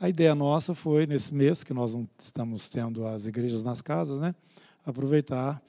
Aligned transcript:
A 0.00 0.08
ideia 0.08 0.32
nossa 0.32 0.76
foi, 0.76 1.08
nesse 1.08 1.34
mês 1.34 1.64
que 1.64 1.74
nós 1.74 1.92
não 1.92 2.08
estamos 2.16 2.68
tendo 2.68 3.04
as 3.04 3.26
igrejas 3.26 3.64
nas 3.64 3.82
casas, 3.82 4.20
né, 4.20 4.32
aproveitar 4.86 5.60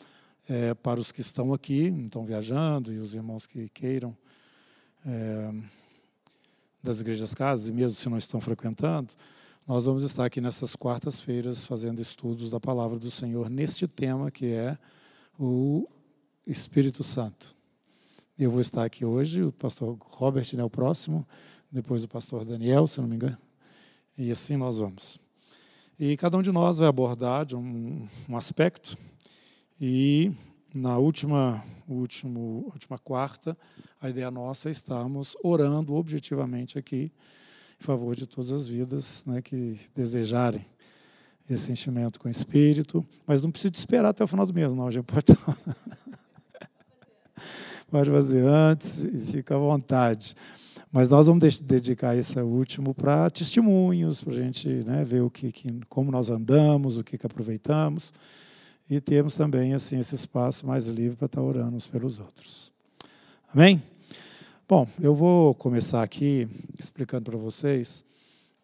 é, 0.47 0.75
para 0.75 0.99
os 0.99 1.11
que 1.11 1.19
estão 1.19 1.51
aqui, 1.51 1.87
estão 1.87 2.23
viajando, 2.23 2.93
e 2.93 2.99
os 2.99 3.15
irmãos 3.15 3.47
que 3.47 3.67
queiram, 3.69 4.15
é, 5.03 5.51
das 6.83 6.99
igrejas 6.99 7.33
casas, 7.33 7.69
e 7.69 7.71
mesmo 7.71 7.97
se 7.97 8.07
não 8.07 8.19
estão 8.19 8.39
frequentando, 8.39 9.15
nós 9.67 9.85
vamos 9.85 10.03
estar 10.03 10.25
aqui 10.25 10.39
nessas 10.39 10.75
quartas-feiras 10.75 11.65
fazendo 11.65 11.99
estudos 11.99 12.51
da 12.51 12.59
palavra 12.59 12.99
do 12.99 13.09
Senhor 13.09 13.49
neste 13.49 13.87
tema 13.87 14.29
que 14.29 14.53
é 14.53 14.77
o 15.39 15.89
Espírito 16.45 17.03
Santo. 17.03 17.55
Eu 18.37 18.51
vou 18.51 18.61
estar 18.61 18.83
aqui 18.83 19.03
hoje, 19.03 19.41
o 19.41 19.51
pastor 19.51 19.97
Robert 19.99 20.45
é 20.55 20.63
o 20.63 20.69
próximo, 20.69 21.27
depois 21.71 22.03
o 22.03 22.07
pastor 22.07 22.45
Daniel, 22.45 22.85
se 22.85 23.01
não 23.01 23.07
me 23.07 23.15
engano, 23.15 23.48
e 24.19 24.31
assim 24.31 24.57
nós 24.57 24.77
vamos. 24.77 25.17
E 25.97 26.15
cada 26.17 26.37
um 26.37 26.41
de 26.41 26.51
nós 26.51 26.77
vai 26.77 26.87
abordar 26.87 27.45
de 27.45 27.55
um, 27.55 28.05
um 28.27 28.37
aspecto, 28.37 28.97
e 29.79 30.31
na 30.75 30.97
última, 30.97 31.63
último, 31.87 32.69
última 32.73 32.97
quarta, 32.97 33.57
a 34.01 34.09
ideia 34.09 34.29
nossa 34.29 34.67
é 34.67 34.71
estarmos 34.71 35.35
orando 35.41 35.95
objetivamente 35.95 36.77
aqui 36.77 37.11
em 37.79 37.83
favor 37.83 38.13
de 38.15 38.27
todas 38.27 38.51
as 38.51 38.67
vidas 38.67 39.23
né, 39.25 39.41
que 39.41 39.79
desejarem 39.95 40.65
esse 41.49 41.71
enchimento 41.71 42.19
com 42.19 42.27
o 42.27 42.31
Espírito. 42.31 43.05
Mas 43.25 43.41
não 43.41 43.51
precisa 43.51 43.73
esperar 43.73 44.09
até 44.09 44.23
o 44.23 44.27
final 44.27 44.45
do 44.45 44.53
mês, 44.53 44.73
não. 44.73 44.91
Já 44.91 45.01
pode, 45.01 45.25
pode 47.89 48.11
fazer 48.11 48.45
antes 48.45 49.03
e 49.05 49.25
fica 49.27 49.55
à 49.55 49.57
vontade. 49.57 50.35
Mas 50.91 51.07
nós 51.07 51.27
vamos 51.27 51.59
dedicar 51.59 52.17
esse 52.17 52.39
último 52.39 52.95
para 52.95 53.29
testemunhos, 53.29 54.23
para 54.23 54.33
a 54.33 54.37
gente 54.37 54.67
né, 54.67 55.03
ver 55.03 55.21
o 55.21 55.29
que, 55.29 55.51
que, 55.51 55.69
como 55.87 56.11
nós 56.11 56.29
andamos, 56.29 56.97
o 56.97 57.03
que, 57.03 57.17
que 57.17 57.27
aproveitamos 57.27 58.11
e 58.89 58.99
termos 58.99 59.35
também 59.35 59.73
assim 59.73 59.99
esse 59.99 60.15
espaço 60.15 60.65
mais 60.65 60.87
livre 60.87 61.15
para 61.15 61.27
estar 61.27 61.41
orando 61.43 61.77
uns 61.77 61.85
pelos 61.85 62.19
outros. 62.19 62.73
Amém? 63.53 63.83
Bom, 64.67 64.87
eu 64.99 65.15
vou 65.15 65.53
começar 65.53 66.01
aqui 66.01 66.47
explicando 66.79 67.29
para 67.29 67.37
vocês 67.37 68.03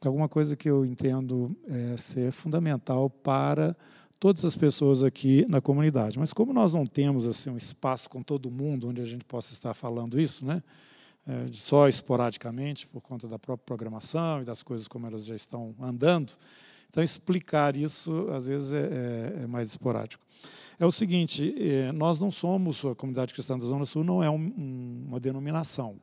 alguma 0.04 0.28
coisa 0.28 0.56
que 0.56 0.70
eu 0.70 0.86
entendo 0.86 1.56
é, 1.68 1.98
ser 1.98 2.32
fundamental 2.32 3.10
para 3.10 3.76
todas 4.20 4.46
as 4.46 4.56
pessoas 4.56 5.04
aqui 5.04 5.46
na 5.48 5.62
comunidade. 5.62 6.18
Mas 6.18 6.34
como 6.34 6.54
nós 6.54 6.74
não 6.74 6.86
temos 6.86 7.26
assim 7.26 7.50
um 7.50 7.58
espaço 7.58 8.10
com 8.10 8.22
todo 8.22 8.52
mundo 8.52 8.90
onde 8.90 9.02
a 9.02 9.06
gente 9.06 9.26
possa 9.26 9.54
estar 9.54 9.74
falando 9.74 10.20
isso, 10.20 10.46
né? 10.46 10.62
É, 11.28 11.48
só 11.54 11.90
esporadicamente 11.90 12.88
por 12.88 13.02
conta 13.02 13.28
da 13.28 13.40
própria 13.40 13.66
programação 13.66 14.42
e 14.42 14.46
das 14.46 14.62
coisas 14.62 14.88
como 14.88 15.08
elas 15.08 15.26
já 15.26 15.36
estão 15.36 15.74
andando, 15.82 16.34
então 16.90 17.04
explicar 17.04 17.76
isso 17.76 18.28
às 18.32 18.46
vezes 18.46 18.72
é, 18.72 19.40
é, 19.40 19.44
é 19.44 19.48
mais 19.48 19.70
esporádico 19.70 20.24
é 20.80 20.86
o 20.86 20.92
seguinte: 20.92 21.56
é, 21.58 21.92
nós 21.92 22.20
não 22.20 22.32
somos, 22.32 22.84
a 22.86 22.96
comunidade 22.96 23.34
cristã 23.34 23.58
da 23.58 23.66
Zona 23.66 23.86
Sul 23.86 24.04
não 24.04 24.24
é 24.24 24.30
um, 24.30 25.06
uma 25.08 25.20
denominação. 25.20 25.96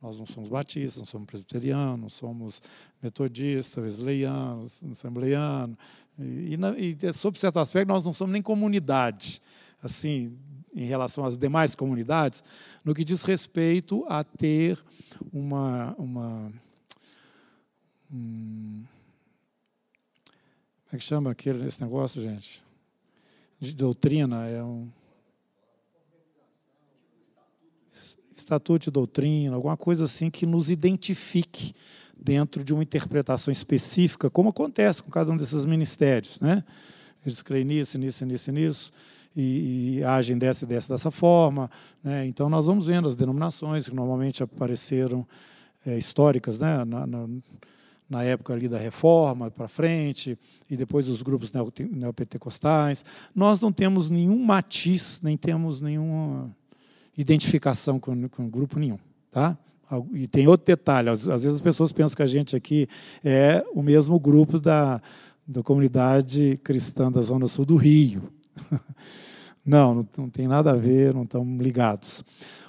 Nós 0.00 0.18
não 0.18 0.26
somos 0.26 0.48
batistas, 0.48 0.98
não 0.98 1.06
somos 1.06 1.26
presbiterianos, 1.26 2.00
não 2.00 2.08
somos 2.08 2.62
metodistas, 3.02 3.82
wesleyanos, 3.82 4.84
assembleianos. 4.92 5.76
E, 6.18 6.56
e, 6.76 6.98
e, 7.00 7.12
sob 7.12 7.38
certo 7.38 7.58
aspecto, 7.58 7.88
nós 7.88 8.04
não 8.04 8.12
somos 8.12 8.32
nem 8.32 8.42
comunidade, 8.42 9.40
assim, 9.82 10.36
em 10.82 10.86
relação 10.86 11.24
às 11.24 11.36
demais 11.36 11.74
comunidades, 11.74 12.42
no 12.84 12.94
que 12.94 13.04
diz 13.04 13.22
respeito 13.22 14.04
a 14.08 14.22
ter 14.24 14.78
uma. 15.32 15.94
uma 15.98 16.52
como 18.10 18.86
é 20.92 20.96
que 20.96 21.04
chama 21.04 21.30
aquele, 21.30 21.66
esse 21.66 21.82
negócio, 21.82 22.22
gente? 22.22 22.66
de 23.60 23.74
doutrina, 23.74 24.46
é 24.46 24.62
um 24.62 24.88
estatuto 28.36 28.84
de 28.84 28.90
doutrina, 28.90 29.56
alguma 29.56 29.76
coisa 29.76 30.04
assim 30.04 30.30
que 30.30 30.46
nos 30.46 30.70
identifique 30.70 31.74
dentro 32.16 32.62
de 32.62 32.72
uma 32.72 32.84
interpretação 32.84 33.50
específica, 33.50 34.30
como 34.30 34.50
acontece 34.50 35.02
com 35.02 35.10
cada 35.10 35.30
um 35.32 35.36
desses 35.36 35.64
ministérios, 35.64 36.38
né? 36.40 36.64
Eles 37.26 37.42
creem 37.42 37.64
nisso, 37.64 37.98
nisso, 37.98 38.24
nisso, 38.24 38.52
nisso, 38.52 38.92
e, 39.40 39.98
e 39.98 40.04
agem 40.04 40.36
dessa 40.36 40.64
e 40.64 40.68
dessa 40.68 40.92
dessa 40.92 41.10
forma, 41.10 41.70
né? 42.02 42.26
Então 42.26 42.48
nós 42.48 42.66
vamos 42.66 42.86
vendo 42.86 43.06
as 43.06 43.14
denominações 43.14 43.88
que 43.88 43.94
normalmente 43.94 44.42
apareceram 44.42 45.26
é, 45.86 45.96
históricas, 45.96 46.58
né? 46.58 46.84
Na, 46.84 47.06
na, 47.06 47.28
na 48.10 48.24
época 48.24 48.52
ali 48.52 48.68
da 48.68 48.78
reforma 48.78 49.50
para 49.50 49.68
frente, 49.68 50.36
e 50.68 50.76
depois 50.76 51.08
os 51.08 51.22
grupos 51.22 51.52
neopentecostais. 51.52 53.04
Nós 53.34 53.60
não 53.60 53.70
temos 53.70 54.08
nenhum 54.08 54.42
matiz, 54.44 55.20
nem 55.22 55.36
temos 55.36 55.80
nenhuma 55.80 56.50
identificação 57.16 58.00
com, 58.00 58.28
com 58.28 58.48
grupo 58.48 58.78
nenhum. 58.78 58.98
Tá? 59.30 59.56
E 60.14 60.26
tem 60.26 60.46
outro 60.46 60.66
detalhe, 60.66 61.10
às, 61.10 61.26
vezes 61.26 61.54
as 61.54 61.60
pessoas 61.60 61.92
pensam 61.92 62.16
que 62.16 62.22
a 62.22 62.26
gente 62.26 62.56
aqui 62.56 62.88
é 63.22 63.64
o 63.74 63.82
mesmo 63.82 64.18
grupo 64.18 64.58
da, 64.58 65.02
da 65.46 65.62
comunidade 65.62 66.58
cristã 66.64 67.12
da 67.12 67.20
Zona 67.20 67.46
Sul 67.46 67.66
do 67.66 67.76
Rio. 67.76 68.32
Não, 69.68 69.94
não, 69.94 70.08
não 70.16 70.30
tem 70.30 70.48
nada 70.48 70.70
a 70.70 70.76
ver, 70.76 71.12
não 71.12 71.24
estamos 71.24 71.60
ligados. 71.60 72.24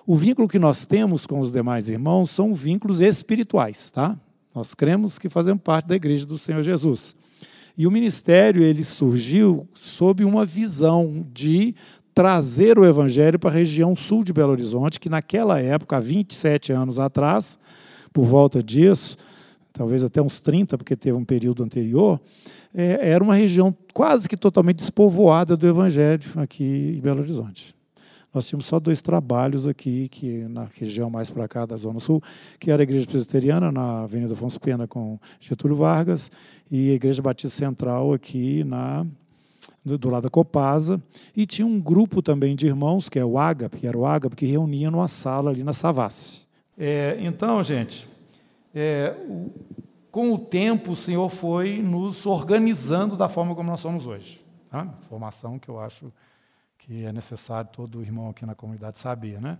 O 0.05 0.15
vínculo 0.15 0.47
que 0.47 0.59
nós 0.59 0.83
temos 0.83 1.25
com 1.25 1.39
os 1.39 1.51
demais 1.51 1.87
irmãos 1.87 2.29
são 2.29 2.53
vínculos 2.53 2.99
espirituais, 2.99 3.89
tá? 3.89 4.17
Nós 4.53 4.73
cremos 4.73 5.17
que 5.17 5.29
fazemos 5.29 5.61
parte 5.63 5.87
da 5.87 5.95
igreja 5.95 6.25
do 6.25 6.37
Senhor 6.37 6.61
Jesus. 6.61 7.15
E 7.77 7.87
o 7.87 7.91
ministério 7.91 8.61
ele 8.61 8.83
surgiu 8.83 9.65
sob 9.75 10.25
uma 10.25 10.45
visão 10.45 11.25
de 11.31 11.73
trazer 12.13 12.77
o 12.77 12.83
evangelho 12.83 13.39
para 13.39 13.49
a 13.49 13.53
região 13.53 13.95
sul 13.95 14.21
de 14.21 14.33
Belo 14.33 14.51
Horizonte, 14.51 14.99
que 14.99 15.07
naquela 15.07 15.61
época, 15.61 15.95
há 15.95 15.99
27 16.01 16.73
anos 16.73 16.99
atrás, 16.99 17.57
por 18.11 18.25
volta 18.25 18.61
disso, 18.61 19.15
talvez 19.71 20.03
até 20.03 20.21
uns 20.21 20.39
30, 20.39 20.77
porque 20.77 20.97
teve 20.97 21.15
um 21.15 21.23
período 21.23 21.63
anterior, 21.63 22.19
é, 22.73 23.11
era 23.11 23.23
uma 23.23 23.35
região 23.35 23.75
quase 23.93 24.27
que 24.27 24.37
totalmente 24.37 24.77
despovoada 24.77 25.57
do 25.57 25.67
evangelho 25.67 26.23
aqui 26.37 26.93
em 26.97 26.99
Belo 26.99 27.21
Horizonte. 27.21 27.75
Nós 28.33 28.47
tínhamos 28.47 28.67
só 28.67 28.79
dois 28.79 29.01
trabalhos 29.01 29.65
aqui, 29.65 30.07
que 30.07 30.47
na 30.47 30.67
região 30.79 31.09
mais 31.09 31.31
para 31.31 31.47
cá 31.47 31.65
da 31.65 31.75
Zona 31.75 31.99
Sul, 31.99 32.21
que 32.59 32.69
era 32.69 32.81
a 32.81 32.83
Igreja 32.83 33.07
Presbiteriana, 33.07 33.71
na 33.71 34.03
Avenida 34.03 34.33
Afonso 34.33 34.59
Pena, 34.59 34.87
com 34.87 35.19
Getúlio 35.39 35.75
Vargas, 35.75 36.31
e 36.69 36.91
a 36.91 36.93
Igreja 36.93 37.23
Batista 37.23 37.57
Central 37.57 38.13
aqui 38.13 38.63
na 38.63 39.05
do 39.83 40.09
lado 40.09 40.23
da 40.23 40.29
Copasa, 40.29 41.01
e 41.35 41.45
tinha 41.45 41.65
um 41.65 41.79
grupo 41.79 42.21
também 42.21 42.55
de 42.55 42.67
irmãos, 42.67 43.09
que 43.09 43.17
é 43.17 43.25
o 43.25 43.37
Ágape, 43.37 43.77
que 43.77 43.87
era 43.87 43.97
o 43.97 44.05
Ágape, 44.05 44.35
que 44.35 44.45
reunia 44.45 44.91
numa 44.91 45.07
sala 45.07 45.49
ali 45.49 45.63
na 45.63 45.73
Savassi. 45.73 46.47
É, 46.77 47.17
então, 47.21 47.63
gente, 47.63 48.07
é, 48.73 49.15
com 50.11 50.33
o 50.33 50.37
tempo 50.37 50.93
o 50.93 50.95
Senhor 50.95 51.29
foi 51.29 51.81
nos 51.81 52.25
organizando 52.25 53.15
da 53.15 53.29
forma 53.29 53.55
como 53.55 53.69
nós 53.69 53.79
somos 53.79 54.07
hoje. 54.07 54.43
Tá? 54.69 54.87
Formação 55.07 55.57
que 55.59 55.69
eu 55.69 55.79
acho 55.79 56.11
que 56.77 57.05
é 57.05 57.11
necessário 57.11 57.69
todo 57.71 58.01
irmão 58.01 58.29
aqui 58.29 58.45
na 58.45 58.55
comunidade 58.55 58.99
saber, 58.99 59.41
né? 59.41 59.59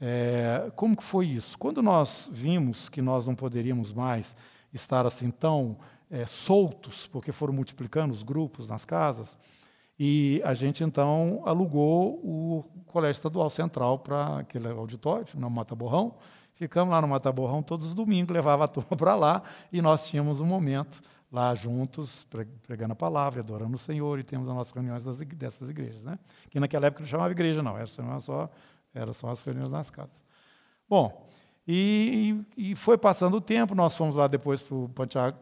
É, 0.00 0.70
como 0.74 0.96
que 0.96 1.04
foi 1.04 1.26
isso? 1.26 1.56
Quando 1.56 1.80
nós 1.80 2.28
vimos 2.32 2.88
que 2.88 3.00
nós 3.00 3.26
não 3.26 3.36
poderíamos 3.36 3.92
mais 3.92 4.36
estar 4.72 5.06
assim 5.06 5.30
tão 5.30 5.76
é, 6.10 6.26
soltos, 6.26 7.06
porque 7.06 7.30
foram 7.30 7.54
multiplicando 7.54 8.12
os 8.12 8.24
grupos 8.24 8.66
nas 8.66 8.84
casas, 8.84 9.38
e 9.98 10.42
a 10.44 10.54
gente 10.54 10.82
então 10.82 11.42
alugou 11.44 12.14
o 12.24 12.64
Colégio 12.86 13.18
Estadual 13.18 13.48
Central 13.48 14.00
para 14.00 14.38
aquele 14.38 14.66
auditório, 14.68 15.26
no 15.34 15.48
Mata 15.48 15.76
Borrão. 15.76 16.16
Ficamos 16.54 16.92
lá 16.92 17.00
no 17.00 17.08
Mata 17.08 17.32
Borrão 17.32 17.62
todos 17.62 17.86
os 17.86 17.94
domingos, 17.94 18.32
levava 18.34 18.64
a 18.64 18.68
turma 18.68 18.94
para 18.96 19.14
lá, 19.14 19.42
e 19.72 19.80
nós 19.82 20.06
tínhamos 20.06 20.40
um 20.40 20.46
momento 20.46 21.02
lá 21.30 21.54
juntos, 21.54 22.26
pregando 22.66 22.92
a 22.92 22.96
palavra, 22.96 23.40
adorando 23.40 23.74
o 23.74 23.78
Senhor, 23.78 24.18
e 24.18 24.22
temos 24.22 24.48
as 24.48 24.54
nossas 24.54 24.72
reuniões 24.72 25.02
das, 25.02 25.16
dessas 25.16 25.70
igrejas. 25.70 26.02
Né? 26.02 26.18
Que 26.50 26.60
naquela 26.60 26.86
época 26.86 27.02
não 27.02 27.08
chamava 27.08 27.30
igreja, 27.32 27.62
não, 27.62 27.76
era 27.76 27.86
só, 28.20 28.50
era 28.94 29.12
só 29.12 29.30
as 29.30 29.42
reuniões 29.42 29.70
nas 29.70 29.88
casas. 29.88 30.22
Bom, 30.88 31.26
e, 31.66 32.44
e, 32.56 32.74
foi 32.74 32.98
passando 32.98 33.36
o 33.36 33.40
tempo, 33.40 33.74
nós 33.74 33.96
fomos 33.96 34.16
lá 34.16 34.26
depois 34.26 34.60
para 34.60 34.74
o 34.74 34.90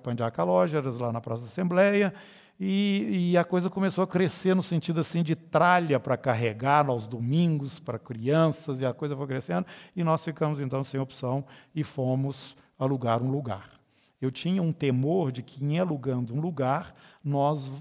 Pandiaca 0.03 0.45
Lojas, 0.45 0.99
lá 0.99 1.11
na 1.11 1.21
Praça 1.21 1.43
da 1.43 1.49
Assembleia, 1.49 2.15
e, 2.62 3.31
e, 3.31 3.39
a 3.39 3.45
coisa 3.45 3.71
começou 3.71 4.05
a 4.05 4.07
crescer 4.07 4.55
no 4.55 4.62
sentido 4.62 5.01
assim 5.01 5.23
de 5.23 5.35
tralha 5.35 5.99
para 5.99 6.15
carregar 6.19 6.87
aos 6.91 7.07
domingos 7.07 7.81
para 7.81 7.99
crianças, 7.99 8.81
e 8.81 8.85
a 8.85 8.93
coisa 8.93 9.17
foi 9.17 9.27
crescendo, 9.27 9.67
e 9.97 10.05
nós 10.05 10.23
ficamos 10.23 10.61
então 10.61 10.85
sem 10.85 11.01
opção 11.01 11.43
e 11.75 11.83
fomos 11.83 12.55
alugar 12.79 13.23
um 13.23 13.31
lugar. 13.31 13.81
Eu 14.21 14.31
tinha 14.31 14.62
um 14.62 14.73
temor 14.73 15.33
de 15.33 15.43
que, 15.43 15.65
em 15.65 15.79
alugando 15.79 16.35
um 16.35 16.41
lugar, 16.41 16.95
nós 17.25 17.73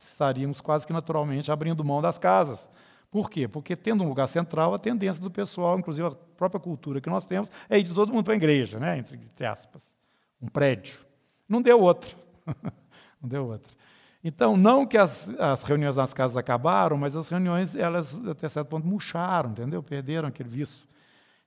estaríamos 0.00 0.60
quase 0.60 0.86
que 0.86 0.92
naturalmente 0.92 1.50
abrindo 1.50 1.84
mão 1.84 2.00
das 2.00 2.16
casas. 2.16 2.70
Por 3.10 3.28
quê? 3.28 3.48
Porque, 3.48 3.74
tendo 3.74 4.04
um 4.04 4.08
lugar 4.08 4.28
central, 4.28 4.72
a 4.72 4.78
tendência 4.78 5.20
do 5.20 5.32
pessoal, 5.32 5.78
inclusive 5.78 6.06
a 6.06 6.12
própria 6.36 6.60
cultura 6.60 7.00
que 7.00 7.10
nós 7.10 7.24
temos, 7.24 7.50
é 7.68 7.78
ir 7.78 7.82
de 7.82 7.92
todo 7.92 8.12
mundo 8.12 8.24
para 8.24 8.34
a 8.34 8.36
igreja, 8.36 8.78
né? 8.78 8.98
entre, 8.98 9.18
aspas. 9.44 9.96
Um 10.40 10.46
prédio. 10.46 11.00
Não 11.48 11.60
deu 11.60 11.80
outra. 11.80 12.14
não 13.20 13.28
deu 13.28 13.46
outra. 13.48 13.72
Então, 14.22 14.56
não 14.56 14.84
que 14.84 14.98
as, 14.98 15.28
as, 15.38 15.62
reuniões 15.62 15.94
nas 15.96 16.12
casas 16.12 16.36
acabaram, 16.36 16.96
mas 16.96 17.14
as 17.14 17.28
reuniões, 17.28 17.74
elas, 17.74 18.14
até 18.26 18.48
certo 18.48 18.68
ponto, 18.68 18.86
murcharam, 18.86 19.50
entendeu? 19.50 19.82
Perderam 19.82 20.28
aquele 20.28 20.48
vício. 20.48 20.88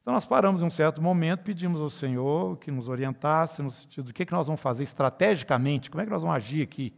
Então, 0.02 0.14
nós 0.14 0.26
paramos 0.26 0.62
em 0.62 0.66
um 0.66 0.70
certo 0.70 1.02
momento, 1.02 1.44
pedimos 1.44 1.82
ao 1.82 1.90
Senhor 1.90 2.58
que 2.58 2.72
nos 2.72 2.88
orientasse 2.88 3.62
no 3.62 3.72
sentido 3.72 4.06
do 4.06 4.14
que, 4.14 4.26
que 4.26 4.32
nós 4.32 4.48
vamos 4.48 4.62
fazer 4.62 4.84
estrategicamente, 4.84 5.92
como 5.92 6.02
é 6.02 6.06
que 6.06 6.12
nós 6.12 6.22
vamos 6.22 6.36
agir 6.36 6.64
aqui. 6.64 6.94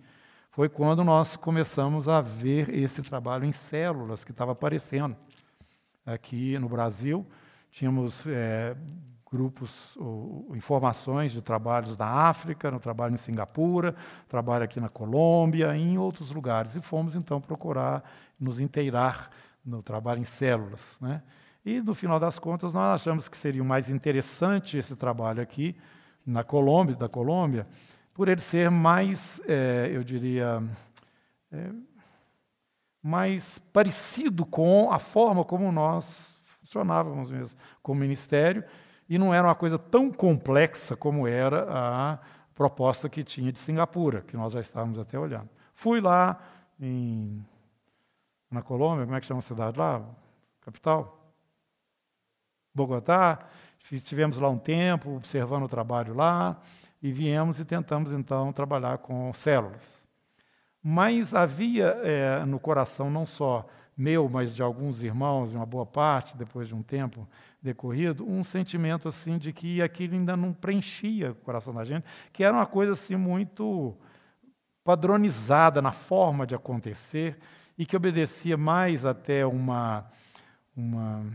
Foi 0.52 0.70
quando 0.70 1.04
nós 1.04 1.36
começamos 1.36 2.08
a 2.08 2.22
ver 2.22 2.70
esse 2.70 3.02
trabalho 3.02 3.44
em 3.44 3.52
células 3.52 4.24
que 4.24 4.32
estava 4.32 4.52
aparecendo 4.52 5.18
aqui 6.06 6.58
no 6.60 6.70
Brasil. 6.70 7.26
Tínhamos 7.72 8.24
é, 8.28 8.76
grupos, 9.34 9.98
informações 10.54 11.32
de 11.32 11.42
trabalhos 11.42 11.98
na 11.98 12.06
África, 12.06 12.70
no 12.70 12.80
trabalho 12.80 13.16
em 13.16 13.18
Singapura, 13.18 13.96
trabalho 14.30 14.64
aqui 14.64 14.80
na 14.80 14.90
Colômbia, 14.90 15.76
em 15.76 15.98
outros 15.98 16.30
lugares. 16.30 16.76
E 16.76 16.82
fomos 16.82 17.16
então 17.16 17.42
procurar 17.42 18.04
nos 18.40 18.60
inteirar 18.60 19.32
no 19.66 19.82
trabalho 19.82 20.22
em 20.22 20.24
células. 20.24 20.98
Né? 21.02 21.24
E 21.66 21.82
no 21.82 21.96
final 21.96 22.20
das 22.20 22.38
contas 22.38 22.74
nós 22.74 23.02
achamos 23.02 23.28
que 23.28 23.36
seria 23.36 23.64
mais 23.64 23.90
interessante 23.90 24.78
esse 24.78 24.96
trabalho 24.96 25.42
aqui 25.42 25.76
na 26.24 26.44
Colômbia, 26.44 26.96
da 26.96 27.10
Colômbia, 27.10 27.66
por 28.14 28.28
ele 28.28 28.40
ser 28.40 28.70
mais, 28.70 29.42
é, 29.48 29.90
eu 29.92 30.04
diria, 30.04 30.62
é, 31.52 31.72
mais 33.02 33.58
parecido 33.58 34.46
com 34.46 34.92
a 34.92 35.00
forma 35.00 35.44
como 35.44 35.72
nós 35.72 36.32
funcionávamos 36.62 37.32
mesmo 37.32 37.58
como 37.82 38.00
ministério 38.00 38.64
e 39.14 39.18
não 39.20 39.32
era 39.32 39.48
uma 39.48 39.54
coisa 39.54 39.78
tão 39.78 40.12
complexa 40.12 40.96
como 40.96 41.28
era 41.28 41.68
a 41.70 42.18
proposta 42.56 43.08
que 43.08 43.24
tinha 43.24 43.52
de 43.52 43.60
Singapura, 43.60 44.22
que 44.22 44.36
nós 44.36 44.54
já 44.54 44.60
estávamos 44.60 44.98
até 44.98 45.20
olhando. 45.20 45.48
Fui 45.76 46.02
lá 46.02 46.42
em, 46.80 47.46
na 48.50 48.64
Colômbia, 48.64 49.06
como 49.06 49.16
é 49.16 49.20
que 49.20 49.28
chama 49.28 49.40
a 49.40 49.44
cidade 49.44 49.78
lá? 49.78 50.02
Capital? 50.62 51.32
Bogotá. 52.74 53.38
Estivemos 53.92 54.40
lá 54.40 54.50
um 54.50 54.58
tempo, 54.58 55.16
observando 55.16 55.66
o 55.66 55.70
trabalho 55.70 56.16
lá, 56.16 56.60
e 57.00 57.12
viemos 57.12 57.60
e 57.60 57.66
tentamos 57.66 58.12
então 58.12 58.52
trabalhar 58.52 58.98
com 58.98 59.32
células. 59.32 60.08
Mas 60.82 61.36
havia 61.36 62.00
é, 62.02 62.44
no 62.46 62.60
coração 62.60 63.12
não 63.12 63.28
só 63.28 63.68
meu, 63.96 64.28
mas 64.28 64.56
de 64.56 64.62
alguns 64.62 65.02
irmãos, 65.02 65.52
de 65.52 65.56
uma 65.56 65.66
boa 65.66 65.86
parte, 65.86 66.36
depois 66.36 66.68
de 66.68 66.76
um 66.76 66.82
tempo 66.82 67.28
decorrido, 67.62 68.28
um 68.28 68.44
sentimento 68.44 69.08
assim 69.08 69.38
de 69.38 69.54
que 69.54 69.82
aquilo 69.82 70.16
ainda 70.16 70.36
não 70.36 70.52
preenchia 70.52 71.32
o 71.32 71.36
coração 71.36 71.74
da 71.74 71.84
gente, 71.84 72.06
que 72.32 72.44
era 72.44 72.56
uma 72.56 72.66
coisa 72.66 72.94
assim 72.94 73.16
muito 73.16 73.96
padronizada 74.84 75.82
na 75.82 75.92
forma 75.92 76.46
de 76.46 76.56
acontecer 76.56 77.38
e 77.78 77.86
que 77.86 77.96
obedecia 77.96 78.58
mais 78.58 79.06
até 79.06 79.46
uma 79.46 80.06
uma 80.76 81.26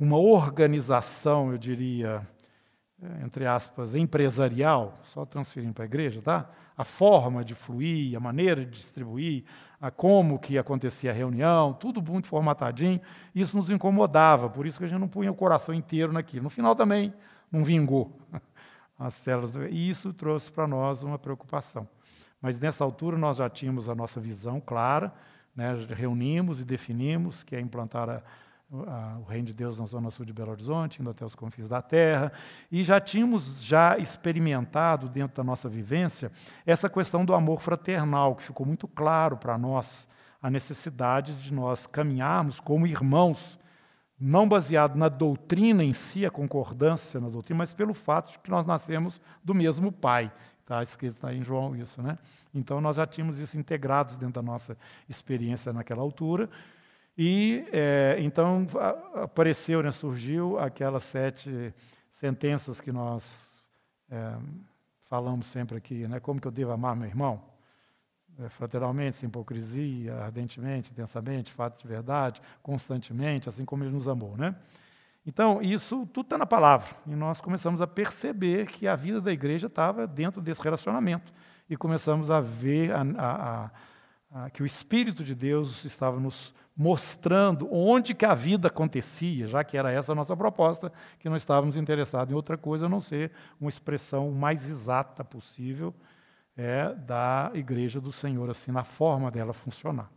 uma 0.00 0.16
organização, 0.16 1.52
eu 1.52 1.58
diria, 1.58 2.26
entre 3.22 3.46
aspas, 3.46 3.94
empresarial, 3.94 4.94
só 5.04 5.26
transferindo 5.26 5.74
para 5.74 5.84
a 5.84 5.86
igreja, 5.86 6.22
tá? 6.22 6.48
A 6.74 6.84
forma 6.84 7.44
de 7.44 7.54
fluir, 7.54 8.16
a 8.16 8.20
maneira 8.20 8.64
de 8.64 8.70
distribuir, 8.70 9.44
a 9.80 9.90
como 9.90 10.38
que 10.38 10.58
acontecia 10.58 11.10
a 11.10 11.14
reunião, 11.14 11.72
tudo 11.72 12.02
muito 12.02 12.28
formatadinho. 12.28 13.00
Isso 13.34 13.56
nos 13.56 13.70
incomodava, 13.70 14.50
por 14.50 14.66
isso 14.66 14.78
que 14.78 14.84
a 14.84 14.88
gente 14.88 15.00
não 15.00 15.08
punha 15.08 15.30
o 15.30 15.34
coração 15.34 15.74
inteiro 15.74 16.12
naquilo. 16.12 16.44
No 16.44 16.50
final 16.50 16.76
também 16.76 17.14
não 17.50 17.64
vingou 17.64 18.14
as 18.98 19.14
células, 19.14 19.56
e 19.56 19.88
isso 19.88 20.12
trouxe 20.12 20.52
para 20.52 20.68
nós 20.68 21.02
uma 21.02 21.18
preocupação. 21.18 21.88
Mas 22.42 22.60
nessa 22.60 22.84
altura 22.84 23.16
nós 23.16 23.38
já 23.38 23.48
tínhamos 23.48 23.88
a 23.88 23.94
nossa 23.94 24.20
visão 24.20 24.60
clara, 24.60 25.12
né? 25.56 25.74
reunimos 25.88 26.60
e 26.60 26.64
definimos 26.64 27.42
que 27.42 27.56
é 27.56 27.60
implantar 27.60 28.08
a 28.08 28.22
o 28.72 29.24
reino 29.28 29.48
de 29.48 29.52
Deus 29.52 29.76
na 29.76 29.84
zona 29.84 30.10
sul 30.10 30.24
de 30.24 30.32
Belo 30.32 30.52
Horizonte, 30.52 31.00
indo 31.00 31.10
até 31.10 31.24
os 31.24 31.34
confins 31.34 31.68
da 31.68 31.82
terra, 31.82 32.32
e 32.70 32.84
já 32.84 33.00
tínhamos 33.00 33.62
já 33.64 33.98
experimentado 33.98 35.08
dentro 35.08 35.36
da 35.36 35.42
nossa 35.42 35.68
vivência 35.68 36.30
essa 36.64 36.88
questão 36.88 37.24
do 37.24 37.34
amor 37.34 37.60
fraternal, 37.60 38.36
que 38.36 38.44
ficou 38.44 38.64
muito 38.64 38.86
claro 38.86 39.36
para 39.36 39.58
nós 39.58 40.06
a 40.40 40.48
necessidade 40.48 41.34
de 41.34 41.52
nós 41.52 41.86
caminharmos 41.86 42.60
como 42.60 42.86
irmãos, 42.86 43.58
não 44.18 44.48
baseado 44.48 44.96
na 44.96 45.08
doutrina 45.08 45.82
em 45.82 45.92
si, 45.92 46.24
a 46.24 46.30
concordância 46.30 47.20
na 47.20 47.28
doutrina, 47.28 47.58
mas 47.58 47.74
pelo 47.74 47.92
fato 47.92 48.32
de 48.32 48.38
que 48.38 48.50
nós 48.50 48.64
nascemos 48.64 49.20
do 49.42 49.54
mesmo 49.54 49.90
Pai. 49.90 50.32
Está 50.60 50.82
escrito 50.84 51.20
tá 51.20 51.34
em 51.34 51.42
João 51.42 51.74
isso, 51.74 52.00
né? 52.00 52.16
Então 52.54 52.80
nós 52.80 52.94
já 52.96 53.04
tínhamos 53.04 53.40
isso 53.40 53.58
integrado 53.58 54.14
dentro 54.16 54.34
da 54.34 54.42
nossa 54.42 54.76
experiência 55.08 55.72
naquela 55.72 56.00
altura. 56.00 56.48
E 57.22 57.66
é, 57.70 58.16
então 58.20 58.66
apareceu, 59.16 59.82
né, 59.82 59.92
surgiu 59.92 60.58
aquelas 60.58 61.02
sete 61.02 61.74
sentenças 62.08 62.80
que 62.80 62.90
nós 62.90 63.50
é, 64.10 64.38
falamos 65.02 65.46
sempre 65.46 65.76
aqui, 65.76 66.08
né? 66.08 66.18
Como 66.18 66.40
que 66.40 66.48
eu 66.48 66.50
devo 66.50 66.72
amar 66.72 66.96
meu 66.96 67.06
irmão? 67.06 67.42
É, 68.38 68.48
fraternalmente, 68.48 69.18
sem 69.18 69.28
hipocrisia, 69.28 70.14
ardentemente, 70.14 70.92
intensamente, 70.92 71.52
fato 71.52 71.82
de 71.82 71.86
verdade, 71.86 72.40
constantemente, 72.62 73.50
assim 73.50 73.66
como 73.66 73.84
ele 73.84 73.92
nos 73.92 74.08
amou, 74.08 74.34
né? 74.34 74.56
Então, 75.26 75.60
isso 75.60 76.06
tudo 76.06 76.24
está 76.24 76.38
na 76.38 76.46
palavra. 76.46 76.88
E 77.06 77.14
nós 77.14 77.38
começamos 77.38 77.82
a 77.82 77.86
perceber 77.86 78.64
que 78.64 78.88
a 78.88 78.96
vida 78.96 79.20
da 79.20 79.30
igreja 79.30 79.66
estava 79.66 80.06
dentro 80.06 80.40
desse 80.40 80.62
relacionamento. 80.62 81.34
E 81.68 81.76
começamos 81.76 82.30
a 82.30 82.40
ver 82.40 82.92
a, 82.94 83.02
a, 83.18 83.70
a, 84.44 84.48
que 84.48 84.62
o 84.62 84.66
Espírito 84.66 85.22
de 85.22 85.34
Deus 85.34 85.84
estava 85.84 86.18
nos 86.18 86.58
mostrando 86.80 87.68
onde 87.70 88.14
que 88.14 88.24
a 88.24 88.34
vida 88.34 88.68
acontecia, 88.68 89.46
já 89.46 89.62
que 89.62 89.76
era 89.76 89.92
essa 89.92 90.12
a 90.12 90.14
nossa 90.14 90.34
proposta, 90.34 90.90
que 91.18 91.28
não 91.28 91.36
estávamos 91.36 91.76
interessados 91.76 92.32
em 92.32 92.34
outra 92.34 92.56
coisa 92.56 92.86
a 92.86 92.88
não 92.88 93.02
ser 93.02 93.32
uma 93.60 93.68
expressão 93.68 94.30
mais 94.30 94.66
exata 94.66 95.22
possível 95.22 95.94
é, 96.56 96.94
da 96.94 97.50
igreja 97.52 98.00
do 98.00 98.10
Senhor, 98.10 98.48
assim, 98.48 98.72
na 98.72 98.82
forma 98.82 99.30
dela 99.30 99.52
funcionar. 99.52 100.10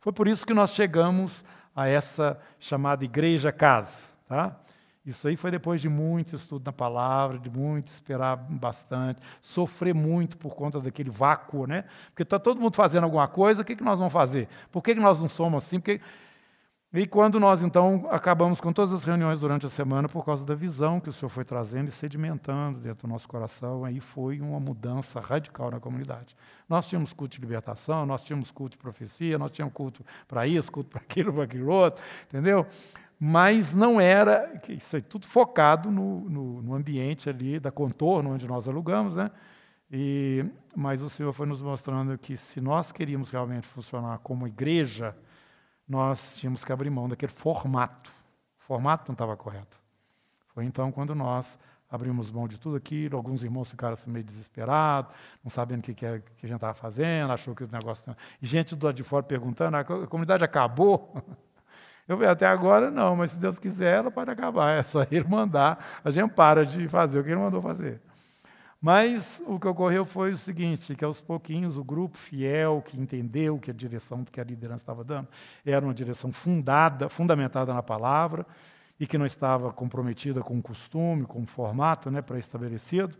Foi 0.00 0.12
por 0.12 0.26
isso 0.26 0.44
que 0.44 0.52
nós 0.52 0.74
chegamos 0.74 1.44
a 1.72 1.86
essa 1.86 2.36
chamada 2.58 3.04
igreja 3.04 3.52
casa, 3.52 4.08
tá? 4.26 4.56
Isso 5.04 5.26
aí 5.26 5.36
foi 5.36 5.50
depois 5.50 5.80
de 5.80 5.88
muito 5.88 6.36
estudo 6.36 6.64
na 6.64 6.72
palavra, 6.72 7.38
de 7.38 7.50
muito 7.50 7.88
esperar 7.88 8.36
bastante, 8.36 9.20
sofrer 9.40 9.92
muito 9.92 10.38
por 10.38 10.54
conta 10.54 10.80
daquele 10.80 11.10
vácuo, 11.10 11.66
né? 11.66 11.84
Porque 12.08 12.22
está 12.22 12.38
todo 12.38 12.60
mundo 12.60 12.76
fazendo 12.76 13.04
alguma 13.04 13.26
coisa, 13.26 13.62
o 13.62 13.64
que, 13.64 13.74
que 13.74 13.82
nós 13.82 13.98
vamos 13.98 14.12
fazer? 14.12 14.48
Por 14.70 14.80
que, 14.80 14.94
que 14.94 15.00
nós 15.00 15.18
não 15.20 15.28
somos 15.28 15.64
assim? 15.64 15.80
Porque... 15.80 16.00
E 16.94 17.06
quando 17.06 17.40
nós, 17.40 17.62
então, 17.62 18.06
acabamos 18.10 18.60
com 18.60 18.70
todas 18.70 18.92
as 18.92 19.02
reuniões 19.02 19.40
durante 19.40 19.64
a 19.64 19.70
semana, 19.70 20.10
por 20.10 20.26
causa 20.26 20.44
da 20.44 20.54
visão 20.54 21.00
que 21.00 21.08
o 21.08 21.12
Senhor 21.12 21.30
foi 21.30 21.42
trazendo 21.42 21.88
e 21.88 21.90
sedimentando 21.90 22.78
dentro 22.78 23.08
do 23.08 23.10
nosso 23.10 23.26
coração, 23.26 23.82
aí 23.82 23.98
foi 23.98 24.42
uma 24.42 24.60
mudança 24.60 25.18
radical 25.18 25.70
na 25.70 25.80
comunidade. 25.80 26.36
Nós 26.68 26.86
tínhamos 26.86 27.14
culto 27.14 27.36
de 27.36 27.40
libertação, 27.40 28.04
nós 28.04 28.22
tínhamos 28.22 28.50
culto 28.50 28.72
de 28.72 28.78
profecia, 28.78 29.38
nós 29.38 29.50
tínhamos 29.50 29.72
culto 29.72 30.04
para 30.28 30.46
isso, 30.46 30.70
culto 30.70 30.90
para 30.90 31.00
aquilo, 31.00 31.32
para 31.32 31.44
aquilo 31.44 31.72
outro, 31.72 32.04
entendeu? 32.28 32.66
Mas 33.24 33.72
não 33.72 34.00
era, 34.00 34.60
isso 34.68 34.96
é 34.96 35.00
tudo 35.00 35.28
focado 35.28 35.92
no, 35.92 36.28
no, 36.28 36.60
no, 36.60 36.74
ambiente 36.74 37.30
ali 37.30 37.60
da 37.60 37.70
contorno 37.70 38.32
onde 38.32 38.48
nós 38.48 38.66
alugamos, 38.66 39.14
né? 39.14 39.30
E, 39.88 40.44
mas 40.74 41.00
o 41.00 41.08
Senhor 41.08 41.32
foi 41.32 41.46
nos 41.46 41.62
mostrando 41.62 42.18
que 42.18 42.36
se 42.36 42.60
nós 42.60 42.90
queríamos 42.90 43.30
realmente 43.30 43.64
funcionar 43.64 44.18
como 44.18 44.44
igreja, 44.44 45.16
nós 45.86 46.34
tínhamos 46.34 46.64
que 46.64 46.72
abrir 46.72 46.90
mão 46.90 47.08
daquele 47.08 47.30
formato. 47.30 48.10
O 48.58 48.64
formato 48.64 49.04
não 49.06 49.12
estava 49.12 49.36
correto. 49.36 49.80
Foi 50.48 50.64
então 50.64 50.90
quando 50.90 51.14
nós 51.14 51.56
abrimos 51.88 52.28
mão 52.28 52.48
de 52.48 52.58
tudo 52.58 52.74
aquilo, 52.74 53.16
alguns 53.16 53.44
irmãos 53.44 53.70
ficaram 53.70 53.94
assim 53.94 54.10
meio 54.10 54.24
desesperados, 54.24 55.14
não 55.44 55.48
sabendo 55.48 55.78
o 55.78 55.82
que, 55.84 55.94
que, 55.94 56.04
é, 56.04 56.18
que 56.18 56.44
a 56.44 56.48
gente 56.48 56.56
estava 56.56 56.74
fazendo, 56.74 57.32
achou 57.32 57.54
que 57.54 57.62
o 57.62 57.68
negócio... 57.70 58.16
E 58.40 58.46
gente 58.48 58.74
do 58.74 58.84
lado 58.84 58.96
de 58.96 59.04
fora 59.04 59.22
perguntando, 59.22 59.76
ah, 59.76 59.80
a 59.80 60.06
comunidade 60.08 60.42
acabou? 60.42 61.14
Eu 62.12 62.18
falei, 62.18 62.30
até 62.30 62.46
agora 62.46 62.90
não, 62.90 63.16
mas 63.16 63.32
se 63.32 63.38
Deus 63.38 63.58
quiser, 63.58 63.96
ela 63.98 64.10
pode 64.10 64.30
acabar. 64.30 64.78
É 64.78 64.82
só 64.82 65.02
Ele 65.10 65.24
mandar, 65.24 66.00
a 66.04 66.10
gente 66.10 66.32
para 66.32 66.64
de 66.64 66.88
fazer 66.88 67.20
o 67.20 67.24
que 67.24 67.30
Ele 67.30 67.40
mandou 67.40 67.60
fazer. 67.60 68.00
Mas 68.80 69.40
o 69.46 69.60
que 69.60 69.68
ocorreu 69.68 70.04
foi 70.04 70.32
o 70.32 70.36
seguinte, 70.36 70.94
que 70.96 71.04
aos 71.04 71.20
pouquinhos 71.20 71.76
o 71.76 71.84
grupo 71.84 72.18
fiel, 72.18 72.82
que 72.84 72.98
entendeu 72.98 73.58
que 73.58 73.70
a 73.70 73.74
direção 73.74 74.24
que 74.24 74.40
a 74.40 74.44
liderança 74.44 74.82
estava 74.82 75.04
dando 75.04 75.28
era 75.64 75.84
uma 75.84 75.94
direção 75.94 76.32
fundada, 76.32 77.08
fundamentada 77.08 77.72
na 77.72 77.82
palavra, 77.82 78.44
e 78.98 79.06
que 79.06 79.16
não 79.16 79.26
estava 79.26 79.72
comprometida 79.72 80.42
com 80.42 80.58
o 80.58 80.62
costume, 80.62 81.24
com 81.24 81.42
o 81.42 81.46
formato 81.46 82.10
né, 82.10 82.20
pré-estabelecido, 82.20 83.16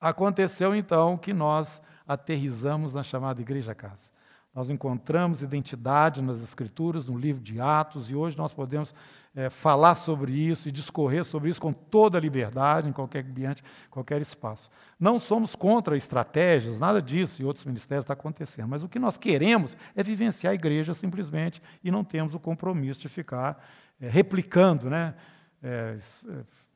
aconteceu 0.00 0.74
então 0.74 1.16
que 1.16 1.32
nós 1.32 1.80
aterrizamos 2.08 2.92
na 2.92 3.02
chamada 3.02 3.40
Igreja 3.40 3.74
Casa. 3.74 4.11
Nós 4.54 4.68
encontramos 4.68 5.42
identidade 5.42 6.20
nas 6.20 6.42
Escrituras, 6.42 7.06
no 7.06 7.16
livro 7.16 7.42
de 7.42 7.58
Atos, 7.58 8.10
e 8.10 8.14
hoje 8.14 8.36
nós 8.36 8.52
podemos 8.52 8.94
é, 9.34 9.48
falar 9.48 9.94
sobre 9.94 10.32
isso 10.32 10.68
e 10.68 10.72
discorrer 10.72 11.24
sobre 11.24 11.48
isso 11.48 11.60
com 11.60 11.72
toda 11.72 12.18
a 12.18 12.20
liberdade, 12.20 12.86
em 12.86 12.92
qualquer 12.92 13.24
ambiente, 13.24 13.64
qualquer 13.90 14.20
espaço. 14.20 14.70
Não 15.00 15.18
somos 15.18 15.56
contra 15.56 15.96
estratégias, 15.96 16.78
nada 16.78 17.00
disso, 17.00 17.40
e 17.40 17.44
outros 17.46 17.64
ministérios 17.64 18.04
está 18.04 18.12
acontecendo, 18.12 18.68
mas 18.68 18.82
o 18.82 18.88
que 18.88 18.98
nós 18.98 19.16
queremos 19.16 19.74
é 19.96 20.02
vivenciar 20.02 20.50
a 20.50 20.54
igreja 20.54 20.92
simplesmente 20.92 21.62
e 21.82 21.90
não 21.90 22.04
temos 22.04 22.34
o 22.34 22.40
compromisso 22.40 23.00
de 23.00 23.08
ficar 23.08 23.64
é, 23.98 24.08
replicando, 24.08 24.90
né? 24.90 25.14
É, 25.62 25.96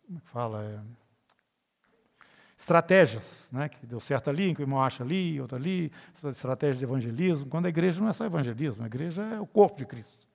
como 0.06 0.20
fala? 0.20 0.82
Estratégias, 2.66 3.46
né, 3.52 3.68
que 3.68 3.86
deu 3.86 4.00
certo 4.00 4.28
ali, 4.28 4.52
que 4.52 4.60
o 4.60 4.64
irmão 4.64 4.82
acha 4.82 5.04
ali, 5.04 5.40
outro 5.40 5.56
ali, 5.56 5.92
estratégia 6.32 6.74
de 6.74 6.84
evangelismo, 6.84 7.48
quando 7.48 7.66
a 7.66 7.68
igreja 7.68 8.00
não 8.00 8.08
é 8.08 8.12
só 8.12 8.24
evangelismo, 8.24 8.82
a 8.82 8.86
igreja 8.86 9.22
é 9.22 9.40
o 9.40 9.46
corpo 9.46 9.78
de 9.78 9.86
Cristo. 9.86 10.26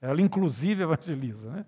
Ela, 0.00 0.22
inclusive, 0.22 0.80
evangeliza. 0.84 1.50
Né? 1.50 1.66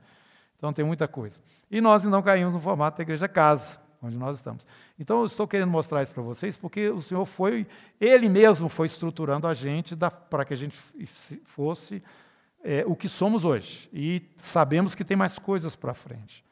Então, 0.56 0.72
tem 0.72 0.82
muita 0.82 1.06
coisa. 1.06 1.38
E 1.70 1.78
nós 1.82 2.04
não 2.04 2.22
caímos 2.22 2.54
no 2.54 2.60
formato 2.60 2.96
da 2.96 3.02
igreja 3.02 3.28
casa, 3.28 3.78
onde 4.00 4.16
nós 4.16 4.36
estamos. 4.36 4.66
Então, 4.98 5.20
eu 5.20 5.26
estou 5.26 5.46
querendo 5.46 5.70
mostrar 5.70 6.02
isso 6.02 6.12
para 6.12 6.22
vocês, 6.22 6.56
porque 6.56 6.88
o 6.88 7.02
Senhor 7.02 7.26
foi, 7.26 7.66
Ele 8.00 8.30
mesmo 8.30 8.70
foi 8.70 8.86
estruturando 8.86 9.46
a 9.46 9.52
gente 9.52 9.94
para 10.30 10.46
que 10.46 10.54
a 10.54 10.56
gente 10.56 10.78
fosse 11.44 12.02
é, 12.64 12.82
o 12.86 12.96
que 12.96 13.10
somos 13.10 13.44
hoje. 13.44 13.90
E 13.92 14.22
sabemos 14.38 14.94
que 14.94 15.04
tem 15.04 15.18
mais 15.18 15.38
coisas 15.38 15.76
para 15.76 15.92
frente. 15.92 16.47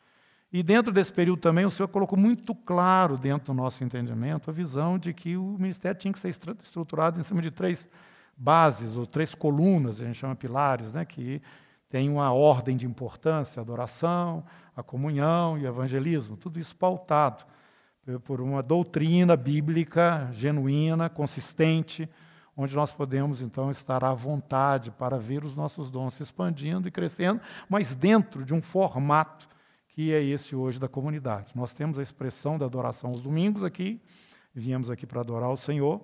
E 0.52 0.62
dentro 0.62 0.92
desse 0.92 1.12
período 1.12 1.40
também, 1.40 1.64
o 1.64 1.70
Senhor 1.70 1.88
colocou 1.88 2.18
muito 2.18 2.54
claro, 2.54 3.18
dentro 3.18 3.46
do 3.46 3.54
nosso 3.54 3.82
entendimento, 3.82 4.48
a 4.48 4.52
visão 4.52 4.98
de 4.98 5.12
que 5.12 5.36
o 5.36 5.56
ministério 5.58 5.98
tinha 5.98 6.12
que 6.12 6.20
ser 6.20 6.28
estruturado 6.28 7.18
em 7.18 7.22
cima 7.22 7.42
de 7.42 7.50
três 7.50 7.88
bases, 8.36 8.96
ou 8.96 9.06
três 9.06 9.34
colunas, 9.34 10.00
a 10.00 10.04
gente 10.04 10.18
chama 10.18 10.36
pilares, 10.36 10.92
né, 10.92 11.04
que 11.04 11.42
tem 11.88 12.08
uma 12.08 12.32
ordem 12.32 12.76
de 12.76 12.86
importância: 12.86 13.60
a 13.60 13.62
adoração, 13.62 14.44
a 14.76 14.82
comunhão 14.82 15.58
e 15.58 15.64
o 15.64 15.66
evangelismo. 15.66 16.36
Tudo 16.36 16.60
isso 16.60 16.76
pautado 16.76 17.44
por 18.24 18.40
uma 18.40 18.62
doutrina 18.62 19.36
bíblica 19.36 20.28
genuína, 20.32 21.08
consistente, 21.08 22.08
onde 22.56 22.74
nós 22.74 22.92
podemos 22.92 23.42
então 23.42 23.70
estar 23.70 24.04
à 24.04 24.14
vontade 24.14 24.90
para 24.92 25.18
ver 25.18 25.44
os 25.44 25.56
nossos 25.56 25.90
dons 25.90 26.14
se 26.14 26.22
expandindo 26.22 26.86
e 26.86 26.90
crescendo, 26.90 27.40
mas 27.68 27.94
dentro 27.94 28.44
de 28.44 28.54
um 28.54 28.62
formato 28.62 29.48
que 29.96 30.12
é 30.12 30.22
esse 30.22 30.54
hoje 30.54 30.78
da 30.78 30.90
comunidade. 30.90 31.46
Nós 31.54 31.72
temos 31.72 31.98
a 31.98 32.02
expressão 32.02 32.58
da 32.58 32.66
adoração 32.66 33.08
aos 33.08 33.22
domingos 33.22 33.64
aqui, 33.64 33.98
viemos 34.54 34.90
aqui 34.90 35.06
para 35.06 35.22
adorar 35.22 35.50
o 35.50 35.56
Senhor. 35.56 36.02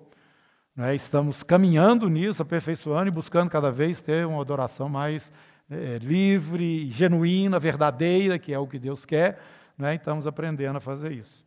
Né? 0.75 0.95
Estamos 0.95 1.43
caminhando 1.43 2.09
nisso, 2.09 2.41
aperfeiçoando 2.41 3.09
e 3.09 3.11
buscando 3.11 3.51
cada 3.51 3.71
vez 3.71 4.01
ter 4.01 4.25
uma 4.25 4.41
adoração 4.41 4.89
mais 4.89 5.31
é, 5.69 5.99
livre, 5.99 6.89
genuína, 6.89 7.59
verdadeira, 7.59 8.39
que 8.39 8.51
é 8.51 8.57
o 8.57 8.65
que 8.65 8.79
Deus 8.79 9.05
quer. 9.05 9.39
Né? 9.77 9.93
Estamos 9.93 10.25
aprendendo 10.25 10.77
a 10.77 10.81
fazer 10.81 11.11
isso. 11.11 11.42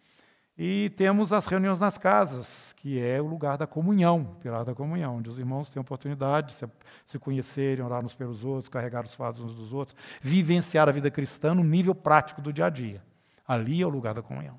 E 0.59 0.91
temos 0.97 1.35
as 1.35 1.47
reuniões 1.47 1.79
nas 1.79 1.99
casas, 1.99 2.73
que 2.79 2.99
é 2.99 3.21
o 3.21 3.27
lugar 3.27 3.59
da 3.59 3.67
comunhão, 3.67 4.23
o 4.23 4.37
pilar 4.37 4.65
da 4.65 4.75
comunhão, 4.75 5.17
onde 5.17 5.29
os 5.29 5.39
irmãos 5.39 5.69
têm 5.69 5.79
a 5.79 5.83
oportunidade 5.83 6.55
de 6.55 6.69
se, 7.05 7.19
conhecerem, 7.19 7.85
orar 7.85 8.03
uns 8.03 8.15
pelos 8.15 8.43
outros, 8.43 8.71
carregar 8.71 9.05
os 9.05 9.15
fatos 9.15 9.41
uns 9.43 9.55
dos 9.55 9.75
outros, 9.75 9.95
vivenciar 10.23 10.89
a 10.89 10.93
vida 10.93 11.11
cristã 11.11 11.55
no 11.55 11.63
nível 11.63 11.95
prático 11.95 12.41
do 12.41 12.51
dia 12.51 12.67
a 12.67 12.71
dia. 12.71 13.03
Ali 13.47 13.83
é 13.83 13.87
o 13.87 13.91
lugar 13.91 14.15
da 14.15 14.23
comunhão. 14.23 14.59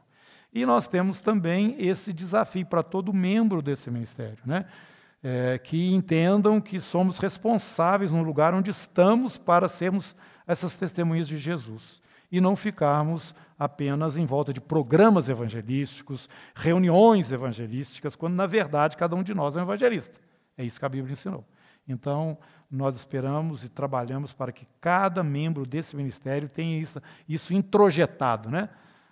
E 0.53 0.67
nós 0.67 0.87
temos 0.87 1.19
também 1.19 1.75
esse 1.79 2.13
desafio 2.13 2.65
para 2.65 2.83
todo 2.83 3.11
membro 3.11 3.59
desse 3.61 3.89
ministério, 3.89 4.39
né? 4.45 4.65
É, 5.23 5.57
que 5.57 5.93
entendam 5.93 6.61
que 6.61 6.79
somos 6.79 7.17
responsáveis 7.17 8.11
no 8.11 8.21
lugar 8.21 8.53
onde 8.53 8.69
estamos 8.69 9.35
para 9.35 9.67
sermos 9.67 10.15
essas 10.45 10.75
testemunhas 10.75 11.27
de 11.27 11.37
Jesus 11.37 11.99
e 12.31 12.39
não 12.39 12.55
ficarmos 12.55 13.33
apenas 13.57 14.17
em 14.17 14.25
volta 14.25 14.53
de 14.53 14.61
programas 14.61 15.29
evangelísticos, 15.29 16.29
reuniões 16.55 17.31
evangelísticas, 17.31 18.15
quando 18.15 18.35
na 18.35 18.45
verdade 18.45 18.97
cada 18.97 19.15
um 19.15 19.23
de 19.23 19.33
nós 19.33 19.55
é 19.55 19.59
um 19.59 19.63
evangelista. 19.63 20.19
É 20.57 20.63
isso 20.63 20.79
que 20.79 20.85
a 20.85 20.89
Bíblia 20.89 21.13
ensinou. 21.13 21.45
Então, 21.87 22.37
nós 22.69 22.97
esperamos 22.97 23.63
e 23.63 23.69
trabalhamos 23.69 24.33
para 24.33 24.51
que 24.51 24.67
cada 24.81 25.23
membro 25.23 25.65
desse 25.65 25.95
ministério 25.95 26.49
tenha 26.49 26.79
isso, 26.79 27.01
isso 27.27 27.53
introjetado 27.53 28.49
né, 28.49 28.69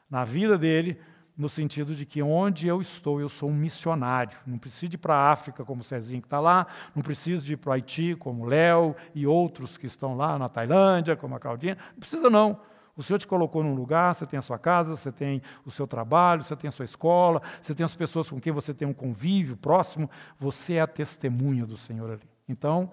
na 0.09 0.25
vida 0.25 0.57
dele, 0.57 0.99
no 1.37 1.49
sentido 1.49 1.95
de 1.95 2.05
que 2.05 2.21
onde 2.21 2.67
eu 2.67 2.81
estou, 2.81 3.19
eu 3.19 3.29
sou 3.29 3.49
um 3.49 3.53
missionário. 3.53 4.37
Não 4.45 4.57
preciso 4.57 4.93
ir 4.93 4.97
para 4.97 5.15
a 5.15 5.31
África, 5.31 5.63
como 5.65 5.81
o 5.81 5.83
Cezinho 5.83 6.21
que 6.21 6.27
está 6.27 6.39
lá, 6.39 6.67
não 6.93 7.01
preciso 7.01 7.49
ir 7.51 7.57
para 7.57 7.69
o 7.69 7.73
Haiti, 7.73 8.15
como 8.15 8.43
o 8.43 8.45
Léo 8.45 8.95
e 9.13 9.25
outros 9.25 9.77
que 9.77 9.85
estão 9.85 10.15
lá 10.15 10.37
na 10.37 10.49
Tailândia, 10.49 11.15
como 11.15 11.35
a 11.35 11.39
Claudinha. 11.39 11.77
Não 11.93 11.99
precisa, 11.99 12.29
não. 12.29 12.59
O 12.95 13.03
Senhor 13.03 13.19
te 13.19 13.27
colocou 13.27 13.61
num 13.61 13.75
lugar, 13.75 14.15
você 14.15 14.25
tem 14.25 14.39
a 14.39 14.41
sua 14.41 14.57
casa, 14.57 14.95
você 14.95 15.11
tem 15.11 15.41
o 15.65 15.71
seu 15.71 15.85
trabalho, 15.85 16.43
você 16.43 16.55
tem 16.55 16.69
a 16.69 16.71
sua 16.71 16.85
escola, 16.85 17.41
você 17.61 17.75
tem 17.75 17.83
as 17.83 17.95
pessoas 17.95 18.29
com 18.29 18.39
quem 18.39 18.53
você 18.53 18.73
tem 18.73 18.87
um 18.87 18.93
convívio 18.93 19.57
próximo, 19.57 20.09
você 20.39 20.73
é 20.73 20.81
a 20.81 20.87
testemunha 20.87 21.65
do 21.65 21.75
Senhor 21.75 22.09
ali. 22.11 22.29
Então, 22.47 22.91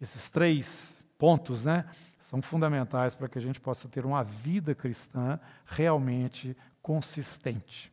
esses 0.00 0.28
três 0.28 1.02
pontos, 1.16 1.64
né, 1.64 1.86
são 2.18 2.40
fundamentais 2.40 3.14
para 3.14 3.28
que 3.28 3.38
a 3.38 3.42
gente 3.42 3.60
possa 3.60 3.88
ter 3.88 4.04
uma 4.06 4.22
vida 4.22 4.74
cristã 4.74 5.40
realmente 5.64 6.56
consistente. 6.82 7.92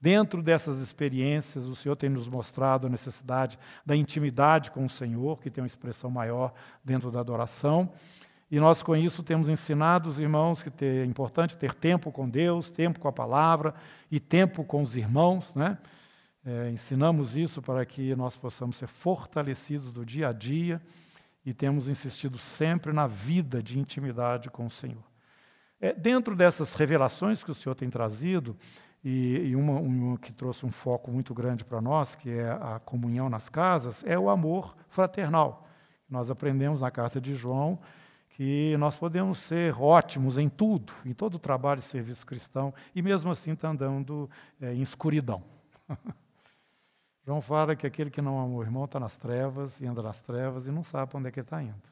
Dentro 0.00 0.42
dessas 0.42 0.78
experiências, 0.78 1.66
o 1.66 1.74
Senhor 1.74 1.96
tem 1.96 2.08
nos 2.08 2.28
mostrado 2.28 2.86
a 2.86 2.90
necessidade 2.90 3.58
da 3.84 3.96
intimidade 3.96 4.70
com 4.70 4.84
o 4.84 4.88
Senhor, 4.88 5.40
que 5.40 5.50
tem 5.50 5.60
uma 5.60 5.66
expressão 5.66 6.08
maior 6.08 6.54
dentro 6.84 7.10
da 7.10 7.18
adoração. 7.18 7.92
E 8.50 8.58
nós 8.58 8.82
com 8.82 8.96
isso 8.96 9.22
temos 9.22 9.48
ensinado 9.48 10.08
os 10.08 10.18
irmãos 10.18 10.62
que 10.62 10.84
é 10.84 11.04
importante 11.04 11.56
ter 11.56 11.74
tempo 11.74 12.10
com 12.10 12.28
Deus, 12.28 12.70
tempo 12.70 12.98
com 12.98 13.06
a 13.08 13.12
palavra 13.12 13.74
e 14.10 14.18
tempo 14.18 14.64
com 14.64 14.82
os 14.82 14.96
irmãos. 14.96 15.52
Né? 15.54 15.76
É, 16.44 16.70
ensinamos 16.70 17.36
isso 17.36 17.60
para 17.60 17.84
que 17.84 18.16
nós 18.16 18.36
possamos 18.36 18.76
ser 18.76 18.86
fortalecidos 18.86 19.92
do 19.92 20.04
dia 20.04 20.28
a 20.28 20.32
dia 20.32 20.80
e 21.44 21.52
temos 21.52 21.88
insistido 21.88 22.38
sempre 22.38 22.92
na 22.92 23.06
vida 23.06 23.62
de 23.62 23.78
intimidade 23.78 24.50
com 24.50 24.66
o 24.66 24.70
Senhor. 24.70 25.04
É, 25.80 25.92
dentro 25.92 26.34
dessas 26.34 26.74
revelações 26.74 27.44
que 27.44 27.50
o 27.50 27.54
Senhor 27.54 27.74
tem 27.74 27.88
trazido, 27.88 28.56
e, 29.04 29.50
e 29.50 29.56
uma, 29.56 29.78
uma, 29.78 30.18
que 30.18 30.32
trouxe 30.32 30.66
um 30.66 30.70
foco 30.70 31.10
muito 31.10 31.32
grande 31.32 31.64
para 31.64 31.80
nós, 31.80 32.14
que 32.14 32.30
é 32.30 32.50
a 32.50 32.80
comunhão 32.84 33.30
nas 33.30 33.48
casas, 33.48 34.04
é 34.04 34.18
o 34.18 34.28
amor 34.28 34.76
fraternal. 34.88 35.68
Nós 36.10 36.30
aprendemos 36.30 36.80
na 36.80 36.90
carta 36.90 37.20
de 37.20 37.34
João 37.34 37.78
que 38.38 38.76
nós 38.76 38.94
podemos 38.94 39.38
ser 39.38 39.74
ótimos 39.82 40.38
em 40.38 40.48
tudo, 40.48 40.92
em 41.04 41.12
todo 41.12 41.34
o 41.34 41.38
trabalho 41.40 41.80
e 41.80 41.82
serviço 41.82 42.24
cristão, 42.24 42.72
e 42.94 43.02
mesmo 43.02 43.32
assim 43.32 43.50
está 43.50 43.70
andando 43.70 44.30
é, 44.60 44.72
em 44.72 44.80
escuridão. 44.80 45.42
João 47.26 47.42
fala 47.42 47.74
que 47.74 47.84
aquele 47.84 48.10
que 48.10 48.22
não 48.22 48.38
ama 48.38 48.54
o 48.54 48.62
irmão 48.62 48.84
está 48.84 49.00
nas 49.00 49.16
trevas, 49.16 49.80
e 49.80 49.86
anda 49.88 50.04
nas 50.04 50.20
trevas, 50.20 50.68
e 50.68 50.70
não 50.70 50.84
sabe 50.84 51.10
para 51.10 51.18
onde 51.18 51.28
é 51.28 51.32
que 51.32 51.40
ele 51.40 51.46
está 51.46 51.60
indo. 51.60 51.82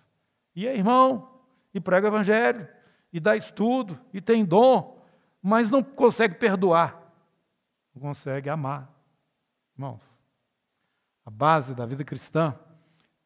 E 0.54 0.68
é 0.68 0.76
irmão, 0.76 1.28
e 1.74 1.80
prega 1.80 2.06
o 2.06 2.10
evangelho, 2.10 2.68
e 3.12 3.18
dá 3.18 3.36
estudo, 3.36 3.98
e 4.12 4.20
tem 4.20 4.44
dom, 4.44 5.02
mas 5.42 5.68
não 5.68 5.82
consegue 5.82 6.36
perdoar, 6.36 7.12
não 7.92 8.00
consegue 8.00 8.48
amar. 8.48 8.88
Irmãos, 9.76 10.00
a 11.24 11.30
base 11.30 11.74
da 11.74 11.84
vida 11.84 12.04
cristã 12.04 12.56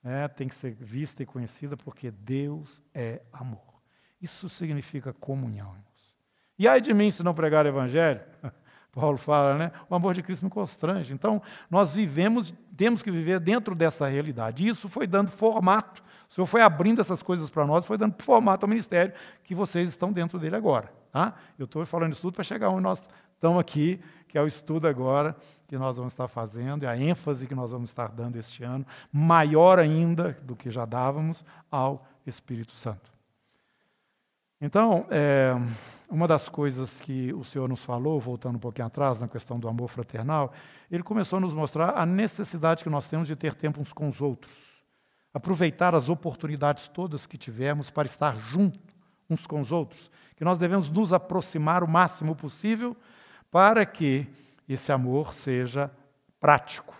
né, 0.02 0.28
tem 0.28 0.48
que 0.48 0.54
ser 0.54 0.72
vista 0.72 1.22
e 1.22 1.26
conhecida 1.26 1.76
porque 1.76 2.10
Deus 2.10 2.82
é 2.94 3.22
amor. 3.32 3.80
Isso 4.20 4.48
significa 4.48 5.12
comunhão, 5.12 5.68
irmãos. 5.68 6.16
E 6.58 6.68
ai 6.68 6.80
de 6.80 6.92
mim 6.92 7.10
se 7.10 7.22
não 7.22 7.34
pregar 7.34 7.64
o 7.64 7.68
evangelho, 7.68 8.20
Paulo 8.92 9.16
fala, 9.16 9.56
né? 9.56 9.72
O 9.88 9.94
amor 9.94 10.14
de 10.14 10.22
Cristo 10.22 10.44
me 10.44 10.50
constrange. 10.50 11.14
Então, 11.14 11.40
nós 11.70 11.94
vivemos, 11.94 12.52
temos 12.76 13.02
que 13.02 13.10
viver 13.10 13.38
dentro 13.38 13.74
dessa 13.74 14.08
realidade. 14.08 14.64
E 14.64 14.68
isso 14.68 14.88
foi 14.88 15.06
dando 15.06 15.30
formato. 15.30 16.02
O 16.28 16.34
Senhor 16.34 16.46
foi 16.46 16.60
abrindo 16.60 17.00
essas 17.00 17.22
coisas 17.22 17.48
para 17.48 17.66
nós, 17.66 17.84
foi 17.84 17.96
dando 17.96 18.20
formato 18.20 18.66
ao 18.66 18.68
ministério 18.68 19.12
que 19.44 19.54
vocês 19.54 19.88
estão 19.88 20.12
dentro 20.12 20.38
dele 20.38 20.56
agora. 20.56 20.92
Tá? 21.12 21.34
Eu 21.58 21.64
estou 21.64 21.84
falando 21.86 22.12
isso 22.12 22.22
tudo 22.22 22.34
para 22.34 22.44
chegar 22.44 22.68
onde 22.68 22.82
nós 22.82 23.02
estamos 23.34 23.58
aqui, 23.58 24.00
que 24.28 24.36
é 24.36 24.42
o 24.42 24.46
estudo 24.46 24.86
agora 24.86 25.36
que 25.70 25.78
nós 25.78 25.96
vamos 25.96 26.12
estar 26.12 26.26
fazendo, 26.26 26.82
e 26.82 26.86
a 26.88 26.96
ênfase 26.96 27.46
que 27.46 27.54
nós 27.54 27.70
vamos 27.70 27.90
estar 27.90 28.08
dando 28.08 28.34
este 28.34 28.64
ano, 28.64 28.84
maior 29.12 29.78
ainda 29.78 30.36
do 30.42 30.56
que 30.56 30.68
já 30.68 30.84
dávamos 30.84 31.44
ao 31.70 32.04
Espírito 32.26 32.72
Santo. 32.72 33.08
Então, 34.60 35.06
é, 35.10 35.52
uma 36.10 36.26
das 36.26 36.48
coisas 36.48 37.00
que 37.00 37.32
o 37.34 37.44
Senhor 37.44 37.68
nos 37.68 37.84
falou, 37.84 38.18
voltando 38.18 38.56
um 38.56 38.58
pouquinho 38.58 38.88
atrás 38.88 39.20
na 39.20 39.28
questão 39.28 39.60
do 39.60 39.68
amor 39.68 39.88
fraternal, 39.88 40.52
ele 40.90 41.04
começou 41.04 41.36
a 41.36 41.40
nos 41.40 41.54
mostrar 41.54 41.96
a 41.96 42.04
necessidade 42.04 42.82
que 42.82 42.90
nós 42.90 43.08
temos 43.08 43.28
de 43.28 43.36
ter 43.36 43.54
tempo 43.54 43.80
uns 43.80 43.92
com 43.92 44.08
os 44.08 44.20
outros, 44.20 44.52
aproveitar 45.32 45.94
as 45.94 46.08
oportunidades 46.08 46.88
todas 46.88 47.26
que 47.26 47.38
tivemos 47.38 47.90
para 47.90 48.06
estar 48.06 48.36
junto 48.36 48.80
uns 49.30 49.46
com 49.46 49.60
os 49.60 49.70
outros, 49.70 50.10
que 50.34 50.44
nós 50.44 50.58
devemos 50.58 50.90
nos 50.90 51.12
aproximar 51.12 51.84
o 51.84 51.88
máximo 51.88 52.34
possível 52.34 52.96
para 53.52 53.86
que 53.86 54.26
esse 54.74 54.92
amor 54.92 55.34
seja 55.34 55.90
prático. 56.38 56.94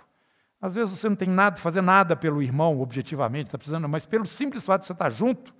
Às 0.60 0.74
vezes 0.74 0.98
você 0.98 1.08
não 1.08 1.16
tem 1.16 1.28
nada, 1.28 1.56
fazer 1.56 1.80
nada 1.80 2.14
pelo 2.14 2.42
irmão, 2.42 2.80
objetivamente, 2.80 3.46
está 3.46 3.56
precisando, 3.56 3.88
mas 3.88 4.04
pelo 4.04 4.26
simples 4.26 4.64
fato 4.64 4.82
de 4.82 4.88
você 4.88 4.92
estar 4.92 5.10
junto, 5.10 5.54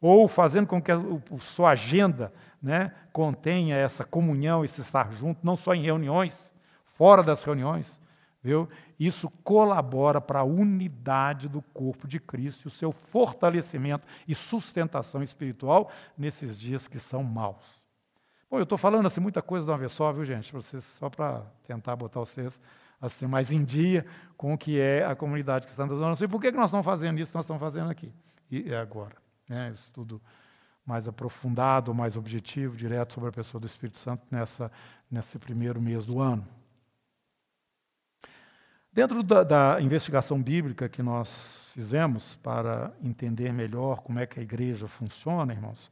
ou 0.00 0.28
fazendo 0.28 0.66
com 0.66 0.80
que 0.80 0.92
a, 0.92 0.96
a 0.96 1.38
sua 1.38 1.70
agenda 1.70 2.32
né, 2.62 2.92
contenha 3.12 3.74
essa 3.76 4.04
comunhão, 4.04 4.64
esse 4.64 4.80
estar 4.80 5.12
junto, 5.12 5.44
não 5.44 5.56
só 5.56 5.74
em 5.74 5.82
reuniões, 5.82 6.52
fora 6.96 7.22
das 7.22 7.42
reuniões, 7.42 8.00
viu? 8.42 8.68
Isso 8.98 9.28
colabora 9.42 10.20
para 10.20 10.40
a 10.40 10.44
unidade 10.44 11.48
do 11.48 11.60
corpo 11.60 12.06
de 12.06 12.20
Cristo 12.20 12.64
e 12.64 12.68
o 12.68 12.70
seu 12.70 12.92
fortalecimento 12.92 14.06
e 14.28 14.34
sustentação 14.34 15.22
espiritual 15.22 15.90
nesses 16.16 16.58
dias 16.58 16.86
que 16.86 16.98
são 16.98 17.22
maus. 17.22 17.75
Bom, 18.50 18.58
eu 18.58 18.62
estou 18.62 18.78
falando 18.78 19.06
assim 19.06 19.20
muita 19.20 19.42
coisa 19.42 19.64
de 19.64 19.70
uma 19.70 19.78
vez 19.78 19.92
só, 19.92 20.12
viu, 20.12 20.24
gente? 20.24 20.52
Vocês, 20.52 20.84
só 20.84 21.10
para 21.10 21.42
tentar 21.66 21.96
botar 21.96 22.20
vocês 22.20 22.60
assim 23.00 23.26
mais 23.26 23.50
em 23.52 23.64
dia 23.64 24.06
com 24.36 24.54
o 24.54 24.58
que 24.58 24.80
é 24.80 25.04
a 25.04 25.14
comunidade 25.14 25.66
cristã 25.66 25.86
da 25.86 25.94
Zona 25.94 26.14
Sul. 26.14 26.26
E 26.26 26.30
por 26.30 26.40
que, 26.40 26.50
que 26.50 26.56
nós 26.56 26.66
estamos 26.66 26.86
fazendo 26.86 27.18
isso? 27.18 27.32
Nós 27.34 27.44
estamos 27.44 27.60
fazendo 27.60 27.90
aqui 27.90 28.12
e 28.50 28.72
é 28.72 28.76
agora, 28.76 29.16
né? 29.48 29.72
Estudo 29.74 30.22
mais 30.84 31.08
aprofundado, 31.08 31.92
mais 31.92 32.16
objetivo, 32.16 32.76
direto 32.76 33.14
sobre 33.14 33.28
a 33.28 33.32
pessoa 33.32 33.60
do 33.60 33.66
Espírito 33.66 33.98
Santo 33.98 34.24
nessa 34.30 34.70
nesse 35.10 35.38
primeiro 35.38 35.80
mês 35.80 36.04
do 36.04 36.20
ano. 36.20 36.46
Dentro 38.92 39.22
da, 39.22 39.42
da, 39.42 39.80
investigação 39.80 40.42
bíblica 40.42 40.88
que 40.88 41.02
nós 41.02 41.60
fizemos 41.74 42.36
para 42.36 42.92
entender 43.02 43.52
melhor 43.52 44.00
como 44.00 44.18
é 44.18 44.26
que 44.26 44.40
a 44.40 44.42
igreja 44.42 44.88
funciona, 44.88 45.52
irmãos, 45.52 45.90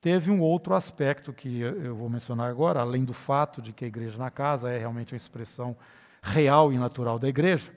teve 0.00 0.30
um 0.30 0.40
outro 0.40 0.74
aspecto 0.74 1.32
que 1.32 1.60
eu 1.60 1.94
vou 1.94 2.08
mencionar 2.08 2.50
agora, 2.50 2.80
além 2.80 3.04
do 3.04 3.12
fato 3.12 3.60
de 3.60 3.72
que 3.72 3.84
a 3.84 3.88
igreja 3.88 4.18
na 4.18 4.30
casa 4.30 4.70
é 4.70 4.78
realmente 4.78 5.12
uma 5.12 5.18
expressão 5.18 5.76
real 6.22 6.72
e 6.72 6.78
natural 6.78 7.18
da 7.18 7.28
igreja, 7.28 7.70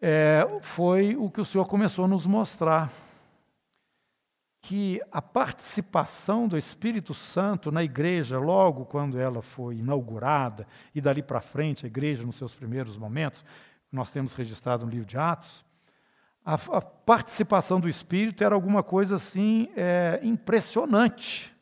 é, 0.00 0.44
foi 0.60 1.14
o 1.16 1.30
que 1.30 1.40
o 1.40 1.44
Senhor 1.44 1.64
começou 1.66 2.06
a 2.06 2.08
nos 2.08 2.26
mostrar. 2.26 2.92
Que 4.64 5.00
a 5.10 5.20
participação 5.20 6.46
do 6.46 6.56
Espírito 6.56 7.14
Santo 7.14 7.72
na 7.72 7.82
igreja, 7.82 8.38
logo 8.38 8.84
quando 8.84 9.18
ela 9.18 9.42
foi 9.42 9.76
inaugurada, 9.76 10.66
e 10.94 11.00
dali 11.00 11.22
para 11.22 11.40
frente, 11.40 11.84
a 11.84 11.88
igreja 11.88 12.24
nos 12.24 12.36
seus 12.36 12.54
primeiros 12.54 12.96
momentos, 12.96 13.44
nós 13.90 14.10
temos 14.10 14.34
registrado 14.34 14.84
no 14.84 14.90
livro 14.90 15.06
de 15.06 15.18
Atos, 15.18 15.64
a, 16.44 16.54
a 16.54 16.80
participação 16.80 17.78
do 17.78 17.88
Espírito 17.88 18.42
era 18.42 18.54
alguma 18.54 18.82
coisa 18.82 19.16
assim 19.16 19.68
é, 19.76 20.20
impressionante. 20.22 21.52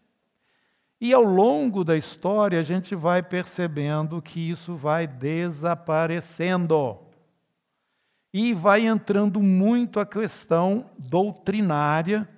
E 1.01 1.15
ao 1.15 1.23
longo 1.23 1.83
da 1.83 1.97
história 1.97 2.59
a 2.61 2.63
gente 2.63 2.95
vai 2.95 3.23
percebendo 3.23 4.21
que 4.21 4.51
isso 4.51 4.75
vai 4.75 5.07
desaparecendo. 5.07 6.99
E 8.33 8.53
vai 8.55 8.87
entrando 8.87 9.41
muito 9.41 9.99
a 9.99 10.07
questão 10.07 10.89
doutrinária, 10.99 12.29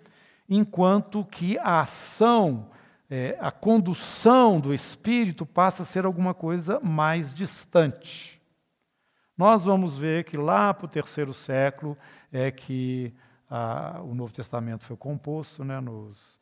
enquanto 0.49 1.25
que 1.25 1.58
a 1.58 1.80
ação, 1.80 2.70
é, 3.11 3.37
a 3.40 3.50
condução 3.50 4.58
do 4.58 4.72
Espírito 4.72 5.44
passa 5.44 5.82
a 5.82 5.87
ser 5.87 6.06
alguma 6.06 6.32
coisa 6.32 6.80
mais 6.80 7.34
distante. 7.34 8.40
Nós 9.37 9.64
vamos 9.64 9.99
ver 9.99 10.25
que 10.25 10.37
lá 10.37 10.72
para 10.72 10.87
o 10.87 10.88
terceiro 10.88 11.34
século 11.34 11.96
é 12.32 12.50
que 12.50 13.14
ah, 13.48 14.00
o 14.02 14.14
Novo 14.14 14.32
Testamento 14.32 14.84
foi 14.84 14.96
composto 14.96 15.62
né, 15.62 15.78
nos, 15.80 16.40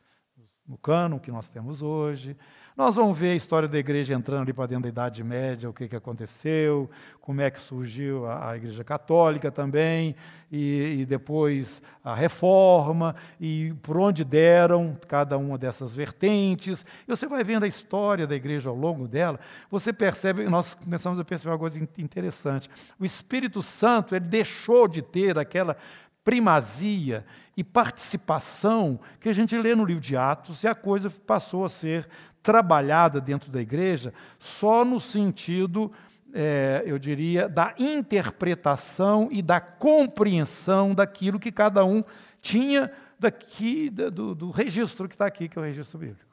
no 0.65 0.77
cano 0.77 1.19
que 1.19 1.29
nós 1.29 1.49
temos 1.49 1.81
hoje. 1.81 2.37
Nós 2.75 2.95
vamos 2.95 3.17
ver 3.17 3.31
a 3.31 3.35
história 3.35 3.67
da 3.67 3.77
igreja 3.77 4.13
entrando 4.13 4.43
ali 4.43 4.53
para 4.53 4.65
dentro 4.65 4.83
da 4.83 4.89
Idade 4.89 5.21
Média, 5.25 5.69
o 5.69 5.73
que, 5.73 5.89
que 5.89 5.95
aconteceu, 5.95 6.89
como 7.19 7.41
é 7.41 7.51
que 7.51 7.59
surgiu 7.59 8.25
a, 8.25 8.51
a 8.51 8.55
Igreja 8.55 8.81
Católica 8.81 9.51
também, 9.51 10.15
e, 10.49 10.99
e, 11.01 11.05
depois 11.05 11.81
a 12.01 12.15
Reforma, 12.15 13.13
e 13.41 13.73
por 13.81 13.97
onde 13.97 14.23
deram 14.23 14.97
cada 15.05 15.37
uma 15.37 15.57
dessas 15.57 15.93
vertentes. 15.93 16.85
E 17.05 17.09
você 17.09 17.27
vai 17.27 17.43
vendo 17.43 17.63
a 17.63 17.67
história 17.67 18.25
da 18.25 18.35
igreja 18.35 18.69
ao 18.69 18.75
longo 18.75 19.05
dela, 19.05 19.37
você 19.69 19.91
percebe, 19.91 20.45
nós 20.45 20.73
começamos 20.73 21.19
a 21.19 21.25
perceber 21.25 21.51
uma 21.51 21.59
coisa 21.59 21.77
interessante. 21.97 22.69
O 22.97 23.03
Espírito 23.03 23.61
Santo 23.61 24.15
ele 24.15 24.25
deixou 24.25 24.87
de 24.87 25.01
ter 25.01 25.37
aquela 25.37 25.75
primazia 26.23 27.25
e 27.57 27.63
participação 27.63 28.99
que 29.19 29.27
a 29.27 29.33
gente 29.33 29.57
lê 29.57 29.75
no 29.75 29.83
livro 29.83 30.01
de 30.01 30.15
Atos, 30.15 30.63
e 30.63 30.67
a 30.67 30.75
coisa 30.75 31.09
passou 31.09 31.65
a 31.65 31.69
ser 31.69 32.07
trabalhada 32.41 33.21
dentro 33.21 33.51
da 33.51 33.61
igreja 33.61 34.13
só 34.39 34.83
no 34.83 34.99
sentido, 34.99 35.91
é, 36.33 36.83
eu 36.85 36.97
diria, 36.97 37.47
da 37.47 37.73
interpretação 37.77 39.29
e 39.31 39.41
da 39.41 39.59
compreensão 39.59 40.93
daquilo 40.93 41.39
que 41.39 41.51
cada 41.51 41.85
um 41.85 42.03
tinha 42.41 42.91
daqui, 43.19 43.89
do, 43.89 44.33
do 44.33 44.49
registro 44.49 45.07
que 45.07 45.13
está 45.13 45.25
aqui, 45.25 45.47
que 45.47 45.57
é 45.57 45.61
o 45.61 45.65
registro 45.65 45.99
bíblico. 45.99 46.31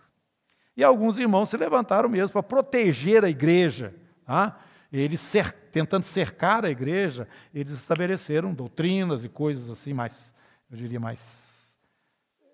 E 0.76 0.82
alguns 0.82 1.18
irmãos 1.18 1.50
se 1.50 1.56
levantaram 1.56 2.08
mesmo 2.08 2.32
para 2.32 2.42
proteger 2.42 3.24
a 3.24 3.28
igreja. 3.28 3.94
Tá? 4.24 4.58
Eles 4.92 5.20
cer 5.20 5.52
tentando 5.72 6.04
cercar 6.04 6.64
a 6.64 6.70
igreja, 6.70 7.28
eles 7.52 7.72
estabeleceram 7.72 8.54
doutrinas 8.54 9.24
e 9.24 9.28
coisas 9.28 9.68
assim 9.68 9.92
mais, 9.92 10.34
eu 10.70 10.76
diria 10.76 10.98
mais, 10.98 11.78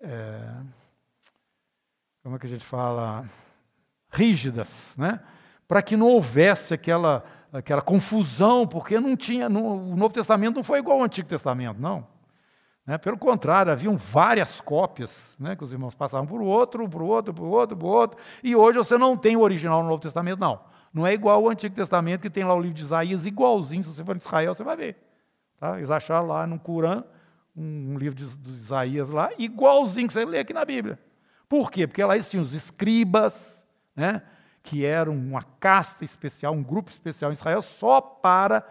é, 0.01 0.39
como 2.21 2.35
é 2.35 2.39
que 2.39 2.45
a 2.45 2.49
gente 2.49 2.65
fala, 2.65 3.25
rígidas, 4.15 4.93
né? 4.97 5.19
Para 5.67 5.81
que 5.81 5.97
não 5.97 6.07
houvesse 6.07 6.73
aquela 6.73 7.23
aquela 7.57 7.81
confusão, 7.81 8.67
porque 8.67 8.99
não 8.99 9.15
tinha, 9.15 9.47
no, 9.47 9.91
o 9.91 9.95
Novo 9.95 10.13
Testamento 10.13 10.55
não 10.55 10.63
foi 10.63 10.79
igual 10.79 10.97
ao 10.97 11.05
Antigo 11.05 11.27
Testamento, 11.27 11.79
não. 11.79 12.05
Né? 12.85 12.97
Pelo 12.97 13.17
contrário, 13.17 13.71
haviam 13.71 13.95
várias 13.95 14.59
cópias, 14.59 15.35
né? 15.39 15.55
que 15.55 15.63
os 15.63 15.71
irmãos 15.71 15.95
passavam 15.95 16.27
por 16.27 16.41
outro, 16.41 16.87
por 16.89 17.01
outro, 17.01 17.33
por 17.33 17.45
outro, 17.45 17.77
por 17.77 17.87
outro, 17.87 18.19
e 18.43 18.55
hoje 18.55 18.77
você 18.77 18.97
não 18.97 19.15
tem 19.15 19.37
o 19.37 19.41
original 19.41 19.81
no 19.81 19.89
Novo 19.89 20.01
Testamento, 20.01 20.39
não. 20.39 20.59
Não 20.93 21.07
é 21.07 21.13
igual 21.13 21.43
ao 21.43 21.49
Antigo 21.49 21.73
Testamento, 21.73 22.21
que 22.21 22.29
tem 22.29 22.43
lá 22.43 22.53
o 22.53 22.59
livro 22.59 22.75
de 22.75 22.83
Isaías 22.83 23.25
igualzinho. 23.25 23.83
Se 23.83 23.89
você 23.89 24.03
for 24.03 24.15
em 24.15 24.19
Israel, 24.19 24.55
você 24.55 24.63
vai 24.63 24.77
ver. 24.77 24.97
Tá? 25.59 25.77
Eles 25.77 25.91
acharam 25.91 26.27
lá 26.27 26.45
no 26.45 26.59
Corã 26.59 27.03
um 27.55 27.97
livro 27.97 28.15
de, 28.15 28.25
de 28.25 28.51
Isaías 28.51 29.09
lá, 29.09 29.29
igualzinho 29.37 30.07
que 30.07 30.13
você 30.13 30.25
lê 30.25 30.39
aqui 30.39 30.53
na 30.53 30.65
Bíblia. 30.65 30.99
Por 31.47 31.71
quê? 31.71 31.87
Porque 31.87 32.03
lá 32.03 32.15
eles 32.15 32.29
tinham 32.29 32.43
os 32.43 32.53
escribas, 32.53 33.54
né? 33.95 34.21
que 34.61 34.83
eram 34.83 35.13
uma 35.13 35.43
casta 35.43 36.03
especial, 36.03 36.53
um 36.53 36.63
grupo 36.63 36.89
especial 36.89 37.31
em 37.31 37.35
Israel, 37.35 37.61
só 37.61 38.01
para 38.01 38.65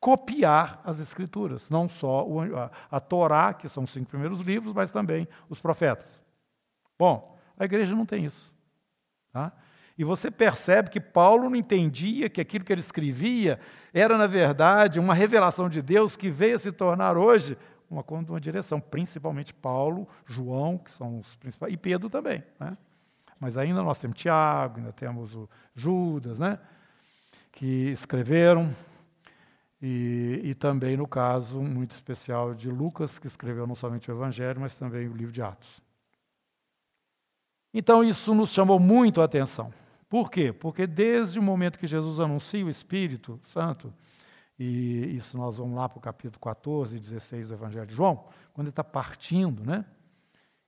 copiar 0.00 0.80
as 0.84 1.00
escrituras. 1.00 1.68
Não 1.68 1.88
só 1.88 2.26
a, 2.56 2.96
a 2.96 3.00
Torá, 3.00 3.52
que 3.52 3.68
são 3.68 3.84
os 3.84 3.92
cinco 3.92 4.10
primeiros 4.10 4.40
livros, 4.40 4.72
mas 4.72 4.90
também 4.90 5.28
os 5.48 5.60
profetas. 5.60 6.22
Bom, 6.98 7.38
a 7.58 7.64
igreja 7.64 7.94
não 7.94 8.06
tem 8.06 8.24
isso. 8.24 8.52
Tá? 9.32 9.52
E 9.96 10.02
você 10.02 10.30
percebe 10.30 10.90
que 10.90 11.00
Paulo 11.00 11.48
não 11.48 11.56
entendia 11.56 12.28
que 12.28 12.40
aquilo 12.40 12.64
que 12.64 12.72
ele 12.72 12.80
escrevia 12.80 13.60
era, 13.92 14.18
na 14.18 14.26
verdade, 14.26 14.98
uma 14.98 15.14
revelação 15.14 15.68
de 15.68 15.80
Deus 15.80 16.16
que 16.16 16.30
veio 16.30 16.56
a 16.56 16.58
se 16.58 16.72
tornar 16.72 17.16
hoje 17.16 17.56
uma, 17.88 18.04
uma 18.08 18.40
direção, 18.40 18.80
principalmente 18.80 19.54
Paulo, 19.54 20.08
João, 20.26 20.78
que 20.78 20.90
são 20.90 21.18
os 21.18 21.36
principais, 21.36 21.72
e 21.72 21.76
Pedro 21.76 22.10
também. 22.10 22.42
Né? 22.58 22.76
Mas 23.38 23.56
ainda 23.56 23.82
nós 23.82 23.98
temos 23.98 24.18
Tiago, 24.18 24.78
ainda 24.78 24.92
temos 24.92 25.34
o 25.34 25.48
Judas, 25.74 26.38
né? 26.38 26.58
que 27.54 27.90
escreveram, 27.90 28.74
e, 29.80 30.40
e 30.42 30.54
também, 30.54 30.96
no 30.96 31.06
caso 31.06 31.60
muito 31.60 31.92
especial 31.92 32.54
de 32.54 32.70
Lucas, 32.70 33.18
que 33.18 33.26
escreveu 33.26 33.66
não 33.66 33.74
somente 33.74 34.10
o 34.10 34.14
Evangelho, 34.14 34.60
mas 34.60 34.74
também 34.74 35.06
o 35.08 35.14
livro 35.14 35.32
de 35.32 35.40
Atos. 35.40 35.80
Então, 37.72 38.02
isso 38.02 38.34
nos 38.34 38.50
chamou 38.50 38.80
muito 38.80 39.20
a 39.20 39.24
atenção. 39.24 39.72
Por 40.08 40.30
quê? 40.30 40.52
Porque 40.52 40.86
desde 40.86 41.38
o 41.38 41.42
momento 41.42 41.78
que 41.78 41.86
Jesus 41.86 42.18
anuncia 42.18 42.64
o 42.64 42.70
Espírito 42.70 43.38
Santo, 43.44 43.92
e 44.58 45.16
isso 45.16 45.36
nós 45.36 45.58
vamos 45.58 45.76
lá 45.76 45.88
para 45.88 45.98
o 45.98 46.00
capítulo 46.00 46.40
14 46.40 46.96
e 46.96 47.00
16 47.00 47.48
do 47.48 47.54
Evangelho 47.54 47.86
de 47.86 47.94
João, 47.94 48.24
quando 48.52 48.66
ele 48.66 48.70
está 48.70 48.84
partindo, 48.84 49.64
né? 49.64 49.84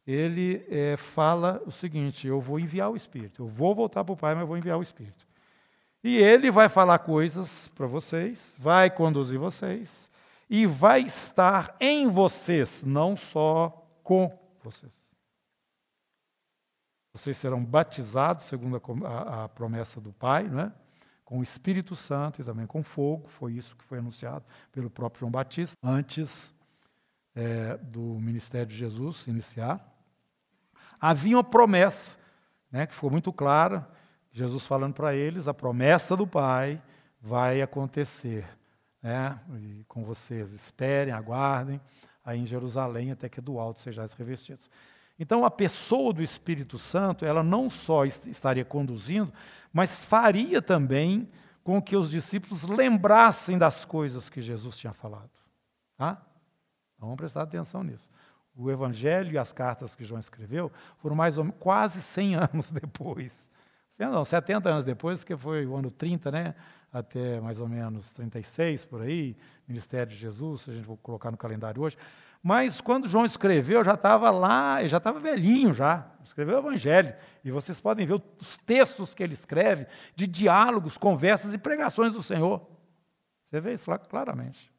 Ele 0.07 0.65
é, 0.69 0.97
fala 0.97 1.63
o 1.67 1.71
seguinte: 1.71 2.27
eu 2.27 2.41
vou 2.41 2.61
enviar 2.61 2.91
o 2.91 2.97
Espírito, 2.97 3.43
eu 3.43 3.49
vou 3.49 3.75
voltar 3.75 4.05
para 4.05 4.13
o 4.13 4.17
Pai, 4.17 4.35
mas 4.35 4.47
vou 4.47 4.57
enviar 4.57 4.79
o 4.79 4.83
Espírito. 4.83 5.27
E 6.05 6.17
ele 6.17 6.51
vai 6.51 6.69
falar 6.69 7.01
coisas 7.01 7.69
para 7.69 7.87
vocês, 7.87 8.55
vai 8.57 8.89
conduzir 8.89 9.39
vocês, 9.39 10.11
e 10.49 10.65
vai 10.65 11.01
estar 11.01 11.77
em 11.81 12.09
vocês, 12.09 12.83
não 12.85 13.17
só 13.17 13.85
com 14.05 14.39
vocês. 14.63 14.95
Vocês 17.13 17.37
serão 17.39 17.65
batizados, 17.65 18.47
segundo 18.47 18.77
a, 18.77 19.09
a, 19.09 19.45
a 19.45 19.49
promessa 19.49 20.01
do 20.01 20.13
Pai, 20.13 20.45
não 20.45 20.61
é? 20.61 20.73
com 21.25 21.41
o 21.41 21.43
Espírito 21.43 21.97
Santo 21.97 22.41
e 22.41 22.45
também 22.45 22.67
com 22.67 22.83
fogo. 22.85 23.29
Foi 23.29 23.53
isso 23.53 23.75
que 23.75 23.83
foi 23.83 23.99
anunciado 23.99 24.45
pelo 24.71 24.89
próprio 24.89 25.21
João 25.21 25.33
Batista 25.33 25.77
antes 25.83 26.55
é, 27.35 27.77
do 27.79 28.01
ministério 28.21 28.69
de 28.69 28.77
Jesus 28.77 29.27
iniciar. 29.27 29.96
Havia 31.01 31.37
uma 31.37 31.45
promessa, 31.45 32.17
né, 32.71 32.87
que 32.87 32.95
ficou 32.95 33.11
muito 33.11 33.33
clara, 33.33 33.89
Jesus 34.33 34.67
falando 34.67 34.95
para 34.95 35.15
eles: 35.15 35.49
a 35.49 35.55
promessa 35.55 36.17
do 36.17 36.27
Pai 36.27 36.83
vai 37.21 37.63
acontecer. 37.63 38.47
né, 39.03 39.39
e 39.61 39.85
com 39.85 40.05
vocês. 40.05 40.53
Esperem, 40.53 41.13
aguardem 41.13 41.81
aí 42.25 42.41
em 42.41 42.47
Jerusalém 42.47 43.13
até 43.13 43.29
que 43.29 43.41
do 43.41 43.61
alto 43.61 43.81
sejais 43.81 44.13
revestidos. 44.15 44.69
Então, 45.19 45.45
a 45.45 45.51
pessoa 45.51 46.13
do 46.13 46.23
Espírito 46.23 46.79
Santo, 46.79 47.25
ela 47.25 47.43
não 47.43 47.71
só 47.71 48.05
estaria 48.05 48.65
conduzindo, 48.65 49.33
mas 49.73 50.05
faria 50.05 50.61
também 50.61 51.29
com 51.63 51.81
que 51.81 51.97
os 51.97 52.11
discípulos 52.11 52.65
lembrassem 52.65 53.57
das 53.57 53.85
coisas 53.85 54.29
que 54.29 54.41
Jesus 54.41 54.77
tinha 54.77 54.93
falado. 54.93 55.31
Tá? 55.97 56.21
Então, 56.95 57.09
vamos 57.09 57.17
prestar 57.17 57.43
atenção 57.43 57.83
nisso. 57.83 58.09
O 58.57 58.71
Evangelho 58.71 59.33
e 59.33 59.39
as 59.39 59.53
cartas 59.53 59.95
que 59.95 60.05
João 60.05 60.19
escreveu 60.19 60.73
foram 60.99 61.15
mais 61.15 61.37
ou 61.37 61.45
menos 61.45 61.59
quase 61.61 62.01
100 62.01 62.35
anos 62.53 62.71
depois. 62.71 63.49
Não, 63.99 64.25
70 64.25 64.69
anos 64.69 64.85
depois, 64.85 65.25
que 65.25 65.37
foi 65.37 65.67
o 65.67 65.75
ano 65.75 65.91
30, 65.91 66.31
né? 66.31 66.55
até 66.99 67.41
mais 67.41 67.61
ou 67.61 67.69
menos 67.69 68.11
36, 68.11 68.85
por 68.85 69.03
aí, 69.03 69.37
Ministério 69.69 70.13
de 70.13 70.19
Jesus, 70.19 70.63
se 70.63 70.71
a 70.71 70.75
gente 70.75 70.85
for 70.85 70.97
colocar 70.97 71.31
no 71.31 71.37
calendário 71.37 71.83
hoje. 71.83 71.97
Mas 72.43 72.81
quando 72.81 73.09
João 73.09 73.25
escreveu, 73.25 73.85
já 73.85 73.95
estava 73.95 74.31
lá, 74.31 74.81
ele 74.81 74.89
já 74.89 74.99
estava 74.99 75.19
velhinho 75.19 75.75
já, 75.75 76.07
escreveu 76.25 76.57
o 76.57 76.59
Evangelho. 76.61 77.15
E 77.45 77.51
vocês 77.51 77.81
podem 77.81 78.07
ver 78.07 78.23
os 78.41 78.57
textos 78.59 79.15
que 79.15 79.23
ele 79.23 79.35
escreve 79.35 79.87
de 80.15 80.27
diálogos, 80.27 80.97
conversas 80.97 81.53
e 81.55 81.59
pregações 81.59 82.13
do 82.13 82.23
Senhor. 82.23 82.67
Você 83.51 83.61
vê 83.61 83.73
isso 83.73 83.91
lá 83.91 83.99
claramente. 83.99 84.73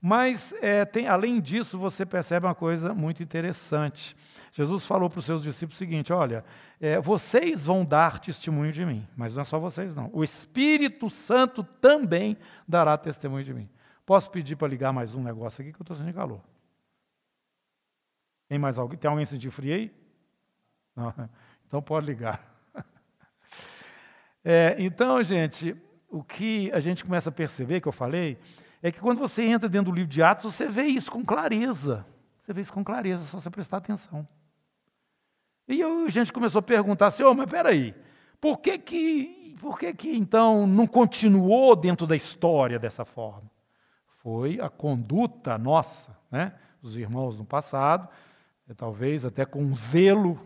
Mas, 0.00 0.54
é, 0.60 0.84
tem, 0.84 1.08
além 1.08 1.40
disso, 1.40 1.78
você 1.78 2.06
percebe 2.06 2.46
uma 2.46 2.54
coisa 2.54 2.94
muito 2.94 3.22
interessante. 3.22 4.16
Jesus 4.52 4.84
falou 4.84 5.10
para 5.10 5.18
os 5.18 5.24
seus 5.24 5.42
discípulos 5.42 5.76
o 5.76 5.78
seguinte: 5.78 6.12
olha, 6.12 6.44
é, 6.80 7.00
vocês 7.00 7.66
vão 7.66 7.84
dar 7.84 8.20
testemunho 8.20 8.72
de 8.72 8.84
mim, 8.86 9.06
mas 9.16 9.34
não 9.34 9.42
é 9.42 9.44
só 9.44 9.58
vocês, 9.58 9.94
não. 9.94 10.08
O 10.12 10.22
Espírito 10.22 11.10
Santo 11.10 11.62
também 11.62 12.36
dará 12.66 12.96
testemunho 12.96 13.44
de 13.44 13.52
mim. 13.52 13.68
Posso 14.06 14.30
pedir 14.30 14.56
para 14.56 14.68
ligar 14.68 14.92
mais 14.92 15.14
um 15.14 15.22
negócio 15.22 15.60
aqui 15.60 15.72
que 15.72 15.80
eu 15.80 15.84
estou 15.84 15.96
sentindo 15.96 16.14
calor? 16.14 16.40
Tem 18.48 18.58
mais 18.58 18.78
alguém? 18.78 18.98
Tem 18.98 19.10
alguém 19.10 19.26
sentindo 19.26 19.52
frio 19.52 19.74
aí? 19.74 19.94
Não. 20.94 21.12
Então 21.68 21.82
pode 21.82 22.06
ligar. 22.06 22.42
É, 24.42 24.76
então, 24.78 25.22
gente, 25.22 25.76
o 26.08 26.22
que 26.24 26.72
a 26.72 26.80
gente 26.80 27.04
começa 27.04 27.28
a 27.28 27.32
perceber, 27.32 27.82
que 27.82 27.88
eu 27.88 27.92
falei, 27.92 28.38
é 28.82 28.92
que 28.92 29.00
quando 29.00 29.18
você 29.18 29.42
entra 29.42 29.68
dentro 29.68 29.90
do 29.90 29.94
livro 29.94 30.10
de 30.10 30.22
Atos, 30.22 30.54
você 30.54 30.68
vê 30.68 30.84
isso 30.84 31.10
com 31.10 31.24
clareza. 31.24 32.06
Você 32.42 32.52
vê 32.52 32.62
isso 32.62 32.72
com 32.72 32.84
clareza, 32.84 33.22
só 33.24 33.40
você 33.40 33.50
prestar 33.50 33.78
atenção. 33.78 34.26
E 35.66 35.82
a 35.82 36.08
gente 36.08 36.32
começou 36.32 36.60
a 36.60 36.62
perguntar 36.62 37.08
assim, 37.08 37.22
oh, 37.22 37.34
mas 37.34 37.46
peraí, 37.46 37.94
por 38.40 38.58
que 38.58 38.78
que, 38.78 39.56
por 39.60 39.78
que 39.78 39.92
que 39.92 40.16
então 40.16 40.66
não 40.66 40.86
continuou 40.86 41.76
dentro 41.76 42.06
da 42.06 42.16
história 42.16 42.78
dessa 42.78 43.04
forma? 43.04 43.50
Foi 44.22 44.58
a 44.60 44.70
conduta 44.70 45.58
nossa, 45.58 46.16
né? 46.30 46.54
os 46.82 46.96
irmãos 46.96 47.36
no 47.36 47.44
passado, 47.44 48.08
talvez 48.76 49.24
até 49.24 49.44
com 49.44 49.62
um 49.62 49.76
zelo 49.76 50.40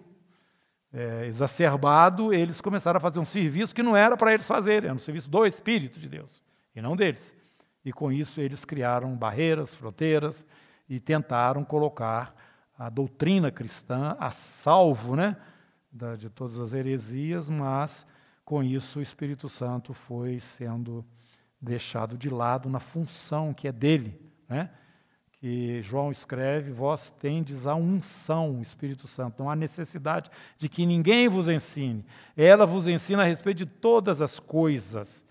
é, 0.92 1.26
exacerbado, 1.26 2.32
eles 2.32 2.60
começaram 2.60 2.98
a 2.98 3.00
fazer 3.00 3.18
um 3.18 3.24
serviço 3.24 3.74
que 3.74 3.82
não 3.82 3.96
era 3.96 4.16
para 4.16 4.32
eles 4.32 4.46
fazerem, 4.46 4.88
era 4.88 4.94
um 4.94 4.98
serviço 4.98 5.30
do 5.30 5.46
Espírito 5.46 6.00
de 6.00 6.08
Deus, 6.08 6.42
e 6.74 6.82
não 6.82 6.96
deles. 6.96 7.36
E 7.84 7.92
com 7.92 8.12
isso 8.12 8.40
eles 8.40 8.64
criaram 8.64 9.16
barreiras, 9.16 9.74
fronteiras 9.74 10.46
e 10.88 11.00
tentaram 11.00 11.64
colocar 11.64 12.34
a 12.78 12.88
doutrina 12.88 13.50
cristã 13.50 14.16
a 14.18 14.30
salvo 14.30 15.16
né, 15.16 15.36
de 16.18 16.28
todas 16.30 16.58
as 16.58 16.72
heresias, 16.72 17.48
mas 17.48 18.06
com 18.44 18.62
isso 18.62 18.98
o 18.98 19.02
Espírito 19.02 19.48
Santo 19.48 19.92
foi 19.94 20.40
sendo 20.40 21.04
deixado 21.60 22.18
de 22.18 22.28
lado 22.28 22.68
na 22.68 22.80
função 22.80 23.54
que 23.54 23.68
é 23.68 23.72
dele. 23.72 24.20
Né? 24.48 24.70
Que 25.32 25.82
João 25.82 26.10
escreve: 26.10 26.72
Vós 26.72 27.10
tendes 27.10 27.66
a 27.66 27.74
unção, 27.74 28.60
Espírito 28.60 29.06
Santo. 29.06 29.42
Não 29.42 29.50
há 29.50 29.56
necessidade 29.56 30.30
de 30.58 30.68
que 30.68 30.84
ninguém 30.84 31.28
vos 31.28 31.48
ensine. 31.48 32.04
Ela 32.36 32.66
vos 32.66 32.86
ensina 32.86 33.22
a 33.22 33.26
respeito 33.26 33.58
de 33.58 33.66
todas 33.66 34.20
as 34.20 34.38
coisas 34.40 35.24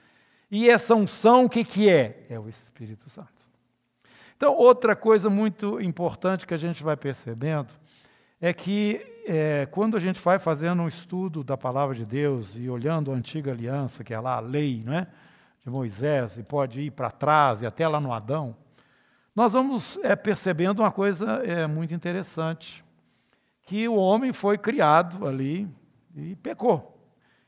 e 0.51 0.69
essa 0.69 0.93
unção, 0.93 1.45
o 1.45 1.49
que, 1.49 1.63
que 1.63 1.89
é? 1.89 2.25
É 2.29 2.37
o 2.37 2.49
Espírito 2.49 3.09
Santo. 3.09 3.31
Então, 4.35 4.53
outra 4.53 4.97
coisa 4.97 5.29
muito 5.29 5.79
importante 5.79 6.45
que 6.45 6.53
a 6.53 6.57
gente 6.57 6.83
vai 6.83 6.97
percebendo 6.97 7.69
é 8.41 8.51
que 8.51 9.23
é, 9.25 9.65
quando 9.71 9.95
a 9.95 9.99
gente 9.99 10.19
vai 10.19 10.39
fazendo 10.39 10.81
um 10.81 10.87
estudo 10.87 11.41
da 11.41 11.55
palavra 11.55 11.95
de 11.95 12.05
Deus 12.05 12.55
e 12.55 12.69
olhando 12.69 13.11
a 13.11 13.15
antiga 13.15 13.51
aliança, 13.51 14.03
que 14.03 14.13
é 14.13 14.19
lá 14.19 14.35
a 14.35 14.39
lei 14.41 14.83
é? 14.89 15.07
de 15.63 15.69
Moisés, 15.69 16.37
e 16.37 16.43
pode 16.43 16.81
ir 16.81 16.91
para 16.91 17.11
trás 17.11 17.61
e 17.61 17.65
até 17.65 17.87
lá 17.87 18.01
no 18.01 18.11
Adão, 18.11 18.55
nós 19.33 19.53
vamos 19.53 19.97
é, 20.03 20.15
percebendo 20.15 20.81
uma 20.81 20.91
coisa 20.91 21.41
é, 21.45 21.65
muito 21.65 21.93
interessante, 21.93 22.83
que 23.61 23.87
o 23.87 23.95
homem 23.95 24.33
foi 24.33 24.57
criado 24.57 25.25
ali 25.25 25.65
e 26.13 26.35
pecou. 26.35 27.00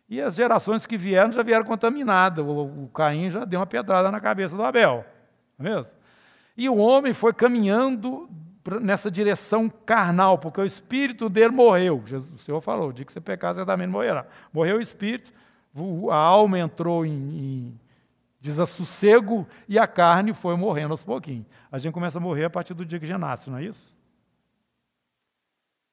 E 0.10 0.22
as 0.22 0.36
gerações 0.36 0.86
que 0.86 0.98
vieram 0.98 1.32
já 1.32 1.42
vieram 1.44 1.66
contaminadas. 1.66 2.46
O, 2.46 2.84
o 2.86 2.90
Caim 2.94 3.30
já 3.30 3.46
deu 3.46 3.60
uma 3.60 3.66
pedrada 3.66 4.12
na 4.12 4.20
cabeça 4.20 4.56
do 4.56 4.64
Abel. 4.64 5.06
Não 5.58 5.66
é 5.66 5.76
mesmo? 5.76 5.92
E 6.56 6.70
o 6.70 6.78
homem 6.78 7.14
foi 7.14 7.34
caminhando 7.34 8.30
nessa 8.82 9.10
direção 9.10 9.70
carnal, 9.70 10.38
porque 10.38 10.62
o 10.62 10.66
espírito 10.66 11.30
dele 11.30 11.54
morreu. 11.54 12.02
Jesus, 12.06 12.32
o 12.34 12.38
Senhor 12.38 12.62
falou: 12.62 12.90
o 12.90 12.94
dia 12.94 13.06
que 13.06 13.12
você 13.12 13.22
pecar, 13.22 13.56
também 13.66 13.88
morrerá. 13.88 14.26
Morreu 14.52 14.78
o 14.78 14.82
espírito, 14.82 15.34
a 16.12 16.16
alma 16.16 16.60
entrou 16.60 17.06
em, 17.06 17.12
em 17.12 17.80
desassossego 18.40 19.48
e 19.68 19.80
a 19.80 19.88
carne 19.88 20.34
foi 20.34 20.56
morrendo 20.56 20.92
aos 20.92 21.04
pouquinhos. 21.04 21.46
A 21.72 21.78
gente 21.78 21.94
começa 21.94 22.20
a 22.20 22.22
morrer 22.22 22.46
a 22.46 22.50
partir 22.50 22.74
do 22.74 22.86
dia 22.86 23.00
que 23.00 23.08
já 23.08 23.18
nasce, 23.18 23.50
não 23.50 23.58
é 23.58 23.64
isso? 23.64 23.94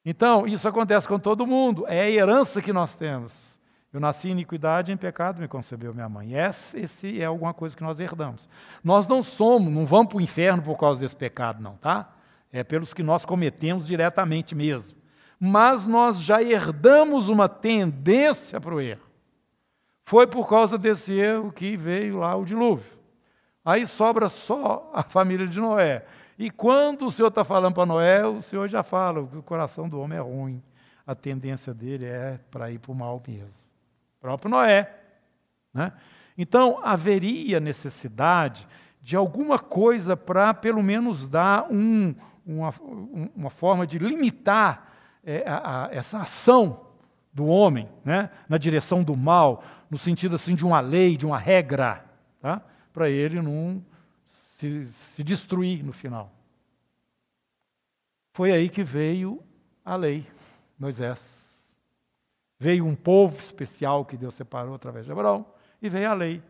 Então, 0.05 0.47
isso 0.47 0.67
acontece 0.67 1.07
com 1.07 1.19
todo 1.19 1.47
mundo, 1.47 1.87
é 1.87 2.03
a 2.03 2.11
herança 2.11 2.61
que 2.63 2.73
nós 2.73 2.95
temos. 2.95 3.50
Eu 3.93 3.99
nasci 3.99 4.29
em 4.29 4.33
iniquidade 4.33 4.93
em 4.93 4.97
pecado 4.97 5.41
me 5.41 5.49
concebeu 5.49 5.93
minha 5.93 6.09
mãe. 6.09 6.35
Esse, 6.35 6.79
esse 6.79 7.21
é 7.21 7.25
alguma 7.25 7.53
coisa 7.53 7.77
que 7.77 7.83
nós 7.83 7.99
herdamos. 7.99 8.49
Nós 8.85 9.09
não 9.09 9.23
somos, 9.23 9.73
não 9.73 9.85
vamos 9.85 10.09
para 10.09 10.19
o 10.19 10.21
inferno 10.21 10.63
por 10.63 10.79
causa 10.79 11.01
desse 11.01 11.17
pecado, 11.17 11.61
não, 11.61 11.77
tá? 11.77 12.09
É 12.53 12.63
pelos 12.63 12.95
que 12.95 13.03
nós 13.03 13.25
cometemos 13.25 13.89
diretamente 13.89 14.55
mesmo. 14.55 14.97
Mas 15.41 15.89
nós 15.89 16.21
já 16.21 16.41
herdamos 16.41 17.29
uma 17.29 17.49
tendência 17.49 18.61
para 18.61 18.75
o 18.75 18.81
erro. 18.81 19.09
Foi 20.05 20.27
por 20.27 20.49
causa 20.49 20.79
desse 20.79 21.13
erro 21.13 21.51
que 21.51 21.77
veio 21.77 22.19
lá 22.19 22.37
o 22.37 22.45
dilúvio. 22.45 22.99
Aí 23.65 23.87
sobra 23.87 24.29
só 24.29 24.89
a 24.95 25.03
família 25.03 25.49
de 25.49 25.59
Noé. 25.59 26.05
E 26.39 26.51
quando 26.51 27.07
o 27.07 27.11
Senhor 27.11 27.29
está 27.29 27.43
falando 27.43 27.75
para 27.75 27.87
Noé, 27.87 28.25
o 28.25 28.41
Senhor 28.41 28.69
já 28.69 28.83
fala: 28.83 29.21
o 29.21 29.43
coração 29.43 29.89
do 29.89 30.01
homem 30.01 30.19
é 30.19 30.23
ruim. 30.23 30.63
A 31.07 31.15
tendência 31.15 31.75
dele 31.75 32.05
é 32.07 32.39
para 32.51 32.71
ir 32.71 32.79
para 32.79 32.93
o 32.93 32.95
mal 32.95 33.21
mesmo 33.27 33.70
próprio 34.21 34.51
Noé. 34.51 34.95
Né? 35.73 35.93
Então, 36.37 36.81
haveria 36.83 37.59
necessidade 37.59 38.67
de 39.03 39.17
alguma 39.17 39.59
coisa 39.59 40.17
para, 40.17 40.53
pelo 40.53 40.83
menos, 40.83 41.27
dar 41.27 41.67
um, 41.71 42.15
uma, 42.47 42.73
uma 43.35 43.51
forma 43.51 43.87
de 43.87 43.99
limitar 43.99 44.93
é, 45.25 45.45
a, 45.47 45.87
a, 45.87 45.95
essa 45.95 46.19
ação 46.19 46.87
do 47.33 47.47
homem 47.47 47.89
né? 48.05 48.31
na 48.49 48.59
direção 48.59 49.03
do 49.03 49.17
mal, 49.17 49.65
no 49.91 49.97
sentido 49.99 50.37
assim 50.37 50.55
de 50.55 50.65
uma 50.65 50.81
lei, 50.81 51.17
de 51.17 51.27
uma 51.27 51.39
regra, 51.39 52.05
tá? 52.41 52.63
para 52.93 53.09
ele 53.09 53.41
não 53.41 53.83
se, 54.59 54.87
se 55.15 55.23
destruir 55.25 55.83
no 55.85 55.93
final. 55.93 56.33
Foi 58.33 58.53
aí 58.53 58.69
que 58.69 58.85
veio 58.85 59.43
a 59.85 59.97
lei, 59.97 60.27
Moisés. 60.79 61.40
Veio 62.63 62.85
um 62.85 62.95
povo 62.95 63.41
especial 63.41 64.05
que 64.05 64.19
Deus 64.19 64.35
separou 64.35 64.75
através 64.75 65.07
de 65.07 65.13
Abraão 65.13 65.47
e 65.81 65.89
veio 65.89 66.11
a 66.11 66.13
lei. 66.13 66.43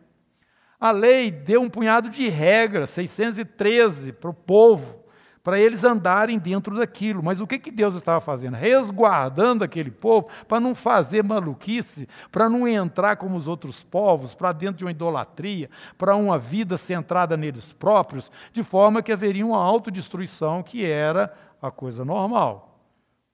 A 0.81 0.91
lei 0.91 1.31
deu 1.31 1.63
um 1.63 1.71
punhado 1.71 2.11
de 2.11 2.29
regras, 2.29 2.91
613, 2.91 4.15
para 4.15 4.29
o 4.29 4.35
povo, 4.35 5.05
para 5.41 5.61
eles 5.61 5.85
andarem 5.85 6.37
dentro 6.37 6.77
daquilo. 6.77 7.23
Mas 7.23 7.41
o 7.41 7.47
que, 7.47 7.61
que 7.61 7.71
Deus 7.71 7.95
estava 7.95 8.21
fazendo? 8.21 8.55
Resguardando 8.55 9.63
aquele 9.63 9.93
povo 9.93 10.29
para 10.49 10.59
não 10.59 10.75
fazer 10.75 11.23
maluquice, 11.23 12.09
para 12.33 12.49
não 12.49 12.67
entrar 12.67 13.15
como 13.15 13.37
os 13.37 13.47
outros 13.47 13.85
povos, 13.85 14.35
para 14.35 14.51
dentro 14.51 14.79
de 14.79 14.85
uma 14.85 14.91
idolatria, 14.91 15.71
para 15.97 16.17
uma 16.17 16.37
vida 16.37 16.77
centrada 16.77 17.37
neles 17.37 17.73
próprios, 17.73 18.33
de 18.53 18.65
forma 18.65 19.01
que 19.01 19.13
haveria 19.13 19.47
uma 19.47 19.63
autodestruição 19.63 20.61
que 20.61 20.85
era 20.85 21.33
a 21.63 21.71
coisa 21.71 22.05
normal. 22.05 22.81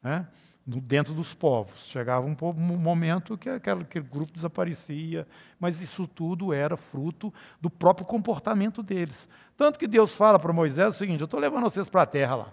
Né? 0.02 0.26
Dentro 0.66 1.14
dos 1.14 1.33
povos. 1.33 1.87
Chegava 1.87 2.26
um 2.26 2.61
momento 2.76 3.38
que 3.38 3.48
aquele, 3.48 3.83
aquele, 3.83 4.05
grupo 4.05 4.33
desaparecia, 4.33 5.26
mas 5.61 5.81
isso 5.81 6.07
tudo 6.09 6.52
era 6.52 6.76
fruto 6.76 7.33
do 7.61 7.70
próprio 7.70 8.05
comportamento 8.05 8.83
deles. 8.83 9.29
Tanto 9.57 9.79
que 9.79 9.87
Deus 9.87 10.14
fala 10.16 10.38
para 10.38 10.52
Moisés 10.52 10.94
o 10.94 10.98
seguinte: 10.98 11.20
Eu 11.20 11.26
estou 11.26 11.38
levando 11.38 11.64
vocês 11.64 11.88
para 11.88 12.02
a 12.02 12.07
terra 12.07 12.35
lá, 12.35 12.52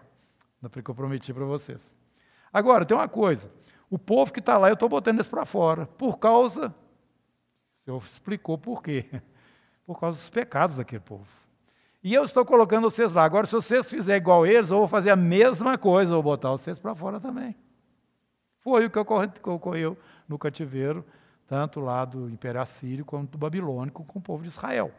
que 0.69 0.89
eu 0.89 0.95
prometi 0.95 1.33
para 1.33 1.45
vocês. 1.45 1.95
Agora, 2.51 2.85
tem 2.85 2.95
uma 2.95 3.09
coisa: 3.09 3.51
o 3.89 3.97
povo 3.97 4.31
que 4.31 4.39
está 4.39 4.57
lá, 4.57 4.69
eu 4.69 4.75
estou 4.75 4.87
botando 4.87 5.15
eles 5.15 5.27
para 5.27 5.45
fora, 5.45 5.87
por 5.87 6.19
causa. 6.19 6.67
O 6.67 7.85
Senhor 7.85 8.03
explicou 8.03 8.57
por 8.57 8.83
quê. 8.83 9.05
Por 9.85 9.99
causa 9.99 10.17
dos 10.17 10.29
pecados 10.29 10.77
daquele 10.77 11.01
povo. 11.01 11.27
E 12.01 12.13
eu 12.13 12.23
estou 12.23 12.45
colocando 12.45 12.89
vocês 12.89 13.11
lá. 13.11 13.25
Agora, 13.25 13.45
se 13.45 13.51
vocês 13.51 13.89
fizerem 13.89 14.21
igual 14.21 14.47
eles, 14.47 14.69
eu 14.69 14.77
vou 14.77 14.87
fazer 14.87 15.09
a 15.09 15.15
mesma 15.17 15.77
coisa, 15.77 16.11
eu 16.11 16.21
vou 16.21 16.23
botar 16.23 16.51
vocês 16.51 16.79
para 16.79 16.95
fora 16.95 17.19
também. 17.19 17.53
Foi 18.63 18.85
o 18.85 18.89
que 18.89 18.97
ocorreu 18.97 19.97
no 20.27 20.39
cativeiro, 20.39 21.05
tanto 21.45 21.81
lá 21.81 22.05
do 22.05 22.29
Império 22.29 22.61
Assírio 22.61 23.03
quanto 23.03 23.31
do 23.31 23.37
Babilônico, 23.37 24.05
com 24.05 24.19
o 24.19 24.21
povo 24.21 24.43
de 24.43 24.49
Israel. 24.49 24.91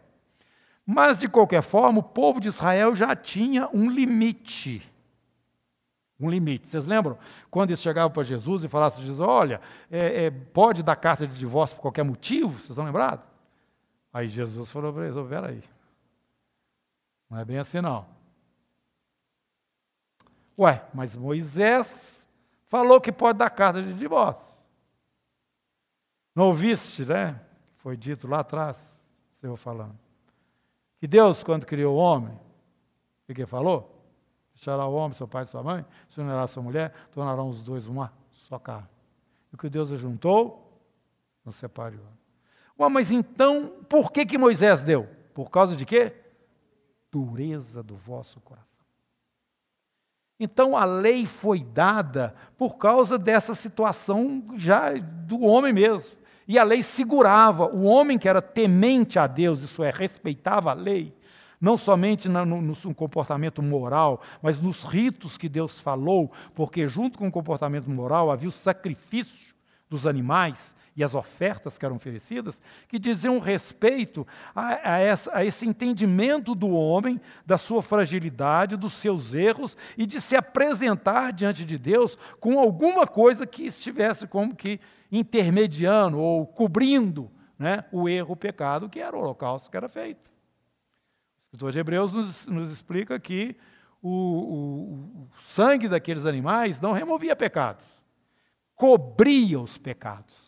Mas, 0.87 1.19
de 1.19 1.29
qualquer 1.29 1.63
forma, 1.63 2.01
o 2.01 2.03
povo 2.03 2.41
de 2.41 2.49
Israel 2.49 2.95
já 2.95 3.17
tinha 3.17 3.69
um 3.73 3.91
limite. 3.91 4.87
Um 6.21 6.29
limite. 6.31 6.69
Vocês 6.69 6.87
lembram 6.87 7.19
quando 7.51 7.71
eles 7.71 7.81
chegavam 7.81 8.11
para 8.11 8.23
Jesus 8.23 8.65
e 8.65 8.69
falassem 8.69 9.03
Jesus, 9.03 9.21
olha, 9.21 9.61
é, 9.91 10.27
é, 10.27 10.31
pode 10.31 10.83
dar 10.83 10.97
carta 10.97 11.27
de 11.27 11.35
divórcio 11.39 11.77
por 11.77 11.83
qualquer 11.83 12.05
motivo? 12.05 12.51
Vocês 12.51 12.71
estão 12.71 12.85
lembrados? 12.85 13.25
Aí 14.13 14.29
Jesus 14.29 14.71
falou 14.71 14.93
para 14.93 15.07
eles, 15.07 15.17
peraí, 15.29 15.65
não 17.29 17.39
é 17.39 17.45
bem 17.45 17.59
assim 17.59 17.81
não. 17.81 18.07
Ué, 20.57 20.85
mas 20.95 21.17
Moisés 21.17 22.14
falou 22.67 23.01
que 23.01 23.13
pode 23.13 23.39
dar 23.39 23.51
carta 23.51 23.83
de 23.83 23.95
divórcio. 23.95 24.53
Não 26.35 26.47
ouviste, 26.47 27.05
né? 27.05 27.41
Foi 27.77 27.97
dito 27.97 28.27
lá 28.27 28.41
atrás, 28.41 29.01
o 29.37 29.41
Senhor 29.41 29.57
falando. 29.57 29.99
Que 30.99 31.07
Deus, 31.07 31.45
quando 31.45 31.67
criou 31.67 31.97
o 31.97 31.99
homem, 31.99 32.39
o 33.29 33.35
que 33.35 33.47
falou? 33.47 33.91
Deixará 34.55 34.87
o 34.87 34.95
homem, 34.95 35.17
seu 35.17 35.29
pai 35.29 35.43
e 35.43 35.47
sua 35.47 35.63
mãe, 35.63 35.85
se 36.09 36.21
unirá 36.21 36.47
sua 36.47 36.63
mulher, 36.63 36.93
tornarão 37.13 37.49
os 37.49 37.61
dois 37.61 37.87
uma 37.87 38.13
só 38.31 38.59
carne. 38.59 38.89
E 39.53 39.55
o 39.55 39.59
que 39.59 39.69
Deus 39.69 39.91
ajuntou, 39.93 40.81
não 41.45 41.53
separe 41.53 41.97
o 41.97 42.91
mas 42.91 43.11
então, 43.11 43.69
por 43.89 44.11
que, 44.11 44.27
que 44.27 44.37
Moisés 44.37 44.83
deu? 44.83 45.09
Por 45.33 45.51
causa 45.51 45.77
de 45.77 45.85
quê? 45.85 46.13
Dureza 47.11 47.83
do 47.83 47.97
vosso 47.97 48.41
coração. 48.41 48.74
Então 50.39 50.77
a 50.77 50.85
lei 50.85 51.27
foi 51.27 51.61
dada 51.63 52.35
por 52.59 52.77
causa 52.77 53.17
dessa 53.17 53.55
situação 53.55 54.43
já 54.57 54.93
do 54.93 55.43
homem 55.43 55.73
mesmo. 55.73 56.11
E 56.47 56.59
a 56.59 56.65
lei 56.65 56.83
segurava 56.83 57.67
o 57.67 57.85
homem 57.85 58.19
que 58.19 58.29
era 58.29 58.43
temente 58.43 59.19
a 59.19 59.27
Deus, 59.27 59.63
isso 59.63 59.83
é, 59.83 59.91
respeitava 59.91 60.71
a 60.71 60.75
lei, 60.75 61.15
não 61.59 61.79
somente 61.79 62.29
no, 62.29 62.45
no, 62.45 62.61
no, 62.61 62.95
comportamento 62.95 63.63
moral, 63.63 64.21
mas 64.43 64.61
nos 64.61 64.83
ritos 64.83 65.39
que 65.39 65.49
Deus 65.49 65.81
falou, 65.81 66.31
porque 66.55 66.87
junto 66.87 67.19
com 67.19 67.29
o 67.29 67.33
comportamento 67.33 67.89
moral 67.89 68.31
havia 68.31 68.49
o 68.49 68.53
sacrifício 68.53 69.55
dos 69.89 70.07
animais 70.07 70.77
e 70.97 71.03
as 71.03 71.15
ofertas 71.15 71.77
que 71.77 71.85
eram 71.85 71.97
oferecidas, 71.97 72.61
que 72.89 72.99
diziam 72.99 73.39
respeito 73.39 74.27
a, 74.55 74.95
a, 74.95 74.99
essa, 74.99 75.37
a 75.37 75.45
esse 75.45 75.67
entendimento 75.67 76.55
do 76.55 76.71
homem, 76.71 77.21
da 77.45 77.59
sua 77.59 77.83
fragilidade, 77.83 78.77
dos 78.77 78.95
seus 78.95 79.35
erros 79.35 79.77
e 79.99 80.07
de 80.07 80.21
se 80.21 80.37
apresentar 80.37 81.33
diante 81.33 81.65
de 81.65 81.77
Deus 81.77 82.17
com 82.39 82.59
alguma 82.59 83.07
coisa 83.07 83.47
que 83.47 83.65
estivesse 83.65 84.27
como 84.27 84.55
que 84.55 84.79
intermediando 85.11 86.19
ou 86.19 86.47
cobrindo 86.47 87.31
né, 87.59 87.85
o 87.91 88.09
erro, 88.09 88.33
o 88.33 88.37
pecado, 88.37 88.89
que 88.89 89.01
era 89.01 89.17
o 89.17 89.21
holocausto 89.21 89.71
que 89.71 89.77
era 89.77 89.89
feito. 89.89 90.29
O 90.29 91.57
escritor 91.57 91.73
de 91.73 91.79
Hebreus 91.79 92.13
nos, 92.13 92.47
nos 92.47 92.71
explica 92.71 93.19
que 93.19 93.57
o, 94.03 94.11
o, 94.11 95.23
o 95.23 95.29
sangue 95.41 95.89
daqueles 95.89 96.27
animais 96.27 96.81
não 96.81 96.93
removia 96.93 97.35
pecados, 97.35 97.87
cobria 98.77 99.59
os 99.59 99.79
pecados. 99.79 100.44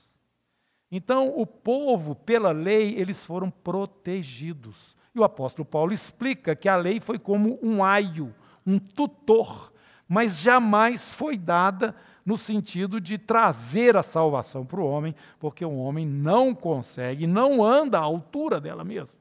Então, 0.91 1.29
o 1.37 1.47
povo, 1.47 2.15
pela 2.15 2.53
lei, 2.53 2.95
eles 2.97 3.23
foram 3.23 3.51
protegidos. 3.51 4.97
E 5.15 5.19
o 5.19 5.25
apóstolo 5.25 5.65
Paulo 5.65 5.93
explica 5.93 6.55
que 6.55 6.69
a 6.69 6.77
lei 6.77 7.01
foi 7.01 7.19
como 7.19 7.59
um 7.63 7.83
aio, 7.83 8.35
um 8.65 8.79
tutor, 8.79 9.73
mas 10.09 10.39
jamais 10.39 11.13
foi 11.13 11.37
dada 11.37 11.95
no 12.25 12.37
sentido 12.37 13.01
de 13.01 13.19
trazer 13.19 13.97
a 13.97 14.03
salvação 14.03 14.65
para 14.67 14.81
o 14.81 14.87
homem, 14.87 15.15
porque 15.39 15.65
o 15.65 15.77
homem 15.77 16.07
não 16.07 16.55
consegue, 16.55 17.27
não 17.27 17.65
anda 17.65 17.99
à 17.99 18.03
altura 18.03 18.61
dela 18.61 18.85
mesma. 18.85 19.19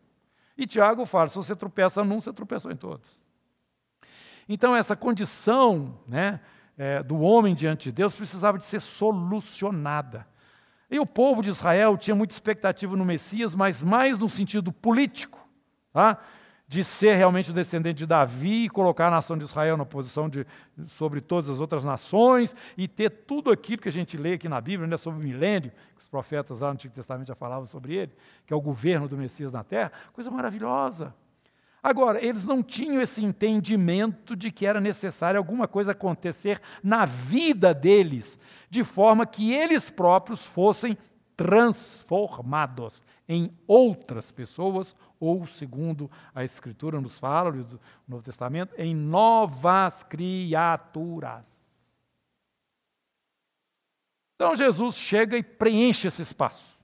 E 0.57 0.65
Tiago 0.65 1.05
fala: 1.05 1.29
se 1.29 1.35
você 1.35 1.55
tropeça 1.55 2.03
num, 2.03 2.21
você 2.21 2.33
tropeçou 2.33 2.71
em 2.71 2.75
todos. 2.75 3.17
Então, 4.47 4.75
essa 4.75 4.95
condição 4.95 5.97
né, 6.07 6.39
é, 6.77 7.01
do 7.01 7.19
homem 7.19 7.55
diante 7.55 7.85
de 7.85 7.91
Deus 7.93 8.15
precisava 8.15 8.57
de 8.57 8.65
ser 8.65 8.79
solucionada. 8.79 10.27
E 10.95 10.99
o 10.99 11.05
povo 11.05 11.41
de 11.41 11.49
Israel 11.49 11.97
tinha 11.97 12.15
muita 12.15 12.33
expectativa 12.33 12.95
no 12.95 13.03
Messias, 13.03 13.53
mas 13.53 13.83
mais 13.83 14.17
no 14.17 14.29
sentido 14.29 14.71
político, 14.71 15.37
tá? 15.91 16.17
de 16.69 16.85
ser 16.85 17.15
realmente 17.15 17.51
o 17.51 17.53
descendente 17.53 17.97
de 17.97 18.05
Davi 18.05 18.63
e 18.63 18.69
colocar 18.69 19.07
a 19.07 19.11
nação 19.11 19.37
de 19.37 19.43
Israel 19.43 19.75
na 19.75 19.85
posição 19.85 20.29
de, 20.29 20.47
sobre 20.87 21.19
todas 21.19 21.49
as 21.49 21.59
outras 21.59 21.83
nações 21.83 22.55
e 22.77 22.87
ter 22.87 23.09
tudo 23.09 23.51
aquilo 23.51 23.81
que 23.81 23.89
a 23.89 23.91
gente 23.91 24.15
lê 24.15 24.35
aqui 24.35 24.47
na 24.47 24.61
Bíblia, 24.61 24.87
né, 24.87 24.95
sobre 24.95 25.19
o 25.19 25.21
milênio, 25.21 25.69
que 25.69 26.01
os 26.01 26.07
profetas 26.07 26.61
lá 26.61 26.67
no 26.67 26.75
Antigo 26.75 26.93
Testamento 26.93 27.27
já 27.27 27.35
falavam 27.35 27.67
sobre 27.67 27.93
ele, 27.93 28.13
que 28.47 28.53
é 28.53 28.55
o 28.55 28.61
governo 28.61 29.05
do 29.05 29.17
Messias 29.17 29.51
na 29.51 29.65
terra, 29.65 29.91
coisa 30.13 30.31
maravilhosa. 30.31 31.13
Agora, 31.83 32.23
eles 32.23 32.45
não 32.45 32.63
tinham 32.63 32.99
esse 32.99 33.23
entendimento 33.23 34.35
de 34.35 34.49
que 34.49 34.65
era 34.65 34.79
necessário 34.79 35.37
alguma 35.37 35.67
coisa 35.67 35.91
acontecer 35.91 36.59
na 36.81 37.05
vida 37.05 37.75
deles, 37.75 38.39
de 38.75 38.83
forma 38.83 39.25
que 39.25 39.53
eles 39.53 39.89
próprios 39.89 40.45
fossem 40.45 40.97
transformados 41.35 43.03
em 43.27 43.51
outras 43.67 44.31
pessoas, 44.31 44.95
ou, 45.19 45.45
segundo 45.47 46.09
a 46.33 46.43
Escritura 46.43 47.01
nos 47.01 47.17
fala, 47.17 47.51
do 47.51 47.79
Novo 48.07 48.23
Testamento, 48.23 48.73
em 48.77 48.95
novas 48.95 50.03
criaturas. 50.03 51.45
Então 54.35 54.55
Jesus 54.55 54.95
chega 54.95 55.37
e 55.37 55.43
preenche 55.43 56.07
esse 56.07 56.21
espaço. 56.21 56.77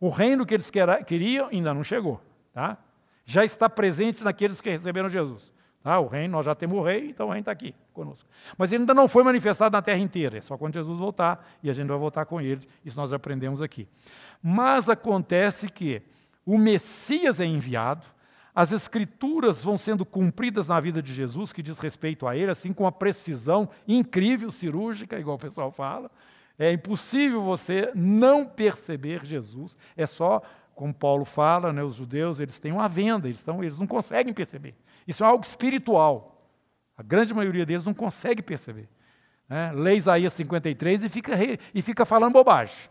O 0.00 0.08
reino 0.08 0.46
que 0.46 0.54
eles 0.54 0.70
queriam 1.06 1.48
ainda 1.48 1.74
não 1.74 1.84
chegou. 1.84 2.20
Tá? 2.52 2.78
já 3.24 3.44
está 3.44 3.68
presente 3.68 4.24
naqueles 4.24 4.60
que 4.60 4.70
receberam 4.70 5.08
Jesus. 5.08 5.51
Ah, 5.84 5.98
o 5.98 6.06
reino, 6.06 6.32
nós 6.32 6.46
já 6.46 6.54
temos 6.54 6.78
o 6.78 6.82
rei, 6.82 7.10
então 7.10 7.26
o 7.26 7.30
reino 7.30 7.40
está 7.40 7.52
aqui 7.52 7.74
conosco. 7.92 8.28
Mas 8.56 8.72
ele 8.72 8.82
ainda 8.82 8.94
não 8.94 9.08
foi 9.08 9.24
manifestado 9.24 9.72
na 9.72 9.82
terra 9.82 9.98
inteira, 9.98 10.38
é 10.38 10.40
só 10.40 10.56
quando 10.56 10.74
Jesus 10.74 10.98
voltar, 10.98 11.44
e 11.62 11.68
a 11.68 11.72
gente 11.72 11.88
vai 11.88 11.98
voltar 11.98 12.24
com 12.24 12.40
ele, 12.40 12.66
isso 12.84 12.96
nós 12.96 13.12
aprendemos 13.12 13.60
aqui. 13.60 13.88
Mas 14.42 14.88
acontece 14.88 15.68
que 15.68 16.02
o 16.46 16.56
Messias 16.56 17.40
é 17.40 17.44
enviado, 17.44 18.06
as 18.54 18.70
escrituras 18.70 19.62
vão 19.62 19.78
sendo 19.78 20.04
cumpridas 20.04 20.68
na 20.68 20.78
vida 20.78 21.02
de 21.02 21.12
Jesus, 21.12 21.52
que 21.52 21.62
diz 21.62 21.78
respeito 21.78 22.26
a 22.26 22.36
ele, 22.36 22.50
assim 22.50 22.72
com 22.72 22.84
uma 22.84 22.92
precisão 22.92 23.68
incrível, 23.88 24.52
cirúrgica, 24.52 25.18
igual 25.18 25.36
o 25.36 25.40
pessoal 25.40 25.72
fala. 25.72 26.10
É 26.58 26.70
impossível 26.70 27.42
você 27.42 27.90
não 27.94 28.44
perceber 28.44 29.24
Jesus, 29.24 29.76
é 29.96 30.06
só 30.06 30.42
como 30.74 30.92
Paulo 30.92 31.24
fala, 31.24 31.72
né, 31.72 31.82
os 31.82 31.94
judeus 31.94 32.40
eles 32.40 32.58
têm 32.58 32.72
uma 32.72 32.88
venda, 32.88 33.28
eles, 33.28 33.38
estão, 33.38 33.62
eles 33.62 33.78
não 33.78 33.86
conseguem 33.86 34.32
perceber. 34.32 34.74
Isso 35.06 35.24
é 35.24 35.26
algo 35.26 35.44
espiritual. 35.44 36.50
A 36.96 37.02
grande 37.02 37.34
maioria 37.34 37.66
deles 37.66 37.84
não 37.84 37.94
consegue 37.94 38.42
perceber. 38.42 38.88
Né? 39.48 39.72
Lê 39.72 39.96
Isaías 39.96 40.32
53 40.32 41.04
e 41.04 41.08
fica, 41.08 41.32
e 41.74 41.82
fica 41.82 42.04
falando 42.04 42.32
bobagem. 42.32 42.90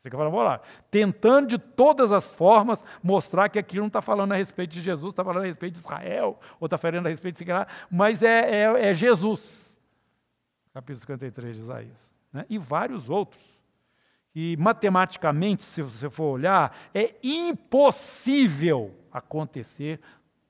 Fica 0.00 0.16
falando 0.16 0.32
bobagem. 0.32 0.60
Tentando 0.90 1.48
de 1.48 1.58
todas 1.58 2.12
as 2.12 2.34
formas 2.34 2.84
mostrar 3.02 3.48
que 3.48 3.58
aquilo 3.58 3.82
não 3.82 3.88
está 3.88 4.00
falando 4.00 4.32
a 4.32 4.36
respeito 4.36 4.72
de 4.72 4.80
Jesus, 4.80 5.12
está 5.12 5.24
falando 5.24 5.44
a 5.44 5.46
respeito 5.46 5.74
de 5.74 5.80
Israel, 5.80 6.38
ou 6.58 6.66
está 6.66 6.78
falando 6.78 7.06
a 7.06 7.10
respeito 7.10 7.34
de 7.34 7.38
Siqueira, 7.38 7.66
mas 7.90 8.22
é, 8.22 8.62
é, 8.62 8.90
é 8.90 8.94
Jesus. 8.94 9.78
Capítulo 10.72 11.00
53 11.00 11.56
de 11.56 11.62
Isaías. 11.62 12.14
Né? 12.32 12.44
E 12.48 12.58
vários 12.58 13.10
outros 13.10 13.58
que 14.30 14.56
matematicamente, 14.56 15.64
se 15.64 15.82
você 15.82 16.08
for 16.08 16.34
olhar, 16.34 16.76
é 16.94 17.14
impossível 17.22 18.94
acontecer 19.10 20.00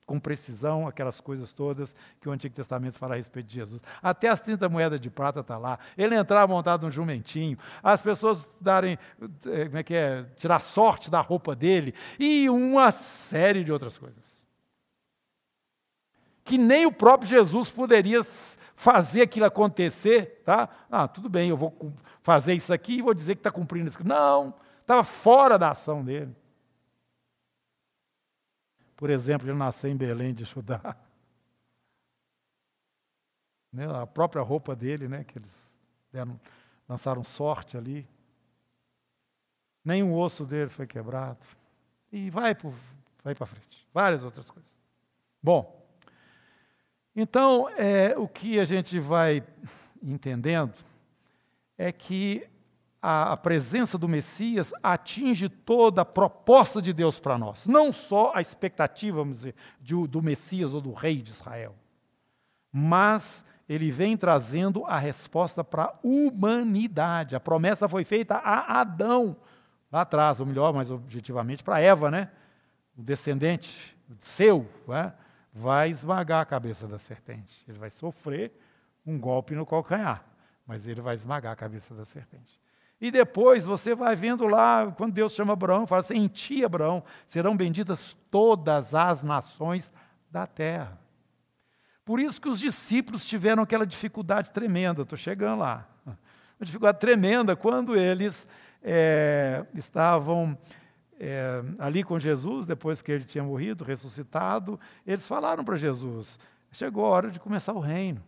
com 0.09 0.19
precisão 0.19 0.87
aquelas 0.87 1.21
coisas 1.21 1.53
todas 1.53 1.95
que 2.19 2.27
o 2.27 2.31
Antigo 2.31 2.55
Testamento 2.55 2.97
fala 2.97 3.13
a 3.13 3.17
respeito 3.17 3.45
de 3.45 3.53
Jesus. 3.53 3.79
Até 4.01 4.27
as 4.27 4.41
30 4.41 4.67
moedas 4.67 4.99
de 4.99 5.07
prata 5.07 5.41
está 5.41 5.55
lá. 5.55 5.77
Ele 5.95 6.15
entrar 6.15 6.47
montado 6.47 6.81
num 6.81 6.89
jumentinho, 6.89 7.59
as 7.83 8.01
pessoas 8.01 8.49
darem, 8.59 8.97
eh, 9.45 9.65
como 9.65 9.77
é 9.77 9.83
que 9.83 9.93
é, 9.93 10.23
tirar 10.35 10.61
sorte 10.61 11.11
da 11.11 11.21
roupa 11.21 11.55
dele 11.55 11.93
e 12.19 12.49
uma 12.49 12.91
série 12.91 13.63
de 13.63 13.71
outras 13.71 13.99
coisas. 13.99 14.43
Que 16.43 16.57
nem 16.57 16.87
o 16.87 16.91
próprio 16.91 17.29
Jesus 17.29 17.69
poderia 17.69 18.23
fazer 18.75 19.21
aquilo 19.21 19.45
acontecer, 19.45 20.41
tá? 20.43 20.67
Ah, 20.89 21.07
tudo 21.07 21.29
bem, 21.29 21.49
eu 21.49 21.57
vou 21.57 21.93
fazer 22.23 22.55
isso 22.55 22.73
aqui 22.73 22.93
e 22.93 23.01
vou 23.03 23.13
dizer 23.13 23.35
que 23.35 23.41
está 23.41 23.51
cumprindo 23.51 23.89
isso. 23.89 23.99
Não, 24.03 24.55
estava 24.81 25.03
fora 25.03 25.55
da 25.59 25.69
ação 25.69 26.03
dele. 26.03 26.35
Por 28.99 29.09
exemplo, 29.09 29.47
ele 29.47 29.57
nasceu 29.57 29.89
em 29.89 29.95
Belém 29.95 30.33
de 30.33 30.43
Judá. 30.43 30.95
Né, 33.71 33.85
a 33.87 34.07
própria 34.07 34.41
roupa 34.41 34.75
dele, 34.75 35.07
né, 35.07 35.23
que 35.23 35.37
eles 35.37 35.51
deram, 36.11 36.39
lançaram 36.87 37.23
sorte 37.23 37.77
ali. 37.77 38.09
Nenhum 39.85 40.11
osso 40.15 40.43
dele 40.43 40.71
foi 40.71 40.87
quebrado. 40.87 41.45
E 42.11 42.31
vai 42.31 42.55
para 42.55 42.71
vai 43.23 43.35
frente. 43.35 43.87
Várias 43.93 44.23
outras 44.23 44.49
coisas. 44.49 44.75
Bom, 45.39 45.87
então 47.15 47.69
é, 47.77 48.17
o 48.17 48.27
que 48.27 48.59
a 48.59 48.65
gente 48.65 48.99
vai 48.99 49.43
entendendo 50.01 50.73
é 51.77 51.91
que 51.91 52.48
a, 53.01 53.37
presença 53.37 53.97
do 53.97 54.07
Messias 54.07 54.73
atinge 54.83 55.47
toda 55.47 56.01
a 56.01 56.05
proposta 56.05 56.81
de 56.81 56.91
Deus 56.91 57.19
para 57.19 57.37
nós, 57.37 57.65
não 57.65 57.91
só 57.91 58.33
a 58.35 58.41
expectativa, 58.41 59.17
vamos 59.17 59.35
dizer, 59.37 59.55
de, 59.79 59.95
do 60.07 60.21
Messias 60.21 60.73
ou 60.73 60.81
do 60.81 60.93
rei 60.93 61.21
de 61.21 61.31
Israel, 61.31 61.75
mas 62.71 63.43
ele 63.67 63.91
vem 63.91 64.17
trazendo 64.17 64.85
a 64.85 64.97
resposta 64.97 65.63
para 65.63 65.83
a 65.83 65.99
humanidade. 66.03 67.35
A 67.35 67.39
promessa 67.39 67.87
foi 67.87 68.03
feita 68.03 68.35
a 68.35 68.81
Adão, 68.81 69.37
lá 69.91 70.01
atrás, 70.01 70.39
ou 70.39 70.45
melhor, 70.45 70.73
mais 70.73 70.89
objetivamente, 70.89 71.63
para 71.63 71.79
Eva, 71.79 72.09
né? 72.09 72.31
O 72.97 73.03
descendente 73.03 73.95
seu 74.21 74.67
né? 74.87 75.13
vai 75.53 75.89
esmagar 75.89 76.41
a 76.41 76.45
cabeça 76.45 76.87
da 76.87 76.97
serpente. 76.97 77.63
Ele 77.67 77.77
vai 77.77 77.89
sofrer 77.91 78.51
um 79.05 79.19
golpe 79.19 79.53
no 79.55 79.65
calcanhar, 79.65 80.25
mas 80.65 80.87
ele 80.87 81.01
vai 81.01 81.15
esmagar 81.15 81.53
a 81.53 81.55
cabeça 81.55 81.93
da 81.93 82.05
serpente. 82.05 82.59
E 83.01 83.09
depois 83.09 83.65
você 83.65 83.95
vai 83.95 84.15
vendo 84.15 84.45
lá, 84.45 84.91
quando 84.97 85.13
Deus 85.13 85.33
chama 85.33 85.53
Abraão, 85.53 85.87
fala 85.87 86.01
assim: 86.01 86.17
em 86.17 86.27
ti, 86.27 86.65
Abraão, 86.65 87.03
serão 87.25 87.55
benditas 87.55 88.15
todas 88.29 88.93
as 88.93 89.23
nações 89.23 89.93
da 90.29 90.45
terra. 90.45 90.99
Por 92.03 92.19
isso 92.19 92.41
que 92.41 92.49
os 92.49 92.59
discípulos 92.59 93.25
tiveram 93.25 93.63
aquela 93.63 93.85
dificuldade 93.85 94.51
tremenda, 94.51 95.03
estou 95.03 95.17
chegando 95.17 95.59
lá. 95.59 95.87
Uma 96.05 96.17
dificuldade 96.65 96.99
tremenda 96.99 97.55
quando 97.55 97.95
eles 97.95 98.45
é, 98.83 99.65
estavam 99.73 100.57
é, 101.17 101.63
ali 101.77 102.03
com 102.03 102.19
Jesus, 102.19 102.65
depois 102.65 103.01
que 103.01 103.13
ele 103.13 103.23
tinha 103.23 103.43
morrido, 103.43 103.85
ressuscitado, 103.85 104.77
eles 105.07 105.25
falaram 105.25 105.63
para 105.63 105.77
Jesus: 105.77 106.37
chegou 106.69 107.05
a 107.05 107.09
hora 107.09 107.31
de 107.31 107.39
começar 107.39 107.71
o 107.71 107.79
reino. 107.79 108.21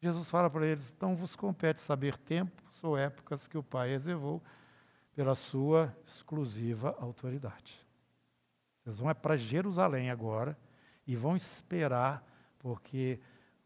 Jesus 0.00 0.30
fala 0.30 0.48
para 0.48 0.64
eles: 0.64 0.94
então 0.96 1.16
vos 1.16 1.34
compete 1.34 1.80
saber 1.80 2.16
tempos 2.16 2.65
ou 2.82 2.96
épocas 2.96 3.46
que 3.46 3.58
o 3.58 3.62
Pai 3.62 3.90
reservou 3.90 4.42
pela 5.14 5.34
sua 5.34 5.94
exclusiva 6.06 6.94
autoridade. 7.00 7.84
Vocês 8.84 8.98
vão 8.98 9.10
é 9.10 9.14
para 9.14 9.36
Jerusalém 9.36 10.10
agora 10.10 10.56
e 11.06 11.16
vão 11.16 11.34
esperar, 11.34 12.24
porque 12.58 13.18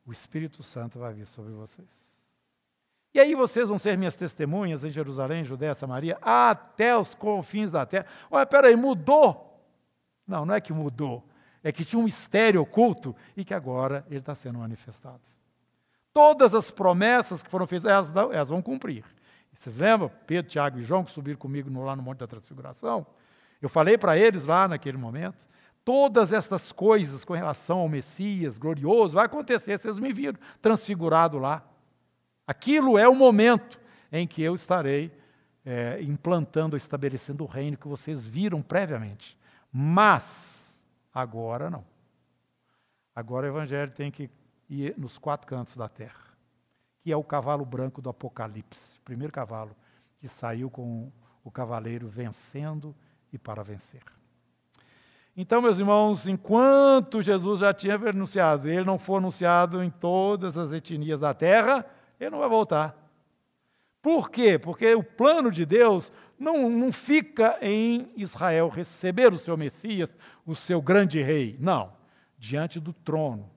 o 0.06 0.12
Espírito 0.12 0.62
Santo 0.62 0.98
vai 0.98 1.12
vir 1.12 1.26
sobre 1.26 1.52
vocês. 1.52 2.10
E 3.12 3.18
aí 3.18 3.34
vocês 3.34 3.68
vão 3.68 3.78
ser 3.78 3.98
minhas 3.98 4.14
testemunhas 4.14 4.84
em 4.84 4.90
Jerusalém, 4.90 5.44
Judéia, 5.44 5.74
Samaria, 5.74 6.16
até 6.22 6.96
os 6.96 7.14
confins 7.14 7.72
da 7.72 7.84
terra. 7.84 8.06
Olha, 8.30 8.46
peraí, 8.46 8.76
mudou? 8.76 9.60
Não, 10.26 10.46
não 10.46 10.54
é 10.54 10.60
que 10.60 10.72
mudou. 10.72 11.26
É 11.62 11.72
que 11.72 11.84
tinha 11.84 11.98
um 11.98 12.04
mistério 12.04 12.62
oculto 12.62 13.14
e 13.36 13.44
que 13.44 13.52
agora 13.52 14.06
ele 14.08 14.20
está 14.20 14.34
sendo 14.34 14.60
manifestado. 14.60 15.20
Todas 16.12 16.54
as 16.54 16.70
promessas 16.70 17.42
que 17.42 17.50
foram 17.50 17.66
feitas, 17.66 17.90
elas, 17.90 18.14
elas 18.14 18.48
vão 18.48 18.60
cumprir. 18.60 19.04
Vocês 19.52 19.78
lembram? 19.78 20.10
Pedro, 20.26 20.50
Tiago 20.50 20.78
e 20.78 20.82
João, 20.82 21.04
que 21.04 21.10
subiram 21.10 21.38
comigo 21.38 21.68
no, 21.70 21.84
lá 21.84 21.94
no 21.94 22.02
Monte 22.02 22.18
da 22.18 22.26
Transfiguração? 22.26 23.06
Eu 23.60 23.68
falei 23.68 23.98
para 23.98 24.16
eles 24.16 24.44
lá 24.44 24.66
naquele 24.66 24.96
momento 24.96 25.50
todas 25.84 26.32
estas 26.32 26.72
coisas 26.72 27.24
com 27.24 27.34
relação 27.34 27.78
ao 27.78 27.88
Messias 27.88 28.58
glorioso 28.58 29.14
vai 29.14 29.26
acontecer. 29.26 29.78
Vocês 29.78 29.98
me 29.98 30.12
viram 30.12 30.38
transfigurado 30.60 31.38
lá. 31.38 31.64
Aquilo 32.46 32.98
é 32.98 33.08
o 33.08 33.14
momento 33.14 33.80
em 34.12 34.26
que 34.26 34.42
eu 34.42 34.54
estarei 34.54 35.12
é, 35.64 36.00
implantando, 36.02 36.76
estabelecendo 36.76 37.44
o 37.44 37.46
reino 37.46 37.76
que 37.76 37.88
vocês 37.88 38.26
viram 38.26 38.62
previamente. 38.62 39.38
Mas, 39.72 40.86
agora 41.12 41.70
não. 41.70 41.84
Agora 43.14 43.46
o 43.46 43.50
Evangelho 43.50 43.92
tem 43.92 44.10
que 44.10 44.30
ir 44.70 44.94
nos 44.96 45.18
quatro 45.18 45.46
cantos 45.46 45.76
da 45.76 45.88
terra, 45.88 46.30
que 47.02 47.12
é 47.12 47.16
o 47.16 47.24
cavalo 47.24 47.64
branco 47.64 48.00
do 48.00 48.08
Apocalipse, 48.08 48.98
o 48.98 49.02
primeiro 49.02 49.32
cavalo 49.32 49.76
que 50.18 50.28
saiu 50.28 50.70
com 50.70 51.10
o 51.42 51.50
cavaleiro 51.50 52.08
vencendo 52.08 52.94
e 53.32 53.38
para 53.38 53.62
vencer. 53.62 54.02
Então, 55.36 55.62
meus 55.62 55.78
irmãos, 55.78 56.26
enquanto 56.26 57.22
Jesus 57.22 57.60
já 57.60 57.72
tinha 57.72 57.94
anunciado, 57.94 58.68
ele 58.68 58.84
não 58.84 58.98
for 58.98 59.16
anunciado 59.16 59.82
em 59.82 59.90
todas 59.90 60.56
as 60.58 60.72
etnias 60.72 61.20
da 61.20 61.32
terra, 61.32 61.84
ele 62.18 62.30
não 62.30 62.40
vai 62.40 62.48
voltar. 62.48 62.96
Por 64.02 64.30
quê? 64.30 64.58
Porque 64.58 64.94
o 64.94 65.02
plano 65.02 65.50
de 65.50 65.66
Deus 65.66 66.12
não, 66.38 66.70
não 66.70 66.92
fica 66.92 67.58
em 67.60 68.10
Israel 68.16 68.68
receber 68.68 69.32
o 69.32 69.38
seu 69.38 69.56
Messias, 69.56 70.16
o 70.46 70.54
seu 70.54 70.80
grande 70.80 71.22
rei. 71.22 71.56
Não. 71.60 71.92
Diante 72.38 72.80
do 72.80 72.92
trono, 72.92 73.50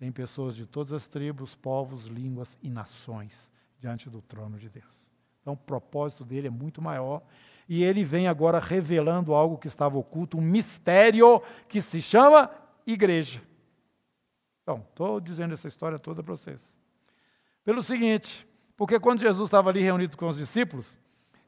tem 0.00 0.10
pessoas 0.10 0.56
de 0.56 0.64
todas 0.64 0.94
as 0.94 1.06
tribos, 1.06 1.54
povos, 1.54 2.06
línguas 2.06 2.56
e 2.62 2.70
nações 2.70 3.50
diante 3.78 4.08
do 4.08 4.22
trono 4.22 4.58
de 4.58 4.70
Deus. 4.70 5.06
Então, 5.42 5.52
o 5.52 5.56
propósito 5.58 6.24
dele 6.24 6.46
é 6.46 6.50
muito 6.50 6.80
maior 6.80 7.22
e 7.68 7.84
ele 7.84 8.02
vem 8.02 8.26
agora 8.26 8.58
revelando 8.58 9.34
algo 9.34 9.58
que 9.58 9.68
estava 9.68 9.98
oculto, 9.98 10.38
um 10.38 10.40
mistério 10.40 11.42
que 11.68 11.82
se 11.82 12.00
chama 12.00 12.50
igreja. 12.86 13.42
Então, 14.62 14.86
estou 14.88 15.20
dizendo 15.20 15.52
essa 15.52 15.68
história 15.68 15.98
toda 15.98 16.22
para 16.22 16.34
vocês. 16.34 16.74
Pelo 17.62 17.82
seguinte, 17.82 18.48
porque 18.78 18.98
quando 18.98 19.20
Jesus 19.20 19.48
estava 19.48 19.68
ali 19.68 19.82
reunido 19.82 20.16
com 20.16 20.28
os 20.28 20.38
discípulos, 20.38 20.88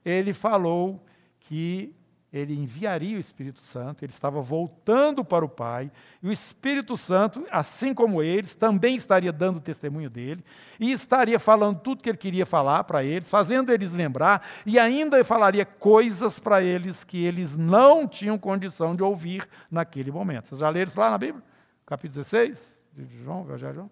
ele 0.04 0.34
falou 0.34 1.02
que 1.40 1.96
ele 2.32 2.54
enviaria 2.54 3.16
o 3.16 3.20
Espírito 3.20 3.60
Santo, 3.60 4.02
ele 4.02 4.12
estava 4.12 4.40
voltando 4.40 5.22
para 5.22 5.44
o 5.44 5.48
Pai, 5.48 5.92
e 6.22 6.28
o 6.28 6.32
Espírito 6.32 6.96
Santo, 6.96 7.46
assim 7.50 7.92
como 7.92 8.22
eles, 8.22 8.54
também 8.54 8.96
estaria 8.96 9.30
dando 9.30 9.60
testemunho 9.60 10.08
dele, 10.08 10.42
e 10.80 10.92
estaria 10.92 11.38
falando 11.38 11.80
tudo 11.80 12.02
que 12.02 12.08
ele 12.08 12.16
queria 12.16 12.46
falar 12.46 12.84
para 12.84 13.04
eles, 13.04 13.28
fazendo 13.28 13.70
eles 13.70 13.92
lembrar, 13.92 14.48
e 14.64 14.78
ainda 14.78 15.22
falaria 15.22 15.66
coisas 15.66 16.38
para 16.38 16.62
eles 16.62 17.04
que 17.04 17.22
eles 17.22 17.54
não 17.56 18.08
tinham 18.08 18.38
condição 18.38 18.96
de 18.96 19.02
ouvir 19.02 19.46
naquele 19.70 20.10
momento. 20.10 20.48
Vocês 20.48 20.60
já 20.60 20.70
leram 20.70 20.88
isso 20.88 20.98
lá 20.98 21.10
na 21.10 21.18
Bíblia? 21.18 21.44
Capítulo 21.84 22.22
16, 22.22 22.80
de 22.94 23.22
João, 23.22 23.42
Evangelho 23.42 23.74
João? 23.74 23.90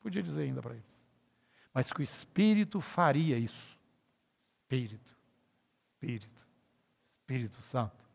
Podia 0.00 0.22
dizer 0.22 0.44
ainda 0.44 0.62
para 0.62 0.72
eles. 0.72 0.96
Mas 1.74 1.92
que 1.92 2.00
o 2.00 2.02
Espírito 2.02 2.80
faria 2.80 3.36
isso. 3.36 3.76
Espírito, 4.62 5.14
Espírito. 5.92 6.35
Espírito 7.26 7.60
Santo. 7.60 8.06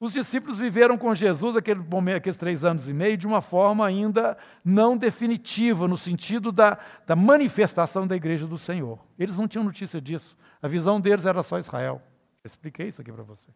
Os 0.00 0.14
discípulos 0.14 0.58
viveram 0.58 0.96
com 0.96 1.14
Jesus 1.14 1.54
aquele 1.54 1.80
momento, 1.80 2.16
aqueles 2.16 2.38
três 2.38 2.64
anos 2.64 2.88
e 2.88 2.94
meio 2.94 3.16
de 3.16 3.26
uma 3.26 3.42
forma 3.42 3.86
ainda 3.86 4.38
não 4.64 4.96
definitiva, 4.96 5.86
no 5.86 5.98
sentido 5.98 6.50
da, 6.50 6.78
da 7.06 7.14
manifestação 7.14 8.06
da 8.06 8.16
igreja 8.16 8.46
do 8.46 8.56
Senhor. 8.56 8.98
Eles 9.18 9.36
não 9.36 9.46
tinham 9.46 9.62
notícia 9.62 10.00
disso. 10.00 10.34
A 10.62 10.66
visão 10.66 10.98
deles 10.98 11.26
era 11.26 11.42
só 11.42 11.58
Israel. 11.58 12.02
Eu 12.42 12.48
expliquei 12.48 12.88
isso 12.88 13.02
aqui 13.02 13.12
para 13.12 13.22
vocês. 13.22 13.54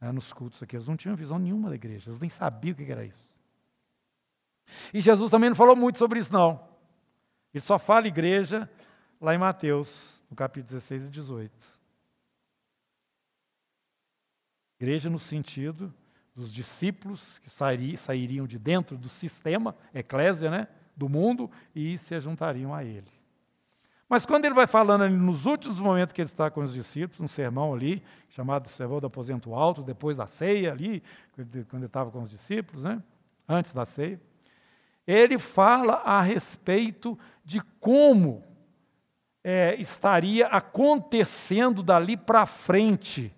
É, 0.00 0.10
nos 0.10 0.32
cultos 0.32 0.62
aqui, 0.62 0.74
eles 0.74 0.88
não 0.88 0.96
tinham 0.96 1.14
visão 1.14 1.38
nenhuma 1.38 1.68
da 1.68 1.76
igreja, 1.76 2.10
eles 2.10 2.20
nem 2.20 2.30
sabiam 2.30 2.72
o 2.72 2.76
que 2.76 2.90
era 2.90 3.04
isso. 3.04 3.32
E 4.92 5.00
Jesus 5.00 5.30
também 5.30 5.50
não 5.50 5.56
falou 5.56 5.76
muito 5.76 5.98
sobre 5.98 6.18
isso, 6.18 6.32
não. 6.32 6.58
Ele 7.52 7.62
só 7.62 7.78
fala 7.78 8.08
igreja 8.08 8.68
lá 9.20 9.34
em 9.34 9.38
Mateus, 9.38 10.24
no 10.28 10.34
capítulo 10.34 10.72
16 10.72 11.06
e 11.06 11.10
18. 11.10 11.73
Igreja 14.84 15.08
no 15.08 15.18
sentido 15.18 15.92
dos 16.36 16.52
discípulos 16.52 17.38
que 17.38 17.48
sairiam 17.48 18.46
de 18.46 18.58
dentro 18.58 18.98
do 18.98 19.08
sistema, 19.08 19.74
eclésia, 19.94 20.50
né, 20.50 20.68
do 20.94 21.08
mundo, 21.08 21.50
e 21.74 21.96
se 21.96 22.20
juntariam 22.20 22.74
a 22.74 22.84
ele. 22.84 23.10
Mas 24.06 24.26
quando 24.26 24.44
ele 24.44 24.54
vai 24.54 24.66
falando 24.66 25.08
nos 25.08 25.46
últimos 25.46 25.80
momentos 25.80 26.12
que 26.12 26.20
ele 26.20 26.28
está 26.28 26.50
com 26.50 26.62
os 26.62 26.74
discípulos, 26.74 27.18
um 27.18 27.26
sermão 27.26 27.72
ali, 27.72 28.02
chamado 28.28 28.68
Sermão 28.68 29.00
do 29.00 29.06
Aposento 29.06 29.54
Alto, 29.54 29.82
depois 29.82 30.18
da 30.18 30.26
ceia 30.26 30.70
ali, 30.70 31.02
quando 31.70 31.82
ele 31.82 31.86
estava 31.86 32.10
com 32.10 32.20
os 32.20 32.28
discípulos, 32.28 32.84
né, 32.84 33.02
antes 33.48 33.72
da 33.72 33.86
ceia, 33.86 34.20
ele 35.06 35.38
fala 35.38 35.94
a 36.04 36.20
respeito 36.20 37.18
de 37.42 37.62
como 37.80 38.44
é, 39.42 39.76
estaria 39.78 40.46
acontecendo 40.48 41.82
dali 41.82 42.18
para 42.18 42.44
frente 42.44 43.34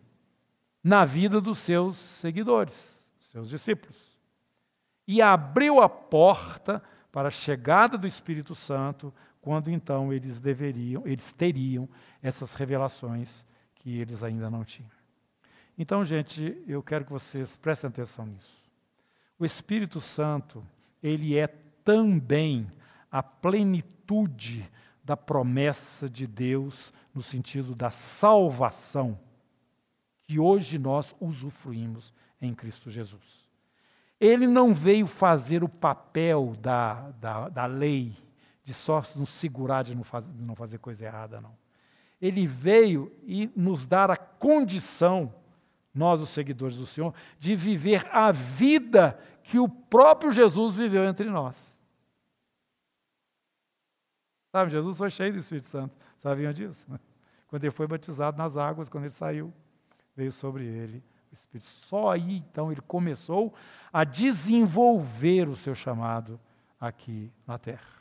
na 0.87 1.05
vida 1.05 1.41
dos 1.41 1.59
seus 1.59 1.97
seguidores, 1.97 3.03
seus 3.19 3.51
discípulos. 3.51 3.97
E 5.05 5.21
abriu 5.21 5.81
a 5.81 5.89
porta 5.89 6.81
para 7.11 7.27
a 7.27 7.31
chegada 7.31 7.99
do 7.99 8.07
Espírito 8.07 8.55
Santo, 8.55 9.13
quando 9.41 9.69
então 9.69 10.13
eles 10.13 10.39
deveriam, 10.39 11.03
eles 11.05 11.33
teriam 11.33 11.89
essas 12.23 12.55
revelações 12.55 13.45
que 13.75 13.99
eles 13.99 14.23
ainda 14.23 14.49
não 14.49 14.63
tinham. 14.63 14.89
Então, 15.77 16.05
gente, 16.05 16.63
eu 16.69 16.81
quero 16.85 17.05
que 17.05 17.13
vocês 17.13 17.57
prestem 17.57 17.89
atenção 17.89 18.25
nisso. 18.25 18.63
O 19.41 19.45
Espírito 19.45 20.01
Santo, 20.01 20.65
ele 21.03 21.37
é 21.37 21.49
também 21.83 22.71
a 23.11 23.25
plenitude 23.25 24.71
da 25.03 25.17
promessa 25.17 26.09
de 26.09 26.29
Deus 26.29 26.93
no 27.13 27.23
sentido 27.23 27.75
da 27.75 27.91
salvação 27.91 29.26
que 30.27 30.39
hoje 30.39 30.79
nós 30.79 31.15
usufruímos 31.21 32.13
em 32.41 32.53
Cristo 32.55 32.91
Jesus. 32.91 33.47
Ele 34.19 34.47
não 34.47 34.75
veio 34.75 35.07
fazer 35.07 35.63
o 35.63 35.69
papel 35.69 36.57
da, 36.59 37.11
da, 37.13 37.49
da 37.49 37.67
lei, 37.67 38.17
de 38.65 38.75
só 38.75 39.05
nos 39.15 39.31
segurar 39.31 39.85
de 39.85 39.95
não, 39.95 40.03
faz, 40.03 40.25
de 40.29 40.43
não 40.43 40.57
fazer 40.57 40.79
coisa 40.79 41.05
errada, 41.05 41.41
não. 41.41 41.57
Ele 42.21 42.47
veio 42.47 43.13
e 43.23 43.51
nos 43.55 43.87
dar 43.87 44.11
a 44.11 44.17
condição, 44.17 45.33
nós, 45.95 46.21
os 46.21 46.31
seguidores 46.31 46.77
do 46.77 46.87
Senhor, 46.87 47.15
de 47.39 47.55
viver 47.55 48.07
a 48.11 48.33
vida 48.33 49.19
que 49.43 49.59
o 49.59 49.69
próprio 49.69 50.33
Jesus 50.33 50.75
viveu 50.75 51.05
entre 51.05 51.29
nós. 51.31 51.77
Sabe, 54.51 54.71
Jesus 54.71 54.97
foi 54.97 55.11
cheio 55.11 55.33
do 55.35 55.39
Espírito 55.39 55.69
Santo. 55.69 55.95
Sabiam 56.19 56.53
disso? 56.53 56.87
Quando 57.47 57.63
ele 57.63 57.71
foi 57.71 57.87
batizado 57.87 58.37
nas 58.37 58.57
águas, 58.57 58.89
quando 58.89 59.05
ele 59.05 59.13
saiu, 59.13 59.55
veio 60.17 60.33
sobre 60.33 60.65
ele 60.65 61.03
o 61.31 61.35
Espírito. 61.35 61.69
Só 61.69 62.11
aí, 62.13 62.39
então, 62.39 62.73
ele 62.73 62.81
começou 62.81 63.55
a 63.93 64.03
desenvolver 64.03 65.49
o 65.49 65.55
seu 65.55 65.75
chamado 65.75 66.41
aqui 66.81 67.31
na 67.47 67.59
terra. 67.59 67.97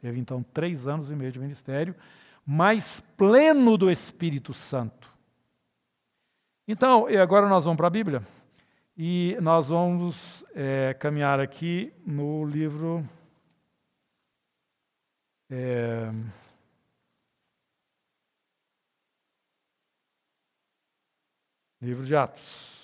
Teve, 0.00 0.20
então, 0.20 0.42
três 0.42 0.86
anos 0.86 1.10
e 1.10 1.14
meio 1.16 1.32
de 1.32 1.38
ministério, 1.38 1.96
mas 2.44 3.00
pleno 3.16 3.78
do 3.78 3.90
Espírito 3.90 4.52
Santo. 4.52 5.08
Então, 6.68 7.08
e 7.08 7.16
agora 7.16 7.48
nós 7.48 7.64
vamos 7.64 7.78
para 7.78 7.86
a 7.86 7.90
Bíblia. 7.90 8.22
E 8.96 9.36
nós 9.40 9.68
vamos 9.68 10.44
é, 10.54 10.94
caminhar 10.94 11.40
aqui 11.40 11.92
no 12.06 12.44
livro. 12.44 13.08
É, 15.50 16.10
livro 21.84 22.04
de 22.04 22.16
Atos. 22.16 22.74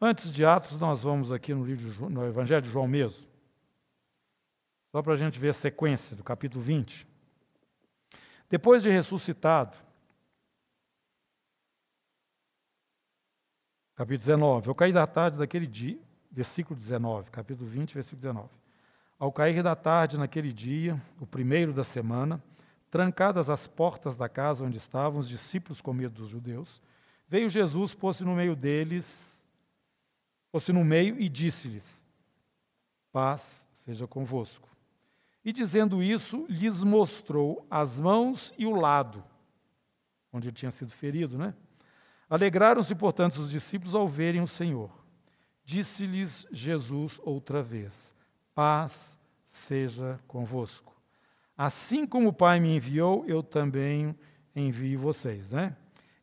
Antes 0.00 0.30
de 0.30 0.44
Atos, 0.44 0.78
nós 0.78 1.02
vamos 1.02 1.32
aqui 1.32 1.54
no, 1.54 1.64
livro 1.64 1.90
de, 1.90 2.02
no 2.12 2.26
Evangelho 2.26 2.60
de 2.60 2.68
João 2.68 2.86
mesmo. 2.86 3.26
Só 4.92 5.02
para 5.02 5.14
a 5.14 5.16
gente 5.16 5.38
ver 5.38 5.48
a 5.48 5.54
sequência 5.54 6.14
do 6.14 6.22
capítulo 6.22 6.62
20. 6.62 7.06
Depois 8.50 8.82
de 8.82 8.90
ressuscitado, 8.90 9.76
capítulo 13.96 14.18
19, 14.18 14.68
eu 14.68 14.74
caí 14.74 14.92
da 14.92 15.06
tarde 15.06 15.38
daquele 15.38 15.66
dia, 15.66 15.98
versículo 16.30 16.78
19, 16.78 17.30
capítulo 17.30 17.68
20, 17.68 17.94
versículo 17.94 18.20
19. 18.20 18.48
Ao 19.18 19.32
cair 19.32 19.62
da 19.62 19.74
tarde 19.74 20.18
naquele 20.18 20.52
dia, 20.52 21.00
o 21.18 21.26
primeiro 21.26 21.72
da 21.72 21.82
semana, 21.82 22.42
trancadas 22.94 23.50
as 23.50 23.66
portas 23.66 24.14
da 24.14 24.28
casa 24.28 24.62
onde 24.62 24.76
estavam 24.76 25.18
os 25.18 25.28
discípulos 25.28 25.80
com 25.80 25.92
medo 25.92 26.14
dos 26.14 26.28
judeus, 26.28 26.80
veio 27.26 27.50
Jesus, 27.50 27.92
pôs-se 27.92 28.24
no 28.24 28.36
meio 28.36 28.54
deles, 28.54 29.42
pôs-se 30.52 30.72
no 30.72 30.84
meio 30.84 31.18
e 31.20 31.28
disse-lhes: 31.28 32.04
Paz 33.10 33.66
seja 33.72 34.06
convosco. 34.06 34.68
E 35.44 35.52
dizendo 35.52 36.04
isso, 36.04 36.46
lhes 36.48 36.84
mostrou 36.84 37.66
as 37.68 37.98
mãos 37.98 38.54
e 38.56 38.64
o 38.64 38.76
lado, 38.76 39.24
onde 40.32 40.46
ele 40.46 40.56
tinha 40.56 40.70
sido 40.70 40.92
ferido, 40.92 41.36
né? 41.36 41.52
Alegraram-se, 42.30 42.94
portanto, 42.94 43.38
os 43.38 43.50
discípulos 43.50 43.96
ao 43.96 44.06
verem 44.06 44.40
o 44.40 44.46
Senhor. 44.46 45.04
Disse-lhes 45.64 46.46
Jesus 46.52 47.20
outra 47.24 47.60
vez: 47.60 48.14
Paz 48.54 49.18
seja 49.42 50.20
convosco. 50.28 50.93
Assim 51.56 52.06
como 52.06 52.28
o 52.28 52.32
Pai 52.32 52.58
me 52.58 52.76
enviou, 52.76 53.24
eu 53.26 53.42
também 53.42 54.16
envio 54.54 54.98
vocês, 54.98 55.50
né? 55.50 55.76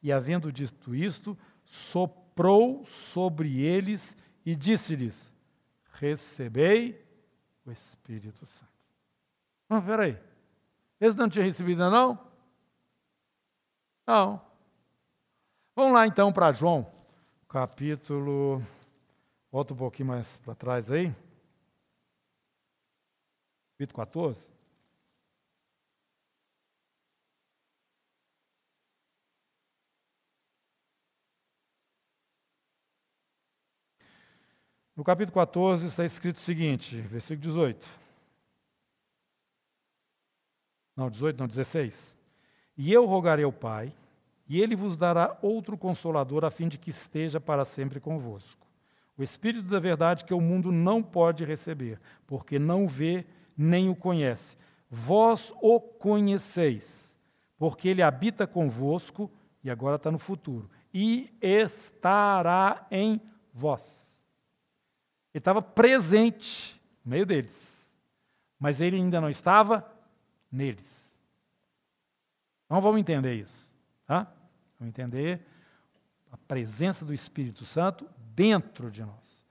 E 0.04 0.12
havendo 0.12 0.52
dito 0.52 0.94
isto, 0.94 1.38
soprou 1.64 2.86
sobre 2.86 3.62
eles 3.62 4.16
e 4.46 4.56
disse-lhes: 4.56 5.34
Recebei 5.94 7.06
o 7.66 7.72
Espírito 7.72 8.46
Santo. 8.46 8.72
Mas 9.70 9.86
peraí, 9.86 10.18
eles 11.00 11.16
não 11.16 11.30
tinham 11.30 11.46
recebido 11.46 11.90
não? 11.90 12.20
Não. 14.06 14.42
Vamos 15.74 15.94
lá 15.94 16.06
então 16.06 16.34
para 16.34 16.52
João, 16.52 16.92
capítulo. 17.48 18.62
Volta 19.50 19.74
um 19.74 19.78
pouquinho 19.78 20.10
mais 20.10 20.38
para 20.40 20.56
trás 20.56 20.92
aí. 20.92 21.16
Capítulo 23.74 24.06
14. 24.06 24.61
No 34.96 35.04
capítulo 35.06 35.34
14 35.34 35.88
está 35.88 36.06
escrito 36.06 36.36
o 36.36 36.40
seguinte, 36.40 37.00
versículo 37.00 37.42
18. 37.42 37.90
Não, 40.96 41.10
18, 41.10 41.40
não, 41.40 41.48
16. 41.48 42.18
E 42.78 42.92
eu 42.92 43.06
rogarei 43.06 43.46
ao 43.46 43.54
Pai, 43.54 43.94
e 44.48 44.62
ele 44.62 44.76
vos 44.76 44.98
dará 44.98 45.38
outro 45.42 45.78
consolador, 45.78 46.44
a 46.44 46.52
fim 46.52 46.68
de 46.68 46.78
que 46.78 46.90
esteja 46.90 47.40
para 47.40 47.64
sempre 47.64 48.02
convosco. 48.02 48.68
O 49.18 49.24
Espírito 49.24 49.64
da 49.70 49.80
verdade 49.80 50.26
que 50.26 50.34
o 50.34 50.42
mundo 50.42 50.72
não 50.72 51.02
pode 51.02 51.46
receber, 51.46 52.00
porque 52.28 52.60
não 52.60 52.86
vê 52.88 53.26
nem 53.58 53.90
o 53.90 53.96
conhece. 53.96 54.58
Vós 54.90 55.54
o 55.62 55.80
conheceis, 55.80 57.18
porque 57.58 57.88
ele 57.88 58.02
habita 58.02 58.46
convosco, 58.46 59.32
e 59.64 59.70
agora 59.70 59.96
está 59.96 60.12
no 60.12 60.20
futuro, 60.20 60.70
e 60.94 61.34
estará 61.42 62.86
em 62.92 63.22
vós. 63.54 64.11
Ele 65.34 65.40
estava 65.40 65.62
presente 65.62 66.80
no 67.04 67.12
meio 67.12 67.26
deles, 67.26 67.92
mas 68.60 68.82
ele 68.82 68.98
ainda 68.98 69.22
não 69.22 69.30
estava 69.30 69.90
neles. 70.52 71.22
Então 72.66 72.82
vamos 72.82 73.00
entender 73.00 73.36
isso. 73.36 73.70
Tá? 74.06 74.32
Vamos 74.80 74.90
entender 74.90 75.46
a 76.32 76.38
presença 76.38 77.06
do 77.06 77.14
Espírito 77.14 77.66
Santo 77.66 78.10
dentro 78.34 78.90
de 78.90 79.04
nós. 79.04 79.42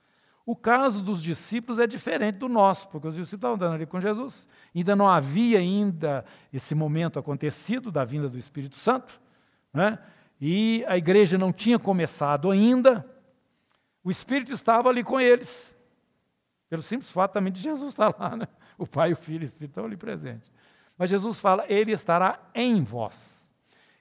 O 0.45 0.57
caso 0.57 1.01
dos 1.01 1.23
discípulos 1.23 1.79
é 1.79 1.87
diferente 1.87 2.39
do 2.39 2.49
nosso, 2.49 2.89
porque 2.89 3.07
os 3.07 3.15
discípulos 3.15 3.39
estavam 3.39 3.57
andando 3.57 3.75
ali 3.75 3.87
com 3.87 4.01
Jesus. 4.01 4.49
Ainda 4.75 4.97
não 4.97 5.07
havia 5.07 5.59
ainda 5.59 6.25
esse 6.53 6.75
momento 6.75 7.19
acontecido 7.19 7.93
da 7.93 8.05
vinda 8.05 8.29
do 8.29 8.39
Espírito 8.39 8.77
Santo, 8.77 9.21
né? 9.73 9.99
e 10.41 10.85
a 10.89 10.97
igreja 10.97 11.37
não 11.37 11.53
tinha 11.53 11.79
começado 11.79 12.51
ainda. 12.51 13.07
O 14.03 14.11
Espírito 14.11 14.53
estava 14.53 14.89
ali 14.89 15.05
com 15.05 15.21
eles. 15.21 15.75
Pelo 16.69 16.83
simples 16.83 17.11
fato 17.11 17.33
também 17.33 17.53
de 17.53 17.61
Jesus 17.61 17.93
estar 17.93 18.15
lá, 18.19 18.37
né? 18.37 18.49
O 18.79 18.87
Pai, 18.87 19.13
o 19.13 19.17
Filho 19.17 19.43
e 19.43 19.45
o 19.45 19.49
Espírito 19.49 19.73
estão 19.73 19.85
ali 19.85 19.97
presentes. 19.97 20.51
Mas 20.97 21.11
Jesus 21.11 21.41
fala, 21.41 21.65
ele 21.69 21.93
estará 21.93 22.39
em 22.55 22.83
vós. 22.83 23.49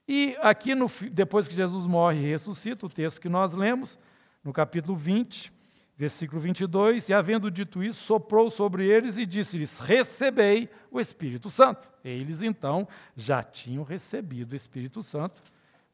E 0.07 0.37
aqui, 0.41 0.73
no, 0.73 0.87
depois 1.11 1.47
que 1.47 1.55
Jesus 1.55 1.85
morre 1.85 2.19
e 2.19 2.29
ressuscita, 2.29 2.85
o 2.85 2.89
texto 2.89 3.21
que 3.21 3.29
nós 3.29 3.53
lemos, 3.53 3.97
no 4.43 4.51
capítulo 4.51 4.97
20, 4.97 5.51
versículo 5.95 6.41
22, 6.41 7.09
e 7.09 7.13
havendo 7.13 7.51
dito 7.51 7.83
isso, 7.83 8.03
soprou 8.03 8.49
sobre 8.49 8.87
eles 8.87 9.17
e 9.17 9.25
disse-lhes: 9.25 9.79
Recebei 9.79 10.69
o 10.89 10.99
Espírito 10.99 11.49
Santo. 11.49 11.89
Eles 12.03 12.41
então 12.41 12.87
já 13.15 13.43
tinham 13.43 13.83
recebido 13.83 14.53
o 14.53 14.55
Espírito 14.55 15.03
Santo, 15.03 15.43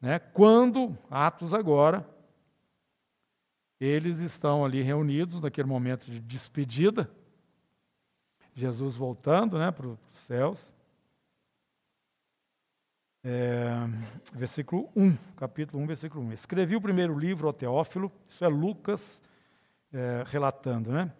né? 0.00 0.18
quando, 0.18 0.96
Atos 1.10 1.52
agora, 1.52 2.08
eles 3.80 4.18
estão 4.18 4.64
ali 4.64 4.82
reunidos 4.82 5.40
naquele 5.40 5.68
momento 5.68 6.06
de 6.06 6.20
despedida, 6.20 7.10
Jesus 8.54 8.96
voltando 8.96 9.58
né, 9.58 9.70
para 9.70 9.86
os 9.86 9.98
céus, 10.12 10.72
é, 13.22 13.68
versículo 14.32 14.88
1, 14.94 15.16
capítulo 15.36 15.82
1, 15.82 15.86
versículo 15.86 16.24
1. 16.26 16.32
Escrevi 16.32 16.76
o 16.76 16.80
primeiro 16.80 17.18
livro 17.18 17.48
ao 17.48 17.52
Teófilo, 17.52 18.10
isso 18.28 18.44
é 18.44 18.48
Lucas 18.48 19.20
é, 19.92 20.22
relatando, 20.26 20.92
né? 20.92 21.12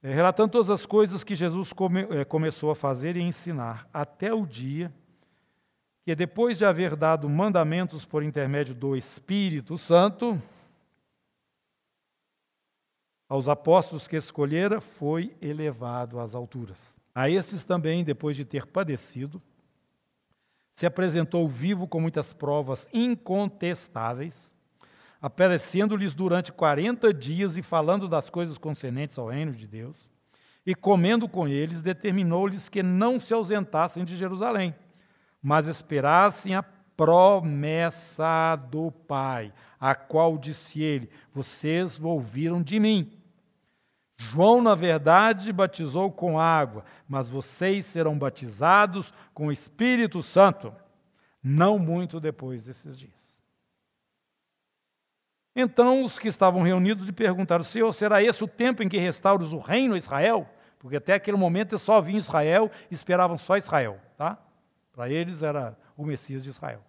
É, 0.00 0.12
relatando 0.12 0.52
todas 0.52 0.70
as 0.70 0.86
coisas 0.86 1.24
que 1.24 1.34
Jesus 1.34 1.72
come, 1.72 2.02
é, 2.10 2.24
começou 2.24 2.70
a 2.70 2.76
fazer 2.76 3.16
e 3.16 3.22
ensinar, 3.22 3.88
até 3.92 4.32
o 4.32 4.46
dia 4.46 4.92
que, 6.04 6.14
depois 6.14 6.58
de 6.58 6.64
haver 6.64 6.94
dado 6.94 7.28
mandamentos 7.28 8.04
por 8.04 8.22
intermédio 8.22 8.74
do 8.74 8.94
Espírito 8.94 9.76
Santo, 9.76 10.40
aos 13.34 13.48
apóstolos 13.48 14.06
que 14.06 14.14
escolhera, 14.14 14.80
foi 14.80 15.34
elevado 15.42 16.20
às 16.20 16.36
alturas. 16.36 16.94
A 17.12 17.28
esses 17.28 17.64
também, 17.64 18.04
depois 18.04 18.36
de 18.36 18.44
ter 18.44 18.64
padecido, 18.64 19.42
se 20.76 20.86
apresentou 20.86 21.48
vivo 21.48 21.88
com 21.88 22.00
muitas 22.00 22.32
provas 22.32 22.86
incontestáveis, 22.92 24.54
aparecendo-lhes 25.20 26.14
durante 26.14 26.52
quarenta 26.52 27.12
dias 27.12 27.56
e 27.56 27.62
falando 27.62 28.08
das 28.08 28.30
coisas 28.30 28.56
concernentes 28.56 29.18
ao 29.18 29.26
reino 29.26 29.50
de 29.50 29.66
Deus, 29.66 30.08
e 30.64 30.72
comendo 30.72 31.28
com 31.28 31.48
eles, 31.48 31.82
determinou-lhes 31.82 32.68
que 32.68 32.84
não 32.84 33.18
se 33.18 33.34
ausentassem 33.34 34.04
de 34.04 34.16
Jerusalém, 34.16 34.72
mas 35.42 35.66
esperassem 35.66 36.54
a 36.54 36.62
promessa 36.62 38.54
do 38.70 38.92
Pai, 38.92 39.52
a 39.80 39.92
qual 39.96 40.38
disse 40.38 40.80
ele: 40.80 41.10
Vocês 41.32 41.98
ouviram 42.00 42.62
de 42.62 42.78
mim. 42.78 43.23
João, 44.16 44.62
na 44.62 44.74
verdade, 44.74 45.52
batizou 45.52 46.10
com 46.10 46.38
água, 46.38 46.84
mas 47.08 47.28
vocês 47.28 47.84
serão 47.86 48.16
batizados 48.16 49.12
com 49.32 49.48
o 49.48 49.52
Espírito 49.52 50.22
Santo, 50.22 50.72
não 51.42 51.78
muito 51.78 52.20
depois 52.20 52.62
desses 52.62 52.98
dias. 52.98 53.12
Então 55.56 56.02
os 56.02 56.18
que 56.18 56.28
estavam 56.28 56.62
reunidos 56.62 57.04
lhe 57.04 57.12
perguntaram: 57.12 57.64
Senhor, 57.64 57.92
será 57.92 58.22
esse 58.22 58.42
o 58.42 58.48
tempo 58.48 58.82
em 58.82 58.88
que 58.88 58.98
restauras 58.98 59.52
o 59.52 59.58
reino 59.58 59.94
a 59.94 59.98
Israel? 59.98 60.48
Porque 60.78 60.96
até 60.96 61.14
aquele 61.14 61.36
momento 61.36 61.78
só 61.78 62.00
vinha 62.00 62.18
Israel 62.18 62.70
esperavam 62.90 63.38
só 63.38 63.56
Israel. 63.56 64.00
Tá? 64.16 64.38
Para 64.92 65.08
eles 65.08 65.42
era 65.42 65.76
o 65.96 66.04
Messias 66.04 66.42
de 66.42 66.50
Israel. 66.50 66.82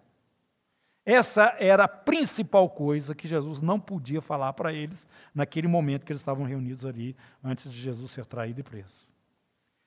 Essa 1.06 1.54
era 1.60 1.84
a 1.84 1.88
principal 1.88 2.68
coisa 2.68 3.14
que 3.14 3.28
Jesus 3.28 3.60
não 3.60 3.78
podia 3.78 4.20
falar 4.20 4.52
para 4.54 4.72
eles 4.72 5.08
naquele 5.32 5.68
momento 5.68 6.04
que 6.04 6.10
eles 6.10 6.20
estavam 6.20 6.44
reunidos 6.44 6.84
ali, 6.84 7.16
antes 7.44 7.70
de 7.70 7.80
Jesus 7.80 8.10
ser 8.10 8.26
traído 8.26 8.58
e 8.58 8.64
preso. 8.64 9.06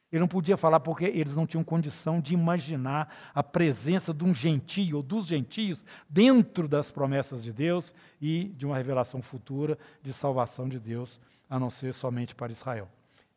Ele 0.09 0.21
não 0.21 0.29
podia 0.29 0.55
falar 0.55 0.79
porque 0.79 1.03
eles 1.03 1.35
não 1.35 1.45
tinham 1.45 1.63
condição 1.63 2.21
de 2.21 2.33
imaginar 2.33 3.13
a 3.35 3.43
presença 3.43 4.13
de 4.13 4.23
um 4.23 4.33
gentio 4.33 4.95
ou 4.95 5.03
dos 5.03 5.27
gentios 5.27 5.85
dentro 6.09 6.69
das 6.69 6.89
promessas 6.89 7.43
de 7.43 7.51
Deus 7.51 7.93
e 8.21 8.45
de 8.55 8.65
uma 8.65 8.77
revelação 8.77 9.21
futura 9.21 9.77
de 10.01 10.13
salvação 10.13 10.69
de 10.69 10.79
Deus, 10.79 11.19
a 11.49 11.59
não 11.59 11.69
ser 11.69 11.93
somente 11.93 12.33
para 12.33 12.51
Israel. 12.51 12.87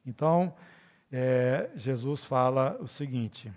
Então, 0.06 0.54
é, 1.10 1.68
Jesus 1.74 2.24
fala 2.24 2.78
o 2.80 2.86
seguinte: 2.86 3.52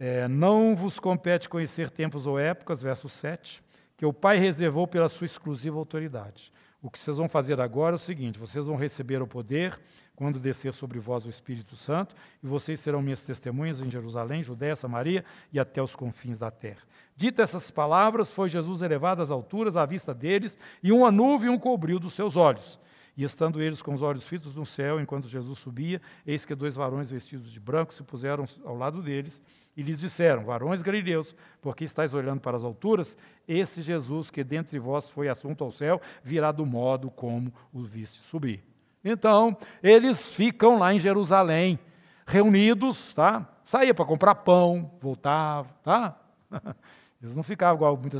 é, 0.00 0.26
Não 0.26 0.74
vos 0.74 0.98
compete 0.98 1.48
conhecer 1.48 1.90
tempos 1.90 2.26
ou 2.26 2.38
épocas, 2.38 2.82
verso 2.82 3.08
7, 3.08 3.62
que 3.96 4.06
o 4.06 4.12
Pai 4.14 4.38
reservou 4.38 4.88
pela 4.88 5.10
sua 5.10 5.26
exclusiva 5.26 5.78
autoridade. 5.78 6.50
O 6.82 6.90
que 6.90 6.98
vocês 6.98 7.18
vão 7.18 7.28
fazer 7.28 7.60
agora 7.60 7.94
é 7.94 7.98
o 7.98 7.98
seguinte: 7.98 8.38
vocês 8.38 8.66
vão 8.66 8.76
receber 8.76 9.20
o 9.20 9.26
poder 9.26 9.78
quando 10.16 10.38
descer 10.38 10.72
sobre 10.72 10.98
vós 10.98 11.26
o 11.26 11.30
Espírito 11.30 11.76
Santo, 11.76 12.14
e 12.42 12.46
vocês 12.46 12.80
serão 12.80 13.02
minhas 13.02 13.22
testemunhas 13.22 13.80
em 13.80 13.90
Jerusalém, 13.90 14.42
Judéia, 14.42 14.76
Samaria 14.76 15.24
e 15.52 15.60
até 15.60 15.82
os 15.82 15.94
confins 15.94 16.38
da 16.38 16.50
terra. 16.50 16.80
Dita 17.14 17.42
essas 17.42 17.70
palavras, 17.70 18.32
foi 18.32 18.48
Jesus 18.48 18.80
elevado 18.80 19.20
às 19.20 19.30
alturas 19.30 19.76
à 19.76 19.84
vista 19.84 20.14
deles, 20.14 20.58
e 20.82 20.92
uma 20.92 21.10
nuvem 21.10 21.50
o 21.50 21.58
cobriu 21.58 21.98
dos 21.98 22.14
seus 22.14 22.36
olhos. 22.36 22.78
E 23.16 23.24
estando 23.24 23.60
eles 23.62 23.82
com 23.82 23.92
os 23.92 24.00
olhos 24.00 24.26
fitos 24.26 24.54
no 24.54 24.64
céu, 24.64 25.00
enquanto 25.00 25.28
Jesus 25.28 25.58
subia, 25.58 26.00
eis 26.26 26.46
que 26.46 26.54
dois 26.54 26.74
varões 26.74 27.10
vestidos 27.10 27.52
de 27.52 27.60
branco 27.60 27.92
se 27.92 28.02
puseram 28.02 28.46
ao 28.64 28.76
lado 28.76 29.02
deles 29.02 29.42
e 29.80 29.82
lhes 29.82 29.98
disseram: 29.98 30.44
Varões 30.44 30.82
galileus, 30.82 31.34
porque 31.62 31.84
estáis 31.84 32.12
olhando 32.12 32.40
para 32.40 32.56
as 32.56 32.62
alturas? 32.64 33.16
Esse 33.48 33.80
Jesus 33.80 34.30
que 34.30 34.44
dentre 34.44 34.78
vós 34.78 35.08
foi 35.08 35.26
assunto 35.26 35.64
ao 35.64 35.72
céu, 35.72 36.00
virá 36.22 36.52
do 36.52 36.66
modo 36.66 37.10
como 37.10 37.50
o 37.72 37.82
viste 37.82 38.18
subir. 38.18 38.62
Então, 39.02 39.56
eles 39.82 40.34
ficam 40.34 40.78
lá 40.78 40.92
em 40.92 40.98
Jerusalém, 40.98 41.78
reunidos, 42.26 43.14
tá? 43.14 43.48
Saía 43.64 43.94
para 43.94 44.04
comprar 44.04 44.34
pão, 44.34 44.90
voltava, 45.00 45.70
tá? 45.82 46.20
Eles 47.22 47.36
não 47.36 47.42
ficavam 47.42 47.76
igual 47.76 47.98
muita 47.98 48.18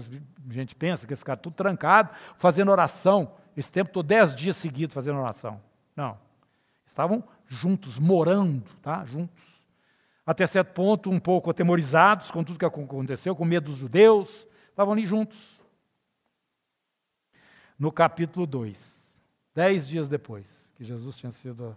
gente 0.50 0.74
pensa, 0.74 1.06
que 1.06 1.12
eles 1.14 1.20
ficaram 1.20 1.40
tudo 1.40 1.54
trancado, 1.54 2.10
fazendo 2.36 2.70
oração. 2.70 3.32
Esse 3.56 3.72
tempo 3.72 3.90
todo, 3.90 4.06
dez 4.06 4.34
dias 4.34 4.58
seguidos 4.58 4.92
fazendo 4.92 5.18
oração. 5.18 5.58
Não. 5.96 6.18
Estavam 6.86 7.24
juntos, 7.46 7.98
morando, 7.98 8.62
tá? 8.82 9.02
Juntos. 9.06 9.59
Até 10.30 10.46
certo 10.46 10.72
ponto, 10.74 11.10
um 11.10 11.18
pouco 11.18 11.50
atemorizados 11.50 12.30
com 12.30 12.44
tudo 12.44 12.56
que 12.56 12.64
aconteceu, 12.64 13.34
com 13.34 13.44
medo 13.44 13.64
dos 13.64 13.76
judeus. 13.76 14.46
Estavam 14.68 14.92
ali 14.92 15.04
juntos. 15.04 15.58
No 17.76 17.90
capítulo 17.90 18.46
2, 18.46 18.92
dez 19.52 19.88
dias 19.88 20.06
depois, 20.06 20.70
que 20.76 20.84
Jesus 20.84 21.16
tinha 21.16 21.32
sido 21.32 21.76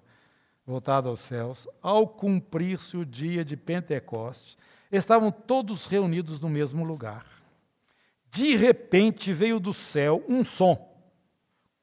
voltado 0.67 1.09
aos 1.09 1.21
céus, 1.21 1.67
ao 1.81 2.07
cumprir-se 2.07 2.95
o 2.95 3.03
dia 3.03 3.43
de 3.43 3.57
Pentecostes, 3.57 4.55
estavam 4.91 5.31
todos 5.31 5.87
reunidos 5.87 6.39
no 6.39 6.47
mesmo 6.47 6.83
lugar. 6.83 7.25
De 8.29 8.55
repente 8.55 9.33
veio 9.33 9.59
do 9.59 9.73
céu 9.73 10.23
um 10.29 10.45
som, 10.45 10.95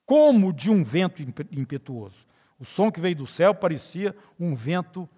como 0.07 0.53
de 0.53 0.71
um 0.71 0.85
vento 0.85 1.21
impetuoso. 1.51 2.29
O 2.61 2.65
som 2.65 2.93
que 2.93 3.01
veio 3.01 3.17
do 3.17 3.27
céu 3.27 3.57
parecia 3.57 4.15
um 4.39 4.55
vento 4.55 5.09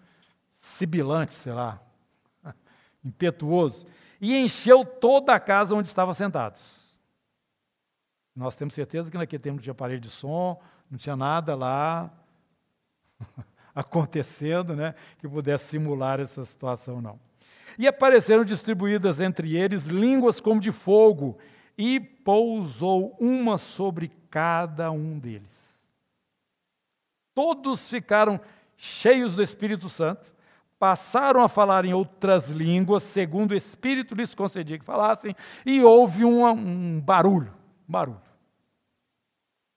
sibilante, 0.62 1.34
sei 1.34 1.52
lá, 1.52 1.82
impetuoso, 3.04 3.84
e 4.20 4.36
encheu 4.36 4.84
toda 4.84 5.34
a 5.34 5.40
casa 5.40 5.74
onde 5.74 5.88
estavam 5.88 6.14
sentados. 6.14 6.80
Nós 8.34 8.54
temos 8.54 8.72
certeza 8.72 9.10
que 9.10 9.18
naquele 9.18 9.42
tempo 9.42 9.56
não 9.56 9.62
tinha 9.62 9.72
aparelho 9.72 10.00
de 10.00 10.08
som, 10.08 10.62
não 10.88 10.96
tinha 10.96 11.16
nada 11.16 11.56
lá 11.56 12.12
acontecendo, 13.74 14.76
né, 14.76 14.94
que 15.18 15.28
pudesse 15.28 15.70
simular 15.70 16.20
essa 16.20 16.44
situação, 16.44 17.02
não. 17.02 17.18
E 17.76 17.88
apareceram 17.88 18.44
distribuídas 18.44 19.18
entre 19.18 19.56
eles 19.56 19.86
línguas 19.86 20.40
como 20.40 20.60
de 20.60 20.70
fogo, 20.70 21.38
e 21.76 21.98
pousou 21.98 23.16
uma 23.18 23.58
sobre 23.58 24.12
cada 24.30 24.92
um 24.92 25.18
deles. 25.18 25.84
Todos 27.34 27.88
ficaram 27.88 28.40
cheios 28.76 29.34
do 29.34 29.42
Espírito 29.42 29.88
Santo, 29.88 30.32
passaram 30.83 31.41
a 31.45 31.49
falar 31.49 31.85
em 31.85 31.93
outras 31.93 32.49
línguas, 32.49 33.05
segundo 33.05 33.53
o 33.53 33.57
Espírito 33.57 34.16
lhes 34.16 34.35
concedia 34.35 34.76
que 34.76 34.85
falassem, 34.85 35.33
e 35.64 35.80
houve 35.80 36.24
um, 36.24 36.45
um 36.45 37.01
barulho, 37.01 37.55
um 37.89 37.93
barulho. 37.93 38.20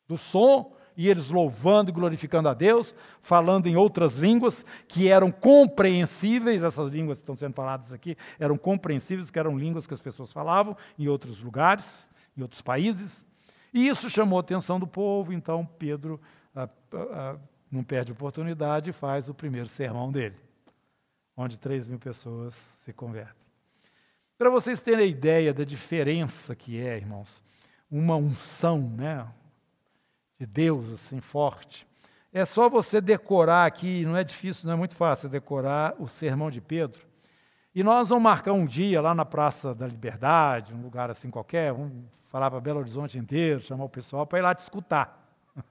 Do 0.08 0.18
som 0.18 0.74
e 0.98 1.08
eles 1.08 1.30
louvando 1.30 1.92
e 1.92 1.94
glorificando 1.94 2.50
a 2.50 2.56
Deus, 2.56 2.96
falando 3.22 3.68
em 3.68 3.76
outras 3.76 4.18
línguas 4.18 4.66
que 4.88 5.08
eram 5.08 5.30
compreensíveis, 5.30 6.64
essas 6.64 6.92
línguas 6.92 7.20
que 7.20 7.22
estão 7.22 7.38
sendo 7.38 7.54
faladas 7.54 7.94
aqui 7.94 8.18
eram 8.40 8.58
compreensíveis, 8.58 9.30
que 9.30 9.38
eram 9.38 9.56
línguas 9.56 9.86
que 9.86 9.94
as 9.94 10.02
pessoas 10.02 10.34
falavam 10.34 10.76
em 10.98 11.08
outros 11.08 11.44
lugares, 11.44 12.10
em 12.36 12.42
outros 12.42 12.64
países. 12.64 13.24
E 13.72 13.88
isso 13.88 14.10
chamou 14.10 14.40
a 14.40 14.42
atenção 14.42 14.80
do 14.80 14.88
povo, 14.88 15.32
então 15.32 15.70
Pedro 15.78 16.20
ah, 16.56 16.68
ah, 16.92 17.36
não 17.72 17.84
perde 17.84 18.12
oportunidade 18.12 18.90
e 18.90 18.94
faz 18.94 19.30
o 19.30 19.36
primeiro 19.36 19.68
sermão 19.68 20.12
dele, 20.12 20.36
onde 21.36 21.58
3 21.58 21.88
mil 21.88 22.00
pessoas 22.00 22.54
se 22.82 22.94
convertem. 22.94 23.46
Para 24.38 24.50
vocês 24.50 24.82
terem 24.82 25.06
a 25.06 25.08
ideia 25.08 25.54
da 25.54 25.64
diferença 25.64 26.56
que 26.56 26.80
é, 26.80 26.98
irmãos, 26.98 27.44
uma 27.90 28.16
unção, 28.16 28.90
né? 28.90 29.28
de 30.38 30.46
Deus 30.46 30.90
assim 30.90 31.20
forte. 31.22 31.88
É 32.32 32.44
só 32.44 32.70
você 32.70 33.00
decorar 33.00 33.66
aqui, 33.66 34.06
não 34.06 34.18
é 34.18 34.24
difícil, 34.24 34.68
não 34.68 34.74
é 34.74 34.78
muito 34.78 34.96
fácil 34.96 35.30
decorar 35.30 35.96
o 35.98 36.08
sermão 36.08 36.52
de 36.52 36.60
Pedro. 36.60 37.08
E 37.74 37.84
nós 37.84 38.10
vamos 38.10 38.24
marcar 38.24 38.54
um 38.54 38.66
dia 38.66 39.02
lá 39.02 39.16
na 39.16 39.26
Praça 39.26 39.74
da 39.74 39.88
Liberdade, 39.88 40.74
um 40.74 40.82
lugar 40.82 41.10
assim 41.10 41.30
qualquer, 41.30 41.74
vamos 41.74 41.94
falar 42.24 42.50
para 42.52 42.60
Belo 42.60 42.80
Horizonte 42.80 43.18
inteiro, 43.18 43.62
chamar 43.62 43.86
o 43.86 43.90
pessoal 43.90 44.26
para 44.26 44.40
ir 44.40 44.42
lá 44.42 44.54
te 44.54 44.62
escutar. 44.62 45.22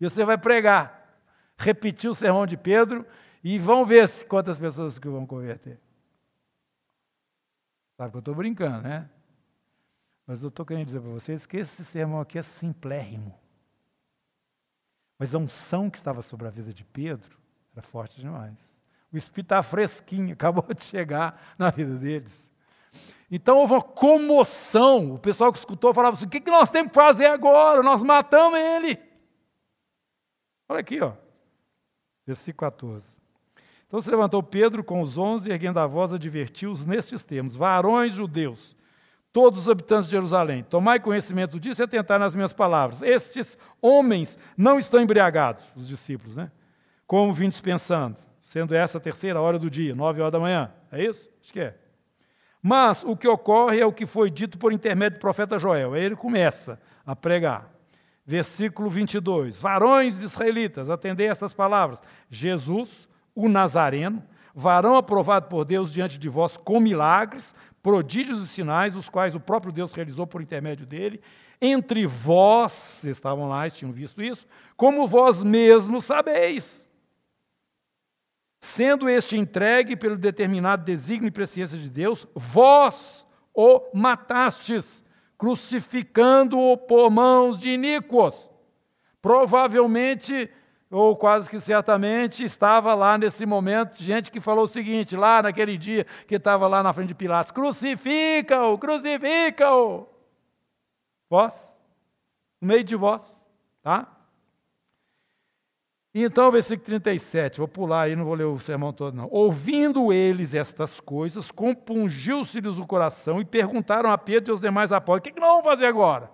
E 0.00 0.08
você 0.08 0.24
vai 0.24 0.38
pregar, 0.38 1.20
repetir 1.58 2.08
o 2.08 2.14
sermão 2.14 2.46
de 2.46 2.56
Pedro 2.56 3.04
e 3.42 3.58
vão 3.58 3.86
ver 3.86 4.08
quantas 4.26 4.58
pessoas 4.58 4.98
que 4.98 5.08
vão 5.08 5.26
converter. 5.26 5.80
Sabe 7.96 8.10
que 8.10 8.16
eu 8.16 8.20
estou 8.20 8.34
brincando, 8.34 8.82
né? 8.82 9.10
Mas 10.26 10.42
eu 10.42 10.48
estou 10.48 10.64
querendo 10.64 10.86
dizer 10.86 11.00
para 11.00 11.10
vocês 11.10 11.46
que 11.46 11.56
esse 11.56 11.84
sermão 11.84 12.20
aqui 12.20 12.38
é 12.38 12.42
simplérrimo. 12.42 13.38
Mas 15.18 15.34
a 15.34 15.38
unção 15.38 15.90
que 15.90 15.98
estava 15.98 16.22
sobre 16.22 16.46
a 16.46 16.50
vida 16.50 16.72
de 16.72 16.84
Pedro 16.84 17.38
era 17.74 17.82
forte 17.82 18.20
demais. 18.20 18.56
O 19.12 19.16
Espírito 19.16 19.46
estava 19.46 19.62
fresquinho, 19.62 20.32
acabou 20.34 20.64
de 20.72 20.84
chegar 20.84 21.54
na 21.58 21.70
vida 21.70 21.94
deles. 21.96 22.32
Então 23.30 23.58
houve 23.58 23.74
uma 23.74 23.82
comoção. 23.82 25.14
O 25.14 25.18
pessoal 25.18 25.52
que 25.52 25.58
escutou 25.58 25.92
falava 25.92 26.16
assim: 26.16 26.26
o 26.26 26.30
que 26.30 26.40
nós 26.50 26.70
temos 26.70 26.88
que 26.88 26.94
fazer 26.94 27.26
agora? 27.26 27.82
Nós 27.82 28.02
matamos 28.02 28.58
ele. 28.58 28.98
Olha 30.68 30.80
aqui, 30.80 31.00
ó. 31.00 31.14
Versículo 32.26 32.70
14. 32.70 33.19
Então 33.90 34.00
se 34.00 34.08
levantou 34.08 34.40
Pedro 34.40 34.84
com 34.84 35.02
os 35.02 35.18
onze, 35.18 35.50
erguendo 35.50 35.78
a 35.78 35.86
voz, 35.86 36.12
advertiu-os 36.12 36.86
nestes 36.86 37.24
termos: 37.24 37.56
Varões 37.56 38.14
judeus, 38.14 38.76
todos 39.32 39.62
os 39.62 39.68
habitantes 39.68 40.04
de 40.04 40.12
Jerusalém, 40.12 40.62
tomai 40.62 41.00
conhecimento 41.00 41.58
disso 41.58 41.82
e 41.82 41.84
atentai 41.84 42.16
nas 42.16 42.32
minhas 42.32 42.52
palavras. 42.52 43.02
Estes 43.02 43.58
homens 43.82 44.38
não 44.56 44.78
estão 44.78 45.00
embriagados, 45.00 45.64
os 45.74 45.88
discípulos, 45.88 46.36
né? 46.36 46.52
Como 47.04 47.34
vim 47.34 47.48
dispensando, 47.48 48.16
sendo 48.42 48.76
essa 48.76 48.98
a 48.98 49.00
terceira 49.00 49.40
hora 49.40 49.58
do 49.58 49.68
dia, 49.68 49.92
nove 49.92 50.20
horas 50.20 50.32
da 50.32 50.38
manhã. 50.38 50.72
É 50.92 51.02
isso? 51.02 51.28
Acho 51.42 51.52
que 51.52 51.58
é. 51.58 51.74
Mas 52.62 53.02
o 53.02 53.16
que 53.16 53.26
ocorre 53.26 53.80
é 53.80 53.86
o 53.86 53.92
que 53.92 54.06
foi 54.06 54.30
dito 54.30 54.56
por 54.56 54.72
intermédio 54.72 55.18
do 55.18 55.20
profeta 55.20 55.58
Joel. 55.58 55.94
Aí 55.94 56.04
ele 56.04 56.14
começa 56.14 56.78
a 57.04 57.16
pregar. 57.16 57.68
Versículo 58.24 58.88
22. 58.88 59.60
Varões 59.60 60.20
israelitas, 60.20 60.88
atendei 60.88 61.26
estas 61.26 61.52
palavras. 61.52 62.00
Jesus, 62.28 63.08
o 63.46 63.48
Nazareno, 63.48 64.22
varão 64.54 64.96
aprovado 64.96 65.48
por 65.48 65.64
Deus 65.64 65.92
diante 65.92 66.18
de 66.18 66.28
vós 66.28 66.56
com 66.56 66.80
milagres, 66.80 67.54
prodígios 67.82 68.42
e 68.44 68.46
sinais, 68.48 68.94
os 68.94 69.08
quais 69.08 69.34
o 69.34 69.40
próprio 69.40 69.72
Deus 69.72 69.92
realizou 69.92 70.26
por 70.26 70.42
intermédio 70.42 70.86
dele, 70.86 71.20
entre 71.60 72.06
vós, 72.06 72.72
vocês 72.72 73.16
estavam 73.16 73.48
lá 73.48 73.66
e 73.66 73.70
tinham 73.70 73.92
visto 73.92 74.22
isso, 74.22 74.46
como 74.76 75.06
vós 75.06 75.42
mesmos 75.42 76.04
sabeis. 76.04 76.88
Sendo 78.58 79.08
este 79.08 79.36
entregue 79.36 79.96
pelo 79.96 80.16
determinado 80.16 80.84
desígnio 80.84 81.28
e 81.28 81.32
presciência 81.32 81.78
de 81.78 81.88
Deus, 81.88 82.26
vós 82.34 83.26
o 83.54 83.90
matastes, 83.94 85.04
crucificando-o 85.36 86.76
por 86.76 87.10
mãos 87.10 87.56
de 87.56 87.70
iníquos. 87.70 88.50
Provavelmente, 89.20 90.50
ou 90.90 91.16
quase 91.16 91.48
que 91.48 91.60
certamente, 91.60 92.42
estava 92.42 92.94
lá 92.94 93.16
nesse 93.16 93.46
momento 93.46 94.02
gente 94.02 94.30
que 94.30 94.40
falou 94.40 94.64
o 94.64 94.68
seguinte, 94.68 95.16
lá 95.16 95.42
naquele 95.42 95.78
dia 95.78 96.04
que 96.26 96.34
estava 96.34 96.66
lá 96.66 96.82
na 96.82 96.92
frente 96.92 97.08
de 97.08 97.14
Pilatos: 97.14 97.52
crucifica-o, 97.52 98.76
crucifica-o. 98.76 100.08
Vós, 101.28 101.76
no 102.60 102.66
meio 102.66 102.82
de 102.82 102.96
vós, 102.96 103.22
tá? 103.80 104.16
Então, 106.12 106.50
versículo 106.50 106.84
37, 106.84 107.58
vou 107.58 107.68
pular 107.68 108.02
aí, 108.02 108.16
não 108.16 108.24
vou 108.24 108.34
ler 108.34 108.42
o 108.42 108.58
sermão 108.58 108.92
todo, 108.92 109.14
não. 109.14 109.28
Ouvindo 109.30 110.12
eles 110.12 110.54
estas 110.54 110.98
coisas, 110.98 111.52
compungiu-se-lhes 111.52 112.78
o 112.78 112.86
coração 112.86 113.40
e 113.40 113.44
perguntaram 113.44 114.10
a 114.10 114.18
Pedro 114.18 114.50
e 114.50 114.52
aos 114.52 114.60
demais 114.60 114.90
apóstolos: 114.90 115.20
o 115.20 115.22
que, 115.22 115.32
que 115.32 115.40
nós 115.40 115.50
vamos 115.50 115.64
fazer 115.64 115.86
agora? 115.86 116.28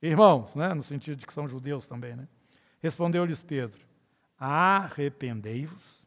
Irmãos, 0.00 0.54
né, 0.54 0.72
no 0.72 0.84
sentido 0.84 1.16
de 1.18 1.26
que 1.26 1.32
são 1.32 1.48
judeus 1.48 1.84
também, 1.88 2.14
né? 2.14 2.28
Respondeu-lhes 2.80 3.42
Pedro: 3.42 3.80
Arrependei-vos, 4.38 6.02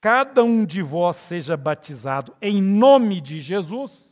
cada 0.00 0.44
um 0.44 0.64
de 0.64 0.82
vós 0.82 1.16
seja 1.16 1.56
batizado 1.56 2.36
em 2.40 2.60
nome 2.60 3.20
de 3.20 3.40
Jesus 3.40 4.04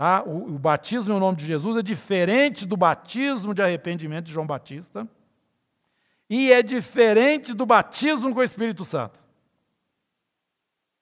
Tá? 0.00 0.22
O, 0.22 0.54
o 0.54 0.58
batismo 0.58 1.12
em 1.12 1.20
nome 1.20 1.36
de 1.36 1.44
Jesus 1.44 1.76
é 1.76 1.82
diferente 1.82 2.64
do 2.64 2.74
batismo 2.74 3.52
de 3.52 3.60
arrependimento 3.60 4.24
de 4.24 4.32
João 4.32 4.46
Batista. 4.46 5.06
E 6.26 6.50
é 6.50 6.62
diferente 6.62 7.52
do 7.52 7.66
batismo 7.66 8.32
com 8.32 8.40
o 8.40 8.42
Espírito 8.42 8.82
Santo. 8.82 9.20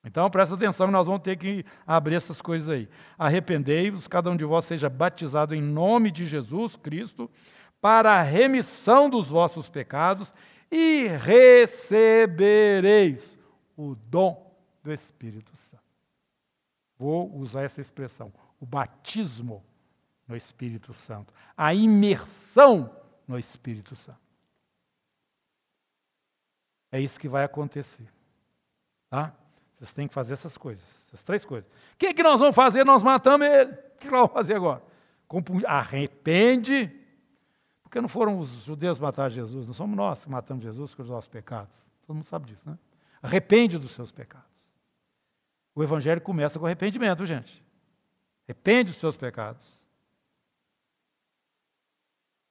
Então 0.05 0.29
presta 0.29 0.57
atenção, 0.57 0.91
nós 0.91 1.07
vamos 1.07 1.23
ter 1.23 1.37
que 1.37 1.65
abrir 1.87 2.17
essas 2.17 2.43
coisas 2.43 2.69
aí. 2.69 2.89
Arrependei-vos, 3.17 4.09
cada 4.09 4.33
um 4.33 4.37
de 4.37 4.45
vós 4.45 4.65
seja 4.65 4.91
batizado 4.91 5.55
em 5.55 5.63
nome 5.63 6.11
de 6.11 6.27
Jesus 6.27 6.75
Cristo, 6.75 7.31
para 7.81 8.19
a 8.19 8.23
remissão 8.23 9.09
dos 9.09 9.29
vossos 9.29 9.69
pecados, 9.69 10.35
e 10.71 11.07
recebereis 11.07 12.59
o 13.77 13.95
dom 13.95 14.55
do 14.83 14.93
Espírito 14.93 15.57
Santo. 15.57 15.83
Vou 16.99 17.35
usar 17.37 17.63
essa 17.63 17.81
expressão 17.81 18.33
o 18.61 18.67
batismo 18.67 19.65
no 20.27 20.37
Espírito 20.37 20.93
Santo, 20.93 21.33
a 21.57 21.73
imersão 21.73 22.95
no 23.27 23.39
Espírito 23.39 23.97
Santo. 23.97 24.21
É 26.91 27.01
isso 27.01 27.21
que 27.21 27.29
vai 27.29 27.45
acontecer. 27.45 28.09
Tá? 29.09 29.33
Vocês 29.73 29.93
têm 29.93 30.09
que 30.09 30.15
fazer 30.15 30.33
essas 30.35 30.59
coisas, 30.59 30.85
essas 31.07 31.23
três 31.23 31.45
coisas. 31.45 31.71
O 31.71 31.97
que, 31.99 32.13
que 32.13 32.23
nós 32.23 32.41
vamos 32.41 32.57
fazer? 32.57 32.85
Nós 32.85 33.03
matamos 33.03 33.47
ele. 33.47 33.73
O 33.73 33.99
que 33.99 34.07
nós 34.07 34.21
vamos 34.21 34.33
fazer 34.33 34.55
agora? 34.57 34.83
Arrepende, 35.67 36.98
porque 37.89 38.03
não 38.03 38.09
foram 38.09 38.39
os 38.39 38.51
judeus 38.65 38.99
matar 38.99 39.31
Jesus, 39.31 39.67
não 39.67 39.73
somos 39.73 39.97
nós 39.97 40.23
que 40.23 40.31
matamos 40.31 40.63
Jesus 40.63 40.95
com 40.95 41.01
os 41.01 41.09
nossos 41.09 41.27
pecados. 41.27 41.75
Todo 42.07 42.17
mundo 42.17 42.29
sabe 42.29 42.45
disso, 42.45 42.69
né? 42.69 42.79
Arrepende 43.23 43.79
dos 43.79 43.93
seus 43.93 44.13
pecados. 44.13 44.47
O 45.75 45.83
evangelho 45.83 46.21
começa 46.21 46.59
com 46.59 46.67
arrependimento, 46.67 47.25
gente. 47.25 47.65
Arrepende 48.47 48.93
dos 48.93 49.01
seus 49.01 49.17
pecados. 49.17 49.65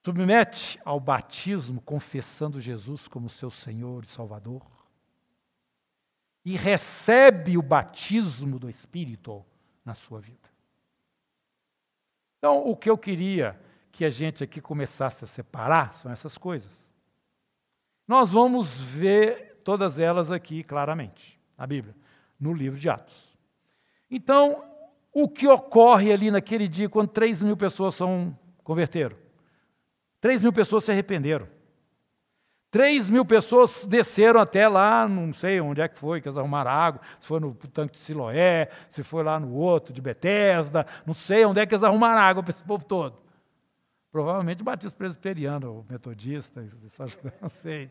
Submete 0.03 0.79
ao 0.83 0.99
batismo, 0.99 1.81
confessando 1.81 2.59
Jesus 2.59 3.07
como 3.07 3.29
seu 3.29 3.51
Senhor 3.51 4.05
e 4.05 4.09
Salvador. 4.09 4.65
E 6.43 6.57
recebe 6.57 7.59
o 7.59 7.61
batismo 7.61 8.57
do 8.57 8.67
Espírito 8.67 9.45
na 9.85 9.93
sua 9.93 10.19
vida. 10.19 10.49
Então, 12.39 12.67
o 12.67 12.75
que 12.75 12.89
eu 12.89 12.97
queria 12.97 13.66
que 13.97 14.05
a 14.05 14.11
gente 14.11 14.43
aqui 14.43 14.61
começasse 14.61 15.23
a 15.23 15.27
separar 15.27 15.95
são 15.95 16.11
essas 16.11 16.37
coisas. 16.37 16.85
Nós 18.07 18.29
vamos 18.29 18.79
ver 18.79 19.59
todas 19.63 19.97
elas 19.97 20.29
aqui 20.29 20.63
claramente, 20.63 21.41
na 21.57 21.65
Bíblia, 21.65 21.95
no 22.39 22.53
livro 22.53 22.77
de 22.77 22.87
Atos. 22.87 23.35
Então, 24.09 24.63
o 25.11 25.27
que 25.27 25.47
ocorre 25.47 26.13
ali 26.13 26.29
naquele 26.29 26.67
dia 26.67 26.87
quando 26.87 27.07
3 27.07 27.41
mil 27.41 27.57
pessoas 27.57 27.95
são 27.95 28.37
converteram? 28.63 29.17
3 30.21 30.43
mil 30.43 30.53
pessoas 30.53 30.83
se 30.83 30.91
arrependeram. 30.91 31.47
3 32.69 33.09
mil 33.09 33.25
pessoas 33.25 33.83
desceram 33.83 34.39
até 34.39 34.67
lá, 34.67 35.07
não 35.07 35.33
sei 35.33 35.59
onde 35.59 35.81
é 35.81 35.87
que 35.87 35.97
foi, 35.97 36.21
que 36.21 36.27
eles 36.27 36.37
arrumaram 36.37 36.69
água, 36.69 37.01
se 37.19 37.25
foi 37.25 37.39
no 37.39 37.55
tanque 37.55 37.93
de 37.93 37.97
Siloé, 37.97 38.69
se 38.89 39.01
foi 39.01 39.23
lá 39.23 39.39
no 39.39 39.55
outro, 39.55 39.91
de 39.91 40.01
Betesda, 40.03 40.85
não 41.03 41.15
sei 41.15 41.45
onde 41.45 41.61
é 41.61 41.65
que 41.65 41.73
eles 41.73 41.83
arrumaram 41.83 42.21
água 42.21 42.43
para 42.43 42.51
esse 42.51 42.63
povo 42.63 42.85
todo. 42.85 43.25
Provavelmente 44.11 44.63
batista 44.63 44.97
presbiteriano, 44.97 45.85
metodista, 45.89 46.61
não 47.41 47.49
sei. 47.49 47.89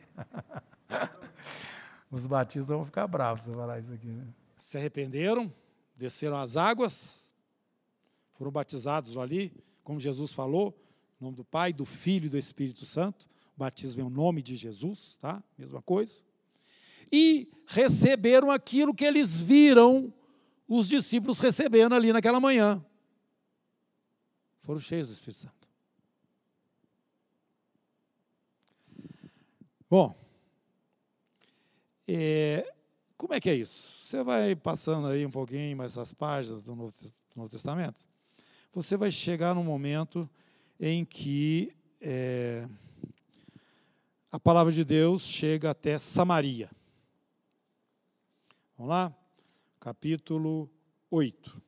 Os 2.10 2.26
batistas 2.26 2.68
vão 2.68 2.84
ficar 2.84 3.06
bravos 3.06 3.44
se 3.44 3.50
eu 3.50 3.54
falar 3.54 3.78
isso 3.80 3.92
aqui. 3.92 4.06
Né? 4.06 4.26
Se 4.58 4.78
arrependeram, 4.78 5.52
desceram 5.96 6.36
as 6.36 6.56
águas, 6.56 7.30
foram 8.32 8.50
batizados 8.50 9.16
ali, 9.16 9.52
como 9.82 10.00
Jesus 10.00 10.32
falou, 10.32 10.78
em 11.20 11.24
nome 11.24 11.36
do 11.36 11.44
Pai, 11.44 11.72
do 11.72 11.84
Filho 11.84 12.26
e 12.26 12.30
do 12.30 12.38
Espírito 12.38 12.84
Santo. 12.84 13.26
O 13.56 13.58
batismo 13.58 14.02
é 14.02 14.04
o 14.04 14.10
nome 14.10 14.42
de 14.42 14.56
Jesus, 14.56 15.16
tá? 15.18 15.42
Mesma 15.58 15.80
coisa. 15.80 16.22
E 17.10 17.48
receberam 17.66 18.50
aquilo 18.50 18.94
que 18.94 19.04
eles 19.04 19.40
viram 19.40 20.12
os 20.68 20.88
discípulos 20.88 21.38
recebendo 21.38 21.94
ali 21.94 22.12
naquela 22.12 22.40
manhã. 22.40 22.84
Foram 24.60 24.80
cheios 24.80 25.08
do 25.08 25.14
Espírito 25.14 25.40
Santo. 25.40 25.65
Bom, 29.88 30.16
é, 32.08 32.74
como 33.16 33.34
é 33.34 33.40
que 33.40 33.48
é 33.48 33.54
isso? 33.54 33.98
Você 33.98 34.20
vai 34.24 34.56
passando 34.56 35.06
aí 35.06 35.24
um 35.24 35.30
pouquinho 35.30 35.76
mais 35.76 35.96
as 35.96 36.12
páginas 36.12 36.64
do 36.64 36.74
Novo, 36.74 36.92
do 37.00 37.36
Novo 37.36 37.48
Testamento, 37.48 38.04
você 38.72 38.96
vai 38.96 39.12
chegar 39.12 39.54
num 39.54 39.62
momento 39.62 40.28
em 40.80 41.04
que 41.04 41.72
é, 42.00 42.68
a 44.32 44.40
palavra 44.40 44.72
de 44.72 44.84
Deus 44.84 45.22
chega 45.22 45.70
até 45.70 45.98
Samaria. 45.98 46.68
Vamos 48.76 48.90
lá? 48.90 49.16
Capítulo 49.78 50.68
8. 51.08 51.62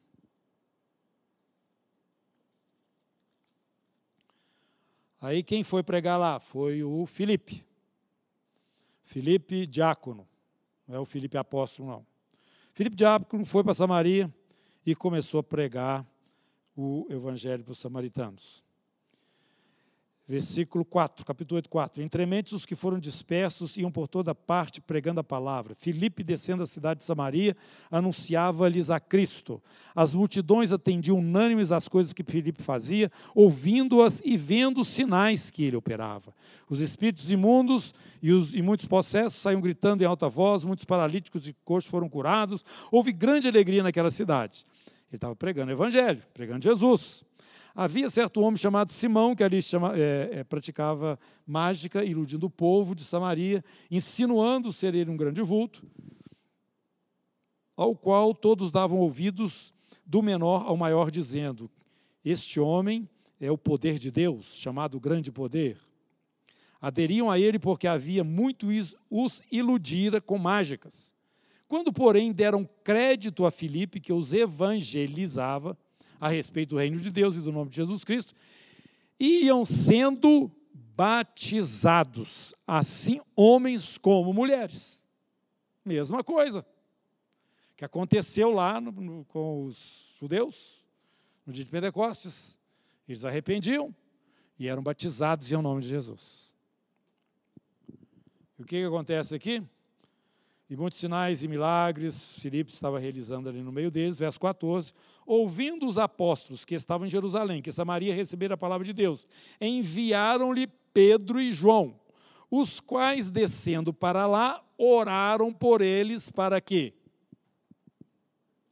Aí 5.20 5.44
quem 5.44 5.62
foi 5.62 5.84
pregar 5.84 6.18
lá? 6.18 6.40
Foi 6.40 6.82
o 6.82 7.06
Filipe. 7.06 7.67
Filipe 9.08 9.66
Diácono. 9.66 10.28
Não 10.86 10.96
é 10.96 11.00
o 11.00 11.04
Filipe 11.06 11.38
Apóstolo, 11.38 11.88
não. 11.88 12.06
Filipe 12.74 12.94
Diácono 12.94 13.42
foi 13.46 13.64
para 13.64 13.72
Samaria 13.72 14.32
e 14.84 14.94
começou 14.94 15.40
a 15.40 15.42
pregar 15.42 16.06
o 16.76 17.06
evangelho 17.08 17.64
para 17.64 17.72
os 17.72 17.78
samaritanos. 17.78 18.62
Versículo 20.30 20.84
4, 20.84 21.24
capítulo 21.24 21.56
8, 21.56 21.70
4. 21.70 22.02
Entremente 22.02 22.54
os 22.54 22.66
que 22.66 22.74
foram 22.74 22.98
dispersos 22.98 23.78
iam 23.78 23.90
por 23.90 24.06
toda 24.06 24.34
parte 24.34 24.78
pregando 24.78 25.20
a 25.20 25.24
palavra. 25.24 25.74
Filipe, 25.74 26.22
descendo 26.22 26.62
a 26.62 26.66
cidade 26.66 26.98
de 26.98 27.06
Samaria, 27.06 27.56
anunciava-lhes 27.90 28.90
a 28.90 29.00
Cristo. 29.00 29.58
As 29.96 30.12
multidões 30.12 30.70
atendiam 30.70 31.16
unânimes 31.16 31.72
às 31.72 31.88
coisas 31.88 32.12
que 32.12 32.22
Filipe 32.22 32.62
fazia, 32.62 33.10
ouvindo-as 33.34 34.20
e 34.22 34.36
vendo 34.36 34.82
os 34.82 34.88
sinais 34.88 35.50
que 35.50 35.64
ele 35.64 35.76
operava. 35.76 36.34
Os 36.68 36.80
espíritos 36.80 37.30
imundos 37.30 37.94
e, 38.22 38.30
os, 38.30 38.52
e 38.52 38.60
muitos 38.60 38.84
possessos 38.84 39.40
saíam 39.40 39.62
gritando 39.62 40.02
em 40.02 40.06
alta 40.06 40.28
voz, 40.28 40.62
muitos 40.62 40.84
paralíticos 40.84 41.48
e 41.48 41.56
coxos 41.64 41.90
foram 41.90 42.06
curados. 42.06 42.62
Houve 42.92 43.12
grande 43.12 43.48
alegria 43.48 43.82
naquela 43.82 44.10
cidade. 44.10 44.66
Ele 45.08 45.16
estava 45.16 45.34
pregando 45.34 45.70
o 45.70 45.74
evangelho, 45.74 46.22
pregando 46.34 46.62
Jesus. 46.62 47.26
Havia 47.74 48.10
certo 48.10 48.40
homem 48.40 48.56
chamado 48.56 48.90
Simão, 48.90 49.34
que 49.34 49.42
ali 49.42 49.62
chama, 49.62 49.96
é, 49.96 50.30
é, 50.32 50.44
praticava 50.44 51.18
mágica, 51.46 52.04
iludindo 52.04 52.46
o 52.46 52.50
povo 52.50 52.94
de 52.94 53.04
Samaria, 53.04 53.64
insinuando 53.90 54.72
ser 54.72 54.94
ele 54.94 55.10
um 55.10 55.16
grande 55.16 55.42
vulto, 55.42 55.86
ao 57.76 57.94
qual 57.94 58.34
todos 58.34 58.70
davam 58.70 58.98
ouvidos, 58.98 59.72
do 60.04 60.22
menor 60.22 60.64
ao 60.66 60.76
maior, 60.76 61.10
dizendo: 61.10 61.70
Este 62.24 62.58
homem 62.58 63.08
é 63.38 63.50
o 63.50 63.58
poder 63.58 63.98
de 63.98 64.10
Deus, 64.10 64.46
chamado 64.56 64.98
grande 64.98 65.30
poder. 65.30 65.78
Aderiam 66.80 67.30
a 67.30 67.38
ele 67.38 67.58
porque 67.58 67.86
havia 67.86 68.24
muito 68.24 68.68
os 69.10 69.42
iludira 69.50 70.20
com 70.20 70.38
mágicas. 70.38 71.12
Quando, 71.66 71.92
porém, 71.92 72.32
deram 72.32 72.68
crédito 72.82 73.44
a 73.44 73.50
Filipe, 73.50 74.00
que 74.00 74.12
os 74.12 74.32
evangelizava 74.32 75.76
a 76.20 76.28
respeito 76.28 76.70
do 76.70 76.78
reino 76.78 76.98
de 76.98 77.10
Deus 77.10 77.36
e 77.36 77.40
do 77.40 77.52
nome 77.52 77.70
de 77.70 77.76
Jesus 77.76 78.04
Cristo, 78.04 78.34
iam 79.18 79.64
sendo 79.64 80.50
batizados, 80.74 82.54
assim 82.66 83.20
homens 83.36 83.98
como 83.98 84.32
mulheres. 84.32 85.02
Mesma 85.84 86.24
coisa 86.24 86.66
que 87.76 87.84
aconteceu 87.84 88.50
lá 88.50 88.80
no, 88.80 88.90
no, 88.90 89.24
com 89.26 89.64
os 89.64 90.12
judeus, 90.18 90.84
no 91.46 91.52
dia 91.52 91.64
de 91.64 91.70
Pentecostes. 91.70 92.58
Eles 93.08 93.24
arrependiam 93.24 93.94
e 94.58 94.68
eram 94.68 94.82
batizados 94.82 95.50
em 95.50 95.62
nome 95.62 95.80
de 95.82 95.88
Jesus. 95.88 96.52
E 98.58 98.62
o 98.62 98.64
que, 98.64 98.80
que 98.80 98.84
acontece 98.84 99.34
aqui? 99.34 99.62
E 100.70 100.76
muitos 100.76 100.98
sinais 100.98 101.42
e 101.42 101.48
milagres, 101.48 102.34
Filipe 102.38 102.70
estava 102.70 102.98
realizando 102.98 103.48
ali 103.48 103.62
no 103.62 103.72
meio 103.72 103.90
deles, 103.90 104.18
verso 104.18 104.38
14. 104.38 104.92
Ouvindo 105.24 105.86
os 105.86 105.96
apóstolos 105.96 106.64
que 106.64 106.74
estavam 106.74 107.06
em 107.06 107.10
Jerusalém, 107.10 107.62
que 107.62 107.72
Samaria 107.72 108.14
receberam 108.14 108.54
a 108.54 108.58
palavra 108.58 108.84
de 108.84 108.92
Deus, 108.92 109.26
enviaram-lhe 109.58 110.66
Pedro 110.92 111.40
e 111.40 111.50
João, 111.50 111.98
os 112.50 112.80
quais, 112.80 113.30
descendo 113.30 113.94
para 113.94 114.26
lá, 114.26 114.62
oraram 114.76 115.54
por 115.54 115.80
eles 115.80 116.30
para 116.30 116.60
que 116.60 116.92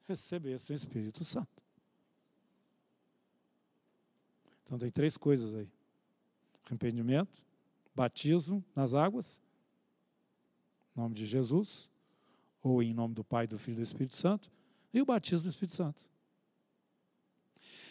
recebessem 0.04 0.74
o 0.74 0.76
Espírito 0.76 1.24
Santo. 1.24 1.48
Então 4.66 4.78
tem 4.78 4.90
três 4.90 5.16
coisas 5.16 5.54
aí: 5.54 5.68
arrependimento, 6.66 7.42
batismo 7.94 8.62
nas 8.74 8.92
águas, 8.92 9.40
em 10.96 11.00
nome 11.00 11.14
de 11.14 11.26
Jesus, 11.26 11.88
ou 12.62 12.82
em 12.82 12.94
nome 12.94 13.14
do 13.14 13.22
Pai, 13.22 13.46
do 13.46 13.58
Filho 13.58 13.76
e 13.76 13.80
do 13.80 13.82
Espírito 13.82 14.16
Santo, 14.16 14.50
e 14.92 15.02
o 15.02 15.04
batismo 15.04 15.42
do 15.42 15.50
Espírito 15.50 15.74
Santo. 15.74 16.02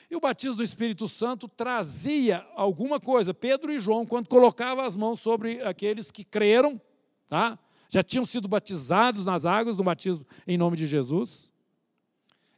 E 0.09 0.15
o 0.15 0.19
batismo 0.19 0.57
do 0.57 0.63
Espírito 0.63 1.07
Santo 1.07 1.47
trazia 1.47 2.45
alguma 2.55 2.99
coisa. 2.99 3.33
Pedro 3.33 3.71
e 3.71 3.79
João, 3.79 4.05
quando 4.05 4.27
colocavam 4.27 4.83
as 4.83 4.95
mãos 4.95 5.19
sobre 5.19 5.61
aqueles 5.63 6.11
que 6.11 6.23
creram, 6.23 6.79
tá? 7.27 7.57
já 7.89 8.03
tinham 8.03 8.25
sido 8.25 8.47
batizados 8.47 9.25
nas 9.25 9.45
águas 9.45 9.77
do 9.77 9.83
batismo 9.83 10.25
em 10.47 10.57
nome 10.57 10.77
de 10.77 10.85
Jesus, 10.87 11.51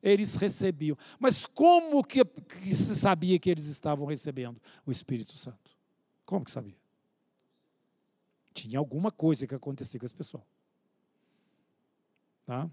eles 0.01 0.35
recebiam. 0.35 0.97
Mas 1.19 1.45
como 1.45 2.03
que, 2.03 2.23
que 2.23 2.73
se 2.75 2.95
sabia 2.95 3.37
que 3.39 3.49
eles 3.49 3.65
estavam 3.65 4.05
recebendo 4.05 4.61
o 4.85 4.91
Espírito 4.91 5.37
Santo? 5.37 5.75
Como 6.25 6.43
que 6.43 6.51
sabia? 6.51 6.75
Tinha 8.57 8.79
alguma 8.79 9.11
coisa 9.11 9.45
que 9.45 9.53
acontecia 9.53 9.99
com 9.99 10.05
esse 10.07 10.15
pessoal. 10.15 10.43
Tá? 12.43 12.67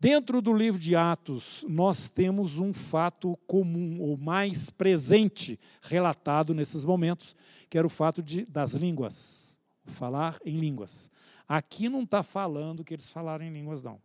Dentro 0.00 0.42
do 0.42 0.52
livro 0.52 0.80
de 0.80 0.96
Atos, 0.96 1.64
nós 1.68 2.08
temos 2.08 2.58
um 2.58 2.74
fato 2.74 3.38
comum, 3.46 4.00
ou 4.00 4.16
mais 4.16 4.70
presente, 4.70 5.56
relatado 5.80 6.52
nesses 6.52 6.84
momentos, 6.84 7.36
que 7.70 7.78
era 7.78 7.86
o 7.86 7.90
fato 7.90 8.20
de, 8.20 8.44
das 8.46 8.74
línguas, 8.74 9.56
falar 9.84 10.40
em 10.44 10.58
línguas. 10.58 11.08
Aqui 11.46 11.88
não 11.88 12.02
está 12.02 12.24
falando 12.24 12.82
que 12.82 12.92
eles 12.92 13.08
falaram 13.08 13.44
em 13.44 13.52
línguas, 13.52 13.82
não. 13.82 14.02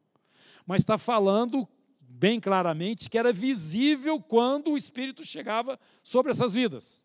Mas 0.63 0.83
está 0.83 0.99
falando 0.99 1.67
bem 1.99 2.39
claramente 2.39 3.09
que 3.09 3.17
era 3.17 3.33
visível 3.33 4.21
quando 4.21 4.69
o 4.69 4.77
Espírito 4.77 5.25
chegava 5.25 5.79
sobre 6.03 6.31
essas 6.31 6.53
vidas. 6.53 7.01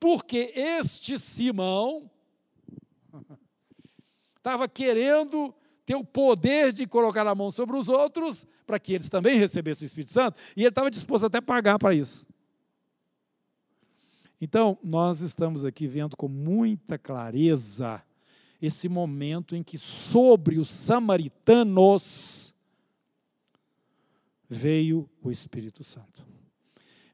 Porque 0.00 0.50
este 0.56 1.18
Simão 1.18 2.10
estava 4.42 4.68
querendo 4.68 5.54
ter 5.86 5.94
o 5.94 6.04
poder 6.04 6.72
de 6.72 6.84
colocar 6.84 7.24
a 7.26 7.34
mão 7.34 7.52
sobre 7.52 7.76
os 7.76 7.88
outros 7.88 8.44
para 8.66 8.78
que 8.78 8.92
eles 8.92 9.08
também 9.08 9.38
recebessem 9.38 9.86
o 9.86 9.86
Espírito 9.86 10.10
Santo, 10.10 10.36
e 10.56 10.62
ele 10.62 10.68
estava 10.68 10.90
disposto 10.90 11.26
até 11.26 11.38
a 11.38 11.42
pagar 11.42 11.78
para 11.78 11.94
isso. 11.94 12.26
Então, 14.40 14.76
nós 14.82 15.20
estamos 15.20 15.64
aqui 15.64 15.86
vendo 15.86 16.16
com 16.16 16.26
muita 16.26 16.98
clareza 16.98 18.02
esse 18.60 18.88
momento 18.88 19.54
em 19.54 19.62
que 19.62 19.78
sobre 19.78 20.58
os 20.58 20.68
samaritanos 20.68 22.52
veio 24.48 25.08
o 25.22 25.30
Espírito 25.30 25.84
Santo. 25.84 26.26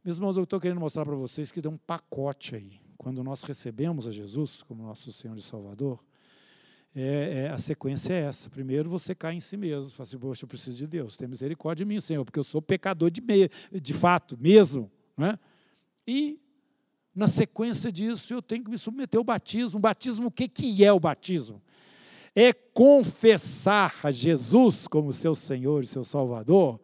Meus 0.03 0.17
irmãos, 0.17 0.37
eu 0.39 0.45
estou 0.45 0.59
querendo 0.59 0.81
mostrar 0.81 1.05
para 1.05 1.15
vocês 1.15 1.53
que 1.53 1.61
deu 1.61 1.71
um 1.71 1.77
pacote 1.77 2.55
aí. 2.55 2.81
Quando 2.97 3.23
nós 3.23 3.43
recebemos 3.43 4.07
a 4.07 4.13
Jesus 4.13 4.63
como 4.63 4.83
nosso 4.83 5.13
Senhor 5.13 5.37
e 5.37 5.43
Salvador, 5.43 6.03
é, 7.03 7.45
é, 7.45 7.49
a 7.51 7.59
sequência 7.59 8.13
é 8.13 8.23
essa. 8.23 8.51
Primeiro 8.51 8.89
você 8.91 9.15
cai 9.15 9.35
em 9.35 9.41
si 9.41 9.57
mesmo, 9.57 9.91
fala 9.91 10.03
assim, 10.03 10.19
poxa, 10.19 10.45
eu 10.45 10.49
preciso 10.49 10.77
de 10.77 10.87
Deus, 10.87 11.17
tem 11.17 11.29
misericórdia 11.29 11.85
de 11.85 11.89
mim, 11.89 12.01
Senhor, 12.01 12.25
porque 12.25 12.39
eu 12.39 12.45
sou 12.45 12.61
pecador 12.61 13.11
de, 13.11 13.21
me, 13.21 13.51
de 13.81 13.93
fato, 13.93 14.37
mesmo. 14.41 14.91
Né? 15.17 15.39
E, 16.07 16.41
na 17.15 17.29
sequência 17.29 17.93
disso, 17.93 18.33
eu 18.33 18.43
tenho 18.43 18.65
que 18.65 18.71
me 18.71 18.79
submeter 18.79 19.19
ao 19.19 19.25
batismo. 19.25 19.79
O 19.79 19.81
batismo, 19.81 20.27
o 20.29 20.31
que, 20.31 20.49
que 20.49 20.85
é 20.85 20.93
o 20.93 21.01
batismo? 21.01 21.63
É 22.35 22.53
confessar 22.53 23.95
a 24.03 24.11
Jesus 24.11 24.87
como 24.87 25.13
seu 25.13 25.35
Senhor 25.35 25.85
e 25.85 25.87
seu 25.87 26.05
Salvador 26.05 26.81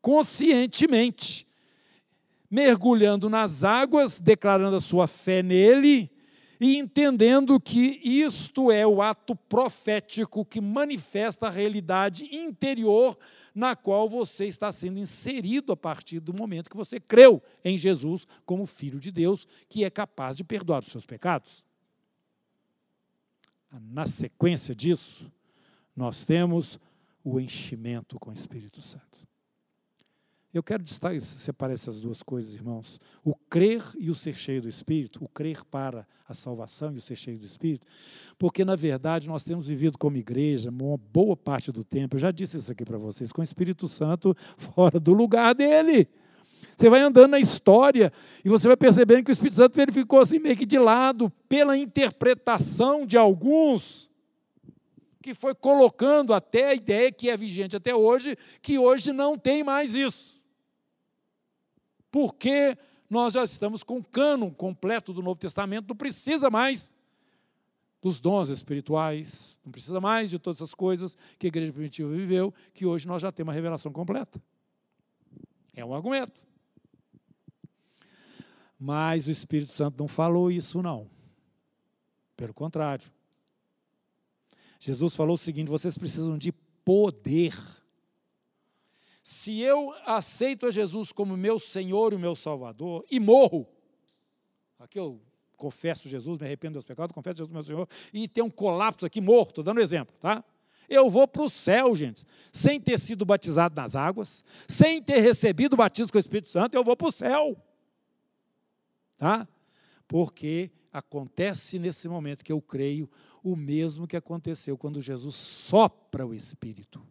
conscientemente, 0.00 1.46
mergulhando 2.50 3.28
nas 3.28 3.64
águas, 3.64 4.18
declarando 4.18 4.76
a 4.76 4.80
sua 4.80 5.06
fé 5.06 5.42
nele 5.42 6.10
e 6.60 6.76
entendendo 6.76 7.60
que 7.60 8.00
isto 8.02 8.70
é 8.70 8.86
o 8.86 9.00
ato 9.00 9.36
profético 9.36 10.44
que 10.44 10.60
manifesta 10.60 11.46
a 11.46 11.50
realidade 11.50 12.24
interior 12.34 13.16
na 13.54 13.76
qual 13.76 14.08
você 14.08 14.46
está 14.46 14.72
sendo 14.72 14.98
inserido 14.98 15.72
a 15.72 15.76
partir 15.76 16.20
do 16.20 16.34
momento 16.34 16.70
que 16.70 16.76
você 16.76 16.98
creu 16.98 17.42
em 17.64 17.76
Jesus 17.76 18.26
como 18.44 18.66
Filho 18.66 18.98
de 18.98 19.10
Deus, 19.10 19.46
que 19.68 19.84
é 19.84 19.90
capaz 19.90 20.36
de 20.36 20.44
perdoar 20.44 20.82
os 20.82 20.90
seus 20.90 21.06
pecados. 21.06 21.64
Na 23.70 24.06
sequência 24.06 24.74
disso, 24.74 25.30
nós 25.94 26.24
temos 26.24 26.78
o 27.22 27.38
enchimento 27.38 28.18
com 28.18 28.30
o 28.30 28.32
Espírito 28.34 28.80
Santo. 28.80 29.27
Eu 30.52 30.62
quero 30.62 30.82
destacar, 30.82 31.20
separar 31.20 31.74
essas 31.74 32.00
duas 32.00 32.22
coisas, 32.22 32.54
irmãos. 32.54 32.98
O 33.22 33.34
crer 33.34 33.82
e 33.98 34.10
o 34.10 34.14
ser 34.14 34.34
cheio 34.34 34.62
do 34.62 34.68
Espírito, 34.68 35.22
o 35.22 35.28
crer 35.28 35.62
para 35.62 36.06
a 36.26 36.32
salvação 36.32 36.94
e 36.94 36.96
o 36.96 37.02
ser 37.02 37.16
cheio 37.16 37.38
do 37.38 37.44
Espírito, 37.44 37.86
porque, 38.38 38.64
na 38.64 38.74
verdade, 38.74 39.28
nós 39.28 39.44
temos 39.44 39.66
vivido 39.66 39.98
como 39.98 40.16
igreja 40.16 40.70
uma 40.70 40.96
boa 40.96 41.36
parte 41.36 41.70
do 41.70 41.84
tempo, 41.84 42.16
eu 42.16 42.20
já 42.20 42.30
disse 42.30 42.56
isso 42.56 42.72
aqui 42.72 42.84
para 42.84 42.96
vocês, 42.96 43.30
com 43.30 43.42
o 43.42 43.44
Espírito 43.44 43.86
Santo 43.88 44.34
fora 44.56 44.98
do 44.98 45.12
lugar 45.12 45.54
dele. 45.54 46.08
Você 46.76 46.88
vai 46.88 47.00
andando 47.00 47.32
na 47.32 47.40
história 47.40 48.10
e 48.42 48.48
você 48.48 48.68
vai 48.68 48.76
percebendo 48.76 49.24
que 49.24 49.30
o 49.30 49.32
Espírito 49.32 49.56
Santo 49.56 49.78
ele 49.78 49.92
ficou 49.92 50.20
assim 50.20 50.38
meio 50.38 50.56
que 50.56 50.64
de 50.64 50.78
lado 50.78 51.30
pela 51.48 51.76
interpretação 51.76 53.04
de 53.04 53.18
alguns 53.18 54.08
que 55.20 55.34
foi 55.34 55.54
colocando 55.54 56.32
até 56.32 56.70
a 56.70 56.74
ideia 56.74 57.12
que 57.12 57.28
é 57.28 57.36
vigente 57.36 57.76
até 57.76 57.94
hoje, 57.94 58.36
que 58.62 58.78
hoje 58.78 59.12
não 59.12 59.36
tem 59.36 59.62
mais 59.62 59.94
isso 59.94 60.37
porque 62.18 62.76
nós 63.08 63.34
já 63.34 63.44
estamos 63.44 63.84
com 63.84 63.98
o 63.98 64.04
cânon 64.04 64.50
completo 64.50 65.12
do 65.12 65.22
Novo 65.22 65.38
Testamento, 65.38 65.90
não 65.90 65.96
precisa 65.96 66.50
mais 66.50 66.92
dos 68.02 68.18
dons 68.18 68.48
espirituais, 68.48 69.56
não 69.64 69.70
precisa 69.70 70.00
mais 70.00 70.28
de 70.28 70.36
todas 70.36 70.60
essas 70.60 70.74
coisas 70.74 71.16
que 71.38 71.46
a 71.46 71.48
igreja 71.48 71.72
primitiva 71.72 72.10
viveu, 72.10 72.52
que 72.74 72.84
hoje 72.84 73.06
nós 73.06 73.22
já 73.22 73.30
temos 73.30 73.52
a 73.52 73.54
revelação 73.54 73.92
completa. 73.92 74.42
É 75.76 75.84
um 75.84 75.94
argumento. 75.94 76.44
Mas 78.76 79.28
o 79.28 79.30
Espírito 79.30 79.70
Santo 79.70 79.96
não 80.00 80.08
falou 80.08 80.50
isso, 80.50 80.82
não. 80.82 81.08
Pelo 82.36 82.52
contrário. 82.52 83.08
Jesus 84.80 85.14
falou 85.14 85.36
o 85.36 85.38
seguinte: 85.38 85.68
vocês 85.68 85.96
precisam 85.96 86.36
de 86.36 86.50
poder 86.84 87.54
se 89.28 89.60
eu 89.60 89.94
aceito 90.06 90.64
a 90.64 90.70
Jesus 90.70 91.12
como 91.12 91.36
meu 91.36 91.60
Senhor 91.60 92.14
e 92.14 92.16
meu 92.16 92.34
Salvador 92.34 93.04
e 93.10 93.20
morro, 93.20 93.68
aqui 94.78 94.98
eu 94.98 95.20
confesso 95.54 96.08
Jesus, 96.08 96.38
me 96.38 96.46
arrependo 96.46 96.78
dos 96.78 96.84
pecados, 96.84 97.14
confesso 97.14 97.36
Jesus 97.36 97.52
meu 97.52 97.62
Senhor, 97.62 97.86
e 98.10 98.26
tem 98.26 98.42
um 98.42 98.48
colapso 98.48 99.04
aqui, 99.04 99.20
morto, 99.20 99.50
estou 99.50 99.64
dando 99.64 99.80
um 99.80 99.82
exemplo, 99.82 100.16
tá? 100.18 100.42
Eu 100.88 101.10
vou 101.10 101.28
para 101.28 101.42
o 101.42 101.50
céu, 101.50 101.94
gente, 101.94 102.24
sem 102.50 102.80
ter 102.80 102.98
sido 102.98 103.26
batizado 103.26 103.76
nas 103.76 103.94
águas, 103.94 104.42
sem 104.66 105.02
ter 105.02 105.18
recebido 105.18 105.74
o 105.74 105.76
batismo 105.76 106.10
com 106.10 106.16
o 106.16 106.20
Espírito 106.20 106.48
Santo, 106.48 106.74
eu 106.74 106.82
vou 106.82 106.96
para 106.96 107.08
o 107.08 107.12
céu, 107.12 107.54
tá? 109.18 109.46
Porque 110.06 110.70
acontece 110.90 111.78
nesse 111.78 112.08
momento 112.08 112.42
que 112.42 112.52
eu 112.52 112.62
creio 112.62 113.10
o 113.44 113.54
mesmo 113.54 114.06
que 114.06 114.16
aconteceu 114.16 114.78
quando 114.78 115.02
Jesus 115.02 115.34
sopra 115.34 116.26
o 116.26 116.32
Espírito. 116.32 117.06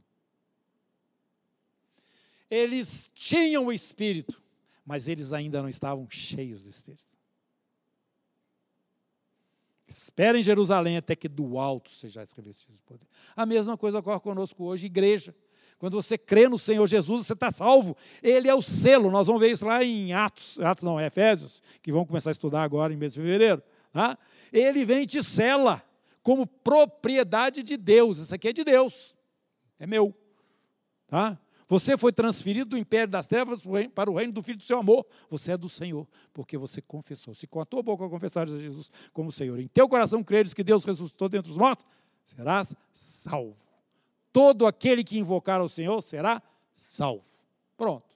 Eles 2.50 3.12
tinham 3.14 3.66
o 3.66 3.74
Espírito, 3.74 4.42
mas 4.86 5.08
eles 5.08 5.34
ainda 5.34 5.62
não 5.62 5.70
estavam 5.70 6.08
cheios 6.10 6.64
do 6.64 6.70
Espírito. 6.70 7.18
Espera 9.88 10.38
em 10.38 10.44
Jerusalém 10.44 10.98
até 10.98 11.16
que 11.16 11.30
do 11.30 11.58
alto 11.58 11.90
sejais 11.90 12.32
revestidos 12.34 12.76
de 12.76 12.84
poder. 12.84 13.08
A 13.36 13.46
mesma 13.46 13.78
coisa 13.78 14.00
ocorre 14.00 14.20
conosco 14.20 14.66
hoje, 14.66 14.86
igreja. 14.86 15.34
Quando 15.80 15.94
você 15.94 16.18
crê 16.18 16.50
no 16.50 16.60
Senhor 16.60 16.86
Jesus, 16.88 17.26
você 17.26 17.34
está 17.34 17.52
salvo. 17.52 17.96
Ele 18.22 18.50
é 18.50 18.56
o 18.56 18.62
selo. 18.62 19.10
Nós 19.10 19.28
vamos 19.28 19.42
ver 19.42 19.52
isso 19.52 19.66
lá 19.66 19.84
em 19.84 20.12
Atos, 20.12 20.60
Atos 20.60 20.84
não, 20.84 21.00
é 21.00 21.06
Efésios, 21.06 21.62
que 21.82 21.92
vamos 21.92 22.08
começar 22.08 22.32
a 22.32 22.34
estudar 22.34 22.64
agora 22.64 22.94
em 22.94 22.98
mês 22.98 23.14
de 23.14 23.22
fevereiro. 23.22 23.64
Tá? 23.94 24.18
Ele 24.52 24.84
vem 24.84 25.04
e 25.04 25.08
te 25.08 25.24
sela 25.24 25.82
como 26.22 26.46
propriedade 26.46 27.64
de 27.64 27.78
Deus. 27.78 28.18
Isso 28.18 28.36
aqui 28.36 28.50
é 28.50 28.54
de 28.54 28.66
Deus. 28.66 29.16
É 29.80 29.88
meu. 29.88 30.14
Tá? 31.08 31.40
Você 31.68 31.98
foi 31.98 32.14
transferido 32.14 32.72
do 32.72 32.78
império 32.78 33.10
das 33.10 33.28
trevas 33.28 33.62
para 33.94 34.10
o 34.10 34.16
reino 34.16 34.32
do 34.32 34.42
Filho 34.42 34.58
do 34.58 34.64
seu 34.64 34.80
amor. 34.80 35.06
Você 35.30 35.52
é 35.52 35.58
do 35.58 35.68
Senhor, 35.68 36.08
porque 36.34 36.58
você 36.58 36.82
confessou. 36.82 37.36
Se 37.36 37.46
com 37.46 37.60
a 37.60 37.66
tua 37.66 37.84
boca 37.84 38.08
confessares 38.08 38.54
a 38.54 38.58
Jesus 38.58 38.90
como 39.12 39.32
Senhor, 39.32 39.60
em 39.60 39.68
teu 39.68 39.90
coração 39.90 40.24
creres 40.24 40.54
que 40.54 40.64
Deus 40.64 40.86
ressuscitou 40.86 41.28
dentre 41.28 41.52
os 41.52 41.58
mortos, 41.58 41.86
serás 42.24 42.74
salvo. 42.94 43.58
Todo 44.32 44.66
aquele 44.66 45.04
que 45.04 45.20
invocar 45.20 45.60
ao 45.60 45.68
Senhor 45.68 46.02
será 46.02 46.42
salvo. 46.74 47.26
Pronto. 47.76 48.16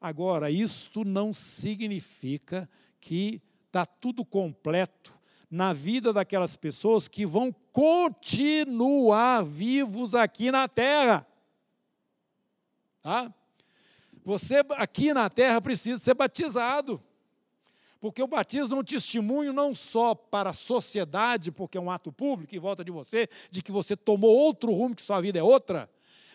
Agora, 0.00 0.50
isto 0.50 1.04
não 1.04 1.34
significa 1.34 2.68
que 3.00 3.42
está 3.66 3.84
tudo 3.84 4.24
completo 4.24 5.12
na 5.50 5.74
vida 5.74 6.12
daquelas 6.12 6.56
pessoas 6.56 7.08
que 7.08 7.26
vão 7.26 7.54
continuar 7.72 9.44
vivos 9.44 10.14
aqui 10.14 10.50
na 10.50 10.66
terra. 10.66 11.27
Tá? 13.08 13.34
Você 14.22 14.62
aqui 14.72 15.14
na 15.14 15.30
terra 15.30 15.62
precisa 15.62 15.98
ser 15.98 16.12
batizado. 16.12 17.02
Porque 17.98 18.22
o 18.22 18.26
batismo 18.26 18.76
é 18.76 18.80
um 18.80 18.84
testemunho 18.84 19.50
não 19.50 19.74
só 19.74 20.14
para 20.14 20.50
a 20.50 20.52
sociedade, 20.52 21.50
porque 21.50 21.78
é 21.78 21.80
um 21.80 21.90
ato 21.90 22.12
público 22.12 22.54
em 22.54 22.58
volta 22.58 22.84
de 22.84 22.90
você, 22.90 23.26
de 23.50 23.62
que 23.62 23.72
você 23.72 23.96
tomou 23.96 24.36
outro 24.36 24.70
rumo, 24.72 24.94
que 24.94 25.00
sua 25.00 25.22
vida 25.22 25.38
é 25.38 25.42
outra, 25.42 25.90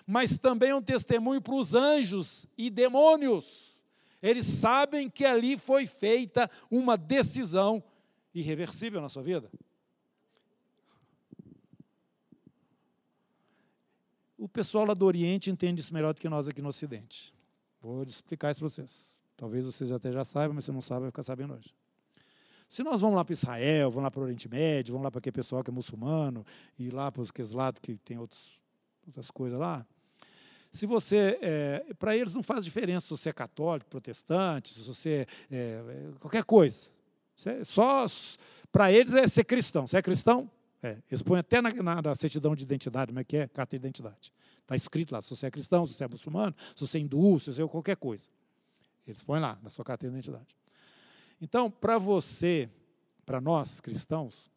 mas 0.08 0.40
também 0.40 0.72
é 0.72 0.76
um 0.76 0.82
testemunho 0.82 1.40
para 1.40 1.54
os 1.54 1.76
anjos 1.76 2.48
e 2.58 2.72
demônios. 2.72 3.78
Eles 4.20 4.48
sabem 4.48 5.12
que 5.12 5.26
ali 5.26 5.60
foi 5.60 5.86
feita 5.86 6.50
uma 6.72 6.98
decisão 6.98 7.84
irreversível 8.34 9.00
na 9.00 9.10
sua 9.10 9.22
vida. 9.22 9.48
O 14.38 14.48
pessoal 14.48 14.86
lá 14.86 14.94
do 14.94 15.06
Oriente 15.06 15.50
entende 15.50 15.82
isso 15.82 15.94
melhor 15.94 16.14
do 16.14 16.22
que 16.22 16.28
nós 16.28 16.48
aqui 16.48 16.62
no 16.62 16.70
Ocidente. 16.70 17.34
Vou 17.82 18.04
explicar 18.04 18.52
isso 18.52 18.60
para 18.60 18.70
vocês. 18.70 19.16
Talvez 19.36 19.66
vocês 19.66 19.92
até 19.92 20.12
já 20.12 20.24
saibam, 20.24 20.56
mas 20.56 20.66
se 20.66 20.72
não 20.72 20.82
sabem, 20.82 21.04
vai 21.04 21.12
ficar 21.12 21.24
sabendo 21.24 21.54
hoje. 21.54 21.74
Se 22.70 22.82
nós 22.82 23.02
vamos 23.02 23.16
lá 23.16 23.24
para 23.24 23.34
Israel, 23.34 23.92
vamos 23.92 24.04
lá 24.04 24.12
para 24.12 24.22
o 24.22 24.24
Oriente 24.24 24.50
Médio, 24.50 24.94
vamos 24.94 25.04
lá 25.04 25.12
para 25.12 25.20
aquele 25.20 25.34
pessoal 25.34 25.64
que 25.64 25.70
é 25.70 25.74
muçulmano, 25.74 26.46
e 26.80 26.90
lá 26.90 27.12
para 27.12 27.24
aqueles 27.24 27.52
lados 27.52 27.80
que 27.80 27.98
tem 27.98 28.18
outros, 28.18 28.60
outras 29.06 29.30
coisas 29.30 29.60
lá, 29.60 29.86
se 30.74 30.88
você, 30.88 31.38
é, 31.40 31.86
para 32.00 32.18
eles 32.18 32.34
não 32.34 32.42
faz 32.42 32.66
diferença 32.66 33.06
se 33.06 33.10
você 33.12 33.30
é 33.30 33.32
católico, 33.32 33.88
protestante, 33.92 34.74
se 34.74 34.82
você 34.82 35.28
é, 35.52 35.84
é 35.88 36.10
qualquer 36.20 36.44
coisa. 36.44 36.90
Só 37.64 38.08
para 38.72 38.92
eles 38.92 39.14
é 39.14 39.28
ser 39.28 39.44
cristão. 39.44 39.86
Você 39.86 39.98
é 39.98 40.02
cristão? 40.02 40.50
É, 40.84 41.02
eles 41.10 41.22
põem 41.22 41.40
até 41.40 41.62
na, 41.62 41.72
na, 41.72 42.02
na, 42.02 42.14
certidão 42.16 42.54
de 42.54 42.64
identidade, 42.64 43.08
como 43.08 43.20
é 43.20 43.24
que 43.24 43.38
é? 43.38 43.48
Carta 43.48 43.72
de 43.72 43.78
identidade. 43.78 44.34
Está 44.62 44.76
escrito 44.76 45.14
lá, 45.14 45.22
se 45.22 45.30
você 45.30 45.48
é 45.48 45.52
cristão, 45.52 45.88
se 45.88 45.94
você 45.94 46.04
é 46.04 46.08
muçulmano, 46.10 46.54
se 46.76 46.86
você 46.86 46.98
é 46.98 47.02
hindu, 47.02 47.40
se 47.40 47.54
você 47.54 47.64
é 47.64 47.68
qualquer 47.68 47.96
coisa. 47.96 48.26
Eles 49.08 49.24
põem 49.24 49.40
lá, 49.40 49.58
na 49.64 49.70
sua 49.70 49.86
carta 49.86 50.06
de 50.06 50.12
identidade. 50.12 50.58
Então, 51.42 51.72
para 51.72 51.98
você, 51.98 52.70
para 53.26 53.40
nós 53.40 53.80
cristãos, 53.80 54.52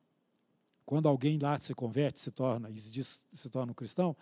quando 0.85 1.09
alguém 1.09 1.39
lá 1.39 1.59
se 1.61 1.72
converte, 1.74 2.18
se 2.18 2.33
torna, 2.33 2.70
se 3.33 3.49
torna 3.49 3.70
um 3.70 3.74
cristão, 3.74 4.16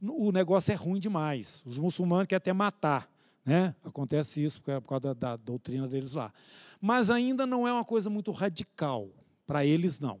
o 0.00 0.32
negócio 0.32 0.72
é 0.72 0.74
ruim 0.74 0.98
demais. 0.98 1.62
Os 1.64 1.78
muçulmanos 1.78 2.26
querem 2.26 2.38
até 2.38 2.52
matar. 2.52 3.08
Né? 3.44 3.74
Acontece 3.84 4.42
isso 4.42 4.60
por 4.60 4.82
causa 4.82 5.00
da, 5.00 5.14
da 5.14 5.36
doutrina 5.36 5.86
deles 5.86 6.14
lá. 6.14 6.32
Mas 6.80 7.10
ainda 7.10 7.46
não 7.46 7.66
é 7.66 7.72
uma 7.72 7.84
coisa 7.84 8.10
muito 8.10 8.32
radical. 8.32 9.08
Para 9.46 9.64
eles, 9.64 10.00
não. 10.00 10.20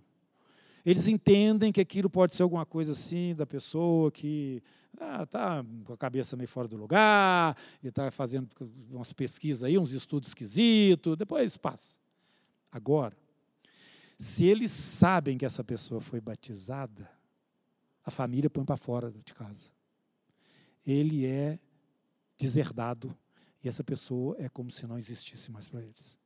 Eles 0.84 1.08
entendem 1.08 1.72
que 1.72 1.80
aquilo 1.80 2.10
pode 2.10 2.36
ser 2.36 2.42
alguma 2.42 2.66
coisa 2.66 2.92
assim 2.92 3.34
da 3.34 3.46
pessoa 3.46 4.12
que 4.12 4.62
está 4.92 5.22
ah, 5.22 5.26
tá 5.26 5.64
com 5.84 5.92
a 5.92 5.96
cabeça 5.96 6.36
meio 6.36 6.48
fora 6.48 6.68
do 6.68 6.76
lugar, 6.76 7.56
e 7.82 7.88
está 7.88 8.10
fazendo 8.10 8.48
umas 8.90 9.12
pesquisas 9.12 9.62
aí, 9.62 9.78
uns 9.78 9.92
estudos 9.92 10.28
esquisitos, 10.28 11.16
depois 11.16 11.56
passa. 11.56 11.96
Agora, 12.70 13.16
se 14.18 14.44
eles 14.44 14.70
sabem 14.70 15.38
que 15.38 15.44
essa 15.44 15.64
pessoa 15.64 16.00
foi 16.00 16.20
batizada, 16.20 17.10
a 18.04 18.10
família 18.10 18.50
põe 18.50 18.64
para 18.64 18.76
fora 18.76 19.10
de 19.10 19.34
casa. 19.34 19.72
Ele 20.86 21.24
é 21.24 21.58
deserdado 22.36 23.16
e 23.62 23.68
essa 23.68 23.82
pessoa 23.82 24.36
é 24.38 24.48
como 24.48 24.70
se 24.70 24.86
não 24.86 24.98
existisse 24.98 25.50
mais 25.50 25.66
para 25.66 25.80
eles. 25.82 26.18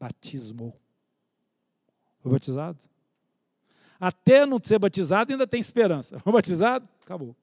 Batismo. 0.00 0.74
Foi 2.20 2.32
batizado? 2.32 2.78
Até 3.98 4.44
não 4.44 4.60
ser 4.62 4.78
batizado 4.78 5.32
ainda 5.32 5.46
tem 5.46 5.60
esperança. 5.60 6.18
Foi 6.20 6.32
batizado? 6.32 6.88
Acabou. 7.02 7.34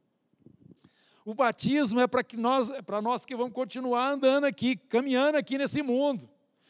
O 1.24 1.34
batismo 1.34 2.00
é 2.00 2.08
para 2.08 2.24
que 2.24 2.36
nós, 2.36 2.70
é 2.70 2.82
para 2.82 3.02
nós 3.02 3.26
que 3.26 3.36
vamos 3.36 3.54
continuar 3.54 4.12
andando 4.12 4.46
aqui, 4.46 4.76
caminhando 4.76 5.38
aqui 5.38 5.58
nesse 5.58 5.82
mundo. 5.82 6.28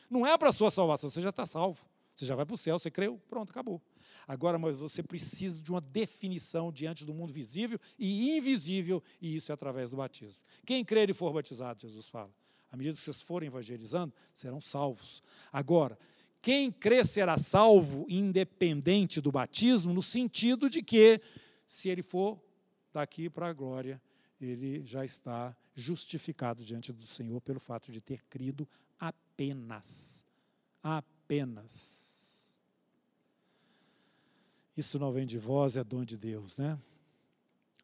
Não 0.09 0.27
é 0.27 0.37
para 0.37 0.49
a 0.49 0.51
sua 0.51 0.69
salvação, 0.69 1.09
você 1.09 1.21
já 1.21 1.29
está 1.29 1.45
salvo. 1.45 1.85
Você 2.15 2.25
já 2.25 2.35
vai 2.35 2.45
para 2.45 2.53
o 2.53 2.57
céu, 2.57 2.77
você 2.77 2.91
creu, 2.91 3.19
pronto, 3.29 3.49
acabou. 3.49 3.81
Agora, 4.27 4.59
mas 4.59 4.77
você 4.77 5.01
precisa 5.01 5.59
de 5.59 5.71
uma 5.71 5.81
definição 5.81 6.71
diante 6.71 7.05
do 7.05 7.13
mundo 7.13 7.33
visível 7.33 7.79
e 7.97 8.37
invisível, 8.37 9.01
e 9.21 9.35
isso 9.35 9.51
é 9.51 9.53
através 9.53 9.89
do 9.89 9.97
batismo. 9.97 10.41
Quem 10.65 10.85
crer 10.85 11.09
e 11.09 11.13
for 11.13 11.33
batizado, 11.33 11.81
Jesus 11.81 12.07
fala, 12.07 12.29
à 12.71 12.77
medida 12.77 12.95
que 12.95 13.01
vocês 13.01 13.21
forem 13.21 13.47
evangelizando, 13.47 14.13
serão 14.33 14.61
salvos. 14.61 15.23
Agora, 15.51 15.97
quem 16.41 16.71
crê 16.71 17.03
será 17.03 17.37
salvo, 17.37 18.05
independente 18.09 19.21
do 19.21 19.31
batismo, 19.31 19.93
no 19.93 20.01
sentido 20.01 20.69
de 20.69 20.81
que, 20.81 21.21
se 21.67 21.87
ele 21.87 22.01
for 22.01 22.41
daqui 22.91 23.29
para 23.29 23.47
a 23.47 23.53
glória, 23.53 24.01
ele 24.39 24.83
já 24.83 25.05
está 25.05 25.55
justificado 25.73 26.65
diante 26.65 26.91
do 26.91 27.05
Senhor 27.05 27.39
pelo 27.41 27.59
fato 27.59 27.91
de 27.91 28.01
ter 28.01 28.23
crido 28.23 28.67
apenas. 28.99 30.25
Apenas. 30.81 32.55
Isso 34.75 34.97
não 34.97 35.11
vem 35.11 35.27
de 35.27 35.37
vós, 35.37 35.75
é 35.75 35.83
dom 35.83 36.03
de 36.03 36.17
Deus, 36.17 36.57
né? 36.57 36.79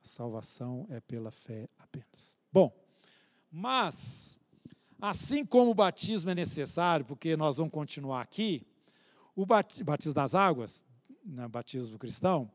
A 0.03 0.07
salvação 0.07 0.87
é 0.89 0.99
pela 0.99 1.29
fé 1.29 1.69
apenas. 1.77 2.37
Bom, 2.51 2.73
mas, 3.51 4.39
assim 5.01 5.45
como 5.45 5.71
o 5.71 5.75
batismo 5.75 6.29
é 6.29 6.35
necessário, 6.35 7.05
porque 7.05 7.37
nós 7.37 7.57
vamos 7.57 7.71
continuar 7.71 8.21
aqui, 8.21 8.65
o 9.35 9.45
batismo 9.45 10.13
das 10.13 10.33
águas, 10.33 10.83
né, 11.23 11.47
batismo 11.47 11.97
cristão, 11.99 12.51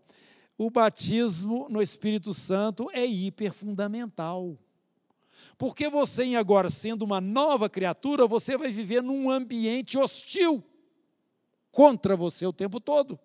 o 0.59 0.71
batismo 0.71 1.69
no 1.69 1.81
Espírito 1.81 2.35
Santo 2.35 2.91
é 2.93 3.05
hiper 3.07 3.53
fundamental. 3.53 4.59
Porque 5.57 5.89
você, 5.89 6.35
agora 6.35 6.71
sendo 6.71 7.03
uma 7.03 7.21
nova 7.21 7.69
criatura, 7.69 8.27
você 8.27 8.57
vai 8.57 8.71
viver 8.71 9.03
num 9.03 9.31
ambiente 9.31 9.99
hostil 9.99 10.63
contra 11.71 12.17
você 12.17 12.47
o 12.47 12.53
tempo 12.53 12.81
todo. 12.81 13.19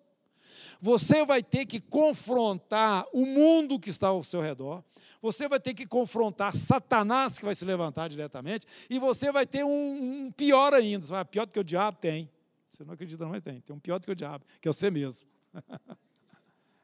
Você 0.80 1.24
vai 1.24 1.42
ter 1.42 1.66
que 1.66 1.80
confrontar 1.80 3.04
o 3.12 3.26
mundo 3.26 3.80
que 3.80 3.90
está 3.90 4.08
ao 4.08 4.22
seu 4.22 4.40
redor, 4.40 4.84
você 5.20 5.48
vai 5.48 5.58
ter 5.58 5.74
que 5.74 5.86
confrontar 5.86 6.54
Satanás, 6.54 7.38
que 7.38 7.44
vai 7.44 7.54
se 7.54 7.64
levantar 7.64 8.08
diretamente, 8.08 8.66
e 8.88 8.98
você 8.98 9.32
vai 9.32 9.46
ter 9.46 9.64
um, 9.64 10.26
um 10.26 10.32
pior 10.32 10.72
ainda. 10.72 11.04
Você 11.04 11.12
vai, 11.12 11.24
pior 11.24 11.46
do 11.46 11.52
que 11.52 11.58
o 11.58 11.64
diabo 11.64 11.98
tem. 12.00 12.30
Você 12.70 12.84
não 12.84 12.94
acredita, 12.94 13.24
não, 13.24 13.32
mas 13.32 13.42
tem. 13.42 13.60
Tem 13.60 13.74
um 13.74 13.80
pior 13.80 13.98
do 13.98 14.06
que 14.06 14.12
o 14.12 14.16
diabo, 14.16 14.44
que 14.60 14.68
é 14.68 14.72
você 14.72 14.90
mesmo. 14.90 15.26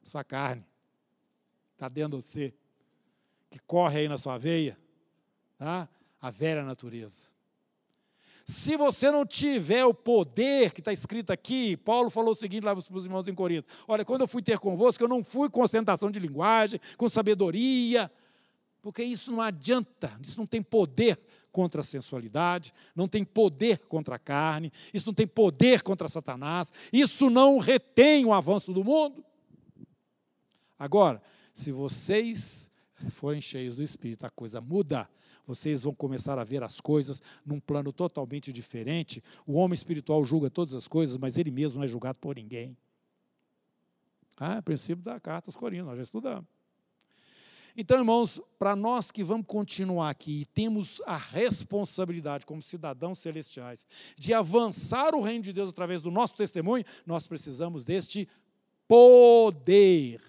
sua 0.02 0.24
carne. 0.24 0.64
Está 1.74 1.88
dentro 1.88 2.18
de 2.18 2.24
você. 2.24 2.52
Que 3.48 3.60
corre 3.60 4.00
aí 4.00 4.08
na 4.08 4.18
sua 4.18 4.36
veia. 4.36 4.76
Tá? 5.56 5.88
A 6.20 6.30
velha 6.30 6.64
natureza. 6.64 7.28
Se 8.44 8.76
você 8.76 9.10
não 9.10 9.24
tiver 9.24 9.86
o 9.86 9.94
poder 9.94 10.72
que 10.72 10.80
está 10.80 10.92
escrito 10.92 11.30
aqui, 11.30 11.78
Paulo 11.78 12.10
falou 12.10 12.34
o 12.34 12.36
seguinte 12.36 12.62
lá 12.62 12.76
para 12.76 12.84
os 12.94 13.04
irmãos 13.04 13.26
em 13.26 13.34
Corinto: 13.34 13.66
Olha, 13.88 14.04
quando 14.04 14.20
eu 14.20 14.28
fui 14.28 14.42
ter 14.42 14.58
convosco, 14.58 15.02
eu 15.02 15.08
não 15.08 15.24
fui 15.24 15.48
com 15.48 15.62
ostentação 15.62 16.10
de 16.10 16.18
linguagem, 16.18 16.78
com 16.98 17.08
sabedoria, 17.08 18.12
porque 18.82 19.02
isso 19.02 19.32
não 19.32 19.40
adianta, 19.40 20.12
isso 20.22 20.38
não 20.38 20.46
tem 20.46 20.62
poder 20.62 21.18
contra 21.50 21.80
a 21.80 21.84
sensualidade, 21.84 22.74
não 22.94 23.08
tem 23.08 23.24
poder 23.24 23.78
contra 23.86 24.16
a 24.16 24.18
carne, 24.18 24.70
isso 24.92 25.06
não 25.06 25.14
tem 25.14 25.26
poder 25.26 25.82
contra 25.82 26.08
Satanás, 26.08 26.70
isso 26.92 27.30
não 27.30 27.58
retém 27.58 28.26
o 28.26 28.32
avanço 28.32 28.74
do 28.74 28.84
mundo. 28.84 29.24
Agora, 30.78 31.22
se 31.54 31.72
vocês 31.72 32.70
forem 33.08 33.40
cheios 33.40 33.76
do 33.76 33.82
Espírito, 33.82 34.26
a 34.26 34.30
coisa 34.30 34.60
muda. 34.60 35.08
Vocês 35.46 35.82
vão 35.82 35.94
começar 35.94 36.38
a 36.38 36.44
ver 36.44 36.62
as 36.62 36.80
coisas 36.80 37.22
num 37.44 37.60
plano 37.60 37.92
totalmente 37.92 38.52
diferente. 38.52 39.22
O 39.46 39.54
homem 39.54 39.74
espiritual 39.74 40.24
julga 40.24 40.50
todas 40.50 40.74
as 40.74 40.88
coisas, 40.88 41.16
mas 41.16 41.36
ele 41.36 41.50
mesmo 41.50 41.78
não 41.78 41.84
é 41.84 41.88
julgado 41.88 42.18
por 42.18 42.36
ninguém. 42.36 42.76
Ah, 44.36 44.56
é 44.56 44.60
princípio 44.60 45.04
da 45.04 45.20
carta 45.20 45.48
aos 45.48 45.56
Coríntios, 45.56 45.86
nós 45.86 45.96
já 45.96 46.02
estudamos. 46.02 46.46
Então, 47.76 47.98
irmãos, 47.98 48.40
para 48.56 48.76
nós 48.76 49.10
que 49.10 49.24
vamos 49.24 49.46
continuar 49.48 50.10
aqui 50.10 50.42
e 50.42 50.46
temos 50.46 51.02
a 51.06 51.16
responsabilidade 51.16 52.46
como 52.46 52.62
cidadãos 52.62 53.18
celestiais 53.18 53.84
de 54.16 54.32
avançar 54.32 55.12
o 55.14 55.20
reino 55.20 55.42
de 55.42 55.52
Deus 55.52 55.70
através 55.70 56.00
do 56.00 56.10
nosso 56.10 56.36
testemunho, 56.36 56.84
nós 57.04 57.26
precisamos 57.26 57.82
deste 57.82 58.28
poder, 58.86 60.20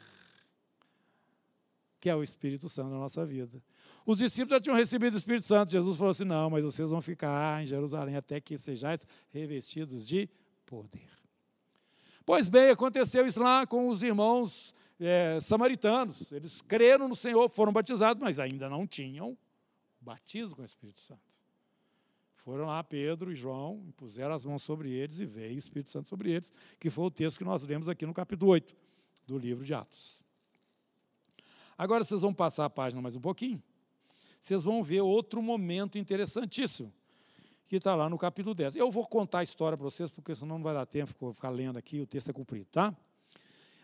que 2.00 2.10
é 2.10 2.16
o 2.16 2.24
Espírito 2.24 2.68
Santo 2.68 2.90
na 2.90 2.98
nossa 2.98 3.24
vida. 3.28 3.62
Os 4.06 4.20
discípulos 4.20 4.58
já 4.58 4.62
tinham 4.62 4.76
recebido 4.76 5.16
o 5.16 5.18
Espírito 5.18 5.48
Santo. 5.48 5.72
Jesus 5.72 5.98
falou 5.98 6.12
assim: 6.12 6.26
não, 6.26 6.50
mas 6.50 6.64
vocês 6.64 6.90
vão 6.90 7.02
ficar 7.02 7.64
em 7.64 7.66
Jerusalém 7.66 8.16
até 8.16 8.40
que 8.40 8.58
sejais 8.58 9.02
revestidos 9.32 10.08
de 10.08 10.30
poder. 10.66 11.10
Pois 12.26 12.48
bem, 12.48 12.70
aconteceu 12.70 13.28
isso 13.28 13.40
lá 13.40 13.66
com 13.66 13.90
os 13.90 14.04
irmãos 14.04 14.74
é, 15.00 15.40
samaritanos. 15.42 16.32
Eles 16.32 16.62
creram 16.62 17.08
no 17.08 17.16
Senhor, 17.16 17.50
foram 17.50 17.74
batizados, 17.74 18.22
mas 18.22 18.40
ainda 18.40 18.70
não 18.70 18.86
tinham 18.86 19.38
batismo 20.00 20.56
com 20.56 20.62
o 20.62 20.66
Espírito 20.66 21.00
Santo. 21.00 21.22
Foram 22.36 22.66
lá 22.66 22.84
Pedro 22.84 23.32
e 23.32 23.36
João, 23.36 23.84
impuseram 23.88 24.36
as 24.36 24.46
mãos 24.46 24.62
sobre 24.62 24.92
eles 24.92 25.20
e 25.20 25.26
veio 25.26 25.56
o 25.56 25.60
Espírito 25.60 25.90
Santo 25.90 26.08
sobre 26.08 26.32
eles, 26.32 26.54
que 26.80 26.92
foi 26.92 27.06
o 27.06 27.12
texto 27.12 27.40
que 27.40 27.44
nós 27.44 27.66
lemos 27.66 27.90
aqui 27.90 28.06
no 28.06 28.14
capítulo 28.14 28.52
8 28.52 28.76
do 29.26 29.38
livro 29.40 29.66
de 29.66 29.74
Atos. 29.74 30.24
Agora 31.76 32.04
vocês 32.04 32.22
vão 32.22 32.34
passar 32.34 32.66
a 32.66 32.70
página 32.70 33.02
mais 33.02 33.16
um 33.16 33.22
pouquinho. 33.22 33.62
Vocês 34.46 34.64
vão 34.64 34.84
ver 34.84 35.02
outro 35.02 35.42
momento 35.42 35.98
interessantíssimo, 35.98 36.94
que 37.68 37.78
está 37.78 37.96
lá 37.96 38.08
no 38.08 38.16
capítulo 38.16 38.54
10. 38.54 38.76
Eu 38.76 38.92
vou 38.92 39.04
contar 39.08 39.40
a 39.40 39.44
história 39.44 39.76
para 39.76 39.84
vocês, 39.84 40.12
porque 40.12 40.36
senão 40.36 40.60
não 40.60 40.64
vai 40.64 40.72
dar 40.72 40.86
tempo, 40.86 41.12
vou 41.20 41.34
ficar 41.34 41.50
lendo 41.50 41.78
aqui, 41.78 42.00
o 42.00 42.06
texto 42.06 42.30
é 42.30 42.34
comprido, 42.34 42.68
tá? 42.72 42.96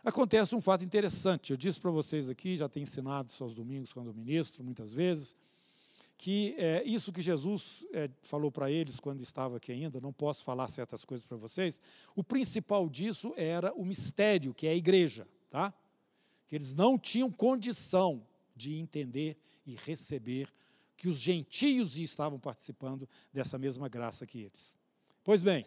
Acontece 0.06 0.54
um 0.54 0.62
fato 0.62 0.84
interessante. 0.86 1.50
Eu 1.50 1.58
disse 1.58 1.80
para 1.80 1.90
vocês 1.90 2.30
aqui, 2.30 2.58
já 2.58 2.70
tenho 2.70 2.84
ensinado 2.84 3.32
isso 3.32 3.44
aos 3.44 3.56
domingos 3.56 3.92
quando 3.92 4.12
eu 4.12 4.14
ministro, 4.14 4.64
muitas 4.64 4.94
vezes, 4.94 5.36
que 6.16 6.54
é, 6.60 6.84
isso 6.86 7.12
que 7.12 7.24
Jesus 7.24 7.84
é, 7.92 8.08
falou 8.22 8.52
para 8.52 8.70
eles 8.70 9.00
quando 9.00 9.22
estava 9.22 9.58
aqui 9.58 9.72
ainda, 9.72 10.00
não 10.00 10.14
posso 10.14 10.44
falar 10.44 10.68
certas 10.68 11.04
coisas 11.04 11.26
para 11.26 11.38
vocês, 11.38 11.82
o 12.16 12.24
principal 12.24 12.88
disso 12.88 13.34
era 13.36 13.74
o 13.74 13.84
mistério, 13.84 14.54
que 14.54 14.68
é 14.68 14.70
a 14.70 14.76
igreja, 14.76 15.28
tá? 15.50 15.74
Que 16.46 16.56
eles 16.56 16.72
não 16.72 17.00
tinham 17.00 17.32
condição 17.32 18.24
de 18.56 18.76
entender 18.76 19.40
e 19.66 19.76
receber 19.76 20.48
que 20.98 21.08
os 21.08 21.18
gentios 21.18 21.98
estavam 21.98 22.40
participando 22.40 23.08
dessa 23.34 23.58
mesma 23.58 23.90
graça 23.90 24.26
que 24.26 24.40
eles. 24.40 24.78
Pois 25.24 25.42
bem, 25.42 25.66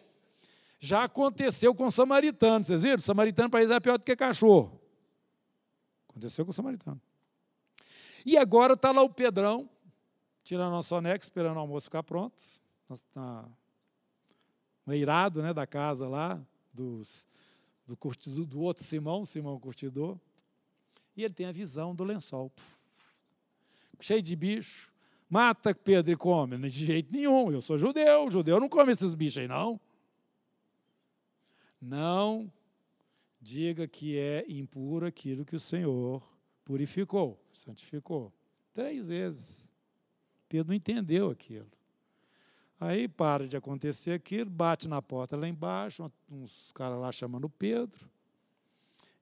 já 0.79 1.03
aconteceu 1.03 1.73
com 1.73 1.87
os 1.87 1.95
samaritanos, 1.95 2.67
vocês 2.67 2.83
viram? 2.83 2.99
Samaritano 2.99 3.49
para 3.49 3.59
eles 3.59 3.71
era 3.71 3.81
pior 3.81 3.97
do 3.97 4.05
que 4.05 4.15
cachorro. 4.15 4.79
Aconteceu 6.09 6.45
com 6.45 6.51
o 6.51 6.53
samaritano. 6.53 7.01
E 8.25 8.37
agora 8.37 8.73
está 8.73 8.91
lá 8.91 9.01
o 9.01 9.09
Pedrão, 9.09 9.69
tirando 10.43 10.71
nosso 10.71 10.89
soneca, 10.89 11.23
esperando 11.23 11.57
o 11.57 11.59
almoço 11.59 11.85
ficar 11.85 12.03
pronto. 12.03 12.41
Está 12.89 13.45
no 14.85 14.93
eirado 14.93 15.41
né, 15.41 15.53
da 15.53 15.65
casa 15.65 16.07
lá, 16.07 16.39
dos, 16.73 17.27
do, 17.85 17.97
curtido, 17.97 18.45
do 18.45 18.61
outro 18.61 18.83
Simão, 18.83 19.25
Simão 19.25 19.59
Curtidor. 19.59 20.17
E 21.17 21.23
ele 21.23 21.33
tem 21.33 21.47
a 21.47 21.51
visão 21.51 21.95
do 21.95 22.03
lençol. 22.03 22.51
Cheio 23.99 24.21
de 24.21 24.35
bicho. 24.35 24.91
Mata 25.29 25.73
Pedro 25.73 26.11
e 26.11 26.15
come. 26.15 26.57
De 26.57 26.85
jeito 26.85 27.11
nenhum. 27.11 27.51
Eu 27.51 27.61
sou 27.61 27.77
judeu. 27.77 28.29
Judeu 28.29 28.59
não 28.59 28.69
come 28.69 28.91
esses 28.91 29.13
bichos 29.13 29.39
aí, 29.39 29.47
não. 29.47 29.79
Não 31.81 32.51
diga 33.45 33.87
que 33.87 34.17
é 34.17 34.43
impuro 34.47 35.05
aquilo 35.05 35.45
que 35.45 35.55
o 35.55 35.59
Senhor 35.59 36.23
purificou, 36.63 37.39
santificou. 37.51 38.33
Três 38.73 39.07
vezes. 39.07 39.69
Pedro 40.49 40.69
não 40.69 40.75
entendeu 40.75 41.29
aquilo. 41.29 41.69
Aí 42.79 43.07
para 43.07 43.47
de 43.47 43.55
acontecer 43.55 44.11
aquilo, 44.11 44.49
bate 44.49 44.87
na 44.87 45.01
porta 45.01 45.37
lá 45.37 45.47
embaixo, 45.47 46.05
uns 46.29 46.71
caras 46.73 46.99
lá 46.99 47.11
chamando 47.11 47.47
Pedro. 47.47 48.09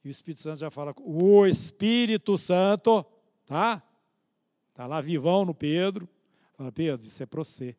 E 0.04 0.08
o 0.08 0.12
Espírito 0.12 0.42
Santo 0.42 0.60
já 0.60 0.72
fala, 0.72 0.94
o 0.98 1.46
Espírito 1.46 2.38
Santo, 2.38 3.06
tá? 3.46 3.84
Está 4.74 4.88
lá 4.88 5.00
vivão 5.02 5.46
no 5.46 5.54
Pedro. 5.54 6.10
Fala, 6.58 6.72
Pedro, 6.72 7.06
isso 7.06 7.22
é 7.22 7.28
para 7.28 7.44
você. 7.44 7.76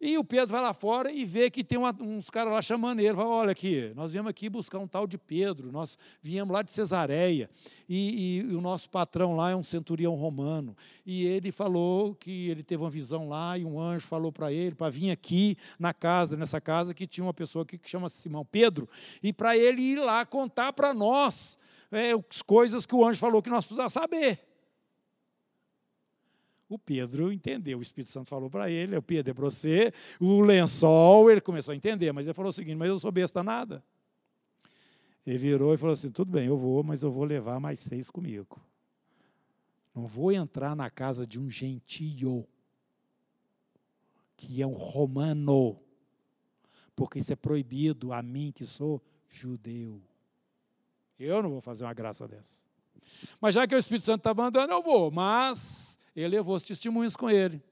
E 0.00 0.16
o 0.16 0.24
Pedro 0.24 0.46
vai 0.46 0.62
lá 0.62 0.72
fora 0.72 1.12
e 1.12 1.26
vê 1.26 1.50
que 1.50 1.62
tem 1.62 1.76
uma, 1.76 1.94
uns 2.00 2.30
caras 2.30 2.54
lá 2.54 2.62
chamando 2.62 3.00
ele. 3.00 3.14
Fala, 3.14 3.28
olha 3.28 3.52
aqui, 3.52 3.92
nós 3.94 4.12
viemos 4.12 4.30
aqui 4.30 4.48
buscar 4.48 4.78
um 4.78 4.88
tal 4.88 5.06
de 5.06 5.18
Pedro, 5.18 5.70
nós 5.70 5.98
viemos 6.22 6.50
lá 6.50 6.62
de 6.62 6.70
Cesareia, 6.70 7.50
e, 7.86 8.38
e, 8.38 8.56
o 8.56 8.62
nosso 8.62 8.88
patrão 8.88 9.36
lá 9.36 9.50
é 9.50 9.54
um 9.54 9.62
centurião 9.62 10.14
romano. 10.14 10.74
E 11.04 11.26
ele 11.26 11.52
falou 11.52 12.14
que 12.14 12.48
ele 12.48 12.62
teve 12.62 12.82
uma 12.82 12.88
visão 12.88 13.28
lá, 13.28 13.58
e 13.58 13.64
um 13.66 13.78
anjo 13.78 14.06
falou 14.06 14.32
para 14.32 14.50
ele, 14.50 14.74
para 14.74 14.88
vir 14.88 15.10
aqui 15.10 15.54
na 15.78 15.92
casa, 15.92 16.34
nessa 16.34 16.62
casa, 16.62 16.94
que 16.94 17.06
tinha 17.06 17.26
uma 17.26 17.34
pessoa 17.34 17.64
aqui 17.64 17.76
que 17.76 17.90
chama 17.90 18.08
Simão 18.08 18.46
Pedro, 18.46 18.88
e 19.22 19.34
para 19.34 19.54
ele 19.54 19.82
ir 19.82 19.98
lá 19.98 20.24
contar 20.24 20.72
para 20.72 20.94
nós 20.94 21.58
é, 21.92 22.12
as 22.12 22.40
coisas 22.40 22.86
que 22.86 22.94
o 22.94 23.06
anjo 23.06 23.20
falou 23.20 23.42
que 23.42 23.50
nós 23.50 23.66
precisávamos 23.66 23.92
saber. 23.92 24.49
O 26.70 26.78
Pedro 26.78 27.32
entendeu, 27.32 27.80
o 27.80 27.82
Espírito 27.82 28.12
Santo 28.12 28.28
falou 28.28 28.48
para 28.48 28.70
ele, 28.70 28.96
o 28.96 29.02
Pedro 29.02 29.32
é 29.32 29.34
para 29.34 29.44
você, 29.44 29.92
o 30.20 30.40
lençol, 30.40 31.28
ele 31.28 31.40
começou 31.40 31.72
a 31.72 31.74
entender, 31.74 32.12
mas 32.12 32.28
ele 32.28 32.32
falou 32.32 32.50
o 32.50 32.52
seguinte, 32.52 32.76
mas 32.76 32.88
eu 32.88 32.96
sou 33.00 33.10
besta 33.10 33.42
nada. 33.42 33.82
Ele 35.26 35.36
virou 35.36 35.74
e 35.74 35.76
falou 35.76 35.94
assim, 35.94 36.12
tudo 36.12 36.30
bem, 36.30 36.46
eu 36.46 36.56
vou, 36.56 36.84
mas 36.84 37.02
eu 37.02 37.10
vou 37.10 37.24
levar 37.24 37.58
mais 37.58 37.80
seis 37.80 38.08
comigo. 38.08 38.64
Não 39.92 40.06
vou 40.06 40.30
entrar 40.30 40.76
na 40.76 40.88
casa 40.88 41.26
de 41.26 41.40
um 41.40 41.50
gentio, 41.50 42.46
que 44.36 44.62
é 44.62 44.66
um 44.66 44.72
romano, 44.72 45.76
porque 46.94 47.18
isso 47.18 47.32
é 47.32 47.36
proibido 47.36 48.12
a 48.12 48.22
mim 48.22 48.52
que 48.52 48.64
sou 48.64 49.02
judeu. 49.28 50.00
Eu 51.18 51.42
não 51.42 51.50
vou 51.50 51.60
fazer 51.60 51.82
uma 51.82 51.92
graça 51.92 52.28
dessa. 52.28 52.62
Mas 53.40 53.56
já 53.56 53.66
que 53.66 53.74
o 53.74 53.78
Espírito 53.78 54.04
Santo 54.04 54.20
está 54.20 54.32
mandando, 54.32 54.72
eu 54.72 54.80
vou. 54.80 55.10
Mas 55.10 55.98
ele 56.14 56.28
levou 56.28 56.54
os 56.54 56.62
testemunhos 56.62 57.16
com 57.16 57.30
ele. 57.30 57.62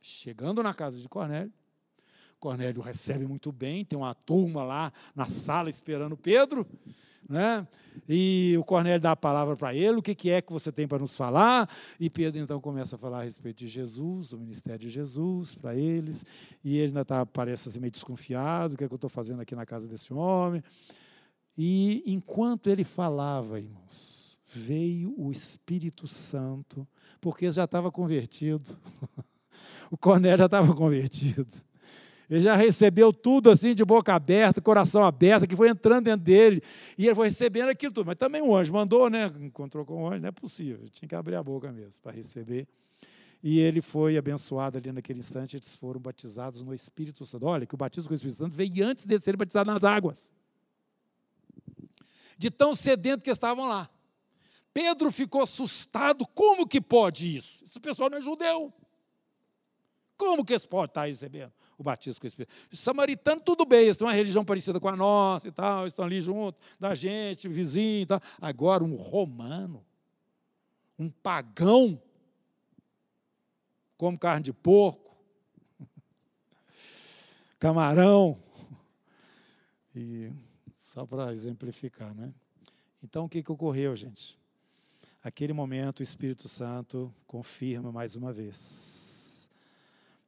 Chegando 0.00 0.62
na 0.62 0.72
casa 0.72 0.98
de 0.98 1.08
Cornélio, 1.08 1.52
Cornélio 2.38 2.80
recebe 2.80 3.26
muito 3.26 3.50
bem, 3.50 3.84
tem 3.84 3.98
uma 3.98 4.14
turma 4.14 4.62
lá 4.62 4.92
na 5.14 5.26
sala 5.26 5.68
esperando 5.68 6.16
Pedro, 6.16 6.66
né? 7.28 7.66
E 8.08 8.54
o 8.58 8.64
Cornélio 8.64 9.00
dá 9.00 9.12
a 9.12 9.16
palavra 9.16 9.56
para 9.56 9.74
ele, 9.74 9.98
o 9.98 10.02
que, 10.02 10.14
que 10.14 10.30
é 10.30 10.40
que 10.40 10.52
você 10.52 10.70
tem 10.70 10.86
para 10.86 10.98
nos 10.98 11.16
falar? 11.16 11.68
E 11.98 12.08
Pedro 12.08 12.40
então 12.40 12.60
começa 12.60 12.96
a 12.96 12.98
falar 12.98 13.20
a 13.20 13.22
respeito 13.24 13.58
de 13.58 13.68
Jesus, 13.68 14.30
do 14.30 14.38
ministério 14.38 14.78
de 14.78 14.88
Jesus 14.88 15.54
para 15.56 15.74
eles, 15.74 16.24
e 16.64 16.76
ele 16.76 16.88
ainda 16.88 17.04
tá, 17.04 17.26
parece 17.26 17.68
assim, 17.68 17.80
meio 17.80 17.90
desconfiado, 17.90 18.74
o 18.74 18.76
que 18.78 18.84
é 18.84 18.88
que 18.88 18.94
eu 18.94 18.96
estou 18.96 19.10
fazendo 19.10 19.42
aqui 19.42 19.54
na 19.54 19.66
casa 19.66 19.88
desse 19.88 20.12
homem? 20.12 20.62
E 21.56 22.04
enquanto 22.06 22.70
ele 22.70 22.84
falava, 22.84 23.58
irmãos, 23.58 24.17
veio 24.54 25.14
o 25.16 25.30
Espírito 25.30 26.06
Santo 26.06 26.86
porque 27.20 27.50
já 27.50 27.64
estava 27.64 27.90
convertido. 27.90 28.78
o 29.90 29.96
Cornélio 29.96 30.38
já 30.38 30.46
estava 30.46 30.74
convertido. 30.74 31.48
Ele 32.30 32.40
já 32.40 32.54
recebeu 32.54 33.10
tudo 33.10 33.50
assim 33.50 33.74
de 33.74 33.84
boca 33.84 34.14
aberta, 34.14 34.60
coração 34.60 35.02
aberto, 35.02 35.46
que 35.46 35.56
foi 35.56 35.70
entrando 35.70 36.04
dentro 36.04 36.24
dele. 36.24 36.62
E 36.96 37.06
ele 37.06 37.14
foi 37.14 37.28
recebendo 37.28 37.70
aquilo 37.70 37.92
tudo. 37.92 38.06
Mas 38.06 38.16
também 38.16 38.42
o 38.42 38.54
anjo 38.54 38.72
mandou, 38.72 39.08
né? 39.08 39.32
Encontrou 39.40 39.84
com 39.84 40.04
o 40.04 40.06
anjo, 40.06 40.20
não 40.20 40.28
é 40.28 40.32
possível. 40.32 40.86
Tinha 40.90 41.08
que 41.08 41.14
abrir 41.14 41.36
a 41.36 41.42
boca 41.42 41.72
mesmo 41.72 42.02
para 42.02 42.12
receber. 42.12 42.68
E 43.42 43.58
ele 43.60 43.80
foi 43.80 44.18
abençoado 44.18 44.76
ali 44.76 44.92
naquele 44.92 45.20
instante. 45.20 45.56
Eles 45.56 45.74
foram 45.74 45.98
batizados 45.98 46.62
no 46.62 46.74
Espírito 46.74 47.24
Santo. 47.24 47.46
Olha, 47.46 47.64
que 47.64 47.74
o 47.74 47.78
batismo 47.78 48.08
com 48.08 48.12
o 48.12 48.16
Espírito 48.16 48.36
Santo 48.36 48.54
veio 48.54 48.86
antes 48.86 49.06
de 49.06 49.18
serem 49.20 49.38
batizados 49.38 49.72
nas 49.72 49.82
águas. 49.82 50.30
De 52.36 52.50
tão 52.50 52.74
sedento 52.74 53.22
que 53.22 53.30
estavam 53.30 53.66
lá. 53.66 53.88
Pedro 54.78 55.10
ficou 55.10 55.42
assustado. 55.42 56.24
Como 56.24 56.64
que 56.64 56.80
pode 56.80 57.36
isso? 57.36 57.64
Esse 57.66 57.80
pessoal 57.80 58.08
não 58.08 58.18
é 58.18 58.20
judeu. 58.20 58.72
Como 60.16 60.44
que 60.44 60.52
eles 60.52 60.66
podem 60.66 60.86
estar 60.86 61.04
recebendo 61.06 61.52
o 61.76 61.82
batismo 61.82 62.20
com 62.20 62.26
o 62.26 62.28
Espírito? 62.28 62.54
Os 62.72 62.78
samaritanos, 62.78 63.42
tudo 63.44 63.66
bem, 63.66 63.86
eles 63.86 63.96
têm 63.96 64.06
uma 64.06 64.14
religião 64.14 64.44
parecida 64.44 64.78
com 64.78 64.88
a 64.88 64.94
nossa 64.94 65.48
e 65.48 65.50
tal, 65.50 65.84
estão 65.84 66.04
ali 66.04 66.20
junto 66.20 66.56
da 66.78 66.94
gente, 66.94 67.48
vizinho 67.48 68.02
e 68.02 68.06
tal. 68.06 68.20
Agora, 68.40 68.84
um 68.84 68.94
romano, 68.94 69.84
um 70.96 71.10
pagão, 71.10 72.00
come 73.96 74.16
carne 74.16 74.44
de 74.44 74.52
porco, 74.52 75.16
camarão, 77.58 78.40
e 79.96 80.32
só 80.76 81.04
para 81.04 81.32
exemplificar, 81.32 82.14
né? 82.14 82.32
Então, 83.02 83.24
o 83.24 83.28
que, 83.28 83.42
que 83.42 83.50
ocorreu, 83.50 83.96
gente? 83.96 84.38
Aquele 85.28 85.52
momento 85.52 86.00
o 86.00 86.02
Espírito 86.02 86.48
Santo 86.48 87.14
confirma 87.26 87.92
mais 87.92 88.16
uma 88.16 88.32
vez 88.32 89.50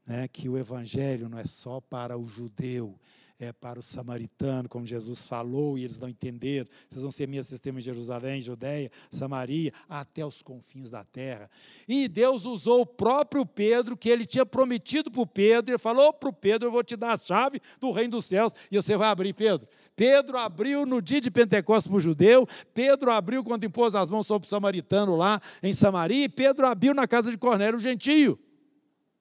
né, 0.06 0.28
que 0.28 0.46
o 0.46 0.58
Evangelho 0.58 1.28
não 1.28 1.38
é 1.38 1.46
só 1.46 1.80
para 1.80 2.18
o 2.18 2.26
judeu, 2.26 2.98
é, 3.40 3.52
para 3.54 3.80
o 3.80 3.82
samaritano, 3.82 4.68
como 4.68 4.86
Jesus 4.86 5.26
falou, 5.26 5.78
e 5.78 5.84
eles 5.84 5.98
não 5.98 6.08
entenderam. 6.08 6.68
Vocês 6.86 7.00
vão 7.00 7.10
ser 7.10 7.26
minhas 7.26 7.48
testemunhas 7.48 7.86
em 7.86 7.90
Jerusalém, 7.90 8.42
Judeia, 8.42 8.90
Samaria, 9.10 9.72
até 9.88 10.24
os 10.24 10.42
confins 10.42 10.90
da 10.90 11.02
terra. 11.02 11.50
E 11.88 12.06
Deus 12.06 12.44
usou 12.44 12.82
o 12.82 12.86
próprio 12.86 13.46
Pedro, 13.46 13.96
que 13.96 14.10
ele 14.10 14.26
tinha 14.26 14.44
prometido 14.44 15.10
para 15.10 15.22
o 15.22 15.26
Pedro, 15.26 15.70
ele 15.70 15.78
falou 15.78 16.12
para 16.12 16.28
o 16.28 16.32
Pedro: 16.32 16.68
Eu 16.68 16.72
vou 16.72 16.84
te 16.84 16.96
dar 16.96 17.14
a 17.14 17.16
chave 17.16 17.60
do 17.80 17.90
reino 17.92 18.10
dos 18.10 18.26
céus, 18.26 18.52
e 18.70 18.76
você 18.76 18.94
vai 18.94 19.08
abrir, 19.08 19.32
Pedro. 19.32 19.66
Pedro 19.96 20.36
abriu 20.36 20.84
no 20.84 21.00
dia 21.00 21.20
de 21.20 21.30
Pentecostes 21.30 21.88
para 21.88 21.96
o 21.96 22.00
judeu, 22.00 22.46
Pedro 22.74 23.10
abriu 23.10 23.42
quando 23.42 23.64
impôs 23.64 23.94
as 23.94 24.10
mãos 24.10 24.26
sobre 24.26 24.46
o 24.46 24.50
samaritano 24.50 25.16
lá 25.16 25.40
em 25.62 25.72
Samaria, 25.72 26.24
e 26.24 26.28
Pedro 26.28 26.66
abriu 26.66 26.92
na 26.92 27.08
casa 27.08 27.30
de 27.30 27.38
Cornélio, 27.38 27.78
o 27.78 27.82
gentio. 27.82 28.38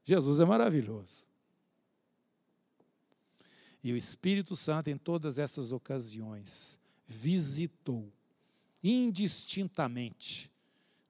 Jesus 0.03 0.39
é 0.39 0.45
maravilhoso. 0.45 1.28
E 3.83 3.93
o 3.93 3.97
Espírito 3.97 4.55
Santo, 4.55 4.89
em 4.89 4.97
todas 4.97 5.37
essas 5.37 5.71
ocasiões, 5.71 6.79
visitou 7.05 8.11
indistintamente. 8.83 10.49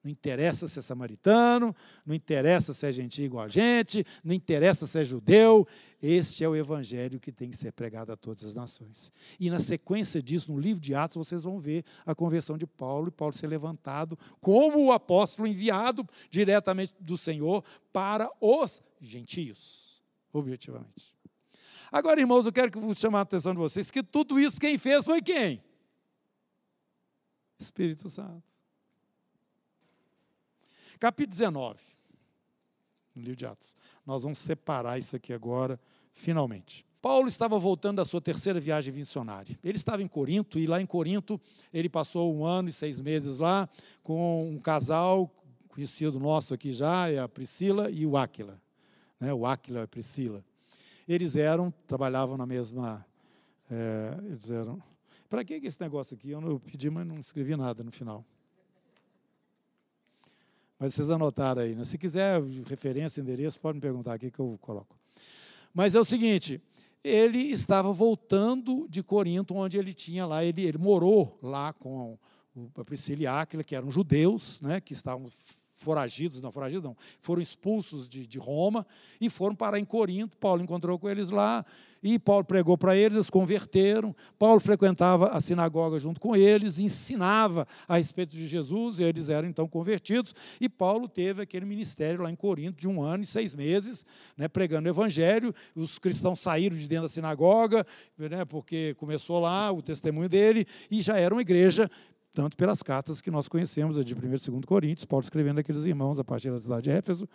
Não 0.02 0.10
interessa 0.10 0.66
se 0.66 0.78
é 0.78 0.82
samaritano, 0.82 1.76
não 2.06 2.14
interessa 2.14 2.72
se 2.72 2.86
é 2.86 2.92
gentil 2.92 3.26
igual 3.26 3.44
a 3.44 3.48
gente, 3.48 4.04
não 4.24 4.32
interessa 4.32 4.86
se 4.86 4.98
é 4.98 5.04
judeu, 5.04 5.68
este 6.02 6.42
é 6.42 6.48
o 6.48 6.56
evangelho 6.56 7.20
que 7.20 7.30
tem 7.30 7.50
que 7.50 7.56
ser 7.56 7.70
pregado 7.72 8.10
a 8.10 8.16
todas 8.16 8.44
as 8.44 8.54
nações. 8.54 9.12
E 9.38 9.50
na 9.50 9.60
sequência 9.60 10.22
disso, 10.22 10.50
no 10.50 10.58
livro 10.58 10.80
de 10.80 10.94
Atos, 10.94 11.16
vocês 11.16 11.42
vão 11.42 11.60
ver 11.60 11.84
a 12.06 12.14
conversão 12.14 12.56
de 12.56 12.66
Paulo 12.66 13.08
e 13.08 13.10
Paulo 13.10 13.34
ser 13.34 13.46
levantado 13.46 14.18
como 14.40 14.86
o 14.86 14.92
apóstolo 14.92 15.46
enviado 15.46 16.08
diretamente 16.30 16.94
do 16.98 17.18
Senhor 17.18 17.62
para 17.92 18.30
os 18.40 18.80
gentios, 19.02 20.02
objetivamente. 20.32 21.19
Agora, 21.92 22.20
irmãos, 22.20 22.46
eu 22.46 22.52
quero 22.52 22.70
que 22.70 22.78
eu 22.78 22.94
chamar 22.94 23.20
a 23.20 23.22
atenção 23.22 23.52
de 23.52 23.58
vocês 23.58 23.90
que 23.90 24.02
tudo 24.02 24.38
isso 24.38 24.60
quem 24.60 24.78
fez 24.78 25.04
foi 25.04 25.20
quem? 25.20 25.62
Espírito 27.58 28.08
Santo. 28.08 28.42
Capítulo 31.00 31.30
19, 31.30 31.80
no 33.14 33.22
livro 33.22 33.36
de 33.36 33.46
Atos. 33.46 33.74
Nós 34.06 34.22
vamos 34.22 34.38
separar 34.38 34.98
isso 34.98 35.16
aqui 35.16 35.32
agora, 35.32 35.80
finalmente. 36.12 36.86
Paulo 37.00 37.28
estava 37.28 37.58
voltando 37.58 37.96
da 37.96 38.04
sua 38.04 38.20
terceira 38.20 38.60
viagem 38.60 38.92
missionária. 38.92 39.58
Ele 39.64 39.78
estava 39.78 40.02
em 40.02 40.08
Corinto, 40.08 40.58
e 40.58 40.66
lá 40.66 40.80
em 40.80 40.86
Corinto 40.86 41.40
ele 41.72 41.88
passou 41.88 42.34
um 42.34 42.44
ano 42.44 42.68
e 42.68 42.72
seis 42.72 43.00
meses 43.00 43.38
lá 43.38 43.68
com 44.02 44.50
um 44.50 44.58
casal 44.58 45.32
conhecido 45.68 46.20
nosso 46.20 46.52
aqui 46.52 46.72
já, 46.72 47.08
é 47.08 47.18
a 47.18 47.28
Priscila 47.28 47.90
e 47.90 48.04
o 48.06 48.16
Áquila. 48.16 48.60
Né? 49.18 49.32
O 49.32 49.46
Áquila 49.46 49.84
a 49.84 49.88
Priscila 49.88 50.44
eles 51.12 51.34
eram, 51.34 51.72
trabalhavam 51.88 52.36
na 52.36 52.46
mesma. 52.46 53.04
É, 53.68 54.16
eles 54.26 54.48
eram. 54.48 54.80
Para 55.28 55.44
que 55.44 55.54
esse 55.54 55.80
negócio 55.80 56.14
aqui? 56.14 56.30
Eu, 56.30 56.40
não, 56.40 56.50
eu 56.50 56.60
pedi, 56.60 56.88
mas 56.88 57.04
não 57.04 57.18
escrevi 57.18 57.56
nada 57.56 57.82
no 57.82 57.90
final. 57.90 58.24
Mas 60.78 60.94
vocês 60.94 61.10
anotaram 61.10 61.62
aí. 61.62 61.74
Né? 61.74 61.84
Se 61.84 61.98
quiser 61.98 62.40
referência, 62.64 63.20
endereço, 63.20 63.60
pode 63.60 63.76
me 63.76 63.80
perguntar 63.80 64.14
aqui 64.14 64.30
que 64.30 64.38
eu 64.38 64.56
coloco. 64.60 64.96
Mas 65.74 65.96
é 65.96 66.00
o 66.00 66.04
seguinte: 66.04 66.62
ele 67.02 67.38
estava 67.38 67.92
voltando 67.92 68.86
de 68.88 69.02
Corinto, 69.02 69.54
onde 69.56 69.78
ele 69.78 69.92
tinha 69.92 70.24
lá, 70.26 70.44
ele, 70.44 70.62
ele 70.62 70.78
morou 70.78 71.38
lá 71.42 71.72
com 71.72 72.16
a 72.76 72.84
Priscila 72.84 73.22
e 73.22 73.26
Áquila, 73.26 73.64
que 73.64 73.74
eram 73.74 73.90
judeus, 73.90 74.60
né, 74.60 74.80
que 74.80 74.92
estavam 74.92 75.26
foragidos, 75.80 76.40
não 76.40 76.52
foragidos 76.52 76.84
não, 76.84 76.96
foram 77.20 77.40
expulsos 77.40 78.06
de, 78.06 78.26
de 78.26 78.38
Roma 78.38 78.86
e 79.20 79.30
foram 79.30 79.54
parar 79.54 79.78
em 79.78 79.84
Corinto. 79.84 80.36
Paulo 80.36 80.62
encontrou 80.62 80.98
com 80.98 81.08
eles 81.08 81.30
lá 81.30 81.64
e 82.02 82.18
Paulo 82.18 82.44
pregou 82.44 82.78
para 82.78 82.96
eles, 82.96 83.16
eles 83.16 83.30
converteram. 83.30 84.14
Paulo 84.38 84.60
frequentava 84.60 85.28
a 85.28 85.40
sinagoga 85.40 85.98
junto 85.98 86.20
com 86.20 86.34
eles, 86.34 86.78
ensinava 86.78 87.66
a 87.86 87.96
respeito 87.96 88.34
de 88.34 88.46
Jesus, 88.46 88.98
e 88.98 89.02
eles 89.02 89.28
eram 89.28 89.48
então 89.48 89.68
convertidos. 89.68 90.34
E 90.60 90.68
Paulo 90.68 91.08
teve 91.08 91.42
aquele 91.42 91.66
ministério 91.66 92.22
lá 92.22 92.30
em 92.30 92.36
Corinto 92.36 92.78
de 92.78 92.88
um 92.88 93.02
ano 93.02 93.24
e 93.24 93.26
seis 93.26 93.54
meses, 93.54 94.06
né, 94.36 94.48
pregando 94.48 94.88
o 94.88 94.92
evangelho. 94.92 95.54
Os 95.74 95.98
cristãos 95.98 96.40
saíram 96.40 96.76
de 96.76 96.88
dentro 96.88 97.04
da 97.04 97.08
sinagoga, 97.08 97.86
né, 98.16 98.44
porque 98.44 98.94
começou 98.94 99.40
lá 99.40 99.70
o 99.70 99.82
testemunho 99.82 100.28
dele, 100.28 100.66
e 100.90 101.02
já 101.02 101.18
era 101.18 101.34
uma 101.34 101.42
igreja 101.42 101.90
tanto 102.32 102.56
pelas 102.56 102.82
cartas 102.82 103.20
que 103.20 103.30
nós 103.30 103.48
conhecemos, 103.48 103.98
a 103.98 104.04
de 104.04 104.14
1 104.14 104.18
e 104.18 104.28
2 104.28 104.64
Coríntios, 104.64 105.04
Paulo 105.04 105.22
escrevendo 105.22 105.58
aqueles 105.58 105.84
irmãos 105.84 106.18
a 106.18 106.24
partir 106.24 106.50
da 106.50 106.60
cidade 106.60 106.82
de 106.82 106.90
Éfeso, 106.90 107.28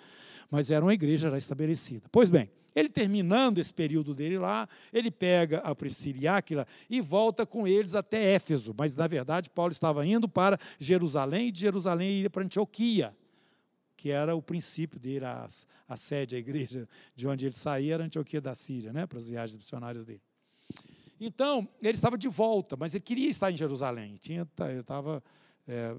mas 0.50 0.72
era 0.72 0.84
uma 0.84 0.94
igreja 0.94 1.30
já 1.30 1.38
estabelecida. 1.38 2.08
Pois 2.12 2.30
bem, 2.30 2.50
ele 2.76 2.90
terminando 2.90 3.58
esse 3.58 3.74
período 3.74 4.14
dele 4.14 4.38
lá, 4.38 4.68
ele 4.92 5.10
pega 5.10 5.60
a 5.60 5.74
Priscila 5.74 6.20
e 6.20 6.28
Áquila 6.28 6.68
e 6.90 7.02
volta 7.02 7.46
com 7.46 7.68
eles 7.68 7.96
até 7.96 8.34
Éfeso, 8.34 8.74
mas 8.78 8.96
na 8.96 9.08
verdade 9.08 9.50
Paulo 9.50 9.72
estava 9.72 10.06
indo 10.06 10.28
para 10.28 10.58
Jerusalém 10.80 11.48
e 11.48 11.52
de 11.52 11.62
Jerusalém 11.62 12.22
ia 12.22 12.30
para 12.30 12.44
Antioquia, 12.44 13.16
que 13.96 14.12
era 14.12 14.36
o 14.36 14.42
princípio 14.42 15.00
dele, 15.00 15.26
a, 15.26 15.48
a 15.88 15.96
sede, 15.96 16.36
a 16.36 16.40
igreja 16.40 16.88
de 17.16 17.28
onde 17.28 17.46
ele 17.46 17.56
saía 17.56 17.96
era 17.96 18.04
Antioquia 18.04 18.42
da 18.42 18.54
Síria, 18.54 18.92
né, 18.92 19.06
para 19.06 19.18
as 19.18 19.28
viagens 19.28 19.58
missionárias 19.58 20.06
dele. 20.06 20.22
Então, 21.20 21.68
ele 21.82 21.94
estava 21.94 22.18
de 22.18 22.28
volta, 22.28 22.76
mas 22.76 22.94
ele 22.94 23.04
queria 23.04 23.30
estar 23.30 23.52
em 23.52 23.58
Jerusalém. 23.58 24.16
Tinha, 24.16 24.48
estava 24.80 25.24
é, 25.68 25.96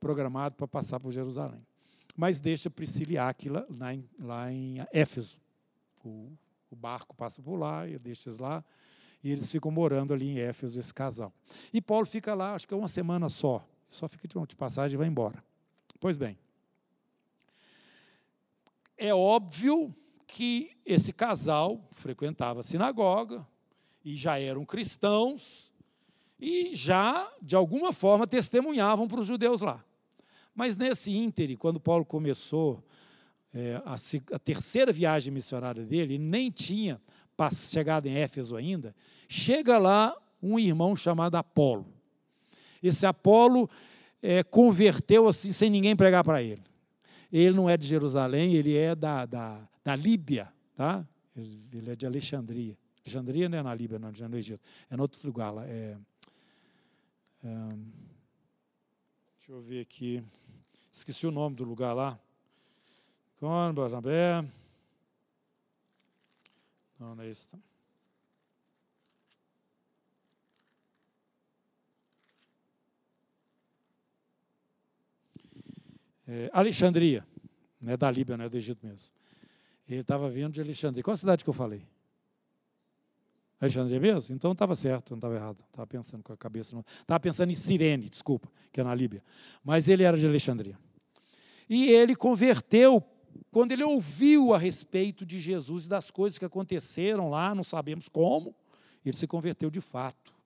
programado 0.00 0.54
para 0.56 0.66
passar 0.66 0.98
por 0.98 1.12
Jerusalém. 1.12 1.64
Mas 2.16 2.40
deixa 2.40 2.68
Priscila 2.68 3.12
e 3.12 3.18
Áquila 3.18 3.66
lá 3.70 3.94
em, 3.94 4.08
lá 4.18 4.52
em 4.52 4.78
Éfeso. 4.92 5.38
O, 6.04 6.32
o 6.70 6.76
barco 6.76 7.14
passa 7.14 7.42
por 7.42 7.56
lá, 7.56 7.86
e 7.86 7.98
deixa 7.98 8.28
eles 8.28 8.38
lá, 8.38 8.64
e 9.22 9.30
eles 9.30 9.50
ficam 9.50 9.70
morando 9.70 10.14
ali 10.14 10.30
em 10.30 10.38
Éfeso, 10.38 10.78
esse 10.78 10.92
casal. 10.92 11.32
E 11.72 11.80
Paulo 11.80 12.06
fica 12.06 12.34
lá, 12.34 12.54
acho 12.54 12.66
que 12.66 12.74
é 12.74 12.76
uma 12.76 12.88
semana 12.88 13.28
só. 13.28 13.66
Só 13.90 14.08
fica 14.08 14.28
de 14.28 14.56
passagem 14.56 14.94
e 14.94 14.98
vai 14.98 15.06
embora. 15.06 15.42
Pois 16.00 16.16
bem, 16.16 16.38
é 18.96 19.14
óbvio 19.14 19.94
que 20.26 20.76
esse 20.84 21.12
casal 21.12 21.88
frequentava 21.92 22.60
a 22.60 22.62
sinagoga, 22.62 23.46
e 24.08 24.16
já 24.16 24.40
eram 24.40 24.64
cristãos 24.64 25.70
e 26.40 26.74
já, 26.74 27.30
de 27.42 27.54
alguma 27.54 27.92
forma, 27.92 28.26
testemunhavam 28.26 29.06
para 29.06 29.20
os 29.20 29.26
judeus 29.26 29.60
lá. 29.60 29.84
Mas 30.54 30.78
nesse 30.78 31.14
íntere, 31.14 31.58
quando 31.58 31.78
Paulo 31.78 32.06
começou 32.06 32.82
é, 33.52 33.82
a, 33.84 33.96
a, 34.32 34.38
terceira 34.38 34.90
viagem 34.92 35.30
missionária 35.30 35.84
dele, 35.84 36.16
nem 36.16 36.50
tinha 36.50 36.98
chegado 37.52 38.06
em 38.06 38.14
Éfeso 38.14 38.56
ainda, 38.56 38.96
chega 39.28 39.76
lá 39.76 40.16
um 40.42 40.58
irmão 40.58 40.96
chamado 40.96 41.34
Apolo. 41.34 41.86
Esse 42.82 43.04
Apolo 43.04 43.68
é, 44.22 44.42
converteu 44.42 45.28
assim, 45.28 45.52
sem 45.52 45.68
ninguém 45.68 45.94
pregar 45.94 46.24
para 46.24 46.42
ele. 46.42 46.62
Ele 47.30 47.54
não 47.54 47.68
é 47.68 47.76
de 47.76 47.86
Jerusalém, 47.86 48.54
ele 48.54 48.74
é 48.74 48.94
da, 48.94 49.26
da, 49.26 49.68
da 49.84 49.94
Líbia, 49.94 50.50
tá? 50.74 51.06
ele 51.36 51.90
é 51.90 51.94
de 51.94 52.06
Alexandria. 52.06 52.76
Alexandria 53.08 53.48
não 53.48 53.58
é 53.58 53.62
na 53.62 53.74
Líbia, 53.74 53.98
não, 53.98 54.10
é 54.10 54.28
no 54.28 54.36
Egito. 54.36 54.62
É 54.90 54.94
em 54.94 55.00
outro 55.00 55.26
lugar 55.26 55.50
lá. 55.50 55.66
É, 55.66 55.96
é, 57.42 57.68
deixa 59.38 59.50
eu 59.50 59.62
ver 59.62 59.80
aqui. 59.80 60.22
Esqueci 60.92 61.26
o 61.26 61.30
nome 61.30 61.56
do 61.56 61.64
lugar 61.64 61.94
lá. 61.94 62.20
Com 63.40 63.72
Barnabé. 63.72 64.42
Não, 67.00 67.14
não 67.14 67.24
é 67.24 67.28
esse. 67.28 67.48
É, 76.26 76.50
Alexandria, 76.52 77.26
não 77.80 77.94
é 77.94 77.96
da 77.96 78.10
Líbia, 78.10 78.36
não 78.36 78.44
é 78.44 78.48
do 78.50 78.58
Egito 78.58 78.86
mesmo. 78.86 79.10
Ele 79.88 80.02
estava 80.02 80.28
vindo 80.28 80.52
de 80.52 80.60
Alexandria. 80.60 81.02
Qual 81.02 81.14
a 81.14 81.16
cidade 81.16 81.42
que 81.42 81.48
eu 81.48 81.54
falei? 81.54 81.86
Alexandria 83.60 83.98
mesmo? 83.98 84.34
Então 84.34 84.52
estava 84.52 84.76
certo, 84.76 85.10
não 85.10 85.18
estava 85.18 85.34
errado. 85.34 85.64
Estava 85.68 85.86
pensando 85.86 86.22
com 86.22 86.32
a 86.32 86.36
cabeça. 86.36 86.78
Estava 87.00 87.20
pensando 87.20 87.50
em 87.50 87.54
Sirene, 87.54 88.08
desculpa, 88.08 88.48
que 88.72 88.80
é 88.80 88.84
na 88.84 88.94
Líbia. 88.94 89.22
Mas 89.64 89.88
ele 89.88 90.04
era 90.04 90.16
de 90.16 90.26
Alexandria. 90.26 90.78
E 91.68 91.88
ele 91.88 92.14
converteu 92.14 93.04
quando 93.50 93.72
ele 93.72 93.84
ouviu 93.84 94.54
a 94.54 94.58
respeito 94.58 95.24
de 95.24 95.40
Jesus 95.40 95.84
e 95.84 95.88
das 95.88 96.10
coisas 96.10 96.38
que 96.38 96.44
aconteceram 96.44 97.30
lá, 97.30 97.54
não 97.54 97.64
sabemos 97.64 98.08
como, 98.08 98.54
ele 99.04 99.16
se 99.16 99.26
converteu 99.26 99.70
de 99.70 99.80
fato. 99.80 100.36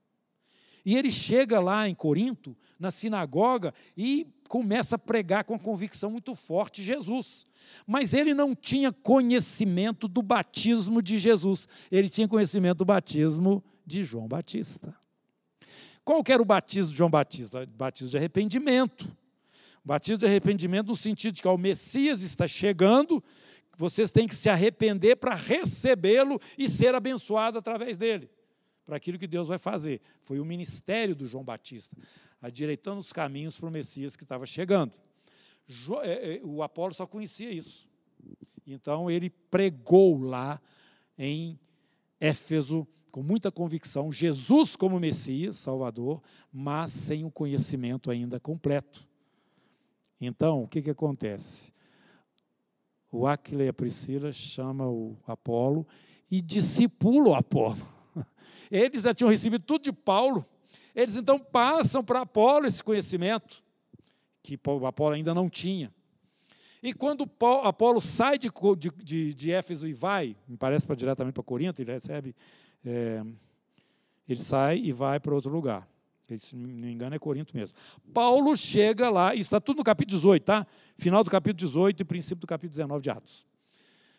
E 0.85 0.97
ele 0.97 1.11
chega 1.11 1.61
lá 1.61 1.89
em 1.89 1.95
Corinto, 1.95 2.57
na 2.79 2.91
sinagoga, 2.91 3.73
e 3.97 4.27
começa 4.53 4.97
a 4.97 4.99
pregar 4.99 5.45
com 5.45 5.55
a 5.55 5.59
convicção 5.59 6.11
muito 6.11 6.35
forte 6.35 6.83
Jesus. 6.83 7.47
Mas 7.87 8.13
ele 8.13 8.35
não 8.35 8.55
tinha 8.55 8.93
conhecimento 8.93 10.07
do 10.07 10.21
batismo 10.21 11.01
de 11.01 11.19
Jesus, 11.19 11.67
ele 11.91 12.07
tinha 12.11 12.29
conhecimento 12.29 12.77
do 12.77 12.85
batismo 12.85 13.65
de 13.87 14.05
João 14.05 14.29
Batista. 14.29 14.95
Qual 16.05 16.23
era 16.29 16.43
o 16.43 16.45
batismo 16.45 16.91
de 16.91 16.99
João 16.99 17.09
Batista? 17.09 17.65
Batismo 17.65 18.11
de 18.11 18.19
arrependimento. 18.19 19.11
Batismo 19.83 20.19
de 20.19 20.27
arrependimento 20.27 20.89
no 20.89 20.97
sentido 20.97 21.33
de 21.33 21.41
que 21.41 21.49
ó, 21.49 21.55
o 21.55 21.59
Messias 21.59 22.21
está 22.21 22.47
chegando, 22.47 23.25
vocês 23.79 24.11
têm 24.11 24.29
que 24.29 24.35
se 24.35 24.51
arrepender 24.51 25.17
para 25.17 25.35
recebê-lo 25.35 26.39
e 26.59 26.69
ser 26.69 26.95
abençoado 26.95 27.57
através 27.57 27.97
dele, 27.97 28.29
para 28.85 28.97
aquilo 28.97 29.19
que 29.19 29.27
Deus 29.27 29.49
vai 29.49 29.59
fazer. 29.59 30.03
Foi 30.21 30.39
o 30.39 30.45
ministério 30.45 31.17
do 31.17 31.27
João 31.27 31.43
Batista, 31.43 31.97
adireitando 32.43 32.99
os 32.99 33.13
caminhos 33.13 33.57
para 33.57 33.69
o 33.69 33.73
Messias 33.73 34.17
que 34.17 34.25
estava 34.25 34.45
chegando. 34.45 34.93
É, 36.03 36.35
é, 36.35 36.41
o 36.43 36.63
Apolo 36.63 36.93
só 36.93 37.07
conhecia 37.07 37.51
isso. 37.51 37.89
Então 38.67 39.09
ele 39.09 39.31
pregou 39.31 40.19
lá 40.19 40.61
em 41.17 41.59
Éfeso 42.21 42.87
com 43.11 43.23
muita 43.23 43.53
convicção 43.53 44.11
Jesus 44.11 44.75
como 44.75 44.99
Messias, 44.99 45.57
Salvador, 45.57 46.23
mas 46.53 46.91
sem 46.91 47.25
o 47.25 47.31
conhecimento 47.31 48.11
ainda 48.11 48.41
completo. 48.41 49.07
Então, 50.21 50.63
o 50.63 50.69
que, 50.69 50.81
que 50.81 50.91
acontece? 50.91 51.73
O 53.11 53.27
Aquila 53.27 53.65
e 53.65 53.69
a 53.69 53.73
Priscila 53.73 54.33
chama 54.33 54.89
o 54.89 55.17
Apolo 55.27 55.87
e 56.31 56.41
discipula 56.41 57.31
o 57.31 57.35
Apolo. 57.35 57.87
Eles 58.71 59.03
já 59.03 59.13
tinham 59.13 59.31
recebido 59.31 59.65
tudo 59.65 59.83
de 59.83 59.93
Paulo. 59.93 60.47
Eles 60.95 61.17
então 61.17 61.39
passam 61.39 62.05
para 62.05 62.21
Apolo 62.21 62.67
esse 62.67 62.83
conhecimento, 62.83 63.63
que 64.43 64.59
Apolo 64.87 65.15
ainda 65.15 65.35
não 65.35 65.49
tinha. 65.49 65.93
E 66.83 66.93
quando 66.93 67.31
Apolo 67.63 68.01
sai 68.01 68.37
de, 68.37 68.51
de, 68.77 69.35
de, 69.35 69.53
Éfeso 69.53 69.87
e 69.87 69.95
vai, 69.95 70.37
me 70.49 70.57
parece 70.57 70.85
para 70.85 70.97
diretamente 70.97 71.35
para 71.35 71.43
Corinto, 71.43 71.81
ele 71.81 71.93
recebe, 71.93 72.35
é, 72.85 73.25
ele 74.29 74.41
sai 74.41 74.79
e 74.79 74.93
vai 74.93 75.21
para 75.21 75.35
outro 75.35 75.51
lugar. 75.51 75.89
Se 76.39 76.57
não 76.57 76.69
me 76.69 76.91
engano, 76.91 77.15
é 77.15 77.19
Corinto 77.19 77.57
mesmo. 77.57 77.77
Paulo 78.13 78.57
chega 78.57 79.11
lá, 79.11 79.35
isso 79.35 79.43
está 79.43 79.61
tudo 79.61 79.79
no 79.79 79.85
capítulo 79.85 80.17
18, 80.17 80.43
tá? 80.43 80.67
Final 80.97 81.23
do 81.23 81.31
capítulo 81.31 81.59
18 81.59 82.01
e 82.01 82.05
princípio 82.05 82.41
do 82.41 82.47
capítulo 82.47 82.71
19 82.71 83.03
de 83.03 83.11
Atos. 83.11 83.47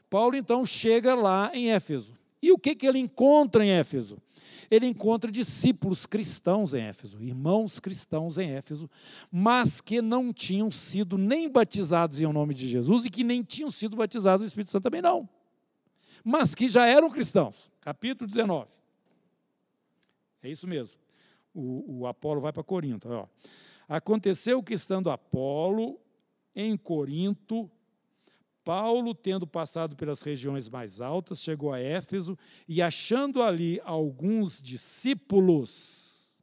Paulo 0.09 0.35
então 0.35 0.65
chega 0.65 1.15
lá 1.15 1.49
em 1.53 1.71
Éfeso. 1.71 2.15
E 2.43 2.51
o 2.51 2.59
que, 2.59 2.75
que 2.75 2.85
ele 2.85 2.99
encontra 2.99 3.65
em 3.65 3.69
Éfeso? 3.69 4.17
Ele 4.69 4.85
encontra 4.85 5.31
discípulos 5.31 6.05
cristãos 6.05 6.73
em 6.73 6.81
Éfeso, 6.81 7.23
irmãos 7.23 7.79
cristãos 7.79 8.37
em 8.37 8.51
Éfeso, 8.51 8.89
mas 9.31 9.79
que 9.79 10.01
não 10.01 10.33
tinham 10.33 10.69
sido 10.69 11.17
nem 11.17 11.49
batizados 11.49 12.19
em 12.19 12.25
nome 12.33 12.53
de 12.53 12.67
Jesus 12.67 13.05
e 13.05 13.09
que 13.09 13.23
nem 13.23 13.43
tinham 13.43 13.71
sido 13.71 13.95
batizados 13.95 14.41
no 14.41 14.47
Espírito 14.47 14.71
Santo 14.71 14.83
também 14.83 15.01
não. 15.01 15.27
Mas 16.21 16.53
que 16.53 16.67
já 16.67 16.85
eram 16.85 17.09
cristãos. 17.09 17.71
Capítulo 17.79 18.29
19. 18.29 18.67
É 20.41 20.49
isso 20.49 20.67
mesmo. 20.67 20.99
O, 21.53 21.99
o 21.99 22.07
Apolo 22.07 22.41
vai 22.41 22.51
para 22.51 22.61
Corinto. 22.61 23.07
Ó. 23.09 23.25
Aconteceu 23.87 24.61
que 24.61 24.73
estando 24.73 25.09
Apolo 25.09 25.97
em 26.53 26.75
Corinto, 26.75 27.71
Paulo, 28.63 29.13
tendo 29.13 29.45
passado 29.45 29.95
pelas 29.95 30.21
regiões 30.21 30.69
mais 30.69 31.01
altas, 31.01 31.41
chegou 31.41 31.73
a 31.73 31.79
Éfeso 31.79 32.37
e, 32.67 32.81
achando 32.81 33.41
ali 33.41 33.81
alguns 33.83 34.61
discípulos, 34.61 36.35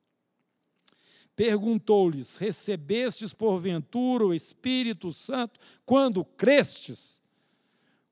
perguntou-lhes: 1.34 2.36
Recebestes 2.36 3.32
porventura 3.32 4.26
o 4.26 4.34
Espírito 4.34 5.12
Santo 5.12 5.58
quando 5.86 6.24
crestes? 6.24 7.20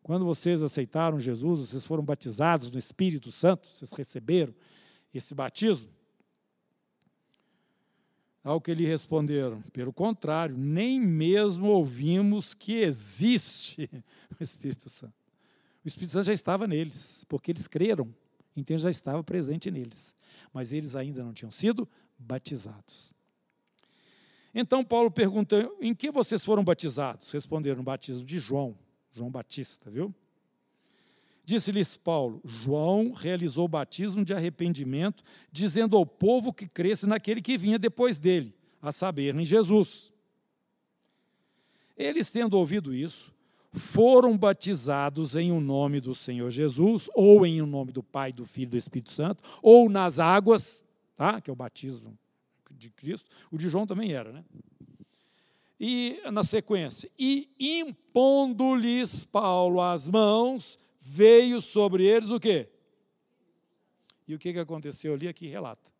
Quando 0.02 0.24
vocês 0.24 0.62
aceitaram 0.62 1.20
Jesus, 1.20 1.68
vocês 1.68 1.84
foram 1.84 2.02
batizados 2.02 2.70
no 2.70 2.78
Espírito 2.78 3.30
Santo, 3.30 3.68
vocês 3.68 3.92
receberam 3.92 4.54
esse 5.12 5.34
batismo? 5.34 5.97
Ao 8.42 8.60
que 8.60 8.72
lhe 8.74 8.86
responderam: 8.86 9.60
Pelo 9.72 9.92
contrário, 9.92 10.56
nem 10.56 11.00
mesmo 11.00 11.66
ouvimos 11.68 12.54
que 12.54 12.74
existe 12.74 13.90
o 14.38 14.42
Espírito 14.42 14.88
Santo. 14.88 15.14
O 15.84 15.88
Espírito 15.88 16.12
Santo 16.12 16.26
já 16.26 16.32
estava 16.32 16.66
neles, 16.66 17.24
porque 17.28 17.50
eles 17.50 17.66
creram, 17.66 18.14
então 18.56 18.76
já 18.76 18.90
estava 18.90 19.22
presente 19.22 19.70
neles. 19.70 20.14
Mas 20.52 20.72
eles 20.72 20.94
ainda 20.94 21.22
não 21.22 21.32
tinham 21.32 21.50
sido 21.50 21.88
batizados. 22.18 23.12
Então 24.54 24.84
Paulo 24.84 25.10
perguntou: 25.10 25.76
Em 25.80 25.94
que 25.94 26.10
vocês 26.10 26.44
foram 26.44 26.64
batizados? 26.64 27.30
Responderam: 27.30 27.82
batismo 27.82 28.24
de 28.24 28.38
João, 28.38 28.76
João 29.10 29.30
Batista, 29.30 29.90
viu? 29.90 30.14
Disse-lhes 31.48 31.96
Paulo: 31.96 32.42
João 32.44 33.12
realizou 33.12 33.66
batismo 33.66 34.22
de 34.22 34.34
arrependimento, 34.34 35.24
dizendo 35.50 35.96
ao 35.96 36.04
povo 36.04 36.52
que 36.52 36.68
cresce 36.68 37.06
naquele 37.06 37.40
que 37.40 37.56
vinha 37.56 37.78
depois 37.78 38.18
dele, 38.18 38.54
a 38.82 38.92
saber, 38.92 39.34
em 39.34 39.46
Jesus. 39.46 40.12
Eles, 41.96 42.30
tendo 42.30 42.58
ouvido 42.58 42.94
isso, 42.94 43.32
foram 43.72 44.36
batizados 44.36 45.34
em 45.36 45.50
o 45.50 45.54
um 45.54 45.60
nome 45.62 46.02
do 46.02 46.14
Senhor 46.14 46.50
Jesus, 46.50 47.08
ou 47.14 47.46
em 47.46 47.62
o 47.62 47.64
um 47.64 47.66
nome 47.66 47.92
do 47.92 48.02
Pai, 48.02 48.30
do 48.30 48.44
Filho 48.44 48.66
e 48.66 48.72
do 48.72 48.76
Espírito 48.76 49.10
Santo, 49.10 49.42
ou 49.62 49.88
nas 49.88 50.20
águas, 50.20 50.84
tá? 51.16 51.40
que 51.40 51.48
é 51.48 51.52
o 51.52 51.56
batismo 51.56 52.14
de 52.72 52.90
Cristo. 52.90 53.30
O 53.50 53.56
de 53.56 53.70
João 53.70 53.86
também 53.86 54.12
era, 54.12 54.30
né? 54.30 54.44
E 55.80 56.20
na 56.30 56.44
sequência, 56.44 57.10
e 57.18 57.48
impondo-lhes 57.58 59.24
Paulo 59.24 59.80
as 59.80 60.10
mãos, 60.10 60.78
veio 61.08 61.60
sobre 61.62 62.04
eles 62.04 62.30
o 62.30 62.38
quê? 62.38 62.68
E 64.26 64.34
o 64.34 64.38
que, 64.38 64.52
que 64.52 64.58
aconteceu 64.58 65.14
ali? 65.14 65.26
Aqui 65.26 65.46
relata. 65.46 65.90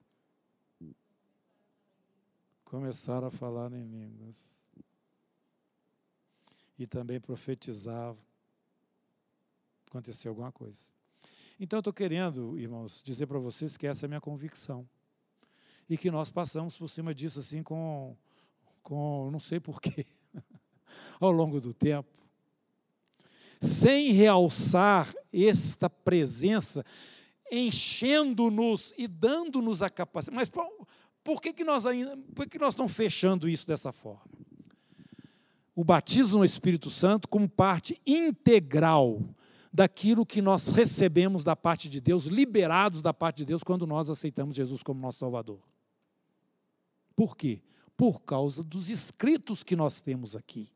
Começaram 2.62 3.28
a 3.28 3.30
falar 3.30 3.72
em 3.72 3.86
línguas. 3.86 4.62
E 6.78 6.86
também 6.86 7.18
profetizavam. 7.18 8.22
Aconteceu 9.86 10.30
alguma 10.30 10.52
coisa. 10.52 10.92
Então, 11.58 11.78
eu 11.78 11.80
estou 11.80 11.92
querendo, 11.92 12.58
irmãos, 12.58 13.02
dizer 13.02 13.26
para 13.26 13.38
vocês 13.38 13.78
que 13.78 13.86
essa 13.86 14.04
é 14.04 14.06
a 14.06 14.08
minha 14.08 14.20
convicção. 14.20 14.86
E 15.88 15.96
que 15.96 16.10
nós 16.10 16.30
passamos 16.30 16.76
por 16.76 16.88
cima 16.88 17.14
disso 17.14 17.40
assim 17.40 17.62
com, 17.62 18.14
com 18.82 19.30
não 19.30 19.40
sei 19.40 19.58
porquê, 19.58 20.06
ao 21.18 21.32
longo 21.32 21.62
do 21.62 21.72
tempo 21.72 22.18
sem 23.60 24.12
realçar 24.12 25.12
esta 25.32 25.90
presença, 25.90 26.84
enchendo-nos 27.50 28.92
e 28.96 29.08
dando-nos 29.08 29.82
a 29.82 29.90
capacidade. 29.90 30.36
Mas 30.36 30.48
por, 30.48 30.64
por, 31.24 31.40
que, 31.40 31.52
que 31.52 31.64
nós 31.64 31.86
ainda, 31.86 32.16
por 32.34 32.44
que, 32.44 32.52
que 32.52 32.58
nós 32.58 32.70
estamos 32.70 32.92
fechando 32.92 33.48
isso 33.48 33.66
dessa 33.66 33.92
forma? 33.92 34.26
O 35.74 35.84
batismo 35.84 36.38
no 36.38 36.44
Espírito 36.44 36.90
Santo 36.90 37.28
como 37.28 37.48
parte 37.48 38.00
integral 38.06 39.22
daquilo 39.72 40.26
que 40.26 40.42
nós 40.42 40.68
recebemos 40.68 41.44
da 41.44 41.54
parte 41.54 41.88
de 41.88 42.00
Deus, 42.00 42.24
liberados 42.24 43.02
da 43.02 43.14
parte 43.14 43.38
de 43.38 43.46
Deus 43.46 43.62
quando 43.62 43.86
nós 43.86 44.10
aceitamos 44.10 44.56
Jesus 44.56 44.82
como 44.82 45.00
nosso 45.00 45.18
Salvador. 45.18 45.60
Por 47.14 47.36
quê? 47.36 47.62
Por 47.96 48.22
causa 48.22 48.62
dos 48.62 48.90
escritos 48.90 49.62
que 49.62 49.76
nós 49.76 50.00
temos 50.00 50.34
aqui 50.34 50.68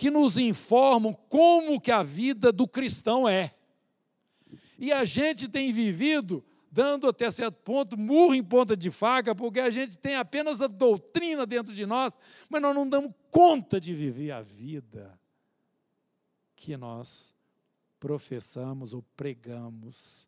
que 0.00 0.10
nos 0.10 0.38
informam 0.38 1.12
como 1.28 1.78
que 1.78 1.90
a 1.90 2.02
vida 2.02 2.50
do 2.50 2.66
cristão 2.66 3.28
é. 3.28 3.54
E 4.78 4.90
a 4.90 5.04
gente 5.04 5.46
tem 5.46 5.74
vivido 5.74 6.42
dando 6.72 7.06
até 7.06 7.30
certo 7.30 7.56
ponto 7.56 7.98
murro 7.98 8.34
em 8.34 8.42
ponta 8.42 8.74
de 8.74 8.90
faca, 8.90 9.34
porque 9.34 9.60
a 9.60 9.68
gente 9.68 9.98
tem 9.98 10.14
apenas 10.14 10.62
a 10.62 10.68
doutrina 10.68 11.44
dentro 11.44 11.74
de 11.74 11.84
nós, 11.84 12.16
mas 12.48 12.62
nós 12.62 12.74
não 12.74 12.88
damos 12.88 13.12
conta 13.30 13.78
de 13.78 13.92
viver 13.92 14.30
a 14.30 14.40
vida 14.40 15.20
que 16.56 16.78
nós 16.78 17.34
professamos 17.98 18.94
ou 18.94 19.02
pregamos. 19.14 20.26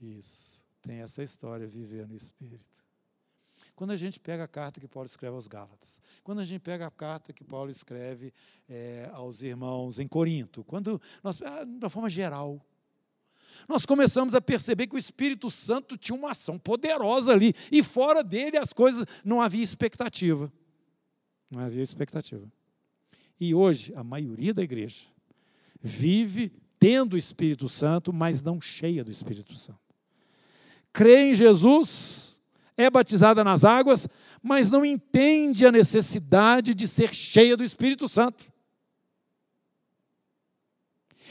Isso, 0.00 0.66
tem 0.82 0.96
essa 0.96 1.22
história, 1.22 1.64
viver 1.64 2.08
no 2.08 2.16
Espírito. 2.16 2.87
Quando 3.78 3.92
a 3.92 3.96
gente 3.96 4.18
pega 4.18 4.42
a 4.42 4.48
carta 4.48 4.80
que 4.80 4.88
Paulo 4.88 5.06
escreve 5.06 5.36
aos 5.36 5.46
Gálatas, 5.46 6.02
quando 6.24 6.40
a 6.40 6.44
gente 6.44 6.60
pega 6.62 6.88
a 6.88 6.90
carta 6.90 7.32
que 7.32 7.44
Paulo 7.44 7.70
escreve 7.70 8.34
é, 8.68 9.08
aos 9.12 9.40
irmãos 9.40 10.00
em 10.00 10.08
Corinto, 10.08 10.64
quando 10.64 11.00
nós, 11.22 11.40
ah, 11.42 11.62
da 11.64 11.88
forma 11.88 12.10
geral, 12.10 12.60
nós 13.68 13.86
começamos 13.86 14.34
a 14.34 14.40
perceber 14.40 14.88
que 14.88 14.96
o 14.96 14.98
Espírito 14.98 15.48
Santo 15.48 15.96
tinha 15.96 16.18
uma 16.18 16.32
ação 16.32 16.58
poderosa 16.58 17.30
ali, 17.30 17.54
e 17.70 17.80
fora 17.80 18.24
dele 18.24 18.56
as 18.56 18.72
coisas 18.72 19.06
não 19.24 19.40
havia 19.40 19.62
expectativa. 19.62 20.52
Não 21.48 21.60
havia 21.60 21.84
expectativa. 21.84 22.50
E 23.38 23.54
hoje, 23.54 23.94
a 23.94 24.02
maioria 24.02 24.52
da 24.52 24.64
igreja 24.64 25.06
vive 25.80 26.52
tendo 26.80 27.14
o 27.14 27.16
Espírito 27.16 27.68
Santo, 27.68 28.12
mas 28.12 28.42
não 28.42 28.60
cheia 28.60 29.04
do 29.04 29.12
Espírito 29.12 29.54
Santo. 29.54 29.78
Crê 30.92 31.30
em 31.30 31.34
Jesus, 31.36 32.27
é 32.78 32.88
batizada 32.88 33.42
nas 33.42 33.64
águas, 33.64 34.08
mas 34.40 34.70
não 34.70 34.84
entende 34.84 35.66
a 35.66 35.72
necessidade 35.72 36.72
de 36.72 36.86
ser 36.86 37.12
cheia 37.12 37.56
do 37.56 37.64
Espírito 37.64 38.08
Santo. 38.08 38.46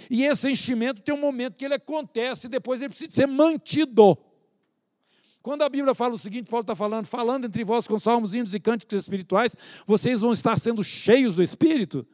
E 0.09 0.23
esse 0.23 0.51
enchimento 0.51 1.01
tem 1.01 1.15
um 1.15 1.19
momento 1.19 1.57
que 1.57 1.63
ele 1.63 1.73
acontece 1.73 2.47
e 2.47 2.49
depois 2.49 2.81
ele 2.81 2.89
precisa 2.89 3.11
ser 3.11 3.27
mantido. 3.27 4.17
Quando 5.41 5.61
a 5.61 5.69
Bíblia 5.69 5.95
fala 5.95 6.15
o 6.15 6.19
seguinte, 6.19 6.49
Paulo 6.49 6.63
está 6.63 6.75
falando, 6.75 7.05
falando 7.05 7.45
entre 7.45 7.63
vós 7.63 7.87
com 7.87 7.97
salmos, 7.97 8.33
hinos 8.33 8.53
e 8.53 8.59
cânticos 8.59 8.99
espirituais, 8.99 9.55
vocês 9.85 10.19
vão 10.19 10.33
estar 10.33 10.59
sendo 10.59 10.83
cheios 10.83 11.33
do 11.33 11.41
Espírito, 11.41 12.05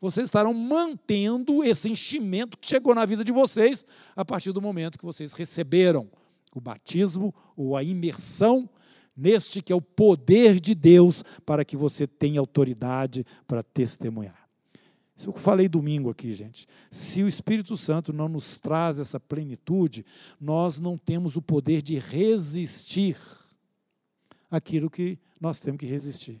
vocês 0.00 0.24
estarão 0.24 0.54
mantendo 0.54 1.62
esse 1.62 1.90
enchimento 1.90 2.56
que 2.56 2.66
chegou 2.66 2.94
na 2.94 3.04
vida 3.04 3.22
de 3.22 3.30
vocês 3.30 3.84
a 4.16 4.24
partir 4.24 4.52
do 4.52 4.62
momento 4.62 4.98
que 4.98 5.04
vocês 5.04 5.34
receberam 5.34 6.10
o 6.58 6.60
batismo 6.60 7.34
ou 7.56 7.76
a 7.76 7.82
imersão 7.82 8.68
neste 9.16 9.60
que 9.60 9.72
é 9.72 9.76
o 9.76 9.82
poder 9.82 10.58
de 10.58 10.74
Deus 10.74 11.22
para 11.44 11.64
que 11.64 11.76
você 11.76 12.06
tenha 12.06 12.40
autoridade 12.40 13.24
para 13.46 13.62
testemunhar. 13.62 14.48
Isso 15.16 15.28
eu 15.28 15.34
falei 15.34 15.68
domingo 15.68 16.08
aqui, 16.08 16.32
gente. 16.32 16.66
Se 16.90 17.22
o 17.22 17.28
Espírito 17.28 17.76
Santo 17.76 18.10
não 18.10 18.26
nos 18.26 18.56
traz 18.56 18.98
essa 18.98 19.20
plenitude, 19.20 20.06
nós 20.40 20.80
não 20.80 20.96
temos 20.96 21.36
o 21.36 21.42
poder 21.42 21.82
de 21.82 21.98
resistir 21.98 23.18
aquilo 24.50 24.88
que 24.88 25.18
nós 25.38 25.60
temos 25.60 25.78
que 25.78 25.84
resistir. 25.84 26.40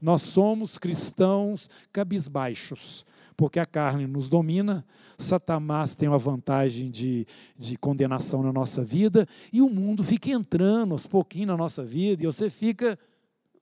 Nós 0.00 0.20
somos 0.20 0.76
cristãos 0.76 1.68
cabisbaixos, 1.90 3.06
porque 3.38 3.60
a 3.60 3.64
carne 3.64 4.04
nos 4.04 4.28
domina, 4.28 4.84
Satanás 5.16 5.94
tem 5.94 6.08
uma 6.08 6.18
vantagem 6.18 6.90
de, 6.90 7.24
de 7.56 7.78
condenação 7.78 8.42
na 8.42 8.52
nossa 8.52 8.84
vida, 8.84 9.28
e 9.52 9.62
o 9.62 9.70
mundo 9.70 10.02
fica 10.02 10.28
entrando 10.30 10.90
aos 10.90 11.06
pouquinhos 11.06 11.46
na 11.46 11.56
nossa 11.56 11.84
vida, 11.84 12.24
e 12.24 12.26
você 12.26 12.50
fica. 12.50 12.98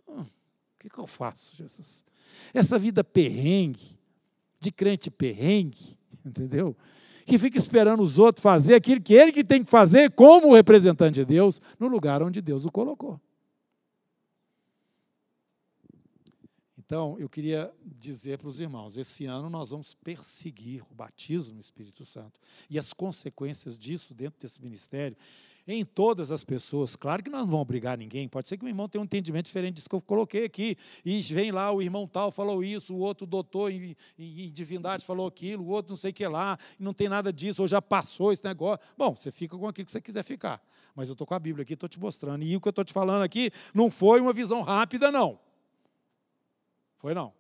Hum, 0.09 0.23
o 0.23 0.79
que, 0.79 0.89
que 0.89 0.99
eu 0.99 1.07
faço, 1.07 1.55
Jesus? 1.55 2.03
Essa 2.55 2.79
vida 2.79 3.05
perrengue, 3.05 4.01
de 4.59 4.73
crente 4.73 5.11
perrengue, 5.11 5.99
entendeu? 6.25 6.75
Que 7.27 7.37
fica 7.37 7.59
esperando 7.59 8.03
os 8.03 8.19
outros 8.19 8.43
fazer 8.43 8.77
aquilo 8.77 9.03
que 9.03 9.13
ele 9.13 9.31
que 9.31 9.45
tem 9.45 9.63
que 9.63 9.69
fazer 9.69 10.11
como 10.13 10.55
representante 10.55 11.17
de 11.17 11.25
Deus, 11.27 11.61
no 11.79 11.87
lugar 11.87 12.23
onde 12.23 12.41
Deus 12.41 12.65
o 12.65 12.73
colocou. 12.73 13.21
Então, 16.87 17.19
eu 17.19 17.29
queria 17.29 17.73
dizer 17.85 18.39
para 18.39 18.49
os 18.49 18.61
irmãos: 18.61 18.97
esse 18.97 19.27
ano 19.27 19.51
nós 19.51 19.71
vamos 19.71 19.93
perseguir 19.93 20.85
o 20.89 20.95
batismo 20.95 21.55
no 21.55 21.61
Espírito 21.61 22.05
Santo 22.05 22.41
e 22.71 22.79
as 22.79 22.93
consequências 22.93 23.77
disso 23.77 24.15
dentro 24.15 24.41
desse 24.41 24.63
ministério 24.63 25.17
em 25.67 25.85
todas 25.85 26.31
as 26.31 26.45
pessoas. 26.45 26.95
Claro 26.95 27.25
que 27.25 27.29
nós 27.29 27.41
não 27.41 27.47
vamos 27.47 27.63
obrigar 27.63 27.99
ninguém, 27.99 28.29
pode 28.29 28.49
ser 28.49 28.57
que 28.57 28.65
o 28.65 28.69
irmão 28.69 28.89
tenha 28.89 29.03
um 29.03 29.05
entendimento 29.05 29.47
diferente 29.47 29.75
disso 29.75 29.89
que 29.89 29.97
eu 29.97 30.01
coloquei 30.01 30.45
aqui, 30.45 30.77
e 31.05 31.21
vem 31.23 31.51
lá, 31.51 31.73
o 31.73 31.83
irmão 31.83 32.07
tal 32.07 32.31
falou 32.31 32.63
isso, 32.63 32.95
o 32.95 32.99
outro 32.99 33.27
doutor 33.27 33.73
em, 33.73 33.97
em, 34.17 34.45
em 34.45 34.53
divindade 34.53 35.05
falou 35.05 35.27
aquilo, 35.27 35.65
o 35.65 35.69
outro 35.69 35.91
não 35.91 35.97
sei 35.97 36.13
o 36.13 36.15
que 36.15 36.25
lá, 36.29 36.57
não 36.79 36.95
tem 36.95 37.09
nada 37.09 37.33
disso, 37.33 37.63
ou 37.63 37.67
já 37.67 37.83
passou 37.83 38.33
esse 38.33 38.45
negócio. 38.45 38.87
Bom, 38.97 39.17
você 39.17 39.33
fica 39.33 39.59
com 39.59 39.67
aquilo 39.67 39.87
que 39.87 39.91
você 39.91 40.01
quiser 40.01 40.23
ficar, 40.23 40.63
mas 40.95 41.09
eu 41.09 41.15
estou 41.15 41.27
com 41.27 41.35
a 41.35 41.39
Bíblia 41.41 41.65
aqui, 41.65 41.75
estou 41.75 41.89
te 41.89 41.99
mostrando, 41.99 42.45
e 42.45 42.55
o 42.55 42.61
que 42.61 42.69
eu 42.69 42.71
estou 42.71 42.85
te 42.85 42.93
falando 42.93 43.23
aqui 43.23 43.51
não 43.75 43.91
foi 43.91 44.21
uma 44.21 44.33
visão 44.33 44.63
rápida, 44.63 45.11
não. 45.11 45.46
Foi 46.99 47.15
não. 47.15 47.33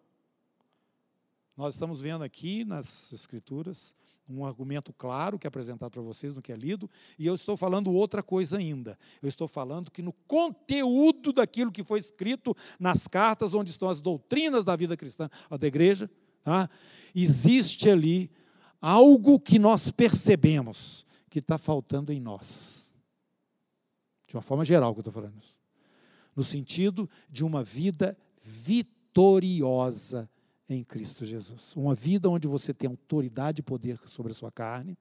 Nós 1.57 1.75
estamos 1.75 2.01
vendo 2.01 2.23
aqui 2.23 2.65
nas 2.65 3.13
Escrituras 3.13 3.97
um 4.29 4.45
argumento 4.45 4.93
claro 4.93 5.39
que 5.39 5.47
é 5.47 5.49
apresentado 5.49 5.91
para 5.91 6.03
vocês 6.03 6.35
no 6.35 6.43
que 6.43 6.53
é 6.53 6.57
lido, 6.57 6.91
e 7.19 7.27
eu 7.27 7.35
estou 7.35 7.57
falando 7.57 7.93
outra 7.93 8.23
coisa 8.23 8.59
ainda. 8.59 8.99
Eu 9.23 9.29
estou 9.29 9.47
falando 9.47 9.91
que 9.91 10.03
no 10.03 10.13
conteúdo 10.13 11.33
daquilo 11.33 11.71
que 11.71 11.85
foi 11.85 12.01
escrito 12.01 12.55
nas 12.79 13.07
cartas, 13.07 13.55
onde 13.55 13.71
estão 13.71 13.89
as 13.89 14.01
doutrinas 14.01 14.65
da 14.65 14.75
vida 14.75 14.97
cristã, 14.97 15.31
da 15.49 15.67
igreja, 15.67 16.11
tá? 16.43 16.69
existe 17.15 17.89
ali 17.89 18.31
algo 18.81 19.39
que 19.39 19.59
nós 19.59 19.91
percebemos 19.91 21.07
que 21.31 21.39
está 21.39 21.57
faltando 21.57 22.13
em 22.13 22.21
nós. 22.21 22.91
De 24.27 24.37
uma 24.37 24.43
forma 24.43 24.65
geral 24.65 24.93
que 24.93 24.99
eu 24.99 25.03
estou 25.03 25.13
falando 25.13 25.39
isso. 25.39 25.61
No 26.35 26.43
sentido 26.43 27.09
de 27.31 27.45
uma 27.45 27.63
vida 27.63 28.19
vitoriosa 29.17 30.29
em 30.69 30.85
Cristo 30.85 31.25
Jesus. 31.25 31.75
Uma 31.75 31.95
vida 31.95 32.29
onde 32.29 32.47
você 32.47 32.75
tem 32.75 32.91
autoridade 32.91 33.61
e 33.61 33.63
poder 33.63 33.99
sobre 34.05 34.33
a 34.33 34.35
sua 34.35 34.53
carne, 34.53 34.99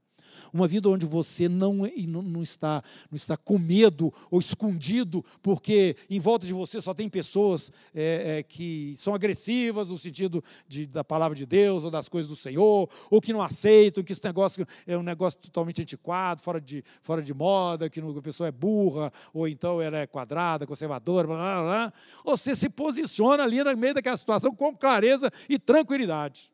uma 0.53 0.67
vida 0.67 0.89
onde 0.89 1.05
você 1.05 1.47
não, 1.47 1.81
não, 1.97 2.43
está, 2.43 2.83
não 3.11 3.15
está 3.15 3.37
com 3.37 3.57
medo 3.57 4.13
ou 4.29 4.39
escondido, 4.39 5.23
porque 5.41 5.95
em 6.09 6.19
volta 6.19 6.45
de 6.45 6.53
você 6.53 6.81
só 6.81 6.93
tem 6.93 7.09
pessoas 7.09 7.71
é, 7.93 8.39
é, 8.39 8.43
que 8.43 8.95
são 8.97 9.13
agressivas 9.13 9.89
no 9.89 9.97
sentido 9.97 10.43
de, 10.67 10.85
da 10.85 11.03
palavra 11.03 11.35
de 11.35 11.45
Deus 11.45 11.83
ou 11.83 11.91
das 11.91 12.09
coisas 12.09 12.29
do 12.29 12.35
Senhor, 12.35 12.89
ou 13.09 13.21
que 13.21 13.33
não 13.33 13.41
aceitam, 13.41 14.03
que 14.03 14.11
esse 14.11 14.23
negócio 14.23 14.65
é 14.85 14.97
um 14.97 15.03
negócio 15.03 15.39
totalmente 15.39 15.81
antiquado, 15.81 16.41
fora 16.41 16.59
de, 16.59 16.83
fora 17.01 17.21
de 17.21 17.33
moda, 17.33 17.89
que 17.89 17.99
a 17.99 18.21
pessoa 18.21 18.47
é 18.47 18.51
burra, 18.51 19.11
ou 19.33 19.47
então 19.47 19.81
ela 19.81 19.97
é 19.97 20.07
quadrada, 20.07 20.65
conservadora, 20.65 21.27
blá, 21.27 21.37
blá, 21.37 21.63
blá. 21.63 21.93
Você 22.25 22.55
se 22.55 22.69
posiciona 22.69 23.43
ali 23.43 23.63
no 23.63 23.77
meio 23.77 23.93
daquela 23.93 24.17
situação 24.17 24.55
com 24.55 24.75
clareza 24.75 25.31
e 25.49 25.59
tranquilidade. 25.59 26.51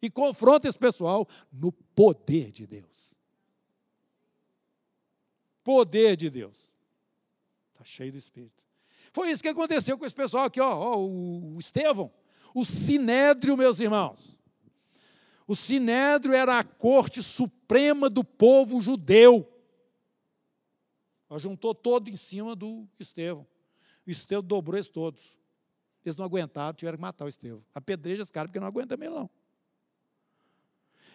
E 0.00 0.10
confronta 0.10 0.68
esse 0.68 0.78
pessoal 0.78 1.26
no 1.52 1.72
poder 1.72 2.52
de 2.52 2.66
Deus 2.66 2.95
poder 5.66 6.16
de 6.16 6.30
Deus. 6.30 6.70
Está 7.72 7.84
cheio 7.84 8.12
do 8.12 8.18
Espírito. 8.18 8.64
Foi 9.12 9.32
isso 9.32 9.42
que 9.42 9.48
aconteceu 9.48 9.98
com 9.98 10.06
esse 10.06 10.14
pessoal 10.14 10.44
aqui, 10.44 10.60
ó, 10.60 10.78
ó, 10.78 10.96
o 11.04 11.58
Estevão. 11.58 12.12
O 12.54 12.64
Sinédrio, 12.64 13.56
meus 13.56 13.80
irmãos. 13.80 14.38
O 15.44 15.56
Sinédrio 15.56 16.32
era 16.32 16.60
a 16.60 16.62
corte 16.62 17.20
suprema 17.20 18.08
do 18.08 18.22
povo 18.22 18.80
judeu. 18.80 19.44
Ela 21.28 21.40
juntou 21.40 21.74
todo 21.74 22.08
em 22.08 22.16
cima 22.16 22.54
do 22.54 22.88
Estevão. 23.00 23.44
O 24.06 24.10
Estevão 24.10 24.44
dobrou 24.44 24.76
eles 24.76 24.88
todos. 24.88 25.36
Eles 26.04 26.16
não 26.16 26.24
aguentaram, 26.24 26.74
tiveram 26.74 26.96
que 26.96 27.02
matar 27.02 27.24
o 27.24 27.28
Estevão. 27.28 27.64
Apedreja 27.74 28.22
esse 28.22 28.32
cara, 28.32 28.46
porque 28.46 28.60
não 28.60 28.68
aguenta 28.68 28.96
mesmo, 28.96 29.16
não. 29.16 29.30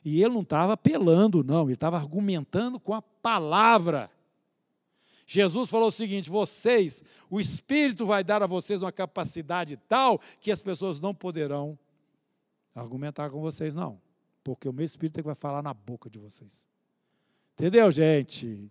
E 0.03 0.22
ele 0.22 0.34
não 0.34 0.41
estava 0.41 0.73
apelando, 0.73 1.41
não, 1.41 1.64
ele 1.64 1.76
estava 1.76 1.95
argumentando 1.95 2.82
com 2.82 2.94
a 2.94 3.02
palavra. 3.02 4.11
Jesus 5.34 5.70
falou 5.70 5.88
o 5.88 5.91
seguinte: 5.91 6.30
vocês, 6.30 7.02
o 7.30 7.40
Espírito 7.40 8.06
vai 8.06 8.22
dar 8.22 8.44
a 8.44 8.48
vocês 8.48 8.82
uma 8.82 8.91
capacidade 8.91 9.78
tal 9.88 10.20
que 10.41 10.52
as 10.52 10.62
pessoas 10.62 10.99
não 10.99 11.16
poderão 11.16 11.80
argumentar 12.76 13.30
com 13.30 13.40
vocês, 13.40 13.74
não. 13.74 14.02
Porque 14.44 14.68
o 14.68 14.74
meu 14.74 14.86
Espírito 14.86 15.20
é 15.20 15.22
que 15.22 15.28
vai 15.28 15.36
falar 15.36 15.62
na 15.62 15.74
boca 15.74 16.10
de 16.10 16.20
vocês. 16.20 16.68
Entendeu, 17.53 17.90
gente? 17.94 18.70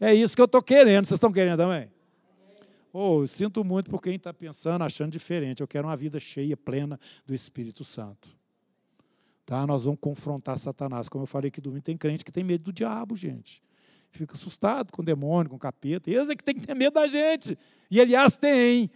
É 0.00 0.12
isso 0.12 0.34
que 0.34 0.42
eu 0.42 0.46
estou 0.46 0.60
querendo. 0.60 1.04
Vocês 1.04 1.16
estão 1.16 1.30
querendo 1.30 1.58
também? 1.58 1.88
Oh, 2.92 3.22
eu 3.22 3.28
sinto 3.28 3.62
muito 3.62 3.88
por 3.88 4.02
quem 4.02 4.16
está 4.16 4.34
pensando, 4.34 4.82
achando 4.82 5.12
diferente. 5.12 5.60
Eu 5.60 5.68
quero 5.68 5.86
uma 5.86 5.96
vida 5.96 6.18
cheia, 6.18 6.56
plena 6.56 6.98
do 7.24 7.32
Espírito 7.32 7.84
Santo. 7.84 8.36
Tá? 9.46 9.64
Nós 9.64 9.84
vamos 9.84 10.00
confrontar 10.00 10.58
Satanás. 10.58 11.08
Como 11.08 11.22
eu 11.22 11.28
falei 11.28 11.52
que 11.52 11.60
domingo, 11.60 11.84
tem 11.84 11.96
crente 11.96 12.24
que 12.24 12.32
tem 12.32 12.42
medo 12.42 12.64
do 12.64 12.72
diabo, 12.72 13.14
gente 13.14 13.62
fica 14.10 14.34
assustado 14.34 14.92
com 14.92 15.02
o 15.02 15.04
demônio, 15.04 15.50
com 15.50 15.56
o 15.56 15.58
capeta. 15.58 16.10
Eles 16.10 16.28
é 16.28 16.36
que 16.36 16.44
tem 16.44 16.54
que 16.54 16.66
ter 16.66 16.74
medo 16.74 16.94
da 16.94 17.06
gente. 17.06 17.58
E, 17.90 18.00
aliás, 18.00 18.36
tem. 18.36 18.90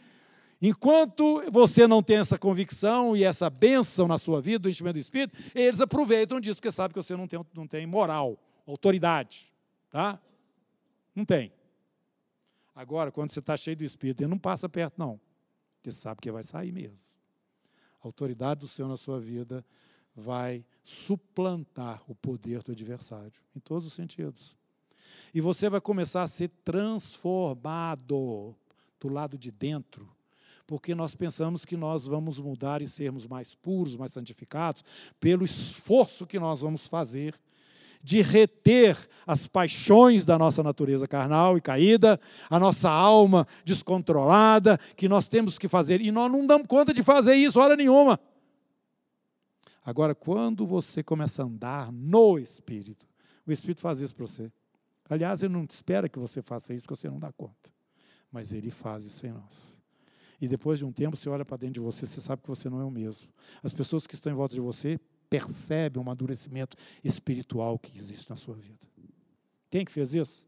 Enquanto 0.60 1.42
você 1.50 1.86
não 1.86 2.02
tem 2.02 2.16
essa 2.16 2.38
convicção 2.38 3.16
e 3.16 3.22
essa 3.22 3.50
bênção 3.50 4.08
na 4.08 4.18
sua 4.18 4.40
vida, 4.40 4.60
do 4.60 4.70
enchimento 4.70 4.94
do 4.94 5.00
Espírito, 5.00 5.36
eles 5.54 5.80
aproveitam 5.80 6.40
disso, 6.40 6.56
porque 6.56 6.72
sabem 6.72 6.94
que 6.94 7.02
você 7.02 7.16
não 7.16 7.26
tem, 7.26 7.44
não 7.54 7.66
tem 7.66 7.86
moral, 7.86 8.38
autoridade. 8.66 9.52
Tá? 9.90 10.18
Não 11.14 11.24
tem. 11.24 11.52
Agora, 12.74 13.12
quando 13.12 13.30
você 13.30 13.40
está 13.40 13.56
cheio 13.56 13.76
do 13.76 13.84
Espírito, 13.84 14.22
ele 14.22 14.30
não 14.30 14.38
passa 14.38 14.68
perto, 14.68 14.94
não. 14.96 15.20
Porque 15.76 15.92
sabe 15.92 16.20
que 16.20 16.32
vai 16.32 16.42
sair 16.42 16.72
mesmo. 16.72 17.12
A 18.02 18.08
autoridade 18.08 18.60
do 18.60 18.68
Senhor 18.68 18.88
na 18.88 18.96
sua 18.96 19.20
vida 19.20 19.64
vai 20.14 20.64
suplantar 20.82 22.02
o 22.08 22.14
poder 22.14 22.62
do 22.62 22.72
adversário, 22.72 23.32
em 23.54 23.60
todos 23.60 23.86
os 23.86 23.92
sentidos. 23.92 24.56
E 25.32 25.40
você 25.40 25.68
vai 25.68 25.80
começar 25.80 26.22
a 26.22 26.28
ser 26.28 26.48
transformado 26.64 28.54
do 29.00 29.08
lado 29.08 29.36
de 29.36 29.50
dentro. 29.50 30.08
Porque 30.66 30.94
nós 30.94 31.14
pensamos 31.14 31.64
que 31.64 31.76
nós 31.76 32.06
vamos 32.06 32.40
mudar 32.40 32.80
e 32.80 32.88
sermos 32.88 33.26
mais 33.26 33.54
puros, 33.54 33.96
mais 33.96 34.12
santificados, 34.12 34.82
pelo 35.20 35.44
esforço 35.44 36.26
que 36.26 36.38
nós 36.38 36.60
vamos 36.60 36.86
fazer 36.86 37.34
de 38.04 38.20
reter 38.20 38.96
as 39.26 39.46
paixões 39.48 40.26
da 40.26 40.38
nossa 40.38 40.62
natureza 40.62 41.08
carnal 41.08 41.56
e 41.56 41.60
caída, 41.60 42.20
a 42.50 42.60
nossa 42.60 42.90
alma 42.90 43.46
descontrolada, 43.64 44.78
que 44.94 45.08
nós 45.08 45.26
temos 45.26 45.58
que 45.58 45.68
fazer. 45.68 46.02
E 46.02 46.12
nós 46.12 46.30
não 46.30 46.46
damos 46.46 46.66
conta 46.66 46.92
de 46.92 47.02
fazer 47.02 47.34
isso 47.34 47.58
hora 47.58 47.74
nenhuma. 47.74 48.20
Agora, 49.82 50.14
quando 50.14 50.66
você 50.66 51.02
começa 51.02 51.42
a 51.42 51.46
andar 51.46 51.90
no 51.90 52.38
Espírito, 52.38 53.06
o 53.46 53.52
Espírito 53.52 53.80
faz 53.80 54.00
isso 54.00 54.14
para 54.14 54.26
você. 54.26 54.52
Aliás, 55.08 55.42
ele 55.42 55.52
não 55.52 55.64
espera 55.64 56.08
que 56.08 56.18
você 56.18 56.40
faça 56.40 56.72
isso 56.72 56.82
porque 56.82 56.96
você 56.96 57.08
não 57.08 57.18
dá 57.18 57.32
conta. 57.32 57.72
Mas 58.30 58.52
ele 58.52 58.70
faz 58.70 59.04
isso 59.04 59.26
em 59.26 59.32
nós. 59.32 59.78
E 60.40 60.48
depois 60.48 60.78
de 60.78 60.84
um 60.84 60.92
tempo, 60.92 61.16
você 61.16 61.28
olha 61.28 61.44
para 61.44 61.56
dentro 61.56 61.74
de 61.74 61.80
você, 61.80 62.06
você 62.06 62.20
sabe 62.20 62.42
que 62.42 62.48
você 62.48 62.68
não 62.68 62.80
é 62.80 62.84
o 62.84 62.90
mesmo. 62.90 63.28
As 63.62 63.72
pessoas 63.72 64.06
que 64.06 64.14
estão 64.14 64.32
em 64.32 64.34
volta 64.34 64.54
de 64.54 64.60
você 64.60 64.98
percebem 65.30 65.98
o 65.98 66.02
amadurecimento 66.02 66.76
espiritual 67.02 67.78
que 67.78 67.96
existe 67.96 68.28
na 68.28 68.36
sua 68.36 68.54
vida. 68.54 68.86
Quem 69.70 69.84
que 69.84 69.92
fez 69.92 70.14
isso? 70.14 70.46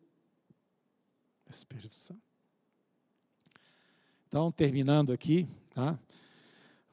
Espírito 1.49 1.95
Santo. 1.95 2.21
Então, 4.27 4.51
terminando 4.51 5.13
aqui, 5.13 5.49
tá? 5.71 5.99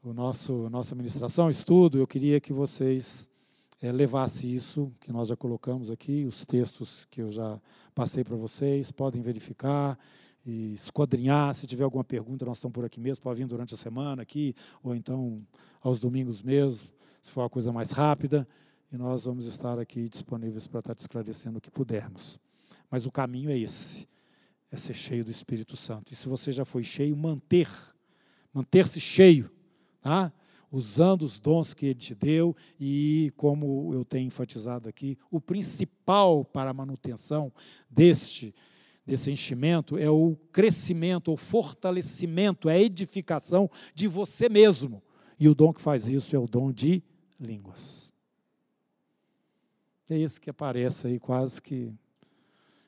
o 0.03 0.13
nosso 0.13 0.69
nossa 0.69 0.93
administração, 0.93 1.49
estudo, 1.49 1.97
eu 1.97 2.05
queria 2.05 2.39
que 2.39 2.51
vocês 2.51 3.31
é, 3.83 3.91
levassem 3.91 4.49
isso 4.49 4.93
que 5.01 5.11
nós 5.11 5.27
já 5.27 5.35
colocamos 5.35 5.91
aqui, 5.91 6.23
os 6.23 6.45
textos 6.45 7.05
que 7.11 7.21
eu 7.21 7.29
já 7.29 7.59
passei 7.93 8.23
para 8.23 8.37
vocês, 8.37 8.93
podem 8.93 9.21
verificar 9.21 9.99
e 10.45 10.73
esquadrinhar. 10.73 11.53
Se 11.53 11.67
tiver 11.67 11.83
alguma 11.83 12.03
pergunta, 12.03 12.45
nós 12.45 12.59
estamos 12.59 12.73
por 12.73 12.85
aqui 12.85 13.01
mesmo, 13.01 13.21
pode 13.21 13.39
vir 13.39 13.45
durante 13.45 13.73
a 13.73 13.77
semana 13.77 14.21
aqui, 14.21 14.55
ou 14.81 14.95
então 14.95 15.45
aos 15.81 15.99
domingos 15.99 16.41
mesmo, 16.41 16.87
se 17.21 17.29
for 17.29 17.41
uma 17.41 17.49
coisa 17.49 17.73
mais 17.73 17.91
rápida, 17.91 18.47
e 18.89 18.95
nós 18.95 19.25
vamos 19.25 19.45
estar 19.47 19.77
aqui 19.77 20.07
disponíveis 20.07 20.65
para 20.65 20.79
estar 20.79 20.95
te 20.95 21.01
esclarecendo 21.01 21.57
o 21.57 21.61
que 21.61 21.69
pudermos. 21.69 22.39
Mas 22.89 23.05
o 23.05 23.11
caminho 23.11 23.49
é 23.49 23.57
esse, 23.57 24.07
é 24.71 24.77
ser 24.77 24.93
cheio 24.93 25.25
do 25.25 25.31
Espírito 25.31 25.75
Santo. 25.75 26.13
E 26.13 26.15
se 26.15 26.29
você 26.29 26.53
já 26.53 26.63
foi 26.63 26.83
cheio, 26.83 27.17
manter, 27.17 27.67
manter-se 28.53 29.01
cheio, 29.01 29.51
tá? 29.99 30.31
Usando 30.73 31.21
os 31.21 31.37
dons 31.37 31.71
que 31.71 31.85
Ele 31.85 31.99
te 31.99 32.15
deu, 32.15 32.55
e 32.79 33.31
como 33.37 33.93
eu 33.93 34.03
tenho 34.03 34.25
enfatizado 34.25 34.89
aqui, 34.89 35.19
o 35.29 35.39
principal 35.39 36.43
para 36.43 36.71
a 36.71 36.73
manutenção 36.73 37.53
deste 37.87 38.55
desse 39.05 39.29
enchimento 39.29 39.97
é 39.97 40.09
o 40.09 40.37
crescimento, 40.51 41.33
o 41.33 41.35
fortalecimento, 41.35 42.69
a 42.69 42.79
edificação 42.79 43.69
de 43.93 44.07
você 44.07 44.47
mesmo. 44.47 45.03
E 45.37 45.49
o 45.49 45.53
dom 45.53 45.73
que 45.73 45.81
faz 45.81 46.07
isso 46.07 46.33
é 46.33 46.39
o 46.39 46.47
dom 46.47 46.71
de 46.71 47.03
línguas. 47.37 48.13
É 50.09 50.17
esse 50.17 50.39
que 50.39 50.49
aparece 50.49 51.07
aí 51.07 51.19
quase 51.19 51.61
que 51.61 51.93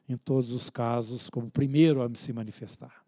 em 0.07 0.15
todos 0.15 0.53
os 0.53 0.69
casos 0.69 1.29
como 1.29 1.51
primeiro 1.51 2.01
a 2.01 2.09
se 2.15 2.31
manifestar. 2.31 3.04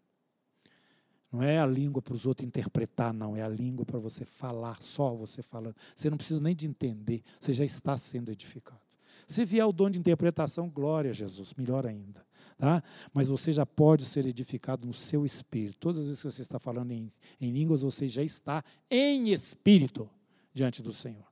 Não 1.30 1.42
é 1.42 1.58
a 1.58 1.66
língua 1.66 2.00
para 2.00 2.14
os 2.14 2.24
outros 2.24 2.46
interpretar, 2.46 3.12
não. 3.12 3.36
É 3.36 3.42
a 3.42 3.48
língua 3.48 3.84
para 3.84 3.98
você 3.98 4.24
falar, 4.24 4.82
só 4.82 5.14
você 5.14 5.42
falando. 5.42 5.76
Você 5.94 6.08
não 6.08 6.16
precisa 6.16 6.40
nem 6.40 6.56
de 6.56 6.66
entender, 6.66 7.22
você 7.38 7.52
já 7.52 7.64
está 7.64 7.96
sendo 7.96 8.30
edificado. 8.30 8.80
Se 9.26 9.44
vier 9.44 9.66
o 9.66 9.72
dom 9.72 9.90
de 9.90 9.98
interpretação, 9.98 10.70
glória 10.70 11.10
a 11.10 11.14
Jesus, 11.14 11.52
melhor 11.54 11.86
ainda. 11.86 12.26
Tá? 12.56 12.82
Mas 13.12 13.28
você 13.28 13.52
já 13.52 13.66
pode 13.66 14.06
ser 14.06 14.26
edificado 14.26 14.86
no 14.86 14.92
seu 14.92 15.24
espírito. 15.24 15.78
Todas 15.78 16.00
as 16.00 16.06
vezes 16.06 16.22
que 16.22 16.30
você 16.30 16.42
está 16.42 16.58
falando 16.58 16.90
em, 16.92 17.06
em 17.38 17.50
línguas, 17.50 17.82
você 17.82 18.08
já 18.08 18.22
está 18.22 18.64
em 18.90 19.30
espírito 19.30 20.08
diante 20.52 20.82
do 20.82 20.92
Senhor, 20.92 21.26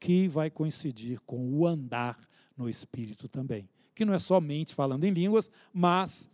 que 0.00 0.26
vai 0.28 0.50
coincidir 0.50 1.20
com 1.20 1.52
o 1.52 1.66
andar 1.66 2.18
no 2.56 2.68
espírito 2.68 3.28
também. 3.28 3.68
Que 3.94 4.04
não 4.04 4.14
é 4.14 4.18
somente 4.18 4.74
falando 4.74 5.04
em 5.04 5.12
línguas, 5.12 5.50
mas 5.72 6.28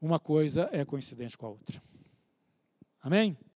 uma 0.00 0.18
coisa 0.18 0.68
é 0.72 0.84
coincidente 0.84 1.36
com 1.36 1.46
a 1.46 1.50
outra. 1.50 1.82
Amém? 3.00 3.36